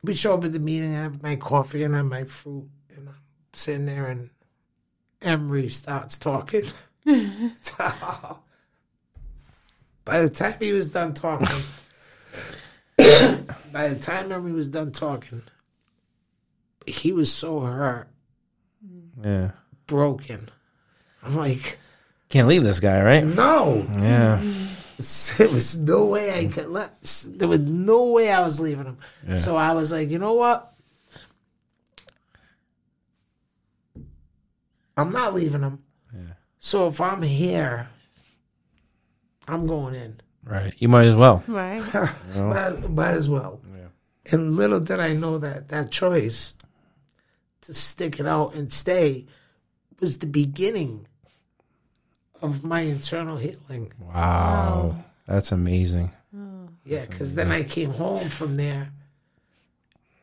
we 0.04 0.14
show 0.14 0.34
up 0.34 0.46
at 0.46 0.54
the 0.54 0.60
meeting. 0.60 0.96
I 0.96 1.04
have 1.04 1.24
my 1.24 1.36
coffee 1.36 1.84
and 1.84 1.96
I 1.96 2.00
have 2.00 2.06
my 2.06 2.24
fruit, 2.26 2.70
and 2.96 3.10
I'm 3.10 3.16
sitting 3.54 3.86
there, 3.86 4.08
and 4.08 4.30
Emery 5.22 5.70
starts 5.70 6.18
talking. 6.18 6.64
By 10.06 10.22
the 10.24 10.30
time 10.30 10.56
he 10.60 10.72
was 10.74 10.90
done 10.90 11.14
talking. 11.14 11.48
by 13.72 13.88
the 13.90 14.00
time 14.02 14.32
Emery 14.32 14.52
was 14.52 14.70
done 14.70 14.92
talking, 14.92 15.44
he 16.86 17.12
was 17.12 17.32
so 17.34 17.60
hurt, 17.62 18.08
Yeah. 19.24 19.52
broken. 19.88 20.50
I'm 21.24 21.36
like, 21.36 21.78
Can't 22.30 22.48
leave 22.48 22.64
this 22.64 22.80
guy, 22.80 23.02
right? 23.02 23.24
no, 23.24 23.86
Yeah. 24.00 24.42
there 25.38 25.50
was 25.50 25.80
no 25.80 26.06
way 26.06 26.38
I 26.40 26.48
could 26.48 26.70
let. 26.70 27.02
There 27.28 27.48
was 27.48 27.62
no 27.62 28.06
way 28.06 28.32
I 28.32 28.42
was 28.42 28.60
leaving 28.60 28.86
him. 28.86 29.38
So 29.38 29.56
I 29.56 29.74
was 29.74 29.92
like, 29.92 30.10
you 30.10 30.18
know 30.20 30.34
what? 30.34 30.74
I'm 35.00 35.10
not 35.12 35.34
leaving 35.34 35.62
him. 35.62 35.84
Yeah. 36.14 36.34
So 36.58 36.88
if 36.88 37.00
I'm 37.02 37.22
here, 37.22 37.89
I'm 39.47 39.68
going 39.68 39.95
in. 39.95 40.20
Right. 40.43 40.74
You 40.78 40.88
might 40.89 41.06
as 41.06 41.16
well. 41.16 41.43
right. 41.47 41.82
Might, 42.38 42.89
might 42.89 43.12
as 43.12 43.30
well. 43.30 43.62
Yeah. 43.76 44.34
And 44.34 44.56
little 44.56 44.80
did 44.80 45.00
I 45.00 45.14
know 45.14 45.38
that 45.38 45.70
that 45.70 45.91
choice 45.91 46.54
to 47.62 47.74
stick 47.74 48.20
it 48.20 48.26
out 48.26 48.54
and 48.56 48.72
stay 48.72 49.26
was 50.00 50.20
the 50.20 50.26
beginning 50.26 51.08
of 52.41 52.64
my 52.64 52.82
internal 52.82 53.38
healing. 53.38 53.91
Wow. 54.00 54.95
That's 55.28 55.52
amazing. 55.52 56.12
Yeah, 56.86 57.06
because 57.06 57.36
then 57.36 57.52
I 57.52 57.64
came 57.64 57.91
home 57.91 58.30
from 58.30 58.58
there, 58.58 58.91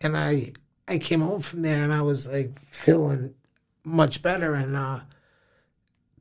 and 0.00 0.16
I 0.16 0.52
I 0.88 0.98
came 0.98 1.20
home 1.20 1.40
from 1.40 1.62
there 1.62 1.82
and 1.84 1.92
I 1.92 2.02
was 2.02 2.26
like 2.28 2.58
feeling 2.70 3.34
much 3.86 4.22
better. 4.22 4.54
And 4.54 4.76
uh, 4.76 5.00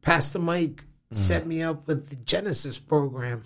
Pastor 0.02 0.40
Mike 0.40 0.86
set 1.12 1.46
me 1.48 1.62
up 1.64 1.88
with 1.88 2.10
the 2.10 2.16
Genesis 2.18 2.80
program. 2.80 3.44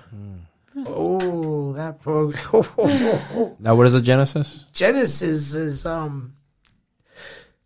Oh, 0.86 1.74
that 1.74 2.00
program! 2.00 3.56
Now, 3.60 3.76
what 3.76 3.88
is 3.88 3.96
a 3.96 4.02
Genesis? 4.02 4.66
Genesis 4.72 5.54
is 5.56 5.86
um, 5.86 6.36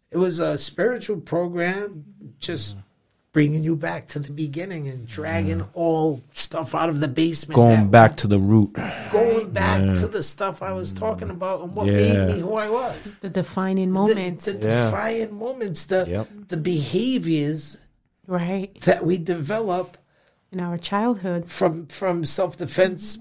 it 0.10 0.18
was 0.18 0.40
a 0.40 0.58
spiritual 0.58 1.20
program, 1.22 2.06
just 2.40 2.78
bringing 3.34 3.64
you 3.64 3.76
back 3.76 4.08
to 4.08 4.20
the 4.20 4.32
beginning 4.32 4.88
and 4.88 5.08
dragging 5.08 5.64
all 5.74 6.22
stuff 6.34 6.76
out 6.76 6.88
of 6.88 7.00
the 7.00 7.08
basement. 7.08 7.56
Going 7.56 7.82
that- 7.82 7.92
back 7.92 8.18
to 8.18 8.28
the 8.28 8.40
root. 8.40 8.74
going 9.12 9.50
back 9.50 9.96
to 9.98 10.08
the 10.08 10.22
stuff 10.24 10.62
I 10.62 10.72
was 10.74 10.94
talking 10.94 11.32
about 11.32 11.62
and 11.64 11.76
what 11.76 11.88
Yeah. 11.88 11.96
made 12.28 12.36
me 12.36 12.40
who 12.42 12.54
I 12.54 12.70
was. 12.70 13.16
The 13.22 13.30
defining 13.30 13.92
The, 13.92 14.04
the 14.54 14.68
Yeah. 14.68 14.86
defiant 14.86 15.34
moments, 15.34 15.86
the 15.86 16.06
Yep. 16.08 16.28
the 16.50 16.58
behaviors 16.58 17.80
right. 18.28 18.80
that 18.82 19.04
we 19.06 19.18
develop 19.18 19.98
In 20.52 20.62
our 20.62 20.78
childhood. 20.78 21.50
from 21.50 21.88
from 21.88 22.26
self 22.26 22.56
defense, 22.58 23.18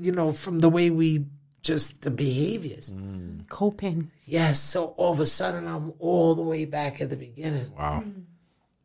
you 0.00 0.10
know, 0.12 0.32
from 0.32 0.60
the 0.60 0.70
way 0.70 0.88
we 0.88 1.26
just 1.62 2.00
the 2.00 2.10
behaviors. 2.10 2.94
Coping. 3.50 4.10
Yes, 4.24 4.58
so 4.60 4.86
all 4.96 5.12
of 5.12 5.20
a 5.20 5.26
sudden 5.26 5.66
I'm 5.68 5.92
all 5.98 6.34
the 6.34 6.42
way 6.42 6.64
back 6.64 7.02
at 7.02 7.10
the 7.10 7.16
beginning. 7.16 7.72
Wow. 7.76 8.04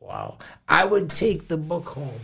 Wow. 0.07 0.37
I 0.69 0.85
would 0.85 1.09
take 1.09 1.47
the 1.47 1.57
book 1.57 1.85
home, 1.87 2.19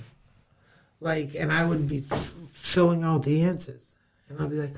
like, 1.00 1.36
and 1.36 1.52
I 1.52 1.64
would 1.66 1.88
be 1.90 2.04
f- 2.12 2.34
filling 2.52 3.04
out 3.04 3.24
the 3.24 3.42
answers. 3.44 3.82
And 4.30 4.40
I'd 4.42 4.50
be 4.50 4.58
like, 4.58 4.76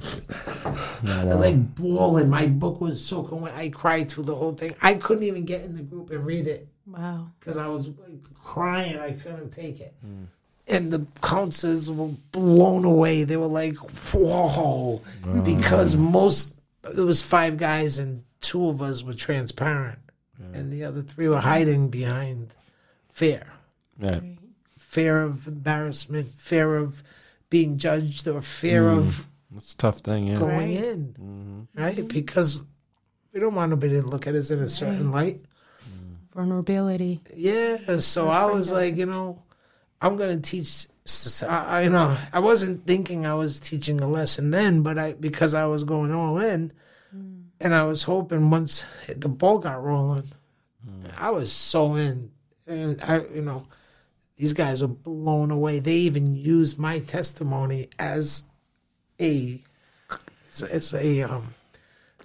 like 1.37 1.75
bawling. 1.75 2.29
My 2.29 2.47
book 2.47 2.81
was 2.81 3.03
soaking 3.03 3.41
wet. 3.41 3.53
I 3.55 3.69
cried 3.69 4.09
through 4.09 4.23
the 4.23 4.35
whole 4.35 4.53
thing. 4.53 4.73
I 4.81 4.95
couldn't 4.95 5.23
even 5.25 5.45
get 5.45 5.61
in 5.63 5.75
the 5.75 5.83
group 5.83 6.09
and 6.11 6.25
read 6.25 6.47
it 6.47 6.67
Wow. 6.87 7.27
because 7.39 7.57
I 7.57 7.67
was 7.67 7.87
like, 7.87 8.23
crying. 8.43 8.97
I 8.97 9.11
couldn't 9.11 9.51
take 9.51 9.79
it. 9.79 9.93
Hmm. 10.01 10.23
And 10.67 10.91
the 10.91 11.05
counselors 11.21 11.91
were 11.91 12.09
blown 12.31 12.85
away. 12.85 13.25
They 13.25 13.35
were 13.37 13.47
like, 13.47 13.75
whoa. 14.13 15.01
Because 15.43 15.97
most, 15.97 16.55
there 16.83 17.05
was 17.05 17.21
five 17.21 17.57
guys 17.57 17.99
and 17.99 18.23
two 18.41 18.69
of 18.69 18.81
us 18.81 19.03
were 19.03 19.13
transparent. 19.13 19.99
and 20.53 20.71
the 20.71 20.83
other 20.85 21.01
three 21.01 21.27
were 21.27 21.39
hiding 21.41 21.89
behind 21.89 22.49
fear, 23.13 23.47
Yeah. 23.99 24.19
fear 24.69 25.21
of 25.23 25.47
embarrassment, 25.47 26.33
fear 26.37 26.75
of 26.75 27.01
being 27.49 27.77
judged, 27.77 28.27
or 28.27 28.41
fear 28.41 28.89
of 28.89 29.05
mm. 29.05 29.57
It's 29.57 29.73
a 29.75 29.77
tough 29.77 29.99
thing, 29.99 30.27
yeah. 30.27 30.39
going 30.39 30.57
Right. 30.57 30.83
in, 30.85 31.13
mm-hmm. 31.13 31.81
right? 31.81 32.07
Because 32.07 32.65
we 33.31 33.39
don't 33.39 33.53
want 33.55 33.69
nobody 33.69 34.01
to 34.01 34.05
look 34.07 34.25
at 34.27 34.33
us 34.35 34.49
in 34.49 34.59
a 34.59 34.67
certain 34.67 35.11
light. 35.11 35.41
Mm. 35.85 36.15
Vulnerability. 36.33 37.21
Yeah, 37.35 37.97
so 37.97 38.29
I 38.29 38.45
was 38.45 38.71
like, 38.71 38.97
you 38.97 39.05
know, 39.05 39.43
I'm 40.01 40.17
gonna 40.17 40.39
teach. 40.41 40.87
s- 41.05 41.43
I, 41.43 41.77
I- 41.77 41.81
you 41.83 41.89
know, 41.91 42.17
I 42.33 42.39
wasn't 42.39 42.87
thinking 42.87 43.25
I 43.27 43.35
was 43.35 43.59
teaching 43.59 44.01
a 44.01 44.07
lesson 44.09 44.49
then, 44.49 44.81
but 44.81 44.97
I 44.97 45.13
because 45.13 45.53
I 45.53 45.65
was 45.65 45.83
going 45.83 46.11
all 46.11 46.39
in, 46.39 46.73
and 47.61 47.75
I 47.75 47.83
was 47.83 48.03
hoping 48.03 48.49
once 48.49 48.83
the 49.07 49.29
ball 49.29 49.59
got 49.59 49.83
rolling, 49.83 50.23
mm. 50.83 51.11
I 51.15 51.29
was 51.29 51.51
so 51.51 51.93
in, 51.95 52.31
and 52.67 53.01
I, 53.01 53.19
you 53.33 53.41
know, 53.41 53.67
these 54.35 54.53
guys 54.53 54.81
are 54.81 54.87
blown 54.87 55.51
away. 55.51 55.79
They 55.79 55.95
even 55.97 56.35
use 56.35 56.77
my 56.77 56.99
testimony 56.99 57.89
as 57.99 58.43
a, 59.19 59.61
it's, 60.59 60.93
a- 60.93 61.21
um. 61.23 61.53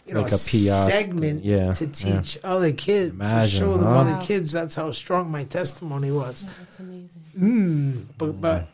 You 0.06 0.14
know, 0.14 0.22
Like 0.22 0.32
a 0.32 0.36
PR 0.36 0.88
segment 0.88 1.44
yeah, 1.44 1.72
to 1.74 1.84
yeah. 1.84 1.92
teach 1.92 2.38
other 2.42 2.72
kids 2.72 3.12
Imagine, 3.12 3.40
to 3.42 3.46
show 3.66 3.74
them 3.76 3.84
huh? 3.88 3.98
other 4.00 4.12
Wow. 4.12 4.20
kids 4.22 4.52
that's 4.52 4.74
how 4.74 4.90
strong 4.90 5.30
my 5.30 5.44
testimony 5.44 6.10
was. 6.10 6.46
That's 6.58 6.78
amazing. 6.80 7.22
Mm, 7.38 8.04
but 8.16 8.40
but 8.40 8.68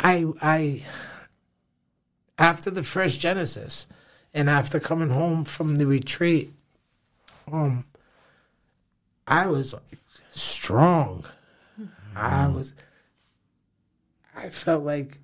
I 0.00 0.26
I 0.42 0.82
after 2.38 2.72
the 2.72 2.82
first 2.82 3.20
Genesis 3.20 3.86
and 4.34 4.50
after 4.50 4.80
coming 4.80 5.10
home 5.10 5.44
from 5.44 5.76
the 5.76 5.86
retreat, 5.86 6.52
um, 7.52 7.84
I 9.28 9.46
was 9.46 9.74
like 9.74 9.98
strong. 10.40 11.24
I 12.16 12.48
was. 12.48 12.74
I 14.34 14.50
felt 14.50 14.84
like 14.84 15.18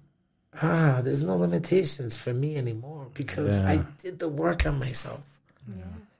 ah, 0.62 1.00
there's 1.02 1.22
no 1.22 1.36
limitations 1.36 2.16
for 2.16 2.32
me 2.32 2.56
anymore 2.56 3.08
because 3.14 3.60
I 3.60 3.84
did 4.02 4.18
the 4.18 4.28
work 4.28 4.66
on 4.66 4.78
myself. 4.78 5.20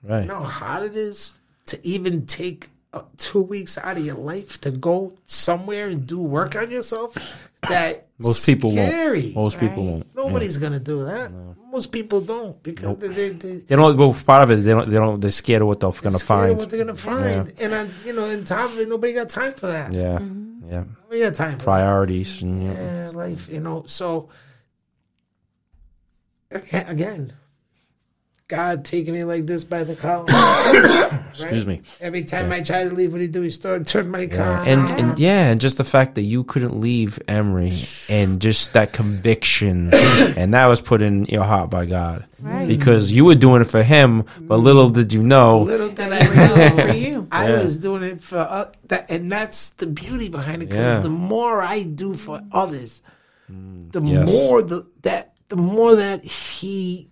Right. 0.02 0.22
You 0.22 0.28
know 0.28 0.40
how 0.42 0.66
hard 0.66 0.82
it 0.84 0.96
is 0.96 1.38
to 1.66 1.86
even 1.86 2.26
take 2.26 2.68
uh, 2.92 3.02
two 3.16 3.42
weeks 3.42 3.78
out 3.78 3.96
of 3.96 4.04
your 4.04 4.16
life 4.16 4.60
to 4.62 4.70
go 4.70 5.14
somewhere 5.24 5.88
and 5.88 6.06
do 6.06 6.20
work 6.20 6.56
on 6.56 6.70
yourself. 6.70 7.16
That 7.68 8.03
Most 8.18 8.46
people 8.46 8.72
won't. 8.72 9.34
Most 9.34 9.58
people 9.58 9.84
won't. 9.84 10.14
Nobody's 10.14 10.58
gonna 10.58 10.80
do 10.80 11.04
that. 11.04 11.32
Most 11.70 11.90
people 11.90 12.20
don't 12.20 12.62
because 12.62 12.96
they, 12.98 13.08
they, 13.08 13.28
they 13.30 13.56
They 13.56 13.76
don't. 13.76 13.96
Well, 13.96 14.14
part 14.14 14.44
of 14.44 14.50
it, 14.52 14.54
is 14.54 14.62
they 14.62 14.70
don't. 14.70 14.88
They 14.88 14.96
don't. 14.96 15.20
They're 15.20 15.30
scared 15.30 15.62
of 15.62 15.68
what 15.68 15.80
they're 15.80 15.90
gonna 15.90 16.18
scared 16.18 16.22
of 16.22 16.22
find. 16.22 16.58
what 16.58 16.70
they're 16.70 16.84
gonna 16.84 16.96
find. 16.96 17.52
And 17.58 17.74
I, 17.74 17.88
you 18.06 18.12
know, 18.12 18.26
in 18.26 18.44
time, 18.44 18.88
nobody 18.88 19.12
got 19.14 19.28
time 19.28 19.54
for 19.54 19.66
that. 19.66 19.92
Yeah. 19.92 20.18
Mm-hmm. 20.18 20.70
Yeah. 20.70 20.84
Nobody 21.02 21.20
got 21.20 21.34
time. 21.34 21.52
For 21.52 21.56
that. 21.58 21.64
Priorities. 21.64 22.42
And, 22.42 22.62
yeah. 22.62 23.04
Yeah, 23.04 23.10
life, 23.10 23.48
you 23.48 23.60
know. 23.60 23.82
So 23.86 24.28
again, 26.72 27.32
God 28.48 28.84
taking 28.84 29.14
me 29.14 29.24
like 29.24 29.46
this 29.46 29.64
by 29.64 29.84
the 29.84 29.96
collar. 29.96 30.26
Excuse 31.30 31.64
me. 31.66 31.80
Every 32.00 32.24
time 32.24 32.52
I 32.52 32.60
try 32.60 32.84
to 32.84 32.90
leave, 32.94 33.12
what 33.12 33.22
he 33.22 33.26
do? 33.26 33.40
He 33.40 33.48
started 33.50 33.86
turn 33.86 34.10
my 34.10 34.26
car. 34.26 34.64
Yeah. 34.66 34.70
And 34.72 35.00
and 35.00 35.18
yeah, 35.18 35.48
and 35.50 35.60
just 35.62 35.78
the 35.78 35.84
fact 35.84 36.16
that 36.16 36.22
you 36.22 36.44
couldn't 36.44 36.78
leave 36.78 37.18
Emery, 37.26 37.72
and 38.10 38.42
just 38.42 38.74
that 38.74 38.92
conviction, 38.92 39.88
and 39.94 40.52
that 40.52 40.66
was 40.66 40.82
put 40.82 41.00
in 41.00 41.24
your 41.24 41.44
heart 41.44 41.70
by 41.70 41.86
God, 41.86 42.26
Right. 42.38 42.68
because 42.68 43.10
you 43.10 43.24
were 43.24 43.34
doing 43.34 43.62
it 43.62 43.68
for 43.68 43.82
Him, 43.82 44.24
but 44.38 44.58
little 44.58 44.90
did 44.90 45.14
you 45.14 45.22
know. 45.22 45.60
Little 45.62 45.88
did 45.88 46.12
I 46.12 46.22
Do 46.24 46.34
know. 46.76 46.84
for 46.92 46.92
you. 46.94 47.28
I 47.32 47.48
Yeah. 47.48 47.62
was 47.62 47.78
doing 47.78 48.02
it 48.02 48.20
for 48.20 48.36
uh, 48.38 48.70
that, 48.88 49.10
and 49.10 49.32
that's 49.32 49.70
the 49.70 49.86
beauty 49.86 50.28
behind 50.28 50.62
it. 50.62 50.68
Because 50.68 50.96
Yeah. 50.96 51.00
the 51.00 51.08
more 51.08 51.62
I 51.62 51.82
do 51.82 52.12
for 52.12 52.42
others, 52.52 53.00
the 53.48 54.02
yes. 54.02 54.30
more 54.30 54.60
the 54.62 54.86
that 55.00 55.32
the 55.48 55.56
more 55.56 55.96
that 55.96 56.22
he 56.24 57.08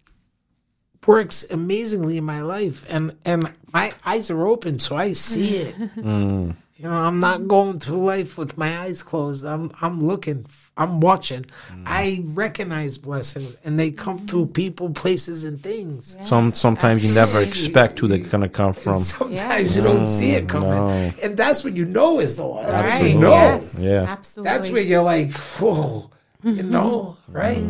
works 1.07 1.47
amazingly 1.51 2.17
in 2.17 2.25
my 2.25 2.43
life, 2.43 2.85
and 2.89 3.17
and 3.25 3.53
my 3.73 3.93
eyes 4.05 4.31
are 4.31 4.47
open, 4.47 4.79
so 4.79 4.97
I 4.97 5.13
see 5.13 5.57
it. 5.57 5.77
Mm. 6.03 6.57
You 6.83 6.89
know, 6.89 6.97
I'm 6.97 7.21
not 7.21 7.47
going 7.47 7.79
through 7.79 8.05
life 8.05 8.37
with 8.37 8.59
my 8.59 8.81
eyes 8.81 9.05
closed. 9.05 9.45
I'm 9.45 9.71
I'm 9.81 10.05
looking. 10.05 10.47
I'm 10.77 10.99
watching. 11.01 11.45
Mm. 11.71 11.85
I 11.87 12.23
recognize 12.25 12.99
blessings, 12.99 13.57
and 13.63 13.79
they 13.79 13.93
come 13.93 14.27
through 14.27 14.47
people, 14.47 14.91
places, 14.91 15.45
and 15.45 15.63
things. 15.63 16.19
Some 16.23 16.53
sometimes 16.55 17.07
you 17.07 17.15
never 17.15 17.41
expect 17.41 18.01
who 18.01 18.09
they're 18.09 18.19
gonna 18.19 18.49
come 18.49 18.73
from. 18.73 18.95
And 18.95 19.03
sometimes 19.03 19.77
you 19.77 19.83
don't 19.83 20.09
see 20.09 20.33
it 20.33 20.49
coming, 20.49 20.71
no. 20.71 21.13
and 21.23 21.37
that's 21.37 21.63
when 21.63 21.77
you 21.77 21.85
know 21.85 22.19
is 22.19 22.35
the 22.35 22.45
Lord. 22.45 22.67
That's 22.67 23.01
when 23.01 23.13
you 23.13 23.19
know. 23.19 23.31
Yes. 23.31 23.75
Yeah. 23.79 24.03
Absolutely. 24.03 24.51
That's 24.51 24.71
where 24.71 24.83
you're 24.83 25.03
like, 25.03 25.31
whoa, 25.33 26.11
you 26.43 26.65
know, 26.65 27.17
right? 27.29 27.65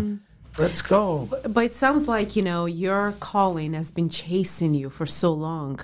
Let's 0.59 0.83
go. 0.83 1.29
But 1.49 1.65
it 1.65 1.75
sounds 1.77 2.09
like, 2.09 2.37
you 2.37 2.43
know, 2.43 2.67
your 2.67 3.15
calling 3.21 3.73
has 3.75 3.91
been 3.91 4.09
chasing 4.09 4.75
you 4.75 4.91
for 4.91 5.07
so 5.07 5.33
long. 5.33 5.81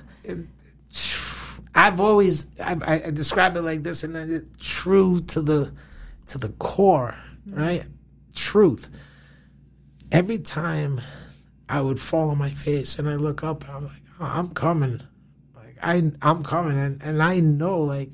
I've 1.75 2.01
always 2.01 2.49
I, 2.61 3.03
I 3.07 3.11
describe 3.11 3.57
it 3.57 3.63
like 3.63 3.83
this, 3.83 4.03
and 4.03 4.17
it's 4.17 4.47
true 4.59 5.21
to 5.21 5.41
the 5.41 5.73
to 6.27 6.39
the 6.39 6.49
core, 6.51 7.17
right? 7.47 7.85
Truth. 8.35 8.91
Every 10.11 10.39
time 10.39 11.01
I 11.69 11.81
would 11.81 12.01
fall 12.01 12.31
on 12.31 12.39
my 12.39 12.51
face 12.51 12.99
and 12.99 13.09
I 13.09 13.15
look 13.15 13.45
up, 13.45 13.65
and 13.65 13.77
I'm 13.77 13.85
like, 13.85 14.03
oh, 14.21 14.25
I'm 14.25 14.49
coming. 14.51 15.01
Like 15.55 15.77
I 15.83 16.11
I'm 16.21 16.43
coming, 16.43 16.79
and 16.79 17.03
and 17.03 17.23
I 17.23 17.41
know, 17.41 17.81
like 17.81 18.11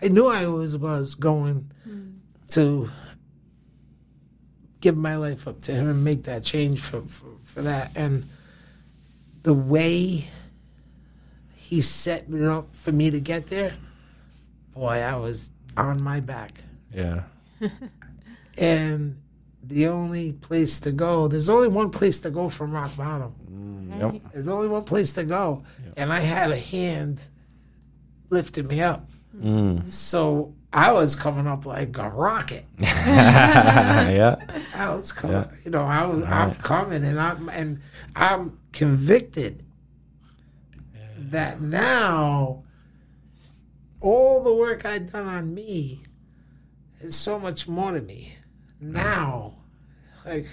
I 0.00 0.08
knew 0.08 0.28
I 0.28 0.46
was 0.46 0.78
was 0.78 1.14
going 1.14 1.72
mm. 1.88 2.18
to 2.48 2.90
give 4.80 4.96
my 4.96 5.16
life 5.16 5.48
up 5.48 5.60
to 5.62 5.72
Him 5.74 5.88
and 5.88 6.04
make 6.04 6.24
that 6.24 6.44
change 6.44 6.80
for 6.80 7.02
for, 7.02 7.26
for 7.44 7.62
that, 7.62 7.96
and 7.96 8.24
the 9.42 9.54
way 9.54 10.28
he 11.56 11.80
set 11.82 12.28
me 12.30 12.46
up 12.46 12.74
for 12.74 12.92
me 12.92 13.10
to 13.10 13.20
get 13.20 13.48
there, 13.48 13.74
boy, 14.74 15.00
I 15.00 15.16
was 15.16 15.52
on 15.76 16.02
my 16.02 16.20
back. 16.20 16.62
Yeah. 16.92 17.22
And 18.58 19.22
the 19.62 19.86
only 19.86 20.32
place 20.32 20.80
to 20.80 20.90
go, 20.90 21.28
there's 21.28 21.48
only 21.48 21.68
one 21.68 21.90
place 21.90 22.18
to 22.20 22.30
go 22.30 22.48
from 22.48 22.72
rock 22.72 22.96
bottom. 22.96 23.32
Mm, 23.48 24.14
yep. 24.14 24.32
There's 24.32 24.48
only 24.48 24.66
one 24.66 24.82
place 24.82 25.12
to 25.12 25.22
go. 25.22 25.62
And 25.96 26.12
I 26.12 26.18
had 26.18 26.50
a 26.50 26.58
hand 26.58 27.20
lifting 28.30 28.66
me 28.66 28.80
up. 28.80 29.08
Mm. 29.36 29.88
So 29.88 30.54
I 30.72 30.92
was 30.92 31.16
coming 31.16 31.46
up 31.46 31.64
like 31.64 31.96
a 31.96 32.10
rocket. 32.10 32.66
yeah. 32.78 34.36
I 34.74 34.90
was 34.90 35.12
coming, 35.12 35.48
you 35.64 35.70
know, 35.70 35.82
I 35.82 36.04
was, 36.04 36.24
I'm 36.24 36.54
coming 36.56 37.04
and 37.04 37.18
I'm, 37.18 37.48
and 37.48 37.80
I'm 38.14 38.58
convicted 38.72 39.64
that 41.16 41.60
now 41.60 42.64
all 44.00 44.42
the 44.42 44.54
work 44.54 44.84
I'd 44.84 45.10
done 45.10 45.26
on 45.26 45.54
me 45.54 46.02
is 47.00 47.16
so 47.16 47.38
much 47.38 47.66
more 47.66 47.92
to 47.92 48.00
me 48.00 48.36
now. 48.80 49.54
Like, 50.24 50.46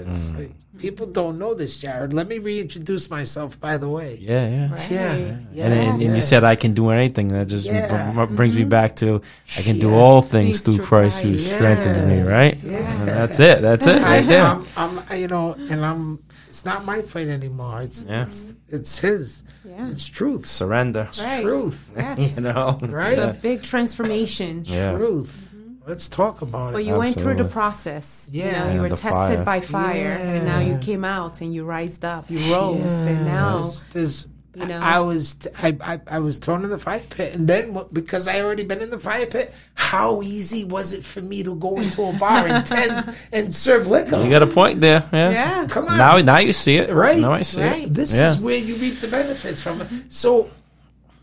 it's 0.00 0.36
like, 0.36 0.48
mm. 0.48 0.78
people 0.80 1.06
don't 1.06 1.38
know 1.38 1.54
this, 1.54 1.78
Jared. 1.78 2.12
Let 2.12 2.28
me 2.28 2.38
reintroduce 2.38 3.10
myself, 3.10 3.60
by 3.60 3.76
the 3.76 3.88
way. 3.88 4.18
Yeah. 4.20 4.48
Yeah. 4.48 4.70
Right. 4.72 4.90
Yeah, 4.90 5.16
yeah, 5.16 5.64
And, 5.64 5.72
and, 5.74 5.90
and 5.92 6.02
yeah. 6.02 6.14
you 6.14 6.22
said 6.22 6.44
I 6.44 6.56
can 6.56 6.74
do 6.74 6.90
anything. 6.90 7.28
That 7.28 7.48
just 7.48 7.66
Yeah. 7.66 8.12
br- 8.12 8.24
brings 8.34 8.54
me 8.56 8.62
mm-hmm. 8.62 8.70
back 8.70 8.96
to 8.96 9.22
I 9.58 9.62
can 9.62 9.78
do 9.78 9.94
all 9.94 10.22
things 10.22 10.60
through 10.60 10.78
Christ 10.78 11.20
who 11.20 11.32
rise. 11.32 11.46
strengthens 11.46 12.06
me. 12.06 12.20
Right. 12.22 12.56
Yeah. 12.62 13.04
That's 13.04 13.40
it. 13.40 13.62
That's 13.62 13.86
it. 13.86 14.02
I, 14.02 14.18
Right 14.18 14.28
there. 14.28 14.44
I'm, 14.44 14.64
I'm, 14.76 15.18
you 15.18 15.28
know, 15.28 15.54
and 15.54 15.84
I'm. 15.84 16.18
It's 16.48 16.64
not 16.64 16.84
my 16.84 17.02
fight 17.02 17.26
anymore. 17.28 17.82
It's 17.82 18.06
Yeah. 18.06 18.22
it's, 18.22 18.52
it's 18.68 18.98
his. 18.98 19.42
Yeah. 19.64 19.90
It's 19.90 20.06
truth. 20.06 20.46
Surrender. 20.46 21.08
Right. 21.20 21.42
Truth. 21.42 21.90
Yes. 21.96 22.18
You 22.36 22.42
know. 22.42 22.78
Right? 22.82 23.18
It's 23.18 23.38
a 23.38 23.40
big 23.40 23.62
transformation. 23.62 24.62
Yeah. 24.66 24.92
Truth. 24.92 25.43
Let's 25.86 26.08
talk 26.08 26.40
about 26.40 26.72
But 26.72 26.82
it. 26.82 26.86
you 26.86 26.94
went 26.96 27.14
through 27.16 27.34
the 27.34 27.44
Absolutely. 27.44 27.52
process. 27.52 28.30
You 28.32 28.42
Yeah. 28.44 28.64
know, 28.68 28.74
you 28.74 28.80
were 28.80 28.88
tested 28.90 29.36
fire. 29.36 29.44
by 29.44 29.60
fire, 29.60 30.12
and 30.18 30.46
now 30.46 30.60
you 30.60 30.78
came 30.78 31.04
out 31.04 31.40
and 31.42 31.52
you 31.54 31.64
rised 31.64 32.04
up. 32.04 32.30
You 32.30 32.38
rose, 32.54 32.92
and 32.94 33.26
now 33.26 33.60
There's, 33.60 33.84
there's- 33.92 34.26
You 34.56 34.66
know? 34.68 34.78
I 34.80 35.00
was 35.00 35.36
I, 35.60 35.76
I 35.80 36.00
I 36.06 36.18
was 36.20 36.38
thrown 36.38 36.62
in 36.62 36.70
the 36.70 36.78
fire 36.78 37.02
pit, 37.10 37.34
and 37.34 37.48
then 37.48 37.76
because 37.92 38.28
I 38.28 38.40
already 38.40 38.62
been 38.64 38.80
in 38.82 38.90
the 38.90 39.00
fire 39.00 39.26
pit, 39.26 39.52
how 39.74 40.22
easy 40.22 40.62
was 40.64 40.92
it 40.92 41.04
for 41.04 41.20
me 41.20 41.42
to 41.42 41.56
go 41.56 41.80
into 41.80 42.04
a 42.04 42.12
bar 42.12 42.46
and 42.46 42.64
tend 42.72 43.16
and 43.32 43.52
serve 43.52 43.88
liquor? 43.88 44.22
You 44.22 44.30
got 44.30 44.44
a 44.44 44.46
point 44.46 44.80
there. 44.80 45.02
Yeah. 45.12 45.30
yeah, 45.30 45.66
Come 45.66 45.88
on, 45.88 45.98
Now, 45.98 46.18
now 46.18 46.38
you 46.38 46.52
see 46.52 46.76
it. 46.76 46.94
Right. 46.94 47.18
Now 47.18 47.32
I 47.32 47.42
see 47.42 47.62
Right. 47.62 47.82
it. 47.90 47.94
this 47.94 48.14
Yeah. 48.14 48.30
is 48.30 48.38
where 48.38 48.56
you 48.56 48.76
reap 48.76 49.00
the 49.00 49.08
benefits 49.08 49.60
from 49.60 49.80
it. 49.82 49.88
So 50.08 50.48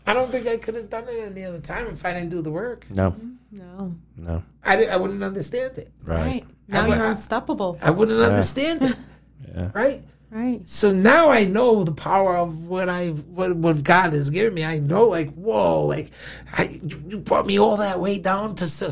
I 0.06 0.12
don't 0.12 0.30
think 0.30 0.46
I 0.46 0.58
could 0.58 0.74
have 0.74 0.90
done 0.90 1.04
it 1.08 1.16
any 1.32 1.42
other 1.48 1.60
time 1.60 1.86
if 1.88 2.04
I 2.04 2.12
didn't 2.12 2.28
do 2.36 2.42
the 2.42 2.50
work. 2.52 2.84
No. 2.90 3.12
Mm-hmm. 3.12 3.56
no, 3.64 3.94
No. 4.18 4.42
I 4.64 4.84
I 4.86 4.96
wouldn't 4.96 5.22
understand 5.22 5.78
it. 5.78 5.90
Right. 6.04 6.20
right. 6.20 6.44
Now 6.68 6.82
I- 6.90 6.96
you're 6.96 7.06
unstoppable. 7.06 7.78
I 7.82 7.90
wouldn't 7.90 8.20
understand 8.20 8.82
it. 8.82 8.96
Yeah. 9.54 9.70
Right? 9.74 10.02
Right. 10.30 10.66
So 10.66 10.92
now 10.92 11.28
I 11.28 11.44
know 11.44 11.84
the 11.84 11.92
power 11.92 12.36
of 12.38 12.64
what 12.66 12.88
I 12.88 13.08
what 13.08 13.54
what 13.54 13.84
God 13.84 14.14
has 14.14 14.30
given 14.30 14.54
me. 14.54 14.64
I 14.64 14.78
know, 14.78 15.08
like, 15.08 15.30
whoa, 15.34 15.84
like, 15.84 16.10
I, 16.56 16.80
you 16.82 17.02
you 17.08 17.18
brought 17.18 17.46
me 17.46 17.58
all 17.58 17.76
that 17.78 18.00
way 18.00 18.18
down 18.18 18.54
to 18.56 18.64
s- 18.64 18.82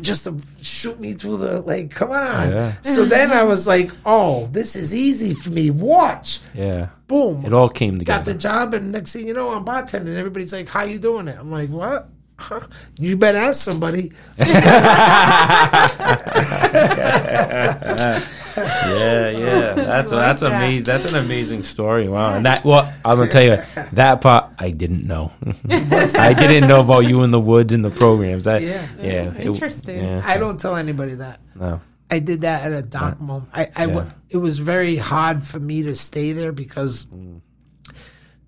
just 0.00 0.24
to 0.24 0.36
shoot 0.60 0.98
me 0.98 1.12
through 1.12 1.36
the 1.36 1.60
like. 1.62 1.90
Come 1.92 2.10
on. 2.10 2.50
Yeah. 2.50 2.72
So 2.82 3.04
then 3.04 3.30
I 3.30 3.44
was 3.44 3.68
like, 3.68 3.92
oh, 4.04 4.48
this 4.50 4.74
is 4.74 4.92
easy 4.92 5.32
for 5.34 5.50
me. 5.50 5.70
Watch, 5.70 6.40
Yeah. 6.54 6.88
boom. 7.06 7.44
It 7.46 7.52
all 7.52 7.68
came 7.68 8.00
together 8.00 8.18
got 8.18 8.24
the 8.24 8.34
job, 8.34 8.74
and 8.74 8.90
next 8.90 9.12
thing 9.12 9.28
you 9.28 9.34
know, 9.34 9.50
I'm 9.50 9.64
bartending. 9.64 10.16
Everybody's 10.16 10.52
like, 10.52 10.66
"How 10.68 10.82
you 10.82 10.98
doing 10.98 11.28
it?" 11.28 11.36
I'm 11.38 11.52
like, 11.52 11.68
"What?" 11.70 12.08
Huh? 12.42 12.66
You 12.98 13.16
better 13.16 13.38
ask 13.38 13.62
somebody. 13.62 14.12
Yeah, 18.54 19.30
yeah. 19.30 19.74
That's 19.74 20.12
like 20.12 20.20
that's 20.20 20.42
that. 20.42 20.52
amazing. 20.52 20.84
That's 20.84 21.12
an 21.12 21.24
amazing 21.24 21.62
story. 21.62 22.06
Wow. 22.06 22.34
And 22.34 22.44
that 22.44 22.64
well, 22.64 22.92
I'm 23.04 23.16
gonna 23.16 23.30
tell 23.30 23.42
you 23.42 23.56
that 23.92 24.20
part 24.20 24.50
I 24.58 24.70
didn't 24.70 25.06
know. 25.06 25.32
I 25.70 26.34
didn't 26.34 26.68
know 26.68 26.80
about 26.80 27.00
you 27.00 27.22
in 27.22 27.30
the 27.30 27.40
woods 27.40 27.72
and 27.72 27.82
the 27.84 27.90
programs. 27.90 28.44
That 28.44 28.62
Yeah. 28.62 28.86
yeah. 29.00 29.34
it- 29.34 29.46
Interesting. 29.46 30.04
yeah. 30.04 30.22
I 30.24 30.36
don't 30.36 30.60
tell 30.60 30.76
anybody 30.76 31.14
that. 31.14 31.40
No. 31.54 31.80
I 32.10 32.18
did 32.18 32.42
that 32.42 32.66
at 32.66 32.72
a 32.72 32.82
dark 32.82 33.20
moment. 33.22 33.48
I, 33.54 33.68
I 33.74 33.86
w- 33.86 34.04
Yeah. 34.06 34.12
it 34.28 34.36
was 34.36 34.58
very 34.58 34.96
hard 34.96 35.42
for 35.44 35.58
me 35.58 35.84
to 35.84 35.96
stay 35.96 36.32
there 36.32 36.52
because 36.52 37.06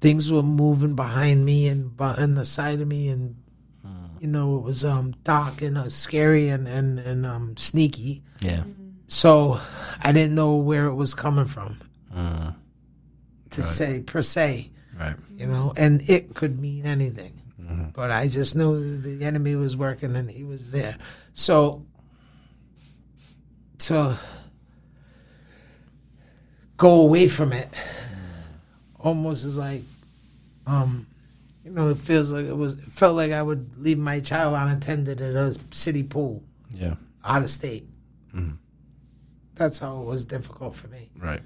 things 0.02 0.30
were 0.30 0.42
moving 0.42 0.96
behind 0.96 1.46
me 1.46 1.68
and 1.68 1.98
on 1.98 2.34
the 2.34 2.44
side 2.44 2.82
of 2.82 2.88
me, 2.88 3.08
and 3.08 3.36
you 4.24 4.30
know 4.30 4.56
it 4.56 4.62
was 4.64 4.86
um 4.86 5.14
dark 5.22 5.60
and 5.60 5.76
uh, 5.76 5.90
scary 5.90 6.48
and 6.48 6.66
and 6.66 6.98
and 6.98 7.26
um 7.26 7.54
sneaky. 7.58 8.22
Yeah. 8.40 8.62
So 9.06 9.60
I 10.00 10.12
didn't 10.12 10.34
know 10.34 10.56
where 10.56 10.86
it 10.86 10.94
was 10.94 11.12
coming 11.12 11.44
from 11.44 11.76
Mm. 12.10 12.54
to 13.50 13.62
say 13.62 14.00
per 14.00 14.22
se, 14.22 14.70
Right. 14.98 15.16
you 15.36 15.46
know, 15.46 15.74
and 15.76 16.00
it 16.08 16.32
could 16.34 16.58
mean 16.58 16.86
anything. 16.86 17.34
But 17.92 18.10
I 18.10 18.28
just 18.28 18.56
knew 18.56 18.98
the 19.00 19.24
enemy 19.26 19.56
was 19.56 19.76
working 19.76 20.16
and 20.16 20.30
he 20.30 20.42
was 20.42 20.70
there. 20.70 20.96
So 21.34 21.84
to 23.86 24.16
go 26.76 27.02
away 27.02 27.28
from 27.28 27.52
it 27.52 27.68
almost 28.98 29.44
is 29.44 29.58
like 29.58 29.82
um 30.66 31.06
you 31.64 31.70
know 31.70 31.88
it 31.90 31.96
feels 31.98 32.30
like 32.32 32.44
it 32.46 32.56
was 32.56 32.74
it 32.74 32.84
felt 32.84 33.16
like 33.16 33.32
I 33.32 33.42
would 33.42 33.78
leave 33.82 33.98
my 33.98 34.20
child 34.20 34.54
unattended 34.54 35.20
at 35.20 35.34
a 35.34 35.58
city 35.70 36.02
pool 36.02 36.42
Yeah. 36.70 36.94
out 37.24 37.42
of 37.42 37.50
state. 37.50 37.88
Mm-hmm. 38.34 38.56
That's 39.54 39.78
how 39.78 40.00
it 40.00 40.04
was 40.04 40.26
difficult 40.26 40.74
for 40.74 40.88
me. 40.88 41.10
Right. 41.16 41.40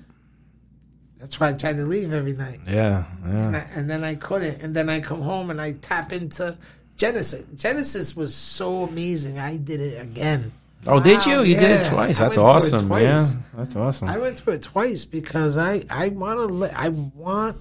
That's 1.19 1.39
why 1.41 1.49
I 1.51 1.53
tried 1.53 1.77
to 1.79 1.85
leave 1.85 2.13
every 2.13 2.33
night. 2.35 2.61
Yeah. 2.67 3.05
And, 3.25 3.53
Yeah. 3.55 3.59
I, 3.61 3.79
and 3.79 3.91
then 3.91 4.05
I 4.05 4.15
couldn't. 4.15 4.63
And 4.63 4.75
then 4.75 4.89
I 4.89 5.01
come 5.01 5.21
home 5.21 5.51
and 5.51 5.61
I 5.61 5.73
tap 5.73 6.13
into 6.13 6.57
Genesis. 6.97 7.45
Genesis 7.55 8.17
was 8.17 8.35
so 8.35 8.85
amazing. 8.85 9.39
I 9.39 9.57
did 9.57 9.81
it 9.81 10.01
again. 10.01 10.53
Oh, 10.87 11.01
did 11.01 11.27
you? 11.27 11.43
You 11.43 11.57
did 11.59 11.71
it 11.83 11.89
twice. 11.89 12.19
That's 12.19 12.21
went 12.21 12.35
through 12.35 12.43
it 12.45 12.47
awesome. 12.49 12.87
twice. 12.87 13.03
Yeah. 13.03 13.41
That's 13.57 13.77
awesome. 13.77 14.09
I 14.09 14.19
went 14.19 14.39
through 14.39 14.55
it 14.55 14.63
twice 14.63 15.05
because 15.05 15.57
I 15.59 15.85
I 15.91 16.09
want 16.09 16.39
to 16.49 16.79
I 16.81 16.89
want 16.89 17.57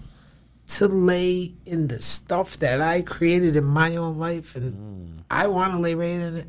to 0.68 0.88
lay 0.88 1.56
in 1.66 1.88
the 1.88 2.02
stuff 2.02 2.58
that 2.60 2.82
I 2.82 3.02
created 3.02 3.56
in 3.56 3.64
my 3.64 3.96
own 3.96 4.18
life, 4.18 4.56
and 4.56 5.24
I 5.30 5.48
want 5.48 5.74
to 5.74 5.80
lay 5.80 5.96
right 5.96 6.10
in 6.10 6.36
it. 6.36 6.48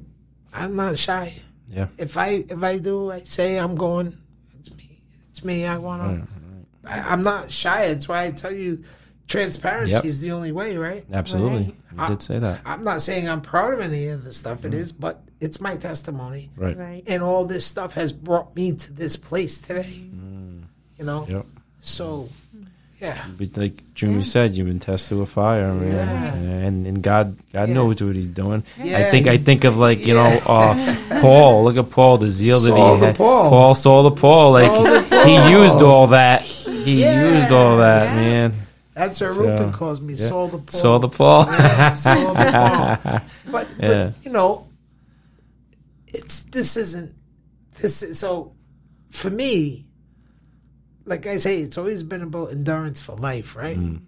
I'm 0.52 0.76
not 0.76 0.98
shy. 0.98 1.34
Yeah. 1.68 1.88
If 1.98 2.16
I 2.16 2.44
if 2.48 2.62
I 2.62 2.78
do, 2.78 3.12
I 3.12 3.20
say 3.20 3.58
I'm 3.58 3.76
going. 3.76 4.18
It's 4.58 4.74
me. 4.74 5.02
It's 5.30 5.44
me. 5.44 5.66
I 5.66 5.78
want 5.78 6.02
to. 6.02 6.28
I, 6.90 7.00
I'm 7.00 7.22
not 7.22 7.52
shy. 7.52 7.88
That's 7.88 8.08
why 8.08 8.24
I 8.24 8.30
tell 8.30 8.52
you, 8.52 8.84
transparency 9.28 9.92
Yep. 9.92 10.04
is 10.04 10.20
the 10.20 10.32
only 10.32 10.52
way, 10.52 10.76
right? 10.76 11.04
Absolutely. 11.12 11.76
You 11.96 12.06
did 12.06 12.22
say 12.22 12.38
that. 12.38 12.62
I'm 12.64 12.82
not 12.82 13.02
saying 13.02 13.28
I'm 13.28 13.40
proud 13.40 13.74
of 13.74 13.80
any 13.80 14.08
of 14.08 14.24
the 14.24 14.32
stuff 14.32 14.64
it 14.64 14.72
mm-hmm. 14.72 14.80
is, 14.80 14.92
but 14.92 15.22
it's 15.40 15.60
my 15.60 15.76
testimony. 15.76 16.50
Right. 16.56 16.76
Right. 16.76 17.04
And 17.06 17.22
all 17.22 17.44
this 17.44 17.66
stuff 17.66 17.94
has 17.94 18.12
brought 18.12 18.56
me 18.56 18.72
to 18.72 18.92
this 18.92 19.16
place 19.16 19.60
today. 19.60 20.08
Mm. 20.12 20.64
You 20.98 21.04
know? 21.04 21.26
Yep. 21.28 21.46
So, 21.80 22.28
yeah. 23.00 23.24
But 23.38 23.56
like 23.56 23.82
Jimmy 23.94 24.22
said, 24.22 24.56
you've 24.56 24.66
been 24.66 24.78
tested 24.80 25.18
with 25.18 25.28
fire, 25.30 25.72
man, 25.72 25.92
Yeah. 25.92 26.66
and 26.66 26.86
and 26.86 27.02
God, 27.02 27.36
God 27.52 27.68
Yeah. 27.68 27.74
knows 27.74 28.02
what 28.02 28.16
He's 28.16 28.28
doing. 28.28 28.62
I 28.80 29.10
think 29.10 29.26
I 29.26 29.36
think 29.38 29.64
of 29.64 29.76
like 29.78 30.06
you 30.06 30.14
Yeah. 30.16 30.34
know 30.34 30.40
uh, 30.46 31.20
Paul. 31.20 31.64
Look 31.64 31.76
at 31.76 31.90
Paul, 31.90 32.18
the 32.18 32.28
zeal 32.28 32.60
that 32.60 32.68
Saul 32.70 32.94
he 32.94 33.00
the 33.00 33.06
had. 33.06 33.16
Paul. 33.16 33.50
Paul, 33.50 33.74
Saul 33.74 34.02
the 34.10 34.16
Paul. 34.20 34.52
Like 34.52 34.66
Saul 34.72 34.84
the 34.84 35.24
he 35.26 35.50
used 35.50 35.82
all 35.82 36.06
that. 36.08 36.42
He 36.42 37.02
Yeah. 37.02 37.38
used 37.40 37.52
all 37.52 37.76
that, 37.78 38.04
Yes. 38.04 38.16
man. 38.16 38.54
That's 38.94 39.20
what 39.20 39.36
Rupert 39.36 39.60
Yeah. 39.68 39.72
calls 39.72 40.00
me, 40.00 40.14
Yeah. 40.14 40.26
Saul 40.28 40.48
the 40.48 40.58
Paul. 40.58 40.80
Saul 40.80 40.98
the 40.98 41.08
Paul. 41.08 41.44
Saul 41.94 42.34
the 42.34 42.44
Paul. 42.52 43.20
But, 43.52 43.68
but, 43.78 44.12
you 44.24 44.30
know, 44.30 44.66
it's 46.08 46.42
this 46.44 46.76
isn't, 46.76 47.12
this 47.80 48.02
is, 48.02 48.18
so 48.18 48.52
for 49.10 49.30
me, 49.30 49.84
like 51.08 51.26
I 51.26 51.38
say, 51.38 51.60
it's 51.62 51.78
always 51.78 52.02
been 52.02 52.22
about 52.22 52.50
endurance 52.52 53.00
for 53.00 53.16
life, 53.16 53.56
right? 53.56 53.78
Mm. 53.78 54.00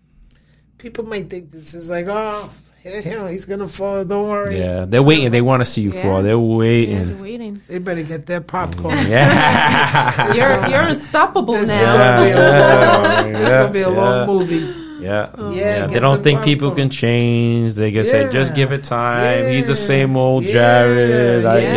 People 0.78 1.04
might 1.04 1.28
think 1.28 1.50
this 1.50 1.74
is 1.74 1.90
like, 1.90 2.06
oh, 2.08 2.50
you 2.84 3.10
know, 3.10 3.26
he's 3.26 3.44
going 3.44 3.60
to 3.60 3.68
fall, 3.68 4.04
don't 4.04 4.28
worry. 4.28 4.58
yeah, 4.58 4.84
they're 4.86 5.02
waiting. 5.02 5.30
They 5.30 5.42
want 5.42 5.60
to 5.60 5.64
see 5.66 5.82
you 5.82 5.92
Yeah. 5.92 6.02
fall. 6.02 6.22
They're 6.22 6.32
Yeah, 6.32 6.56
waiting. 6.56 7.08
you're 7.10 7.22
waiting. 7.22 7.60
They 7.68 7.78
better 7.78 8.02
get 8.02 8.24
their 8.26 8.40
popcorn. 8.40 8.96
Yeah. 9.08 10.32
You're 10.38 10.68
you're 10.68 10.88
unstoppable 10.96 11.54
This 11.54 11.68
now. 11.68 11.96
gonna 11.96 12.24
be 12.24 12.34
long, 12.34 13.32
this 13.32 13.42
is 13.42 13.48
Yeah, 13.48 13.56
gonna 13.60 13.72
be 13.72 13.80
a 13.82 13.90
long 13.90 14.14
yeah. 14.20 14.26
movie. 14.26 14.56
Yeah. 15.00 15.30
Yeah, 15.36 15.50
Yeah, 15.52 15.86
they 15.88 15.98
don't 16.00 16.18
the 16.18 16.22
think 16.24 16.42
people 16.44 16.70
can 16.72 16.88
change. 16.90 17.74
They 17.74 17.90
just 17.90 18.10
say, 18.10 18.28
just 18.30 18.54
give 18.54 18.72
it 18.72 18.84
time. 18.84 19.48
He's 19.52 19.66
the 19.68 19.74
same 19.76 20.16
old 20.16 20.44
Yeah, 20.44 20.52
Jared. 20.52 21.44
I, 21.46 21.58
yeah. 21.58 21.72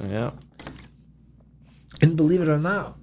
yeah. 0.00 0.06
Yeah. 0.10 0.30
And 2.02 2.16
believe 2.16 2.42
it 2.42 2.48
or 2.48 2.58
not, 2.58 2.97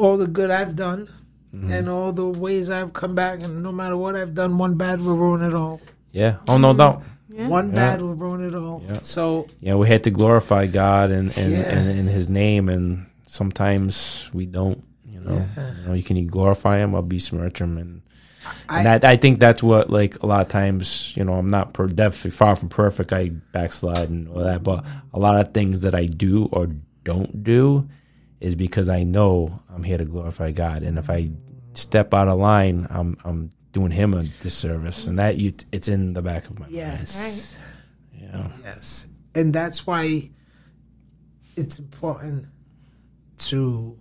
all 0.00 0.16
the 0.16 0.26
good 0.26 0.50
I've 0.50 0.74
done 0.76 1.08
Mm-hmm. 1.52 1.72
and 1.72 1.88
all 1.88 2.12
the 2.12 2.26
ways 2.26 2.70
I've 2.70 2.92
come 2.92 3.16
back, 3.16 3.42
and 3.42 3.60
no 3.60 3.72
matter 3.72 3.96
what 3.96 4.14
I've 4.14 4.34
done, 4.34 4.56
one 4.56 4.76
bad 4.76 5.00
will 5.00 5.16
ruin 5.16 5.42
it 5.42 5.52
all. 5.52 5.80
Yeah. 6.12 6.36
Oh, 6.46 6.58
no 6.58 6.72
doubt. 6.72 7.02
Yeah. 7.28 7.48
One 7.48 7.70
Yeah. 7.70 7.74
bad 7.74 8.02
will 8.02 8.14
ruin 8.14 8.46
it 8.46 8.54
all. 8.54 8.84
Yeah. 8.86 8.98
So 9.02 9.48
Yeah, 9.58 9.74
we 9.74 9.88
had 9.88 10.04
to 10.04 10.12
glorify 10.12 10.66
God 10.70 11.10
and 11.10 11.36
and, 11.36 11.50
Yeah. 11.52 11.66
and, 11.74 11.90
and 11.90 12.08
His 12.08 12.28
name, 12.28 12.68
and 12.68 13.06
sometimes 13.26 14.30
we 14.32 14.46
don't. 14.46 14.78
You 15.04 15.20
know, 15.20 15.34
Yeah. 15.56 15.74
you 15.80 15.88
know, 15.88 15.94
you 15.94 16.04
can 16.04 16.24
glorify 16.28 16.78
Him 16.78 16.94
or 16.94 17.02
besmirch 17.02 17.60
Him, 17.60 17.78
and 17.78 18.02
I, 18.68 18.76
and 18.78 18.86
that, 18.86 19.04
I 19.04 19.16
think 19.16 19.40
that's 19.40 19.60
what 19.62 19.90
like 19.90 20.22
a 20.22 20.26
lot 20.26 20.40
of 20.42 20.48
times. 20.48 21.12
You 21.16 21.24
know, 21.24 21.34
I'm 21.34 21.48
not 21.48 21.72
per, 21.74 21.88
definitely 21.88 22.30
far 22.30 22.54
from 22.54 22.68
perfect. 22.68 23.12
I 23.12 23.30
backslide 23.52 24.08
and 24.08 24.28
all 24.28 24.44
that, 24.44 24.62
but 24.62 24.84
a 25.12 25.18
lot 25.18 25.40
of 25.40 25.52
things 25.52 25.80
that 25.82 25.96
I 25.96 26.06
do 26.06 26.46
or 26.52 26.68
don't 27.02 27.42
do 27.42 27.88
is 28.40 28.54
because 28.54 28.88
I 28.88 29.02
know 29.02 29.60
I'm 29.74 29.82
here 29.82 29.98
to 29.98 30.04
glorify 30.04 30.50
God, 30.50 30.82
and 30.82 30.98
if 30.98 31.10
I 31.10 31.30
step 31.74 32.14
out 32.14 32.28
of 32.28 32.38
line, 32.38 32.86
I'm 32.90 33.16
I'm 33.24 33.50
doing 33.72 33.90
Him 33.90 34.14
a 34.14 34.24
disservice, 34.24 35.06
and 35.06 35.18
that 35.18 35.36
you 35.36 35.52
it's 35.72 35.88
in 35.88 36.14
the 36.14 36.22
back 36.22 36.46
of 36.46 36.58
my 36.58 36.66
mind. 36.66 36.74
yes, 36.74 37.58
You 38.18 38.28
know? 38.28 38.50
yes, 38.64 39.06
and 39.34 39.52
that's 39.52 39.86
why 39.86 40.30
it's 41.56 41.78
important 41.78 42.46
to. 43.38 43.98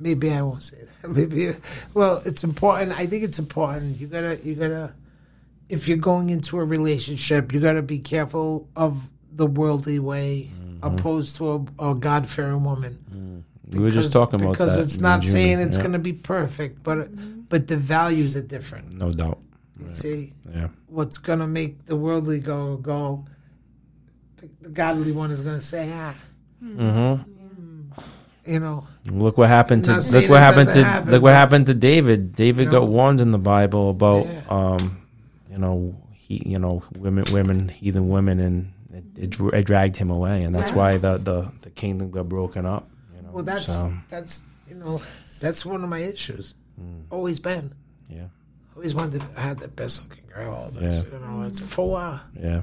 Maybe 0.00 0.32
I 0.32 0.42
won't 0.42 0.62
say 0.62 0.78
that. 1.02 1.08
Maybe, 1.16 1.52
well, 1.94 2.20
it's 2.26 2.42
important. 2.42 2.98
I 2.98 3.06
think 3.06 3.22
it's 3.22 3.38
important. 3.38 4.00
You 4.00 4.08
gotta, 4.08 4.38
you 4.44 4.54
gotta. 4.54 4.92
If 5.68 5.88
you're 5.88 5.96
going 5.96 6.30
into 6.30 6.58
a 6.58 6.64
relationship, 6.64 7.52
you 7.52 7.60
gotta 7.60 7.80
be 7.82 8.00
careful 8.00 8.68
of 8.74 9.08
the 9.32 9.46
worldly 9.46 9.98
way, 9.98 10.50
mm. 10.52 10.63
Opposed 10.86 11.36
to 11.36 11.66
a, 11.78 11.90
a 11.90 11.94
God 11.94 12.28
fearing 12.28 12.64
woman. 12.64 13.44
We 13.70 13.78
were 13.80 13.90
just 13.90 14.12
talking 14.12 14.40
about 14.40 14.52
because 14.52 14.76
that. 14.76 14.82
it's 14.84 14.98
not 15.00 15.20
and 15.22 15.24
saying 15.28 15.58
it's 15.60 15.76
Yeah. 15.76 15.82
going 15.82 15.92
to 15.94 15.98
be 15.98 16.12
perfect, 16.12 16.82
but 16.82 17.08
but 17.48 17.66
the 17.66 17.76
values 17.76 18.36
are 18.36 18.42
different. 18.42 18.92
No 18.92 19.12
doubt. 19.12 19.38
You 19.80 19.90
see, 19.92 20.32
Yeah. 20.54 20.68
what's 20.86 21.18
going 21.18 21.40
to 21.40 21.46
make 21.46 21.86
the 21.86 21.96
worldly 21.96 22.40
go 22.40 22.76
go? 22.76 23.24
The, 24.36 24.48
the 24.62 24.68
godly 24.68 25.12
one 25.12 25.30
is 25.30 25.40
going 25.40 25.58
to 25.58 25.64
say, 25.64 25.90
ah, 25.92 26.14
Mm-hmm. 26.62 27.22
you 28.46 28.60
know, 28.60 28.86
Look 29.10 29.38
what 29.38 29.48
happened 29.48 29.84
to 29.84 29.96
look 29.96 30.28
what 30.28 30.40
happened 30.40 30.66
to 30.68 30.74
doesn't 30.74 30.84
happen, 30.84 31.10
look 31.12 31.22
what 31.22 31.34
happened 31.34 31.66
to 31.66 31.74
David. 31.74 32.34
David 32.34 32.66
You 32.66 32.70
got 32.70 32.88
warned 32.88 33.20
in 33.20 33.30
the 33.30 33.38
Bible 33.38 33.90
about 33.90 34.26
Yeah. 34.26 34.42
um, 34.48 34.98
you 35.50 35.58
know, 35.58 35.96
he 36.12 36.42
you 36.46 36.58
know 36.58 36.82
women 36.96 37.24
women 37.32 37.68
heathen 37.68 38.08
women 38.08 38.40
and 38.40 38.72
it, 38.94 39.04
it, 39.24 39.30
dra- 39.30 39.58
it 39.58 39.64
dragged 39.64 39.96
him 39.96 40.10
away, 40.10 40.42
and 40.44 40.54
that's 40.54 40.72
why 40.72 40.96
the, 40.98 41.18
the 41.18 41.52
the 41.62 41.70
kingdom 41.70 42.10
got 42.10 42.28
broken 42.28 42.66
up. 42.66 42.88
You 43.16 43.22
know, 43.22 43.30
well, 43.32 43.44
that's 43.44 43.66
so, 43.66 43.92
that's 44.08 44.42
you 44.68 44.74
know, 44.76 45.02
that's 45.40 45.64
one 45.66 45.82
of 45.82 45.90
my 45.90 45.98
issues. 46.00 46.54
Mm. 46.80 47.04
Always 47.10 47.40
been, 47.40 47.74
yeah, 48.08 48.26
always 48.76 48.94
wanted 48.94 49.20
to 49.20 49.40
have 49.40 49.58
the 49.58 49.68
best 49.68 50.02
looking 50.02 50.24
girl. 50.32 50.72
Yeah. 50.74 51.02
You 51.02 51.18
know, 51.20 51.42
it's 51.46 51.60
for 51.60 51.82
a 51.82 51.86
while. 51.86 52.20
yeah, 52.40 52.62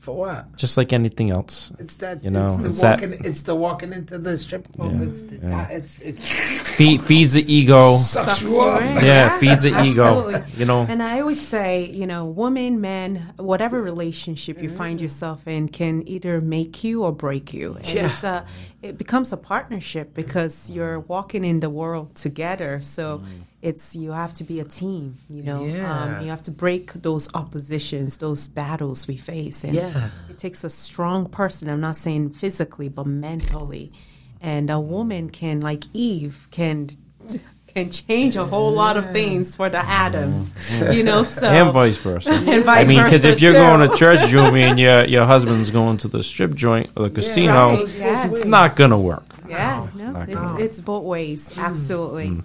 For 0.00 0.16
what? 0.16 0.56
just 0.56 0.76
like 0.78 0.92
anything 0.94 1.30
else. 1.30 1.70
It's 1.78 1.96
that 1.96 2.24
You 2.24 2.30
know, 2.30 2.46
it's 2.46 2.56
the 2.56 2.66
it's 2.66 2.80
that- 2.80 3.00
walking. 3.02 3.24
it's 3.24 3.42
the 3.42 3.54
walking 3.54 3.92
into 3.92 4.16
the 4.18 4.38
strip 4.38 4.66
club. 4.74 4.92
Yeah, 4.98 5.06
It's 5.08 5.22
the 5.24 5.36
yeah. 5.36 5.68
it's 5.68 6.00
it 6.00 6.18
Fe- 6.18 6.96
feeds 6.98 7.34
the 7.34 7.44
ego. 7.52 7.96
sucks 7.98 8.40
you 8.40 8.58
up. 8.60 8.80
Right. 8.80 9.04
Yeah, 9.04 9.38
feeds 9.38 9.62
the 9.62 9.76
ego. 9.84 10.42
You 10.56 10.64
know. 10.64 10.86
And 10.88 11.02
I 11.02 11.20
always 11.20 11.46
say, 11.46 11.84
you 11.90 12.06
know, 12.06 12.24
woman, 12.24 12.80
man, 12.80 13.34
whatever 13.36 13.82
relationship 13.82 14.62
you 14.62 14.70
find 14.70 14.98
mm. 14.98 15.02
yourself 15.02 15.46
in 15.46 15.68
can 15.68 16.08
either 16.08 16.40
make 16.40 16.82
you 16.82 17.04
or 17.04 17.12
break 17.12 17.52
you. 17.52 17.74
And 17.74 17.86
Yeah. 17.88 18.06
it's 18.12 18.24
a, 18.24 18.46
it 18.80 18.96
becomes 18.96 19.32
a 19.32 19.36
partnership 19.36 20.14
because 20.14 20.70
you're 20.70 21.00
walking 21.00 21.44
in 21.44 21.60
the 21.60 21.68
world 21.70 22.14
together. 22.16 22.80
So 22.82 23.18
mm. 23.18 23.26
It's 23.62 23.94
you 23.94 24.12
have 24.12 24.32
to 24.34 24.44
be 24.44 24.60
a 24.60 24.64
team. 24.64 25.18
You 25.28 25.42
know, 25.42 25.64
Yeah. 25.64 25.92
um, 26.18 26.22
you 26.24 26.30
have 26.30 26.42
to 26.44 26.50
break 26.50 26.92
those 26.94 27.28
oppositions, 27.34 28.16
those 28.18 28.48
battles 28.48 29.06
we 29.06 29.16
face. 29.16 29.64
And 29.64 29.74
Yeah. 29.74 30.10
it 30.30 30.38
takes 30.38 30.64
a 30.64 30.70
strong 30.70 31.26
person. 31.26 31.68
I'm 31.68 31.80
not 31.80 31.96
saying 31.96 32.30
physically, 32.30 32.88
but 32.88 33.06
mentally. 33.06 33.92
And 34.40 34.70
a 34.70 34.80
woman 34.80 35.28
can, 35.28 35.60
like 35.60 35.84
Eve, 35.92 36.48
can 36.50 36.88
can 37.74 37.88
change 37.90 38.34
a 38.34 38.44
whole 38.44 38.72
lot 38.72 38.96
of 38.96 39.12
things 39.12 39.54
for 39.54 39.68
the 39.68 39.78
Adams. 39.78 40.80
You 40.96 41.04
know, 41.04 41.22
so 41.22 41.46
and 41.46 41.70
vice 41.72 41.98
versa. 41.98 42.30
and 42.32 42.64
vice 42.64 42.84
I 42.84 42.88
mean, 42.88 43.04
because 43.04 43.24
if 43.24 43.40
you're 43.40 43.52
too. 43.52 43.58
going 43.58 43.88
to 43.88 43.94
church, 43.96 44.18
Jumi, 44.20 44.62
and 44.70 44.80
your 44.80 45.04
your 45.04 45.24
husband's 45.26 45.70
going 45.70 45.98
to 45.98 46.08
the 46.08 46.22
strip 46.24 46.54
joint 46.54 46.90
or 46.96 47.08
the 47.08 47.14
casino, 47.14 47.74
right, 47.76 47.94
yes. 47.96 48.24
it's 48.24 48.44
not 48.44 48.74
gonna 48.74 48.98
work. 48.98 49.22
yeah, 49.48 49.86
no, 49.96 50.10
not 50.12 50.28
it's 50.28 50.34
gonna- 50.40 50.58
it's 50.64 50.80
both 50.80 51.04
ways, 51.04 51.56
absolutely. 51.58 52.42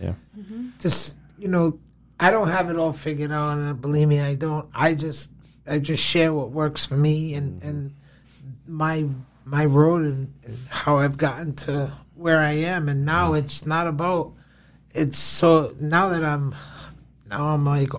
Yeah. 0.00 0.14
Mm-hmm. 0.38 0.68
just 0.78 1.16
you 1.38 1.48
know, 1.48 1.78
I 2.18 2.30
don't 2.30 2.48
have 2.48 2.70
it 2.70 2.76
all 2.76 2.92
figured 2.92 3.32
out, 3.32 3.58
and 3.58 3.80
believe 3.80 4.08
me, 4.08 4.20
I 4.20 4.34
don't. 4.34 4.68
I 4.74 4.94
just 4.94 5.30
I 5.66 5.78
just 5.78 6.04
share 6.04 6.32
what 6.32 6.50
works 6.50 6.86
for 6.86 6.96
me 6.96 7.34
and 7.34 7.60
mm-hmm. 7.60 7.68
and 7.68 7.94
my 8.66 9.06
my 9.44 9.64
road 9.64 10.04
and, 10.04 10.34
and 10.44 10.58
how 10.68 10.98
I've 10.98 11.16
gotten 11.16 11.54
to 11.56 11.92
where 12.14 12.40
I 12.40 12.52
am, 12.52 12.88
and 12.88 13.04
now 13.04 13.28
mm-hmm. 13.28 13.44
it's 13.44 13.66
not 13.66 13.86
about. 13.86 14.32
It's 14.92 15.18
so 15.18 15.74
now 15.80 16.08
that 16.10 16.24
I'm 16.24 16.54
now 17.28 17.54
I'm 17.54 17.64
like 17.64 17.90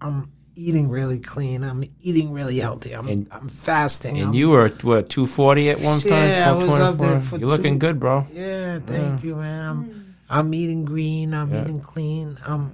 I'm 0.00 0.30
eating 0.54 0.88
really 0.88 1.20
clean. 1.20 1.64
I'm 1.64 1.84
eating 2.00 2.32
really 2.32 2.58
healthy. 2.58 2.92
I'm 2.92 3.08
And- 3.08 3.26
I'm 3.30 3.48
fasting. 3.48 4.16
And 4.16 4.26
I'm- 4.26 4.34
you 4.34 4.50
were 4.50 4.68
what 4.82 5.08
two 5.08 5.26
forty 5.26 5.70
at 5.70 5.80
one 5.80 6.00
time? 6.00 6.28
Yeah, 6.28 6.50
I 6.50 6.52
was 6.52 6.80
up 6.80 6.98
there 6.98 7.20
for 7.20 7.38
You're 7.38 7.48
looking 7.48 7.78
good, 7.78 7.98
bro. 7.98 8.26
Yeah, 8.32 8.80
thank 8.80 9.24
you, 9.24 9.36
man. 9.36 9.64
I'm 9.64 9.84
mm. 9.84 10.01
I'm 10.32 10.52
eating 10.54 10.84
green. 10.84 11.34
I'm 11.34 11.50
Yeah. 11.52 11.60
eating 11.62 11.80
clean. 11.80 12.38
I'm 12.46 12.72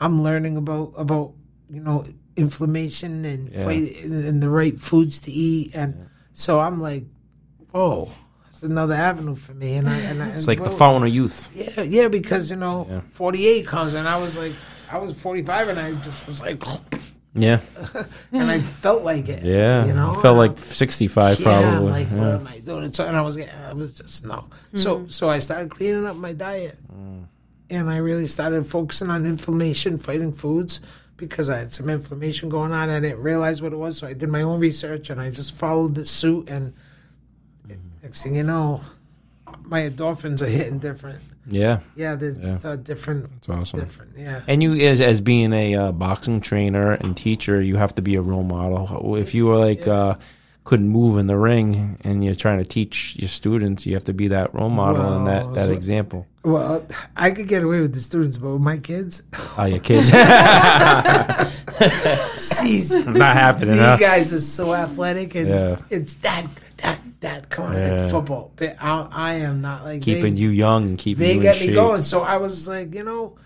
I'm 0.00 0.20
learning 0.22 0.56
about 0.58 0.92
about 0.98 1.32
you 1.70 1.80
know 1.80 2.04
inflammation 2.36 3.24
and 3.24 3.50
Yeah. 3.50 3.64
fight 3.64 3.84
and, 4.04 4.42
the 4.42 4.50
right 4.50 4.78
foods 4.78 5.20
to 5.20 5.30
eat, 5.32 5.74
and 5.74 6.08
so 6.34 6.58
I'm 6.60 6.82
like, 6.82 7.04
whoa, 7.70 8.10
it's 8.48 8.62
another 8.62 8.94
avenue 8.94 9.36
for 9.36 9.54
me. 9.54 9.76
And 9.76 9.88
I 9.88 9.96
and 10.10 10.22
I, 10.22 10.28
It's 10.30 10.46
like 10.46 10.62
the 10.62 10.70
fountain 10.70 11.08
of 11.08 11.14
youth. 11.14 11.48
Yeah, 11.54 11.82
yeah, 11.82 12.08
because 12.08 12.50
you 12.50 12.56
know, 12.56 12.86
Yeah. 12.90 13.00
48 13.12 13.66
comes, 13.66 13.94
and 13.94 14.06
I 14.06 14.18
was 14.18 14.36
like, 14.36 14.52
I 14.92 14.98
was 14.98 15.14
45, 15.14 15.68
and 15.68 15.78
I 15.78 15.92
just 16.02 16.26
was 16.28 16.40
like, 16.42 16.62
Yeah, 17.36 17.60
and 18.32 18.50
I 18.50 18.60
felt 18.60 19.02
like 19.02 19.28
it. 19.28 19.42
yeah. 19.42 19.84
you 19.84 19.94
know, 19.94 20.14
I 20.16 20.22
felt 20.22 20.36
like 20.36 20.52
um, 20.52 20.56
sixty 20.56 21.08
five, 21.08 21.38
yeah, 21.38 21.44
probably. 21.44 21.90
like 21.90 22.10
yeah. 22.10 22.16
what 22.16 22.28
am 22.40 22.46
I 22.46 22.58
doing? 22.60 22.92
So, 22.92 23.06
and 23.06 23.16
I 23.16 23.20
was, 23.20 23.38
I 23.38 23.72
was 23.72 23.94
just 23.94 24.24
no. 24.24 24.46
So, 24.74 24.98
mm-hmm. 24.98 25.08
so 25.08 25.28
I 25.28 25.38
started 25.38 25.70
cleaning 25.70 26.06
up 26.06 26.16
my 26.16 26.32
diet, 26.32 26.78
mm. 26.92 27.24
and 27.70 27.90
I 27.90 27.96
really 27.98 28.26
started 28.26 28.66
focusing 28.66 29.10
on 29.10 29.26
inflammation, 29.26 29.98
fighting 29.98 30.32
foods, 30.32 30.80
because 31.16 31.50
I 31.50 31.58
had 31.58 31.72
some 31.72 31.88
inflammation 31.88 32.48
going 32.48 32.72
on. 32.72 32.90
I 32.90 33.00
didn't 33.00 33.22
realize 33.22 33.62
what 33.62 33.72
it 33.72 33.76
was, 33.76 33.98
so 33.98 34.06
I 34.06 34.12
did 34.12 34.28
my 34.28 34.42
own 34.42 34.60
research, 34.60 35.10
and 35.10 35.20
I 35.20 35.30
just 35.30 35.54
followed 35.54 35.94
the 35.94 36.04
suit. 36.04 36.48
And 36.48 36.74
mm. 37.68 37.78
next 38.02 38.22
thing 38.22 38.36
you 38.36 38.44
know, 38.44 38.80
my 39.64 39.82
endorphins 39.82 40.42
are 40.42 40.46
hitting 40.46 40.78
different. 40.78 41.22
Yeah. 41.48 41.80
Yeah, 41.94 42.16
it's 42.20 42.64
Yeah. 42.64 42.70
uh, 42.72 42.76
different. 42.76 43.30
That's 43.32 43.48
awesome. 43.48 43.60
It's 43.80 43.88
different. 43.88 44.12
Yeah. 44.18 44.42
And 44.48 44.62
you, 44.62 44.74
as 44.88 45.00
as 45.00 45.20
being 45.20 45.52
a 45.52 45.74
uh, 45.76 45.92
boxing 45.92 46.40
trainer 46.40 46.92
and 46.92 47.16
teacher, 47.16 47.60
you 47.60 47.76
have 47.76 47.94
to 47.96 48.02
be 48.02 48.16
a 48.16 48.22
role 48.22 48.42
model. 48.44 49.16
If 49.16 49.34
you 49.34 49.46
were 49.46 49.56
like 49.56 49.86
uh, 49.86 50.16
couldn't 50.64 50.88
move 50.88 51.16
in 51.18 51.26
the 51.28 51.36
ring 51.36 51.96
and 52.02 52.24
you're 52.24 52.34
trying 52.34 52.58
to 52.58 52.64
teach 52.64 53.14
your 53.18 53.28
students, 53.28 53.86
you 53.86 53.94
have 53.94 54.04
to 54.04 54.12
be 54.12 54.28
that 54.28 54.52
role 54.54 54.68
model 54.70 55.16
and 55.18 55.26
that 55.28 55.54
that 55.54 55.66
so- 55.66 55.72
example. 55.72 56.26
Well, 56.42 56.86
I 57.16 57.32
could 57.32 57.48
get 57.48 57.64
away 57.64 57.80
with 57.80 57.92
the 57.92 57.98
students, 57.98 58.36
but 58.38 58.52
with 58.52 58.60
my 58.62 58.78
kids, 58.78 59.24
Oh, 59.58 59.64
your 59.64 59.80
kids 59.80 60.10
jeez, 62.38 63.04
not 63.14 63.36
happening. 63.36 63.74
You 63.74 63.80
Huh? 63.80 63.96
guys 63.96 64.32
are 64.32 64.38
so 64.40 64.72
athletic, 64.74 65.34
and 65.34 65.48
Yeah. 65.48 65.76
it's 65.90 66.14
that, 66.16 66.46
that, 67.26 67.42
that. 67.42 67.50
Come 67.50 67.66
on, 67.66 67.72
Yeah. 67.74 67.92
it's 67.92 68.10
football. 68.12 68.52
But 68.56 68.76
I, 68.80 69.06
I 69.10 69.32
am 69.34 69.60
not 69.60 69.84
like 69.84 70.02
Keeping 70.02 70.34
they, 70.34 70.40
you 70.42 70.50
young 70.50 70.84
and 70.88 70.98
keeping 70.98 71.26
They 71.26 71.34
you 71.34 71.40
get 71.42 71.56
in 71.56 71.60
me 71.62 71.66
shape. 71.68 71.74
going, 71.74 72.02
so 72.02 72.22
I 72.22 72.36
was 72.38 72.66
like, 72.68 72.94
you 72.94 73.04
know, 73.04 73.36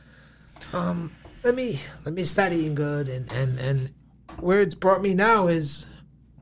um, 0.72 1.10
let 1.42 1.54
me 1.54 1.80
let 2.04 2.14
me 2.14 2.24
start 2.24 2.52
eating 2.52 2.74
good, 2.74 3.08
and 3.08 3.30
and 3.32 3.58
and 3.58 3.92
where 4.38 4.60
it's 4.60 4.74
brought 4.74 5.02
me 5.02 5.14
now 5.14 5.48
is, 5.48 5.86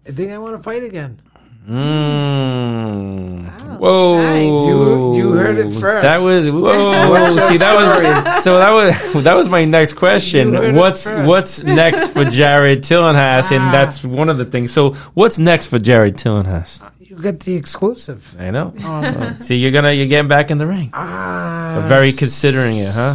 I 0.07 0.11
think 0.11 0.33
I 0.33 0.39
want 0.39 0.57
to 0.57 0.63
fight 0.63 0.83
again. 0.83 1.21
Mm. 1.69 3.45
Wow, 3.69 3.77
Whoa! 3.79 4.23
nice. 4.23 4.43
You- 4.47 5.15
you 5.19 5.33
heard 5.33 5.59
it 5.59 5.73
first. 5.73 6.03
That 6.03 6.21
was 6.23 6.51
whoa. 6.51 7.11
What's 7.11 7.49
See, 7.49 7.57
that 7.59 7.77
was 7.77 8.43
so. 8.43 8.59
That 8.59 8.73
was 8.73 9.25
that 9.25 9.35
was 9.35 9.49
my 9.49 9.65
next 9.65 9.93
question. 9.95 10.49
You 10.53 10.55
heard 10.55 10.65
it 10.71 10.75
What's 10.75 11.11
what's 11.11 11.63
next 11.83 12.09
for 12.09 12.25
Jared 12.25 12.83
Tillinghast? 12.85 13.53
And 13.53 13.63
Ah. 13.65 13.73
that's 13.73 14.03
one 14.05 14.29
of 14.29 14.39
the 14.39 14.45
things. 14.45 14.73
So, 14.73 14.93
what's 15.15 15.39
next 15.39 15.67
for 15.67 15.79
Jared 15.79 16.17
Tillinghast? 16.19 16.83
You 17.19 17.25
got 17.25 17.41
the 17.41 17.57
exclusive. 17.57 18.37
I 18.39 18.51
know. 18.51 18.73
Um, 18.83 19.39
See, 19.43 19.57
you're 19.57 19.73
gonna 19.73 19.91
you're 19.93 20.07
getting 20.07 20.29
back 20.29 20.51
in 20.53 20.59
the 20.59 20.67
ring. 20.69 20.91
ah, 20.95 21.75
But 21.83 21.89
very 21.89 22.13
considering 22.13 22.79
it, 22.79 22.93
huh? 22.95 23.15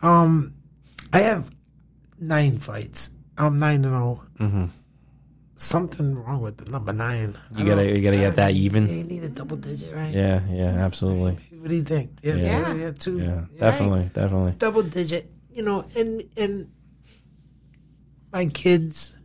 Um, 0.00 0.54
I 1.12 1.20
have 1.20 1.50
nine 2.18 2.56
fights. 2.58 3.12
I'm 3.36 3.58
nine 3.58 3.84
and 3.84 3.92
0 3.94 4.22
Mm-hmm. 4.40 4.64
Something 5.56 6.14
wrong 6.16 6.40
with 6.40 6.56
the 6.56 6.70
number 6.72 6.92
nine. 6.94 7.36
You 7.54 7.66
gotta 7.66 7.84
you 7.84 8.00
gotta 8.00 8.16
get 8.16 8.36
that 8.36 8.52
even. 8.52 8.88
You 8.88 9.04
need 9.04 9.24
a 9.24 9.28
double 9.28 9.58
digit, 9.58 9.94
right? 9.94 10.08
Yeah, 10.14 10.40
yeah, 10.48 10.80
absolutely. 10.80 11.36
What 11.60 11.68
do 11.68 11.74
you 11.76 11.82
think? 11.84 12.16
Yeah, 12.22 12.36
Yeah. 12.36 12.64
two, 12.72 12.78
yeah, 12.80 12.90
two. 12.92 13.18
Yeah, 13.20 13.34
right? 13.34 13.58
definitely, 13.58 14.10
definitely. 14.14 14.52
Double 14.56 14.82
digit. 14.82 15.30
You 15.52 15.62
know, 15.64 15.84
and 15.98 16.24
and 16.38 16.70
my 18.32 18.46
kids, 18.46 19.16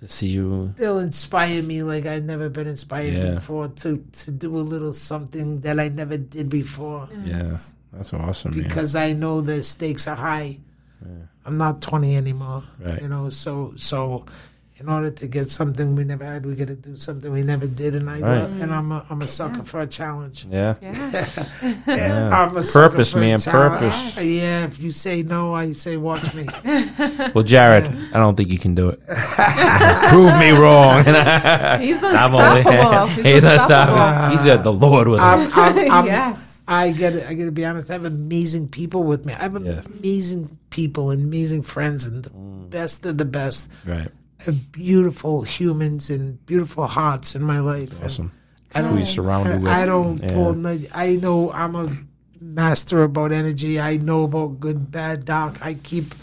To 0.00 0.06
see 0.08 0.28
you, 0.28 0.74
they'll 0.76 0.98
inspire 0.98 1.62
me 1.62 1.82
like 1.82 2.04
I've 2.04 2.24
never 2.24 2.50
been 2.50 2.66
inspired 2.66 3.14
Yeah. 3.14 3.34
before 3.34 3.68
to 3.68 4.04
to 4.24 4.30
do 4.30 4.54
a 4.56 4.60
little 4.60 4.92
something 4.92 5.60
that 5.62 5.80
I 5.80 5.88
never 5.88 6.18
did 6.18 6.50
before 6.50 7.08
yeah, 7.24 7.56
that's 7.92 8.12
awesome. 8.12 8.52
man. 8.54 8.62
because 8.64 8.94
I 8.94 9.14
know 9.14 9.40
the 9.40 9.62
stakes 9.62 10.06
are 10.06 10.16
high. 10.16 10.58
I'm 11.46 11.56
not 11.58 11.80
20 11.80 12.16
anymore. 12.16 12.64
Right. 12.78 13.00
You 13.00 13.08
know, 13.08 13.30
so 13.30 13.72
so 13.76 14.26
in 14.78 14.90
order 14.90 15.10
to 15.10 15.26
get 15.26 15.48
something 15.48 15.96
we 15.96 16.04
never 16.04 16.24
had, 16.24 16.44
we 16.44 16.54
got 16.54 16.68
to 16.68 16.76
do 16.76 16.96
something 16.96 17.32
we 17.32 17.42
never 17.42 17.66
did, 17.66 17.94
and 17.94 18.10
I 18.10 18.20
Right. 18.20 18.38
love, 18.42 18.60
and 18.60 18.74
I'm 18.74 18.92
a, 18.92 19.06
I'm 19.08 19.22
a 19.22 19.26
sucker 19.28 19.62
for 19.62 19.80
a 19.80 19.86
challenge. 19.86 20.46
Yeah, 20.50 20.74
Yeah. 20.82 21.24
Yeah. 21.86 22.28
I'm 22.30 22.54
a 22.56 22.62
sucker 22.62 22.90
Purpose, 22.90 23.12
for 23.12 23.20
man, 23.20 23.38
challenge. 23.38 23.80
purpose. 23.80 24.16
Yeah, 24.22 24.64
if 24.64 24.82
you 24.82 24.90
say 24.92 25.22
no, 25.22 25.54
I 25.54 25.72
say 25.72 25.96
watch 25.96 26.34
me. 26.34 26.46
Well, 27.34 27.44
Jared, 27.44 27.86
I 28.12 28.18
don't 28.18 28.36
think 28.36 28.50
you 28.50 28.58
can 28.58 28.74
do 28.74 28.88
it. 28.90 29.00
Prove 30.10 30.38
me 30.38 30.50
wrong. 30.50 31.04
He's 31.80 32.02
I'm 32.02 32.34
only- 32.34 32.60
unstoppable. 32.60 33.22
He's 33.24 33.44
unstoppable. 33.44 34.36
He's 34.36 34.46
at 34.46 34.62
the 34.62 34.72
Lord 34.72 35.08
with 35.08 35.20
him. 35.20 35.24
I'm, 35.24 35.52
I'm, 35.52 35.90
I'm, 35.90 36.06
yes. 36.06 36.38
I 36.68 36.90
got 36.90 37.12
I 37.14 37.34
got 37.34 37.44
to 37.44 37.52
be 37.52 37.64
honest. 37.64 37.90
I 37.90 37.94
have 37.94 38.04
amazing 38.04 38.68
people 38.68 39.04
with 39.04 39.24
me. 39.24 39.32
I 39.32 39.42
have 39.42 39.64
Yeah. 39.64 39.82
amazing 40.00 40.58
people 40.70 41.10
and 41.10 41.22
amazing 41.24 41.62
friends 41.62 42.06
and 42.06 42.24
the 42.24 42.30
mm. 42.30 42.68
best 42.70 43.06
of 43.06 43.16
the 43.18 43.24
best. 43.24 43.70
Right. 43.86 44.10
Beautiful 44.72 45.42
humans 45.42 46.10
and 46.10 46.44
beautiful 46.46 46.86
hearts 46.86 47.34
in 47.34 47.42
my 47.42 47.60
life. 47.60 48.02
Awesome. 48.02 48.30
I 48.74 48.82
Who 48.82 48.88
don't 48.90 48.98
you 48.98 49.04
surrounded 49.04 49.62
with. 49.62 49.70
I 49.72 49.86
don't 49.86 50.22
Yeah. 50.22 50.32
pull. 50.34 50.66
I 50.94 51.16
know 51.16 51.50
I'm 51.52 51.74
a 51.74 51.90
master 52.40 53.02
about 53.02 53.32
energy. 53.32 53.80
I 53.80 53.96
know 53.96 54.24
about 54.24 54.60
good, 54.60 54.90
bad, 54.92 55.24
dark. 55.24 55.64
I 55.64 55.74
keep, 55.74 56.14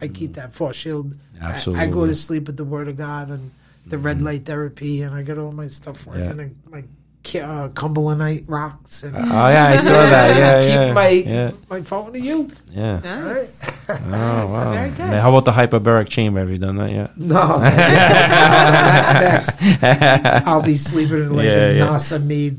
I 0.00 0.08
keep 0.08 0.34
that 0.34 0.52
force 0.52 0.76
shield. 0.76 1.14
I- 1.40 1.58
I, 1.74 1.86
go 1.86 2.06
to 2.06 2.14
sleep 2.14 2.46
with 2.48 2.56
the 2.58 2.64
Word 2.64 2.88
of 2.88 2.96
God 2.96 3.30
and 3.30 3.50
the 3.86 3.96
red 3.96 4.20
light 4.20 4.44
therapy, 4.44 5.00
and 5.00 5.14
I 5.14 5.22
got 5.22 5.38
all 5.38 5.52
my 5.52 5.68
stuff 5.68 6.06
working. 6.06 6.24
Yeah. 6.24 6.30
And 6.42 6.56
my 6.70 6.84
uh, 7.24 7.68
Cumberlandite 7.68 8.44
rocks 8.48 9.02
and 9.04 9.14
Oh 9.16 9.20
yeah, 9.20 9.66
I 9.68 9.76
saw 9.76 9.90
that. 9.92 10.36
Yeah, 10.36 10.60
keep 10.60 10.70
yeah. 10.70 10.92
my 10.92 11.08
yeah, 11.08 11.50
my 11.68 11.82
fountain 11.82 12.16
of 12.16 12.24
youth. 12.24 12.62
yeah. 12.70 12.98
Nice. 13.00 13.88
Oh 13.90 13.94
wow! 14.48 14.72
Very 14.72 14.88
good. 14.90 14.98
Man, 14.98 15.20
how 15.20 15.30
about 15.36 15.44
the 15.44 15.52
hyperbaric 15.52 16.08
chamber? 16.08 16.40
Have 16.40 16.50
you 16.50 16.58
done 16.58 16.76
that 16.76 16.90
yet? 16.90 17.16
No, 17.18 17.58
that's 17.60 19.60
next. 19.60 20.46
I'll 20.46 20.62
be 20.62 20.76
sleeping 20.76 21.24
in 21.24 21.36
like 21.36 21.44
Yeah, 21.46 21.68
a 21.68 21.72
yeah. 21.74 21.86
NASA 21.88 22.22
mead. 22.24 22.58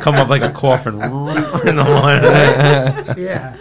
Come 0.00 0.16
up 0.16 0.28
like 0.28 0.42
a 0.42 0.50
coffin 0.52 0.94
in 0.94 1.00
the 1.00 1.84
morning. 1.84 3.24
Yeah. 3.24 3.56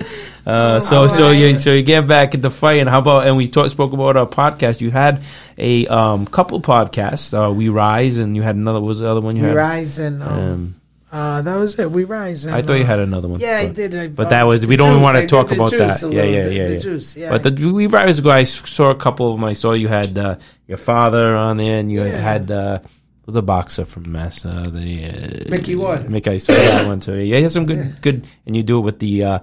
Uh, 0.45 0.79
so 0.79 1.07
so 1.07 1.31
you 1.31 1.55
so 1.55 1.71
you 1.71 1.83
get 1.83 2.05
back 2.07 2.33
into 2.33 2.49
fighting. 2.49 2.87
How 2.87 2.99
about 2.99 3.27
and 3.27 3.37
we 3.37 3.47
talk, 3.47 3.69
spoke 3.69 3.93
about 3.93 4.17
a 4.17 4.25
podcast. 4.25 4.81
You 4.81 4.91
had 4.91 5.21
a 5.57 5.87
um, 5.87 6.25
couple 6.25 6.61
podcasts. 6.61 7.33
Uh, 7.33 7.51
we 7.51 7.69
rise 7.69 8.17
and 8.17 8.35
you 8.35 8.41
had 8.41 8.55
another. 8.55 8.81
What 8.81 8.87
was 8.87 8.99
the 8.99 9.09
other 9.09 9.21
one 9.21 9.35
you 9.35 9.43
We 9.43 9.47
had? 9.49 9.55
rise 9.57 9.99
and 9.99 10.21
um, 10.21 10.29
Um, 10.29 10.75
uh, 11.13 11.41
that 11.43 11.55
was 11.55 11.77
it. 11.77 11.91
We 11.91 12.05
rise. 12.05 12.45
And, 12.45 12.55
I 12.55 12.61
thought 12.63 12.73
you 12.73 12.83
uh, 12.83 12.87
had 12.87 12.99
another 12.99 13.27
one. 13.27 13.39
Yeah, 13.39 13.57
I 13.59 13.67
but, 13.67 13.75
did. 13.75 13.95
I, 13.95 14.07
But 14.07 14.29
that 14.29 14.43
was 14.43 14.65
we 14.65 14.75
don't 14.75 15.01
want 15.01 15.17
to 15.21 15.27
talk 15.27 15.51
about 15.51 15.71
that. 15.71 16.01
Yeah, 16.11 16.23
yeah, 16.23 16.47
yeah, 16.47 16.67
The 16.67 16.73
yeah. 16.73 16.79
juice, 16.79 17.15
yeah. 17.15 17.29
But 17.29 17.43
the 17.43 17.71
we 17.71 17.87
rise 17.87 18.25
I 18.25 18.43
saw 18.43 18.89
a 18.89 18.95
couple 18.95 19.31
of 19.31 19.39
them. 19.39 19.45
I 19.45 19.53
saw 19.53 19.73
you 19.73 19.87
had 19.87 20.17
uh, 20.17 20.37
your 20.67 20.77
father 20.79 21.35
on 21.37 21.57
there, 21.57 21.79
and 21.79 21.91
you 21.91 22.03
Yeah. 22.03 22.17
had 22.17 22.49
uh, 22.51 22.79
the 23.25 23.41
boxer 23.41 23.85
from 23.85 24.11
Massa, 24.11 24.69
the 24.69 25.05
uh, 25.05 25.49
Mickey 25.49 25.75
Wood. 25.75 26.09
Mickey, 26.11 26.31
I 26.31 26.37
saw 26.37 26.51
that 26.53 26.85
one 26.87 26.99
too. 26.99 27.15
Yeah, 27.19 27.37
he 27.37 27.43
has 27.43 27.53
some 27.53 27.65
good, 27.65 28.01
good, 28.01 28.27
and 28.45 28.53
you 28.55 28.63
do 28.63 28.79
it 28.79 28.81
with 28.81 28.99
the 28.99 29.23
uh, 29.23 29.39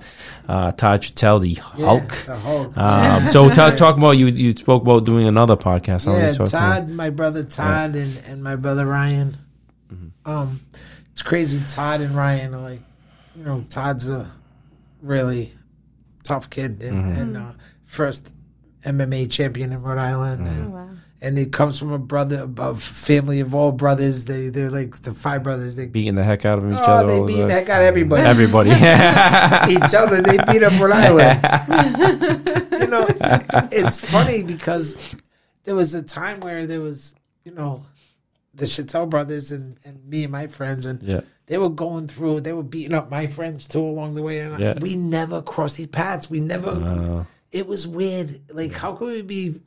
uh, 0.48 0.72
Todd 0.72 1.00
Chattel, 1.02 1.38
the 1.38 1.48
Yeah, 1.50 1.62
Hulk. 1.86 2.08
The 2.26 2.36
Hulk. 2.36 2.76
Um, 2.76 3.26
so 3.26 3.48
ta 3.48 3.70
talk 3.76 3.96
about 3.96 4.12
you. 4.12 4.26
You 4.26 4.54
spoke 4.54 4.82
about 4.82 5.06
doing 5.06 5.26
another 5.26 5.56
podcast. 5.56 6.06
I 6.06 6.12
yeah, 6.12 6.18
always 6.18 6.36
talk 6.36 6.48
about- 6.48 6.60
Todd, 6.80 6.88
my 6.90 7.08
brother 7.10 7.42
Todd, 7.42 7.94
and, 7.96 8.22
and 8.26 8.42
my 8.44 8.56
brother 8.56 8.84
Ryan. 8.84 9.36
Mm-hmm. 9.90 10.30
Um, 10.30 10.60
it's 11.12 11.22
crazy. 11.22 11.62
Todd 11.66 12.02
and 12.02 12.14
Ryan 12.14 12.54
are 12.54 12.60
like, 12.60 12.80
you 13.34 13.44
know, 13.44 13.64
Todd's 13.70 14.08
a 14.10 14.30
really 15.02 15.54
tough 16.22 16.50
kid 16.50 16.82
and, 16.82 17.04
Mm-hmm. 17.06 17.20
and 17.22 17.36
uh, 17.38 17.52
first 17.84 18.32
MMA 18.84 19.30
champion 19.30 19.72
in 19.72 19.80
Rhode 19.82 19.98
Island. 19.98 20.46
Mm-hmm. 20.46 20.60
And, 20.60 20.72
wow. 20.74 20.88
And 21.22 21.36
he 21.36 21.46
comes 21.46 21.78
from 21.78 21.92
a 21.92 21.98
brother, 21.98 22.50
a 22.56 22.74
family 22.74 23.40
of 23.40 23.54
all 23.54 23.72
brothers. 23.72 24.24
They 24.24 24.48
they're 24.48 24.70
like 24.70 24.96
the 25.02 25.12
five 25.12 25.42
brothers. 25.42 25.76
They 25.76 25.86
beating 25.86 26.14
the 26.14 26.24
heck 26.24 26.44
out 26.44 26.58
of 26.58 26.70
each 26.70 26.78
oh, 26.78 26.82
other. 26.82 27.20
they 27.20 27.26
beat 27.26 27.42
the 27.42 27.52
heck 27.52 27.68
out 27.68 27.82
of 27.82 27.86
everybody. 27.86 28.22
Everybody. 28.22 28.70
each 29.72 29.94
other. 29.94 30.22
They 30.22 30.38
beat 30.50 30.62
up 30.62 30.80
Rhode 30.80 30.92
Island. 30.92 32.72
you 32.72 32.86
know, 32.86 33.06
it's 33.70 34.00
funny 34.00 34.42
because 34.42 35.14
there 35.64 35.74
was 35.74 35.94
a 35.94 36.02
time 36.02 36.40
where 36.40 36.66
there 36.66 36.80
was, 36.80 37.14
you 37.44 37.52
know, 37.52 37.84
the 38.54 38.66
Chattel 38.66 39.06
brothers 39.06 39.52
and, 39.52 39.78
and 39.84 40.04
me 40.06 40.24
and 40.24 40.32
my 40.32 40.46
friends, 40.46 40.86
and 40.86 41.02
yeah. 41.02 41.20
they 41.46 41.58
were 41.58 41.68
going 41.68 42.08
through, 42.08 42.40
they 42.40 42.52
were 42.52 42.62
beating 42.62 42.94
up 42.94 43.10
my 43.10 43.26
friends 43.26 43.68
too 43.68 43.80
along 43.80 44.14
the 44.14 44.22
way. 44.22 44.40
And 44.40 44.58
Yeah. 44.58 44.78
we 44.80 44.96
never 44.96 45.42
crossed 45.42 45.76
these 45.76 45.86
paths. 45.86 46.30
We 46.30 46.40
never, 46.40 46.70
Uh, 46.70 47.24
it 47.52 47.66
was 47.66 47.86
weird. 47.86 48.40
Like, 48.52 48.72
how 48.72 48.94
could 48.94 49.08
we 49.08 49.22
be 49.22 49.60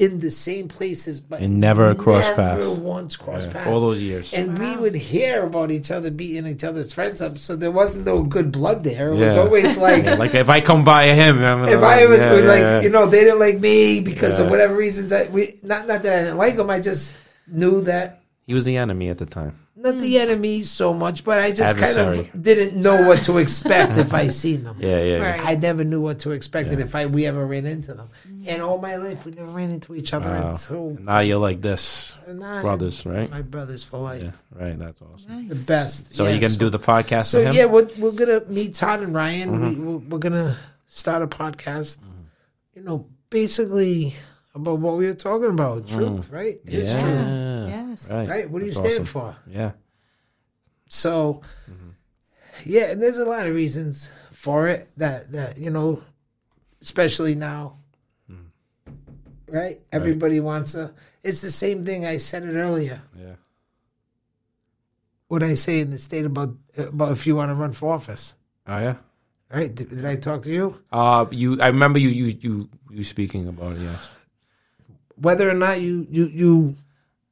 in 0.00 0.18
the 0.18 0.30
same 0.30 0.66
places, 0.66 1.20
but 1.20 1.40
And 1.40 1.60
never 1.60 1.94
cross 1.94 2.24
never 2.30 2.56
paths. 2.56 2.78
once 2.78 3.16
cross 3.16 3.46
yeah. 3.46 3.52
paths? 3.52 3.68
All 3.70 3.80
those 3.80 4.00
years. 4.00 4.32
and 4.32 4.58
we 4.58 4.74
would 4.76 4.94
hear 4.94 5.44
about 5.44 5.70
each 5.70 5.90
other 5.90 6.10
beating 6.10 6.46
each 6.46 6.64
other's 6.64 6.94
friends 6.94 7.20
up, 7.20 7.36
so 7.36 7.54
there 7.54 7.70
wasn't 7.70 8.06
no 8.06 8.22
good 8.22 8.50
blood 8.50 8.82
there. 8.82 9.12
It 9.12 9.16
was 9.16 9.36
always 9.36 9.76
like, 9.88 10.04
Yeah, 10.04 10.14
like 10.14 10.34
if 10.34 10.48
I 10.48 10.62
come 10.62 10.84
by 10.84 11.08
him, 11.08 11.44
I'm 11.44 11.68
if 11.68 11.82
I 11.82 12.06
was 12.06 12.18
yeah, 12.18 12.32
like, 12.32 12.60
yeah. 12.60 12.80
you 12.80 12.88
know, 12.88 13.06
they 13.06 13.24
didn't 13.24 13.40
like 13.40 13.60
me 13.60 14.00
because 14.00 14.38
of 14.38 14.48
whatever 14.48 14.74
reasons. 14.74 15.12
I 15.12 15.28
we 15.28 15.58
not 15.62 15.86
not 15.86 16.02
that 16.02 16.12
I 16.18 16.22
didn't 16.24 16.38
like 16.38 16.56
them. 16.56 16.70
I 16.70 16.80
just 16.80 17.14
knew 17.46 17.82
that 17.82 18.22
he 18.46 18.54
was 18.54 18.64
the 18.64 18.76
enemy 18.76 19.08
at 19.10 19.18
the 19.18 19.26
time. 19.26 19.58
not 19.76 19.98
the 19.98 20.18
enemy 20.18 20.62
so 20.62 20.92
much, 20.92 21.24
but 21.24 21.38
I 21.38 21.52
just 21.52 21.78
kind 21.78 21.96
of 22.18 22.42
didn't 22.42 22.80
know 22.80 23.06
what 23.08 23.22
to 23.24 23.38
expect 23.38 23.96
if 23.96 24.12
I 24.12 24.28
seen 24.42 24.64
them. 24.64 24.76
Yeah, 24.80 24.98
yeah, 24.98 25.04
yeah. 25.18 25.30
Right. 25.30 25.40
I 25.46 25.54
never 25.54 25.84
knew 25.84 26.00
what 26.00 26.18
to 26.20 26.32
expect 26.32 26.70
if 26.72 26.94
I 26.94 27.06
we 27.06 27.24
ever 27.26 27.46
ran 27.46 27.64
into 27.66 27.94
them. 27.94 28.08
And 28.46 28.60
all 28.62 28.78
my 28.78 28.96
life 28.96 29.24
we 29.24 29.32
never 29.32 29.50
ran 29.50 29.70
into 29.70 29.94
each 29.94 30.12
other 30.12 30.28
Wow. 30.30 30.50
until 30.50 30.96
Now 31.00 31.20
you're 31.20 31.38
like 31.38 31.60
this, 31.62 32.12
now 32.28 32.60
brothers, 32.60 33.06
right? 33.06 33.30
My 33.30 33.42
brothers 33.42 33.84
for 33.84 33.98
life, 34.00 34.22
Yeah, 34.22 34.32
right. 34.52 34.78
That's 34.78 35.00
awesome. 35.02 35.48
the 35.48 35.54
best. 35.54 36.14
So 36.14 36.24
Yeah, 36.24 36.30
you're 36.32 36.40
gonna 36.40 36.56
do 36.56 36.70
the 36.70 36.78
podcast 36.80 37.26
So 37.26 37.38
with 37.38 37.48
him? 37.48 37.54
yeah, 37.54 37.64
we're, 37.66 37.88
we're 37.98 38.12
gonna 38.12 38.42
meet 38.48 38.74
Todd 38.74 39.00
and 39.00 39.14
Ryan. 39.14 39.50
Mm-hmm. 39.50 39.68
We, 39.68 39.74
we're, 39.92 39.98
we're 40.08 40.18
gonna 40.18 40.56
start 40.88 41.22
a 41.22 41.26
podcast. 41.26 41.98
You 42.74 42.82
know, 42.82 43.06
basically 43.30 44.14
about 44.54 44.78
what 44.78 44.96
we 44.96 45.06
were 45.06 45.14
talking 45.14 45.50
about, 45.50 45.86
truth, 45.88 46.28
right? 46.30 46.56
It's 46.64 46.90
Mm. 46.90 46.94
yeah. 46.94 47.00
truth, 47.02 47.59
Yes. 48.02 48.10
Right. 48.10 48.28
right? 48.28 48.50
What 48.50 48.60
do 48.60 48.66
you 48.66 48.72
stand 48.72 48.86
awesome. 48.86 49.04
for? 49.04 49.36
Yeah. 49.46 49.72
So, 50.86 51.42
Mm-hmm. 51.70 51.90
yeah, 52.64 52.90
and 52.92 53.00
there's 53.02 53.18
a 53.18 53.24
lot 53.24 53.46
of 53.46 53.54
reasons 53.54 54.10
for 54.32 54.68
it 54.68 54.88
that 54.96 55.30
that 55.32 55.58
you 55.58 55.70
know, 55.70 56.02
especially 56.82 57.34
now, 57.34 57.76
Mm. 58.30 58.46
right? 59.48 59.80
Everybody 59.92 60.40
wants 60.40 60.74
a. 60.74 60.92
It's 61.22 61.40
the 61.42 61.50
same 61.50 61.84
thing 61.84 62.06
I 62.06 62.16
said 62.18 62.42
it 62.44 62.54
earlier. 62.56 63.02
Yeah. 63.16 63.34
What 65.28 65.42
I 65.44 65.54
say 65.54 65.80
in 65.80 65.90
the 65.90 65.98
state 65.98 66.26
about 66.26 66.56
about 66.76 67.12
if 67.12 67.26
you 67.26 67.36
want 67.36 67.50
to 67.50 67.54
run 67.54 67.72
for 67.72 67.94
office, 67.94 68.34
Oh 68.66 68.78
yeah. 68.78 68.96
right? 69.52 69.72
Did, 69.72 69.90
did 69.90 70.04
I 70.04 70.16
talk 70.16 70.42
to 70.42 70.50
you? 70.50 70.82
Uh, 70.90 71.26
you. 71.30 71.60
I 71.62 71.68
remember 71.68 71.98
you. 72.00 72.08
You. 72.08 72.26
You. 72.40 72.68
You 72.90 73.04
speaking 73.04 73.46
about 73.46 73.76
it. 73.76 73.82
Yes. 73.82 74.10
whether 75.14 75.48
or 75.48 75.54
not 75.54 75.80
you 75.80 76.06
you 76.10 76.26
you 76.26 76.74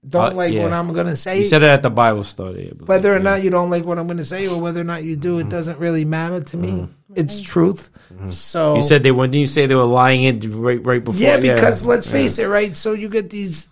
don't 0.06 0.32
Uh, 0.32 0.36
like 0.36 0.52
yeah. 0.52 0.62
what 0.62 0.72
I'm 0.72 0.92
gonna 0.92 1.16
say, 1.16 1.40
You 1.40 1.46
said 1.46 1.62
it 1.62 1.66
at 1.70 1.82
the 1.82 1.90
Bible 1.90 2.24
study. 2.24 2.72
Whether 2.86 3.12
or 3.12 3.16
Yeah. 3.16 3.22
not 3.22 3.42
you 3.42 3.50
don't 3.50 3.70
like 3.70 3.84
what 3.84 3.98
I'm 3.98 4.06
gonna 4.06 4.22
say, 4.24 4.46
or 4.46 4.60
whether 4.60 4.80
or 4.80 4.84
not 4.84 5.04
you 5.04 5.16
do, 5.16 5.38
it 5.38 5.48
doesn't 5.48 5.78
really 5.78 6.04
matter 6.04 6.40
to 6.40 6.56
me. 6.56 6.88
It's 7.14 7.40
truth. 7.40 7.90
So 8.28 8.66
Mm-hmm. 8.68 8.76
You 8.76 8.82
said 8.82 9.02
they 9.02 9.12
when 9.12 9.32
you 9.32 9.46
say 9.46 9.66
they 9.66 9.74
were 9.74 9.84
lying 9.84 10.22
in 10.24 10.38
right 10.60 10.84
right 10.84 11.04
before. 11.04 11.20
yeah, 11.20 11.38
because 11.38 11.84
let's 11.86 12.06
face 12.08 12.38
it, 12.38 12.46
right? 12.46 12.76
So 12.76 12.92
you 12.92 13.08
get 13.08 13.30
these 13.30 13.68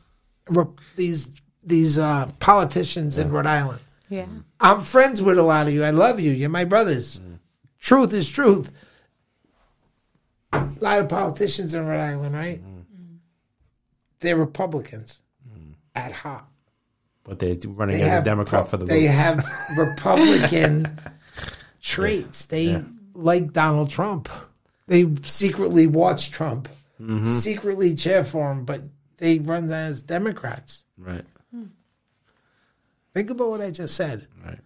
these 0.97 1.31
these 1.65 1.99
uh, 1.99 2.31
politicians 2.41 3.19
in 3.19 3.31
Rhode 3.31 3.47
Island. 3.47 3.81
Yeah. 4.09 4.27
I'm 4.61 4.81
friends 4.81 5.21
with 5.21 5.37
a 5.39 5.43
lot 5.43 5.67
of 5.67 5.73
you. 5.73 5.83
I 5.85 5.91
love 5.91 6.21
you. 6.21 6.31
You're 6.33 6.49
my 6.49 6.65
brothers. 6.65 7.21
Truth 7.81 8.15
is 8.15 8.31
truth. 8.31 8.73
A 10.53 10.67
lot 10.81 11.01
of 11.01 11.09
politicians 11.09 11.75
in 11.75 11.85
Rhode 11.87 12.01
Island, 12.01 12.35
right? 12.35 12.61
They're 14.21 14.37
Republicans 14.37 15.23
at 15.97 16.13
heart. 16.13 16.45
But 17.25 17.39
they're 17.41 17.57
running 17.67 17.99
they 17.99 18.05
as 18.05 18.21
a 18.23 18.25
Democrat 18.25 18.65
pu- 18.65 18.71
for 18.71 18.77
the 18.77 18.85
they 18.85 19.07
votes. 19.09 19.21
have 19.21 19.45
Republican 19.77 21.01
traits. 21.83 22.47
They 22.47 22.83
like 23.15 23.53
Donald 23.53 23.91
Trump. 23.91 24.29
They 24.87 25.13
secretly 25.23 25.87
watch 25.87 26.31
Trump, 26.31 26.69
Mm-hmm. 27.01 27.25
secretly 27.25 27.95
cheer 27.95 28.25
for 28.25 28.51
him, 28.51 28.65
but 28.65 28.81
they 29.19 29.39
run 29.39 29.71
as 29.71 30.01
Democrats. 30.03 30.85
right. 30.97 31.25
Think 33.13 33.31
about 33.31 33.49
what 33.51 33.61
I 33.63 33.71
just 33.71 33.95
said. 33.95 34.27
Right. 34.45 34.59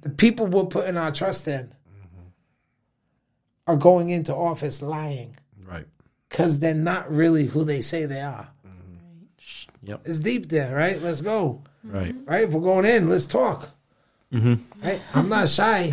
The 0.00 0.10
people 0.10 0.46
we're 0.46 0.64
putting 0.66 0.96
our 0.96 1.10
trust 1.12 1.46
in 1.48 1.72
are 3.66 3.76
going 3.76 4.10
into 4.10 4.34
office 4.34 4.82
lying 4.82 5.36
Right. 5.64 5.86
because 6.28 6.60
they're 6.60 6.74
not 6.74 7.10
really 7.10 7.46
who 7.46 7.64
they 7.64 7.80
say 7.80 8.06
they 8.06 8.20
are. 8.20 8.48
Yep. 9.86 10.00
It's 10.04 10.18
deep 10.18 10.48
there, 10.48 10.74
right? 10.74 11.00
Let's 11.00 11.22
go. 11.22 11.62
Right. 11.84 12.14
right? 12.26 12.42
If 12.42 12.50
we're 12.50 12.60
going 12.60 12.84
in, 12.84 13.08
let's 13.08 13.26
talk. 13.26 13.70
Mm-hmm. 14.32 14.84
Right? 14.84 15.00
I'm 15.14 15.28
not 15.28 15.48
shy, 15.48 15.92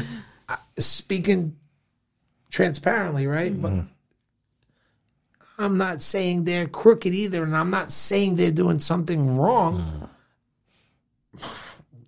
I- 0.49 0.57
speaking 0.79 1.55
transparently, 2.49 3.27
right? 3.27 3.59
But 3.61 3.73
I'm 5.59 5.77
not 5.77 6.01
saying 6.01 6.45
they're 6.45 6.67
crooked 6.67 7.13
either, 7.13 7.43
and 7.43 7.55
I'm 7.55 7.69
not 7.69 7.91
saying 7.91 8.35
they're 8.35 8.51
doing 8.51 8.79
something 8.79 9.37
wrong. 9.37 10.09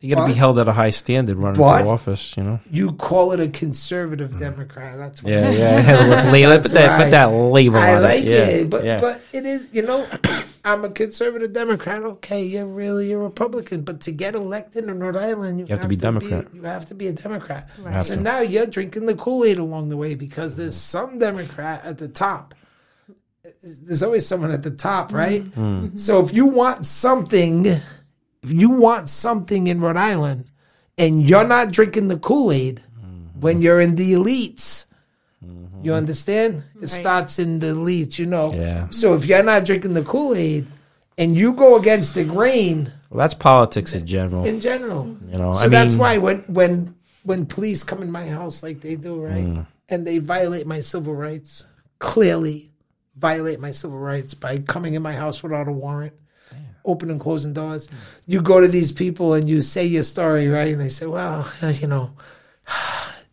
You 0.01 0.15
got 0.15 0.21
to 0.27 0.33
be 0.33 0.37
held 0.37 0.59
at 0.59 0.67
a 0.67 0.73
high 0.73 0.89
standard 0.91 1.37
running 1.37 1.59
but- 1.59 1.81
for 1.83 1.87
office. 1.89 2.35
You 2.37 2.43
know. 2.43 2.59
You 2.69 2.91
call 2.93 3.31
it 3.31 3.39
a 3.39 3.47
conservative 3.47 4.39
Democrat. 4.39 4.97
That's 4.97 5.23
what 5.23 5.31
Yeah. 5.31 5.49
Yeah. 5.51 6.29
Label, 6.31 6.61
put 6.61 6.71
that. 6.71 6.87
right. 6.87 7.03
Put 7.05 7.11
that 7.11 7.25
label 7.27 7.77
I 7.77 7.95
on 7.95 8.03
like 8.03 8.23
it. 8.23 8.27
Yeah. 8.27 8.45
it, 8.45 8.69
but 8.69 8.83
yeah. 8.83 8.99
but 8.99 9.21
it 9.33 9.45
is 9.45 9.67
you 9.71 9.81
know 9.83 10.05
I'm 10.65 10.83
a 10.83 10.89
conservative 10.89 11.53
Democrat. 11.53 12.01
Okay, 12.03 12.43
you're 12.43 12.65
really 12.65 13.11
a 13.11 13.17
Republican, 13.17 13.83
but 13.83 14.01
to 14.01 14.11
get 14.11 14.33
elected 14.35 14.85
in 14.85 14.99
Rhode 14.99 15.15
Island, 15.15 15.59
you, 15.59 15.65
have 15.67 15.81
to 15.81 15.87
be 15.87 15.95
Democrat. 15.95 16.47
you 16.53 16.63
have 16.63 16.87
to 16.87 16.95
be 16.95 17.07
a 17.07 17.13
Democrat. 17.13 17.69
have 17.85 18.03
So 18.05 18.15
to. 18.15 18.21
now 18.21 18.39
you're 18.39 18.65
drinking 18.65 19.05
the 19.05 19.13
Kool 19.15 19.45
Aid 19.45 19.59
along 19.59 19.89
the 19.89 19.97
way 19.97 20.15
because 20.15 20.55
there's 20.55 20.75
some 20.75 21.19
Democrat 21.19 21.85
at 21.85 21.99
the 21.99 22.07
top. 22.07 22.55
There's 23.61 24.01
always 24.01 24.25
someone 24.27 24.49
at 24.51 24.63
the 24.63 24.71
top, 24.71 25.13
right? 25.13 25.43
Hmm. 25.43 25.95
So 25.95 26.23
if 26.25 26.33
you 26.33 26.47
want 26.47 26.85
something, 26.85 27.79
if 28.45 28.53
you 28.53 28.69
want 28.69 29.09
something 29.09 29.67
in 29.67 29.81
Rhode 29.81 29.97
Island, 29.97 30.45
and 30.97 31.27
you're 31.27 31.47
not 31.47 31.71
drinking 31.71 32.07
the 32.07 32.17
Kool 32.17 32.51
Aid 32.51 32.81
Hmm. 33.01 33.41
when 33.41 33.61
you're 33.61 33.81
in 33.81 33.95
the 33.95 34.13
elites. 34.13 34.85
Mm-hmm. 35.43 35.83
You 35.85 35.93
understand? 35.93 36.63
It 36.81 36.87
starts 36.87 37.37
in 37.39 37.59
the 37.59 37.67
elites, 37.67 38.17
you 38.17 38.25
know. 38.25 38.53
Yeah. 38.53 38.87
So 38.91 39.13
if 39.15 39.25
you're 39.25 39.43
not 39.43 39.65
drinking 39.65 39.93
the 39.93 40.03
Kool 40.03 40.33
Aid 40.35 40.67
and 41.17 41.35
you 41.35 41.53
go 41.53 41.75
against 41.77 42.15
the 42.15 42.23
grain 42.23 42.91
well, 43.09 43.19
that's 43.19 43.33
politics 43.33 43.93
in 43.93 44.05
general. 44.07 44.45
in 44.45 44.59
general, 44.59 45.17
You 45.31 45.37
know. 45.37 45.53
so 45.53 45.65
I 45.65 45.67
that's 45.67 45.93
mean, 45.93 45.99
why 45.99 46.17
when 46.17 46.37
when 46.47 46.95
when 47.23 47.45
police 47.45 47.83
come 47.83 48.01
in 48.01 48.11
my 48.11 48.27
house 48.27 48.63
like 48.63 48.81
they 48.81 48.95
do, 48.95 49.21
right? 49.21 49.43
Mm. 49.45 49.65
and 49.89 50.05
they 50.07 50.17
violate 50.19 50.65
my 50.67 50.79
civil 50.79 51.13
rights. 51.15 51.65
Clearly, 51.99 52.71
violate 53.15 53.59
my 53.59 53.71
civil 53.71 53.97
rights 53.99 54.33
by 54.33 54.59
coming 54.59 54.93
in 54.95 55.01
my 55.01 55.13
house 55.13 55.41
without 55.43 55.67
a 55.67 55.71
warrant, 55.71 56.13
opening 56.85 57.13
and 57.13 57.21
closing 57.21 57.53
doors. 57.53 57.89
You 58.27 58.41
go 58.41 58.61
to 58.61 58.67
these 58.67 58.91
people 58.91 59.33
and 59.33 59.49
you 59.49 59.61
say 59.61 59.85
your 59.85 60.03
story, 60.03 60.47
right? 60.47 60.71
And 60.71 60.81
they 60.81 60.89
say, 60.89 61.05
"Well, 61.05 61.49
you 61.61 61.87
know." 61.87 62.11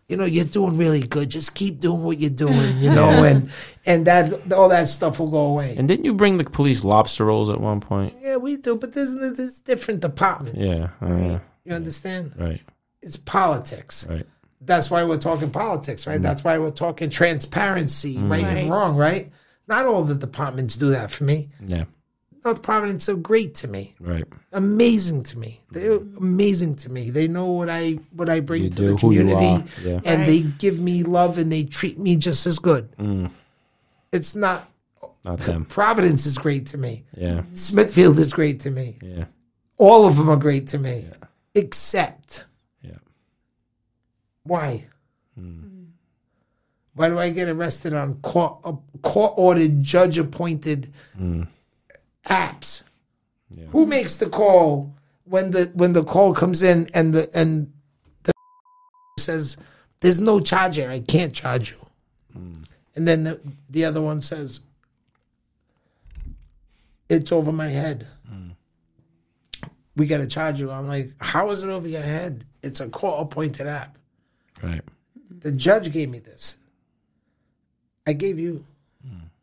You 0.09 0.19
know, 0.19 0.25
you're 0.27 0.45
doing 0.45 0.77
really 0.77 1.01
good. 1.01 1.31
Just 1.31 1.55
keep 1.55 1.81
doing 1.81 2.03
what 2.03 2.19
you're 2.19 2.29
doing, 2.29 2.77
you 2.81 2.91
know, 2.91 3.09
and 3.25 3.51
and 3.87 4.07
that 4.07 4.53
all 4.53 4.69
that 4.69 4.89
stuff 4.91 5.19
will 5.19 5.31
go 5.31 5.47
away. 5.47 5.75
And 5.79 5.89
didn't 5.89 6.05
you 6.05 6.13
bring 6.13 6.37
the 6.37 6.45
police 6.45 6.85
lobster 6.85 7.25
rolls 7.25 7.49
at 7.49 7.59
one 7.59 7.81
point? 7.81 8.15
Yeah, 8.21 8.37
we 8.37 8.59
do, 8.59 8.77
but 8.77 8.93
there's 8.93 9.15
there's 9.15 9.61
different 9.61 10.01
departments. 10.01 10.59
Yeah. 10.59 10.89
Uh, 11.01 11.07
yeah. 11.17 11.39
You 11.65 11.73
understand? 11.73 12.35
Right. 12.37 12.61
It's 13.01 13.17
politics. 13.17 14.07
Right. 14.07 14.27
That's 14.61 14.91
why 14.91 15.03
we're 15.05 15.17
talking 15.17 15.51
politics, 15.51 16.07
right? 16.07 16.19
Mm. 16.21 16.25
That's 16.25 16.45
why 16.45 16.59
we're 16.59 16.71
talking 16.71 17.09
transparency, 17.09 18.19
right, 18.19 18.43
Right. 18.43 18.57
and 18.59 18.71
wrong, 18.71 18.97
right? 18.97 19.33
Not 19.67 19.87
all 19.87 20.05
the 20.05 20.17
departments 20.17 20.77
do 20.77 20.91
that 20.91 21.11
for 21.11 21.25
me. 21.25 21.49
Yeah. 21.65 21.85
North 22.45 22.63
Providence 22.63 23.05
so 23.05 23.15
great 23.17 23.55
to 23.57 23.69
me, 23.69 23.95
Right. 24.01 24.25
amazing 24.53 25.23
to 25.25 25.39
me. 25.39 25.61
They're 25.71 25.99
amazing 26.19 26.75
to 26.77 26.91
me. 26.91 27.11
They 27.11 27.29
know 27.29 27.47
what 27.47 27.69
I 27.71 27.99
what 28.13 28.29
I 28.29 28.41
bring 28.41 28.65
You 28.65 28.71
to 28.71 28.77
do, 28.77 28.87
the 28.89 28.97
who 28.97 29.13
you 29.13 29.21
community, 29.21 29.47
are. 29.47 29.89
Yeah. 29.89 30.01
and 30.05 30.19
Right. 30.21 30.27
they 30.27 30.41
give 30.43 30.81
me 30.81 31.03
love 31.05 31.39
and 31.39 31.53
they 31.53 31.65
treat 31.65 31.99
me 31.99 32.17
just 32.17 32.47
as 32.47 32.59
good. 32.59 32.89
It's 34.11 34.35
not 34.35 34.69
Not 35.25 35.39
them. 35.39 35.65
Providence 35.81 36.27
is 36.27 36.37
great 36.37 36.67
to 36.69 36.79
me. 36.79 37.05
Yeah. 37.17 37.43
Smithfield 37.53 38.19
is 38.19 38.33
great 38.33 38.61
to 38.61 38.71
me. 38.71 38.99
Yeah. 39.03 39.27
All 39.79 40.07
of 40.07 40.17
them 40.17 40.29
are 40.29 40.37
great 40.37 40.67
to 40.69 40.79
me, 40.79 41.07
except 41.55 42.45
Yeah. 42.83 42.99
why? 44.45 44.87
Why 46.95 47.09
do 47.09 47.19
I 47.19 47.31
get 47.31 47.49
arrested 47.49 47.95
on 47.95 48.15
court 48.17 48.59
uh, 48.65 48.73
court 49.01 49.33
ordered, 49.37 49.83
judge 49.83 50.19
appointed 50.19 50.93
apps? 52.27 52.83
Who 53.69 53.87
makes 53.87 54.17
the 54.17 54.29
call 54.29 54.95
when 55.25 55.51
the 55.51 55.71
when 55.75 55.93
the 55.93 56.05
call 56.05 56.35
comes 56.35 56.63
in 56.63 56.89
and 56.95 57.15
the 57.15 57.31
and 57.35 57.73
the 58.23 58.33
says 59.19 59.57
there's 60.01 60.21
no 60.21 60.41
charger, 60.41 60.91
I 60.91 61.01
can't 61.01 61.33
charge 61.33 61.71
you, 61.71 61.87
hmm. 62.33 62.63
and 62.97 63.07
then 63.07 63.25
the, 63.25 63.41
the 63.71 63.85
other 63.85 64.01
one 64.01 64.21
says 64.23 64.61
it's 67.09 67.33
over 67.33 67.53
my 67.53 67.69
head. 67.69 68.07
Hmm. 68.29 68.51
We 69.97 70.07
got 70.07 70.19
to 70.19 70.27
charge 70.27 70.61
you. 70.61 70.71
I'm 70.71 70.89
like, 70.89 71.13
how 71.21 71.51
is 71.51 71.63
it 71.63 71.69
over 71.69 71.87
your 71.87 72.03
head? 72.03 72.45
It's 72.63 72.81
a 72.81 72.89
court 72.89 73.21
appointed 73.21 73.67
app. 73.67 73.99
Right. 74.63 74.83
The 75.31 75.53
judge 75.53 75.93
gave 75.93 76.09
me 76.09 76.19
this. 76.19 76.57
I 78.07 78.15
gave 78.15 78.39
you 78.39 78.65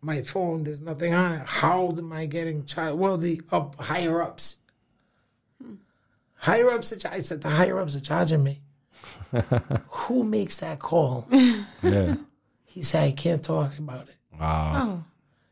my 0.02 0.22
phone. 0.22 0.64
There's 0.64 0.82
nothing 0.82 1.14
on 1.14 1.34
it. 1.34 1.46
How 1.46 1.90
am 1.98 2.12
I 2.14 2.26
getting 2.26 2.66
charged? 2.66 2.98
Well, 2.98 3.18
the 3.18 3.42
up 3.52 3.76
higher 3.82 4.22
ups. 4.22 4.58
Higher 6.36 6.70
ups. 6.72 6.94
Are, 6.94 7.12
I 7.12 7.20
said 7.20 7.42
the 7.42 7.50
higher 7.50 7.80
ups 7.80 7.96
are 7.96 8.00
charging 8.00 8.44
me. 8.44 8.62
Who 9.90 10.24
makes 10.24 10.60
that 10.60 10.80
call? 10.80 11.28
Yeah. 11.82 12.16
He 12.66 12.84
said 12.84 13.04
I 13.04 13.12
can't 13.12 13.44
talk 13.44 13.78
about 13.78 14.08
it. 14.10 14.16
Wow. 14.40 14.74
Oh. 14.76 15.04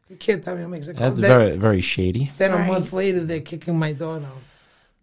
You 0.10 0.16
can't 0.16 0.42
tell 0.42 0.56
me 0.56 0.62
who 0.64 0.70
makes 0.70 0.88
a 0.88 0.94
call. 0.94 1.10
That's 1.10 1.20
then, 1.20 1.30
very 1.30 1.58
very 1.58 1.82
shady. 1.82 2.32
Then 2.38 2.54
a 2.54 2.66
month 2.66 2.94
later, 2.94 3.26
they're 3.26 3.42
kicking 3.42 3.78
my 3.78 3.92
door 3.92 4.20
down, 4.20 4.32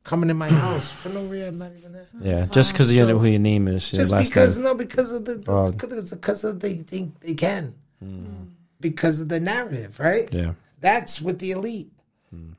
coming 0.03 0.31
in 0.31 0.37
my 0.39 0.49
house 0.65 0.91
for 0.91 1.11
no 1.11 1.27
reason. 1.27 1.49
I'm 1.49 1.59
not 1.59 1.73
even 1.77 1.93
there. 1.93 2.09
Yeah. 2.21 2.47
Just 2.47 2.73
because 2.73 2.97
you 2.97 3.05
know 3.07 3.19
who 3.19 3.27
your 3.27 3.41
name 3.41 3.69
is. 3.69 3.93
your 3.93 4.01
Just 4.03 4.13
last 4.13 4.29
because 4.31 4.57
name. 4.57 4.65
no, 4.65 4.75
because 4.75 5.13
of 5.13 5.27
the, 5.27 5.35
the 5.35 5.53
Oh. 5.53 5.71
because, 5.73 6.11
because 6.11 6.45
of 6.45 6.61
they 6.61 6.77
think 6.77 7.21
they 7.21 7.35
can, 7.35 7.75
hmm. 8.01 8.25
Hmm. 8.25 8.43
Because 8.85 9.17
of 9.23 9.29
the 9.29 9.41
narrative, 9.41 9.99
right? 9.99 10.29
Yeah. 10.33 10.53
That's 10.81 11.21
with 11.27 11.39
the 11.41 11.51
elite, 11.53 11.91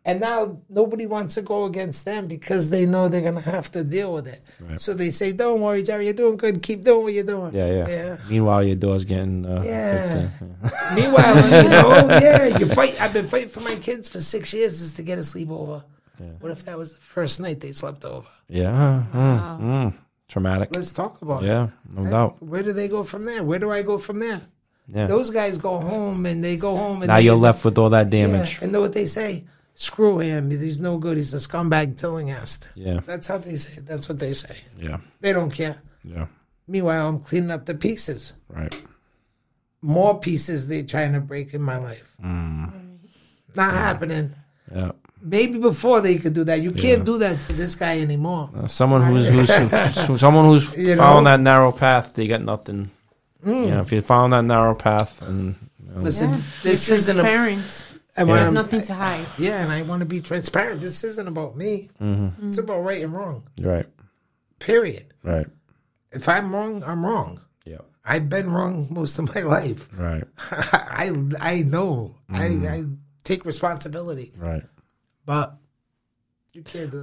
and 0.06 0.20
now 0.22 0.60
nobody 0.70 1.06
wants 1.06 1.36
to 1.36 1.42
go 1.44 1.66
against 1.66 2.06
them 2.06 2.28
because 2.28 2.70
they 2.74 2.86
know 2.86 3.08
they're 3.08 3.22
gonna 3.30 3.42
have 3.58 3.70
to 3.74 3.84
deal 3.84 4.10
with 4.18 4.26
it. 4.28 4.42
So 4.78 4.94
they 4.96 5.12
say, 5.12 5.32
"Don't 5.34 5.62
worry, 5.62 5.84
Jerry, 5.84 6.06
you're 6.06 6.14
doing 6.24 6.38
good. 6.38 6.62
Keep 6.64 6.84
doing 6.86 7.04
what 7.04 7.14
you're 7.14 7.24
doing." 7.36 7.54
Yeah. 7.54 7.70
Yeah. 7.80 7.88
yeah. 7.98 8.18
Meanwhile, 8.30 8.64
your 8.64 8.78
door's 8.86 9.06
getting. 9.06 9.46
Uh, 9.46 9.62
Yeah. 9.64 10.30
kicked. 10.32 10.96
Meanwhile, 11.00 11.36
you 11.64 11.70
know, 11.70 11.92
yeah, 12.28 12.58
you 12.58 12.66
fight. 12.70 13.00
I've 13.02 13.14
been 13.14 13.28
fighting 13.28 13.50
for 13.50 13.62
my 13.62 13.76
kids 13.76 14.10
for 14.10 14.20
six 14.20 14.54
years 14.54 14.80
just 14.80 14.96
to 14.96 15.04
get 15.04 15.18
a 15.20 15.26
sleepover. 15.32 15.84
What 16.40 16.52
if 16.52 16.64
that 16.66 16.78
was 16.78 16.94
the 16.94 17.02
first 17.02 17.40
night 17.40 17.60
they 17.60 17.74
slept 17.74 18.06
over? 18.06 18.30
Yeah. 18.48 19.04
Mm, 19.14 19.60
mm. 19.62 19.94
Traumatic. 20.30 20.70
Let's 20.72 20.92
talk 20.92 21.22
about 21.22 21.44
it. 21.44 21.48
Yeah. 21.48 21.68
No 21.94 22.10
doubt. 22.10 22.42
Where 22.42 22.64
do 22.64 22.72
they 22.74 22.88
go 22.88 23.04
from 23.04 23.26
there? 23.26 23.44
Where 23.44 23.60
do 23.60 23.70
I 23.70 23.82
go 23.84 23.98
from 24.00 24.18
there? 24.20 24.42
Yeah. 24.88 25.08
Those 25.08 25.30
guys 25.32 25.58
go 25.58 25.80
home 25.80 26.26
and 26.26 26.44
they 26.44 26.58
go 26.58 26.76
home 26.76 27.02
and 27.02 27.08
now 27.08 27.18
you're 27.18 27.36
left 27.36 27.66
with 27.66 27.78
all 27.78 27.90
that 27.90 28.12
Yeah, 28.14 28.28
damage. 28.28 28.60
and 28.62 28.72
know 28.72 28.82
what 28.82 28.94
they 28.94 29.06
say? 29.08 29.46
Screw 29.74 30.20
him. 30.20 30.52
He's 30.52 30.80
no 30.80 30.98
good. 30.98 31.18
He's 31.18 31.34
a 31.34 31.38
scumbag 31.38 31.98
Tillinghast. 31.98 32.70
Yeah. 32.76 33.00
That's 33.06 33.28
how 33.28 33.40
they 33.40 33.58
say. 33.58 33.80
it. 33.80 33.86
That's 33.86 34.08
what 34.08 34.20
they 34.20 34.34
say. 34.34 34.56
Yeah. 34.80 34.98
They 35.20 35.34
don't 35.34 35.52
care. 35.52 35.82
Yeah. 36.04 36.28
Meanwhile, 36.68 37.08
I'm 37.10 37.20
cleaning 37.20 37.52
up 37.52 37.66
the 37.66 37.74
pieces. 37.76 38.34
Right. 38.48 38.74
More 39.82 40.20
pieces 40.20 40.68
they're 40.68 40.84
trying 40.84 41.14
to 41.14 41.20
break 41.20 41.54
in 41.54 41.62
my 41.62 41.78
life. 41.78 42.16
Mm. 42.24 42.98
Not 43.56 43.74
happening. 43.74 44.34
Yeah. 44.74 44.92
Maybe 45.22 45.58
before 45.60 46.02
they 46.02 46.18
could 46.20 46.34
do 46.34 46.44
that. 46.44 46.62
You 46.62 46.70
can't 46.72 47.04
do 47.04 47.18
that 47.18 47.42
to 47.42 47.54
this 47.54 47.76
guy 47.76 48.00
anymore. 48.00 48.50
Uh, 48.56 48.68
someone 48.68 49.04
who's, 49.06 49.28
who's 49.28 50.20
someone 50.22 50.46
who's 50.46 50.76
You 50.78 50.96
following 50.96 51.26
that 51.26 51.40
narrow 51.40 51.72
path, 51.72 52.14
they 52.14 52.28
got 52.28 52.42
nothing. 52.44 52.90
Mm. 53.46 53.66
You 53.66 53.72
know, 53.72 53.82
if 53.82 53.92
you 53.92 54.02
following 54.02 54.32
that 54.32 54.44
narrow 54.46 54.76
path, 54.76 55.22
and 55.22 55.56
Listen, 55.96 56.32
Yeah. 56.32 56.42
this 56.64 56.90
You're 56.90 56.98
isn't 56.98 57.20
a. 57.20 57.22
transparent. 57.22 57.86
and 58.18 58.28
Yeah. 58.28 58.34
when 58.34 58.44
I'm- 58.44 58.54
Nothing 58.54 58.82
to 58.82 58.94
hide. 58.94 59.26
yeah, 59.38 59.62
and 59.62 59.72
I 59.72 59.82
want 59.84 60.00
to 60.02 60.06
be 60.06 60.20
transparent. 60.22 60.82
This 60.82 61.04
isn't 61.04 61.28
about 61.28 61.56
me. 61.56 61.90
Mm-hmm. 62.02 62.48
It's 62.48 62.58
about 62.58 62.80
right 62.80 63.04
and 63.04 63.14
wrong. 63.14 63.44
right, 63.62 63.88
Period. 64.60 65.14
right, 65.24 65.48
If 66.12 66.28
I'm 66.30 66.54
wrong, 66.56 66.84
I'm 66.84 67.06
wrong. 67.06 67.40
yeah, 67.66 67.80
I've 68.04 68.28
been 68.30 68.50
wrong 68.52 68.88
most 68.90 69.20
of 69.20 69.34
my 69.36 69.42
life. 69.44 69.88
right, 69.98 70.24
I 70.52 71.12
I 71.40 71.62
know. 71.62 72.16
Mm. 72.32 72.36
I 72.68 72.74
I 72.76 72.84
take 73.24 73.46
responsibility, 73.46 74.34
right. 74.38 74.64
but 75.26 75.56
you 75.56 75.56
can't 75.56 75.56
do 75.56 76.44
that. 76.44 76.45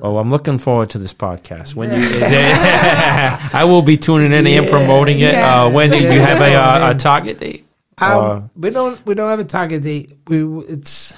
Oh, 0.03 0.17
I'm 0.19 0.31
looking 0.31 0.59
forward 0.59 0.91
to 0.91 0.99
this 0.99 1.13
podcast. 1.13 1.75
When 1.75 1.91
you, 1.91 1.97
is 1.97 2.31
it, 2.31 2.57
I 3.55 3.65
will 3.65 3.83
be 3.83 3.97
tuning 3.97 4.33
in 4.33 4.47
and 4.47 4.69
promoting 4.69 5.19
it. 5.19 5.33
Yeah. 5.35 5.65
Uh, 5.65 5.71
when 5.71 5.91
do 5.91 5.99
you 5.99 6.21
have 6.21 6.41
a, 6.41 6.55
uh, 6.55 6.91
a 6.93 6.99
target 6.99 7.39
date? 7.39 7.67
Um, 7.99 8.11
uh, 8.11 8.41
we 8.57 8.71
don't 8.71 9.05
we 9.05 9.15
don't 9.15 9.29
have 9.29 9.41
a 9.41 9.45
target 9.45 9.83
date. 9.83 10.15
We 10.27 10.43
it's 10.65 11.13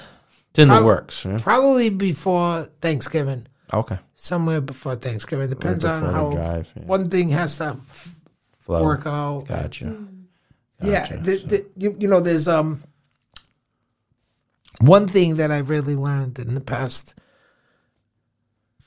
It's 0.51 0.59
in 0.59 0.69
the 0.69 0.83
works. 0.83 1.25
Yeah? 1.25 1.39
probably 1.41 1.91
before 1.91 2.65
Thanksgiving, 2.81 3.47
Okay. 3.73 3.99
somewhere 4.17 4.61
before 4.61 4.97
Thanksgiving. 4.97 5.49
Depends 5.49 5.85
on 5.85 6.01
before 6.01 6.09
the 6.13 6.15
how 6.17 6.31
drive, 6.31 6.73
yeah. 6.77 6.83
one 6.85 7.09
thing 7.11 7.29
has 7.31 7.59
to 7.59 7.79
f- 7.89 8.15
Flow. 8.59 8.83
work 8.83 9.07
out. 9.07 9.45
Gotcha. 9.47 9.97
Yeah, 10.83 11.01
Gotcha. 11.09 11.17
the, 11.19 11.37
the, 11.37 11.67
you, 11.77 11.97
you 12.01 12.09
know, 12.09 12.21
there's 12.21 12.49
um 12.49 12.83
one 14.81 15.07
thing 15.07 15.37
that 15.37 15.51
I've 15.53 15.71
really 15.71 15.95
learned 15.95 16.39
in 16.41 16.55
the 16.55 16.61
past 16.61 17.15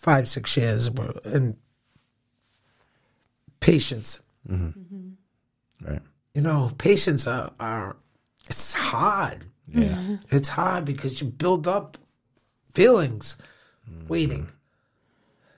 five 0.08 0.30
six 0.30 0.56
years, 0.56 0.88
and 1.26 1.58
patience. 3.60 4.22
Mm-hmm. 4.50 4.68
Mm-hmm. 4.80 5.86
Right. 5.92 6.02
You 6.34 6.42
know, 6.42 6.72
patience 6.78 7.28
are, 7.28 7.52
are 7.60 7.98
it's 8.50 8.74
hard. 8.74 9.44
Yeah. 9.68 9.90
Mm-hmm. 9.90 10.16
It's 10.32 10.48
hard 10.48 10.86
because 10.86 11.20
you 11.20 11.28
build 11.28 11.68
up 11.68 11.98
feelings 12.74 13.38
waiting. 14.08 14.50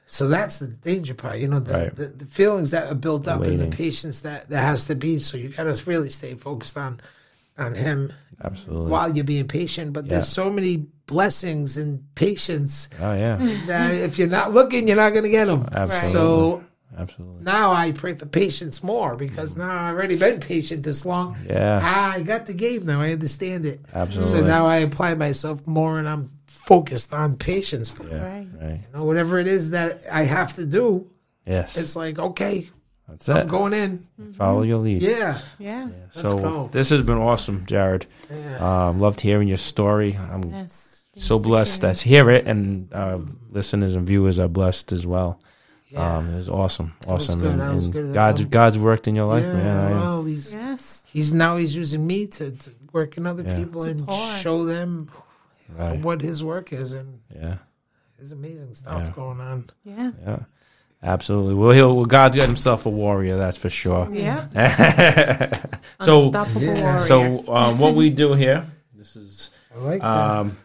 So 0.08 0.28
that's 0.28 0.58
the 0.58 0.66
danger 0.68 1.14
part, 1.14 1.38
you 1.38 1.48
know, 1.48 1.60
the, 1.60 1.74
Right. 1.74 1.96
the, 1.96 2.08
the 2.08 2.26
feelings 2.26 2.72
that 2.72 2.92
are 2.92 2.96
built 2.96 3.28
up 3.28 3.44
and 3.44 3.62
the 3.62 3.68
patience 3.68 4.22
that, 4.22 4.50
that 4.50 4.62
has 4.64 4.86
to 4.86 4.96
be. 4.96 5.20
So 5.20 5.38
you 5.38 5.50
got 5.50 5.66
to 5.66 5.84
really 5.86 6.10
stay 6.10 6.34
focused 6.34 6.76
on 6.76 7.00
on 7.56 7.76
him 7.76 8.12
Absolutely. 8.44 8.90
while 8.90 9.14
you're 9.14 9.26
being 9.26 9.48
patient. 9.48 9.94
But 9.94 10.10
there's 10.10 10.28
so 10.28 10.50
many 10.50 10.88
blessings 11.10 11.76
and 11.77 12.03
patience 12.15 12.88
Oh 13.02 13.14
yeah. 13.14 13.38
that 13.68 13.94
if 13.95 14.18
you're 14.19 14.27
not 14.30 14.53
looking, 14.53 14.88
you're 14.88 14.95
not 14.95 15.10
going 15.11 15.23
to 15.26 15.30
get 15.30 15.45
them. 15.45 15.68
Absolutely. 15.72 16.10
So 16.11 16.64
Absolutely. 16.98 17.44
now 17.44 17.72
I 17.73 17.91
pray 17.91 18.14
for 18.14 18.26
patience 18.27 18.84
more 18.84 19.15
because 19.15 19.56
now 19.57 19.69
I've 19.69 19.95
already 19.95 20.18
been 20.18 20.40
patient 20.40 20.84
this 20.84 21.06
long. 21.06 21.36
Yeah. 21.48 21.80
Ah, 21.84 22.14
I 22.14 22.22
got 22.22 22.45
the 22.45 22.53
game 22.53 22.86
now. 22.86 23.02
I 23.02 23.11
understand 23.11 23.65
it. 23.65 23.81
Absolutely. 23.94 24.31
So 24.41 24.45
now 24.45 24.65
I 24.68 24.77
apply 24.77 25.15
myself 25.15 25.65
more 25.65 25.98
and 25.99 26.07
I'm 26.07 26.31
focused 26.45 27.14
on 27.14 27.36
patience. 27.38 27.98
You 27.99 28.10
Yeah. 28.10 28.23
Right. 28.23 28.48
Right. 28.61 28.81
know, 28.94 29.03
whatever 29.03 29.40
it 29.40 29.48
is 29.48 29.72
that 29.72 30.02
I 30.11 30.23
have 30.23 30.56
to 30.56 30.65
do, 30.65 31.10
Yes. 31.45 31.76
it's 31.77 31.95
like, 31.95 32.19
okay, 32.19 32.69
That's 33.07 33.27
I'm 33.30 33.38
it. 33.38 33.48
going 33.48 33.73
in. 33.73 34.06
Follow 34.38 34.61
your 34.61 34.77
lead. 34.77 35.02
Yeah. 35.02 35.40
Yeah. 35.57 35.88
Let's 36.14 36.22
so 36.22 36.38
go. 36.40 36.69
this 36.72 36.90
has 36.91 37.02
been 37.02 37.18
awesome, 37.18 37.65
Jared. 37.65 38.06
Um, 38.60 38.99
loved 38.99 39.22
hearing 39.22 39.48
your 39.48 39.57
story. 39.57 40.15
I'm 40.31 40.44
Yes. 40.52 40.73
So 41.20 41.40
blessed 41.40 41.82
to 41.82 41.94
hear 41.94 42.30
it, 42.30 42.48
and 42.48 42.91
uh, 42.94 43.20
listeners 43.52 43.96
and 43.96 44.08
viewers 44.08 44.40
are 44.40 44.48
blessed 44.48 44.91
as 44.91 45.06
well. 45.06 45.40
Um, 45.96 46.34
it 46.34 46.36
was 46.36 46.50
awesome, 46.50 46.94
was 47.08 47.28
awesome. 47.30 47.40
good. 47.41 47.52
And, 47.54 47.62
That 47.62 47.74
was 47.74 47.88
good. 47.88 48.14
God's 48.14 48.41
Um, 48.41 48.50
God's 48.50 48.78
worked 48.78 49.08
in 49.08 49.16
your 49.16 49.26
life, 49.26 49.44
yeah. 49.44 49.54
man. 49.54 49.91
Well, 49.96 50.24
he's, 50.24 50.54
Yes. 50.54 51.02
he's 51.12 51.34
now 51.34 51.58
he's 51.58 51.76
using 51.76 52.06
me 52.06 52.28
to, 52.28 52.52
to 52.52 52.70
work 52.94 53.18
in 53.18 53.26
other 53.26 53.41
Yeah. 53.44 53.56
people 53.56 53.82
To 53.82 53.90
and 53.90 54.06
pour. 54.08 54.32
show 54.38 54.66
them 54.66 55.10
Right. 55.78 56.00
what 56.00 56.22
his 56.22 56.44
work 56.44 56.72
is, 56.74 56.94
and 56.94 57.20
Yeah. 57.36 57.56
there's 58.18 58.32
amazing 58.32 58.76
stuff 58.76 59.02
Yeah. 59.06 59.12
going 59.16 59.41
on. 59.41 59.66
Yeah. 59.84 60.12
Yeah. 60.26 60.40
Absolutely. 61.02 61.56
Well, 61.56 61.72
he'll, 61.72 61.96
well, 61.96 62.06
God's 62.06 62.36
got 62.36 62.46
himself 62.46 62.86
a 62.86 62.90
warrior, 62.90 63.38
that's 63.38 63.58
for 63.58 63.70
sure. 63.70 64.10
Yeah. 64.14 64.46
so, 66.02 66.26
Unstoppable 66.26 66.62
Yeah. 66.62 66.82
warrior. 66.84 67.00
so 67.00 67.48
um, 67.52 67.80
what 67.80 67.96
we 67.96 68.10
do 68.12 68.34
here, 68.34 68.66
this 68.96 69.16
is 69.16 69.50
I 69.76 69.80
like 69.80 70.02
that. 70.02 70.08
um, 70.08 70.58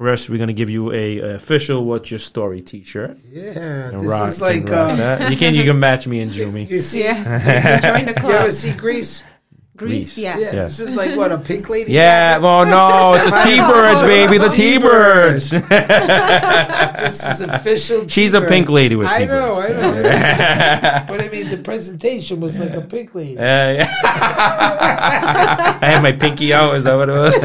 first 0.00 0.30
we're 0.30 0.38
gonna 0.38 0.54
give 0.56 0.70
you 0.70 0.92
a, 0.92 1.18
a 1.18 1.34
official 1.36 1.84
"What's 1.84 2.10
Your 2.10 2.18
Story" 2.20 2.62
T-shirt. 2.62 3.18
yeah, 3.30 3.90
And 3.92 4.00
this 4.00 4.08
rock- 4.08 4.28
is 4.28 4.40
like 4.40 4.66
can 4.66 4.98
uh, 5.00 5.28
you 5.30 5.36
can 5.36 5.54
you 5.54 5.64
can 5.64 5.78
match 5.78 6.06
me 6.06 6.20
and 6.20 6.32
Jumi. 6.32 6.68
you 6.68 6.80
see. 6.80 7.00
yes. 7.00 7.82
Join 7.84 8.06
the 8.06 8.12
You 8.12 8.16
ever 8.16 8.20
club. 8.20 8.50
see 8.50 8.72
Grease? 8.72 9.22
Grease. 9.80 10.18
Yeah. 10.18 10.36
Yeah, 10.36 10.44
Yeah. 10.44 10.62
this 10.64 10.78
is 10.78 10.94
like 10.94 11.16
what 11.16 11.32
a 11.32 11.38
pink 11.38 11.68
lady. 11.70 11.92
Yeah, 11.92 12.32
jacket? 12.34 12.42
well, 12.42 12.66
no, 12.66 13.14
it's 13.18 13.24
the 13.24 13.36
T-birds, 13.36 14.02
baby, 14.02 14.36
the 14.36 14.48
T-birds. 14.48 15.50
this 15.50 17.26
is 17.26 17.40
official. 17.40 18.06
She's 18.06 18.34
a 18.34 18.40
T-bird. 18.40 18.48
pink 18.50 18.68
lady 18.68 18.94
with 18.96 19.06
I 19.06 19.20
T-birds. 19.20 19.32
I 19.32 19.38
know, 19.38 19.60
I 19.60 19.68
know. 19.70 21.04
but 21.08 21.20
I 21.22 21.28
mean, 21.30 21.48
the 21.48 21.56
presentation 21.56 22.40
was 22.40 22.60
like 22.60 22.72
a 22.74 22.82
pink 22.82 23.14
lady. 23.14 23.38
Uh, 23.38 23.42
yeah. 23.42 23.94
I 25.80 25.86
had 25.86 26.02
my 26.02 26.12
pinky 26.12 26.52
out. 26.52 26.74
Is 26.76 26.84
that 26.84 26.94
what 26.96 27.08
it 27.08 27.12
was? 27.12 27.36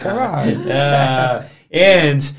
Come 0.00 0.18
on. 0.18 0.70
uh, 0.70 1.48
and 1.72 2.32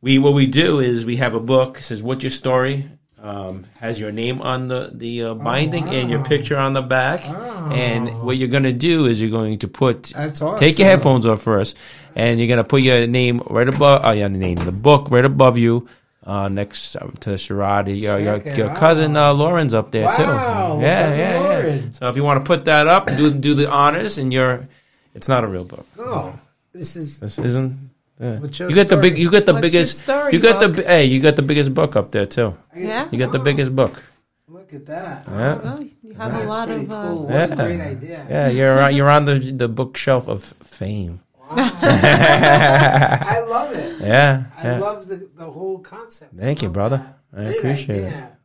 we 0.00 0.18
what 0.18 0.34
we 0.34 0.46
do 0.46 0.78
is 0.80 1.04
we 1.04 1.16
have 1.16 1.34
a 1.34 1.40
book. 1.40 1.78
It 1.78 1.82
says 1.82 2.00
"What's 2.02 2.22
your 2.22 2.30
story?" 2.30 2.88
Um, 3.26 3.64
has 3.80 3.98
your 3.98 4.12
name 4.12 4.40
on 4.40 4.68
the 4.68 4.92
the 4.94 5.24
uh, 5.24 5.34
binding 5.34 5.88
and 5.88 6.08
your 6.08 6.22
picture 6.22 6.56
on 6.56 6.74
the 6.74 6.82
back. 6.82 7.22
Oh. 7.26 7.72
And 7.72 8.22
what 8.22 8.36
you're 8.36 8.48
gonna 8.48 8.72
do 8.72 9.06
is 9.06 9.20
you're 9.20 9.32
going 9.32 9.58
to 9.58 9.68
put 9.68 10.14
awesome. 10.14 10.56
take 10.56 10.78
your 10.78 10.86
headphones 10.86 11.26
off 11.26 11.42
first, 11.42 11.76
and 12.14 12.38
you're 12.38 12.46
gonna 12.46 12.62
put 12.62 12.82
your 12.82 13.04
name 13.08 13.42
right 13.50 13.68
above. 13.68 14.02
Oh, 14.04 14.12
yeah, 14.12 14.28
the 14.28 14.38
name, 14.38 14.58
the 14.58 14.70
book 14.70 15.10
right 15.10 15.24
above 15.24 15.58
you. 15.58 15.88
Uh, 16.22 16.48
next 16.48 16.92
to 16.92 17.30
Sharada, 17.34 17.88
your, 17.88 18.18
your, 18.18 18.42
your 18.54 18.74
cousin 18.74 19.16
uh, 19.16 19.32
Lauren's 19.32 19.74
up 19.74 19.92
there 19.92 20.06
Wow, 20.06 20.76
too. 20.76 20.82
Yeah, 20.82 21.14
yeah, 21.14 21.66
yeah. 21.66 21.90
So 21.90 22.08
if 22.08 22.16
you 22.16 22.22
want 22.22 22.44
to 22.44 22.48
put 22.48 22.64
that 22.66 22.86
up, 22.86 23.06
do 23.06 23.32
do 23.34 23.54
the 23.54 23.68
honors, 23.68 24.18
and 24.18 24.32
you're. 24.32 24.68
It's 25.14 25.28
not 25.28 25.42
a 25.42 25.48
real 25.48 25.64
book. 25.64 25.86
No, 25.96 26.38
this 26.72 26.94
is. 26.94 27.18
This 27.18 27.38
isn't. 27.38 27.85
Yeah. 28.20 28.38
What's 28.40 28.58
your 28.58 28.68
You 28.70 28.76
got 28.76 28.88
the 28.88 28.96
big. 28.96 29.18
You 29.18 29.30
got 29.30 29.44
the 29.46 29.52
What's 29.54 29.66
biggest. 29.66 30.00
story 30.02 30.32
you 30.32 30.40
got 30.40 30.60
the. 30.60 30.68
book? 30.68 30.84
Hey, 30.86 31.04
you 31.04 31.20
got 31.20 31.36
the 31.36 31.42
biggest 31.42 31.74
book 31.74 31.96
up 31.96 32.10
there 32.12 32.26
too. 32.26 32.56
Yeah. 32.74 33.08
You 33.10 33.18
got 33.18 33.32
the 33.32 33.38
biggest 33.38 33.74
book. 33.76 34.02
Look 34.48 34.72
at 34.72 34.86
that. 34.86 35.26
Yeah. 35.26 35.58
Well, 35.58 35.82
you 35.82 36.14
have 36.14 36.32
That's 36.32 36.44
a 36.44 36.48
lot 36.48 36.68
pretty 36.68 36.84
of. 36.84 36.92
Uh, 36.92 37.02
cool. 37.08 37.22
What 37.26 37.32
Yeah. 37.34 37.44
a 37.52 37.56
great 37.56 37.80
idea. 37.80 38.26
Yeah, 38.30 38.48
you're 38.48 38.80
on, 38.80 38.94
you're 38.96 39.10
on 39.10 39.24
the 39.26 39.38
the 39.38 39.68
bookshelf 39.68 40.28
of 40.28 40.44
fame. 40.62 41.20
I 41.50 43.44
love 43.48 43.72
it. 43.74 44.00
Yeah, 44.00 44.44
I 44.56 44.62
yeah. 44.64 44.78
love 44.78 45.06
the, 45.08 45.28
the 45.36 45.44
whole 45.50 45.78
concept. 45.78 46.34
Thank 46.36 46.62
you, 46.62 46.68
brother. 46.70 46.98
that. 47.32 47.40
I 47.40 47.44
Great 47.44 47.58
appreciate 47.58 47.98
it. 48.04 48.06
idea. 48.06 48.36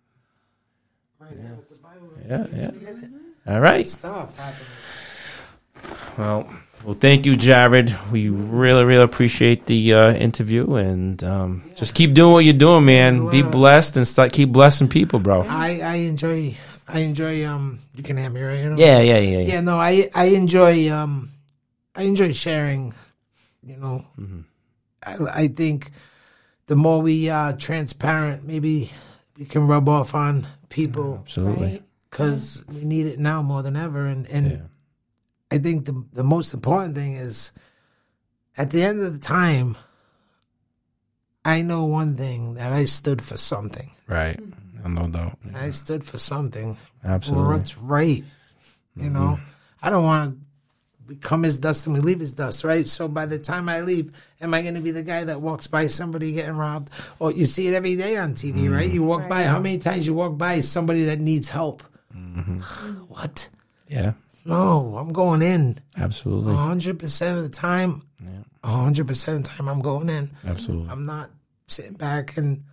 Right 1.20 1.32
here 1.32 1.56
with 1.58 1.70
the 1.70 1.76
Bible. 1.78 2.10
Yeah, 2.28 2.46
yeah. 2.60 2.72
Look 2.72 2.88
at 2.98 3.04
it. 3.04 3.10
All 3.48 3.60
right. 3.60 3.88
Stuff 3.88 4.38
happening. 4.38 4.68
Well, 6.18 6.50
well, 6.84 6.94
thank 6.96 7.26
you, 7.26 7.36
Jared. 7.36 7.96
We 8.12 8.30
really, 8.30 8.84
really 8.86 9.04
appreciate 9.04 9.66
the 9.66 9.94
uh, 9.94 10.14
interview, 10.14 10.76
and 10.76 11.24
um, 11.24 11.64
just 11.76 11.94
keep 11.94 12.14
doing 12.14 12.34
what 12.34 12.46
you're 12.46 12.54
doing, 12.54 12.86
man. 12.86 13.30
Be 13.30 13.42
blessed 13.42 13.98
and 13.98 14.08
start 14.08 14.32
keep 14.34 14.50
blessing 14.50 14.88
people, 14.88 15.20
bro. 15.20 15.42
I, 15.44 15.80
I 15.80 15.96
enjoy 15.96 16.56
I 16.88 17.00
enjoy 17.00 17.46
um 17.48 17.80
you 17.96 18.04
can 18.04 18.18
hear 18.18 18.30
me 18.30 18.42
right 18.42 18.60
you 18.60 18.70
know? 18.70 18.76
Yeah, 18.78 19.00
yeah, 19.00 19.18
yeah, 19.18 19.40
yeah. 19.40 19.48
yeah 19.54 19.62
no 19.62 19.80
I 19.80 20.10
I 20.14 20.26
enjoy 20.26 20.92
um 20.92 21.30
I 21.96 22.04
enjoy 22.04 22.34
sharing 22.34 22.94
you 23.64 23.78
know 23.78 24.06
Mm-hmm. 24.20 24.42
I, 25.04 25.44
I 25.44 25.48
think 25.48 25.92
the 26.68 26.76
more 26.76 27.02
we 27.02 27.30
are 27.30 27.54
transparent 27.54 28.46
maybe 28.46 28.92
we 29.38 29.46
can 29.46 29.68
rub 29.68 29.88
off 29.88 30.14
on 30.14 30.48
people 30.70 31.20
Absolutely. 31.24 31.66
right. 31.66 31.84
because 32.10 32.64
we 32.68 32.84
need 32.84 33.08
it 33.08 33.20
now 33.20 33.42
more 33.42 33.62
than 33.62 33.76
ever 33.76 34.06
and 34.08 34.28
and 34.28 34.52
Yeah. 34.52 34.58
I 35.52 35.58
think 35.58 35.86
the 35.86 36.06
the 36.14 36.24
most 36.24 36.54
important 36.54 36.96
thing 36.96 37.14
is 37.14 37.52
at 38.58 38.72
the 38.72 38.82
end 38.84 39.02
of 39.02 39.14
the 39.14 39.20
time 39.20 39.78
I 41.44 41.62
know 41.62 41.86
one 41.86 42.16
thing 42.16 42.54
that 42.56 42.72
I 42.72 42.86
stood 42.86 43.22
for 43.22 43.36
something 43.36 43.92
Right. 44.12 44.38
Mm-hmm. 44.38 44.94
No 44.94 45.08
doubt. 45.08 45.40
I 45.56 45.72
stood 45.72 46.04
for 46.04 46.18
something 46.18 46.78
Absolutely. 47.04 47.46
or 47.46 47.50
what's 47.58 47.78
right. 47.78 48.24
You 48.98 49.04
mm-hmm. 49.04 49.14
know, 49.14 49.40
I 49.82 49.90
don't 49.90 50.04
want 50.04 50.34
to 50.34 51.08
become 51.08 51.44
his 51.44 51.60
dust 51.60 51.88
and 51.88 51.94
we 51.94 52.02
leave 52.02 52.20
his 52.20 52.34
dust, 52.34 52.66
right? 52.66 52.86
So 52.86 53.08
by 53.08 53.26
the 53.26 53.40
time 53.40 53.70
I 53.70 53.80
leave, 53.82 54.12
am 54.42 54.54
I 54.54 54.62
going 54.62 54.76
to 54.76 54.82
be 54.82 54.92
the 54.92 55.02
guy 55.02 55.24
that 55.24 55.40
walks 55.40 55.68
by 55.68 55.88
somebody 55.88 56.34
getting 56.34 56.58
robbed? 56.58 56.90
Or 57.20 57.32
you 57.32 57.46
see 57.46 57.68
it 57.68 57.74
every 57.74 57.96
day 57.96 58.18
on 58.18 58.34
TV, 58.34 58.70
right? 58.70 58.88
Mm-hmm. 58.88 58.96
You 58.96 59.04
walk 59.04 59.30
by, 59.30 59.44
how 59.44 59.60
many 59.60 59.78
times 59.78 60.06
you 60.06 60.14
walk 60.14 60.38
by 60.38 60.60
somebody 60.60 61.06
that 61.06 61.22
needs 61.22 61.48
help? 61.48 61.84
what? 63.08 63.48
Yeah. 63.88 64.14
No, 64.46 64.98
I'm 64.98 65.14
going 65.14 65.42
in. 65.42 65.80
Absolutely. 65.98 66.54
100% 66.54 67.38
of 67.38 67.44
the 67.44 67.50
time, 67.50 68.04
100% 68.64 69.28
of 69.36 69.44
the 69.44 69.50
time, 69.50 69.68
I'm 69.68 69.82
going 69.82 70.10
in. 70.10 70.32
Absolutely. 70.46 70.90
I'm 70.90 71.06
not 71.06 71.30
sitting 71.68 71.94
back 71.94 72.38
and 72.38 72.64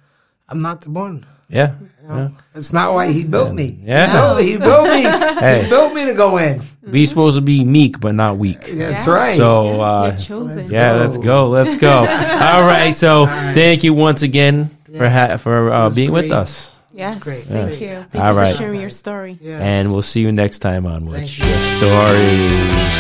I'm 0.48 0.60
not 0.62 0.80
the 0.82 0.90
one. 0.90 1.26
Yeah. 1.50 1.74
You 2.02 2.08
know? 2.08 2.32
That's 2.52 2.72
not 2.74 2.92
why 2.92 3.10
he 3.10 3.24
built 3.24 3.54
me. 3.54 3.78
Yeah. 3.82 4.12
No, 4.12 4.36
he 4.36 4.56
built 4.58 4.88
me. 4.88 5.02
Hey. 5.38 5.62
He 5.62 5.68
built 5.68 5.94
me 5.94 6.04
to 6.06 6.14
go 6.14 6.36
in. 6.38 6.60
Be 6.90 7.06
supposed 7.06 7.36
to 7.36 7.40
be 7.40 7.62
meek, 7.64 8.00
but 8.00 8.12
not 8.16 8.38
weak. 8.38 8.60
That's 8.66 9.06
right. 9.06 9.36
So, 9.36 9.80
uh, 9.80 10.08
You're 10.08 10.16
chosen. 10.16 10.66
yeah, 10.72 10.94
go. 10.94 10.98
let's 10.98 11.16
go. 11.18 11.48
Let's 11.48 11.76
go. 11.76 11.98
All 12.00 12.62
right. 12.66 12.90
So, 12.92 13.26
thank 13.26 13.84
you 13.84 13.94
once 13.94 14.22
again 14.22 14.68
for 14.96 15.08
ha- 15.08 15.36
for 15.36 15.72
uh, 15.72 15.84
was 15.84 15.94
being 15.94 16.10
with 16.10 16.32
us. 16.32 16.74
Yes. 16.98 17.18
great. 17.20 17.44
Thank 17.44 17.80
Yeah. 17.80 17.86
you. 18.00 18.04
Thank 18.10 18.24
All 18.24 18.32
you 18.32 18.38
right. 18.38 18.52
for 18.52 18.58
sharing 18.58 18.80
your 18.80 18.90
story. 18.90 19.38
Yes. 19.40 19.60
And 19.62 19.92
we'll 19.92 20.02
see 20.02 20.20
you 20.20 20.32
next 20.32 20.58
time 20.58 20.84
on 20.86 21.06
What's 21.06 21.38
Your 21.38 21.46
Story. 21.60 22.34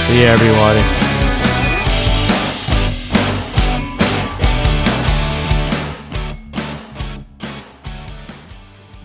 See 0.06 0.20
you, 0.20 0.26
everyone. 0.26 1.17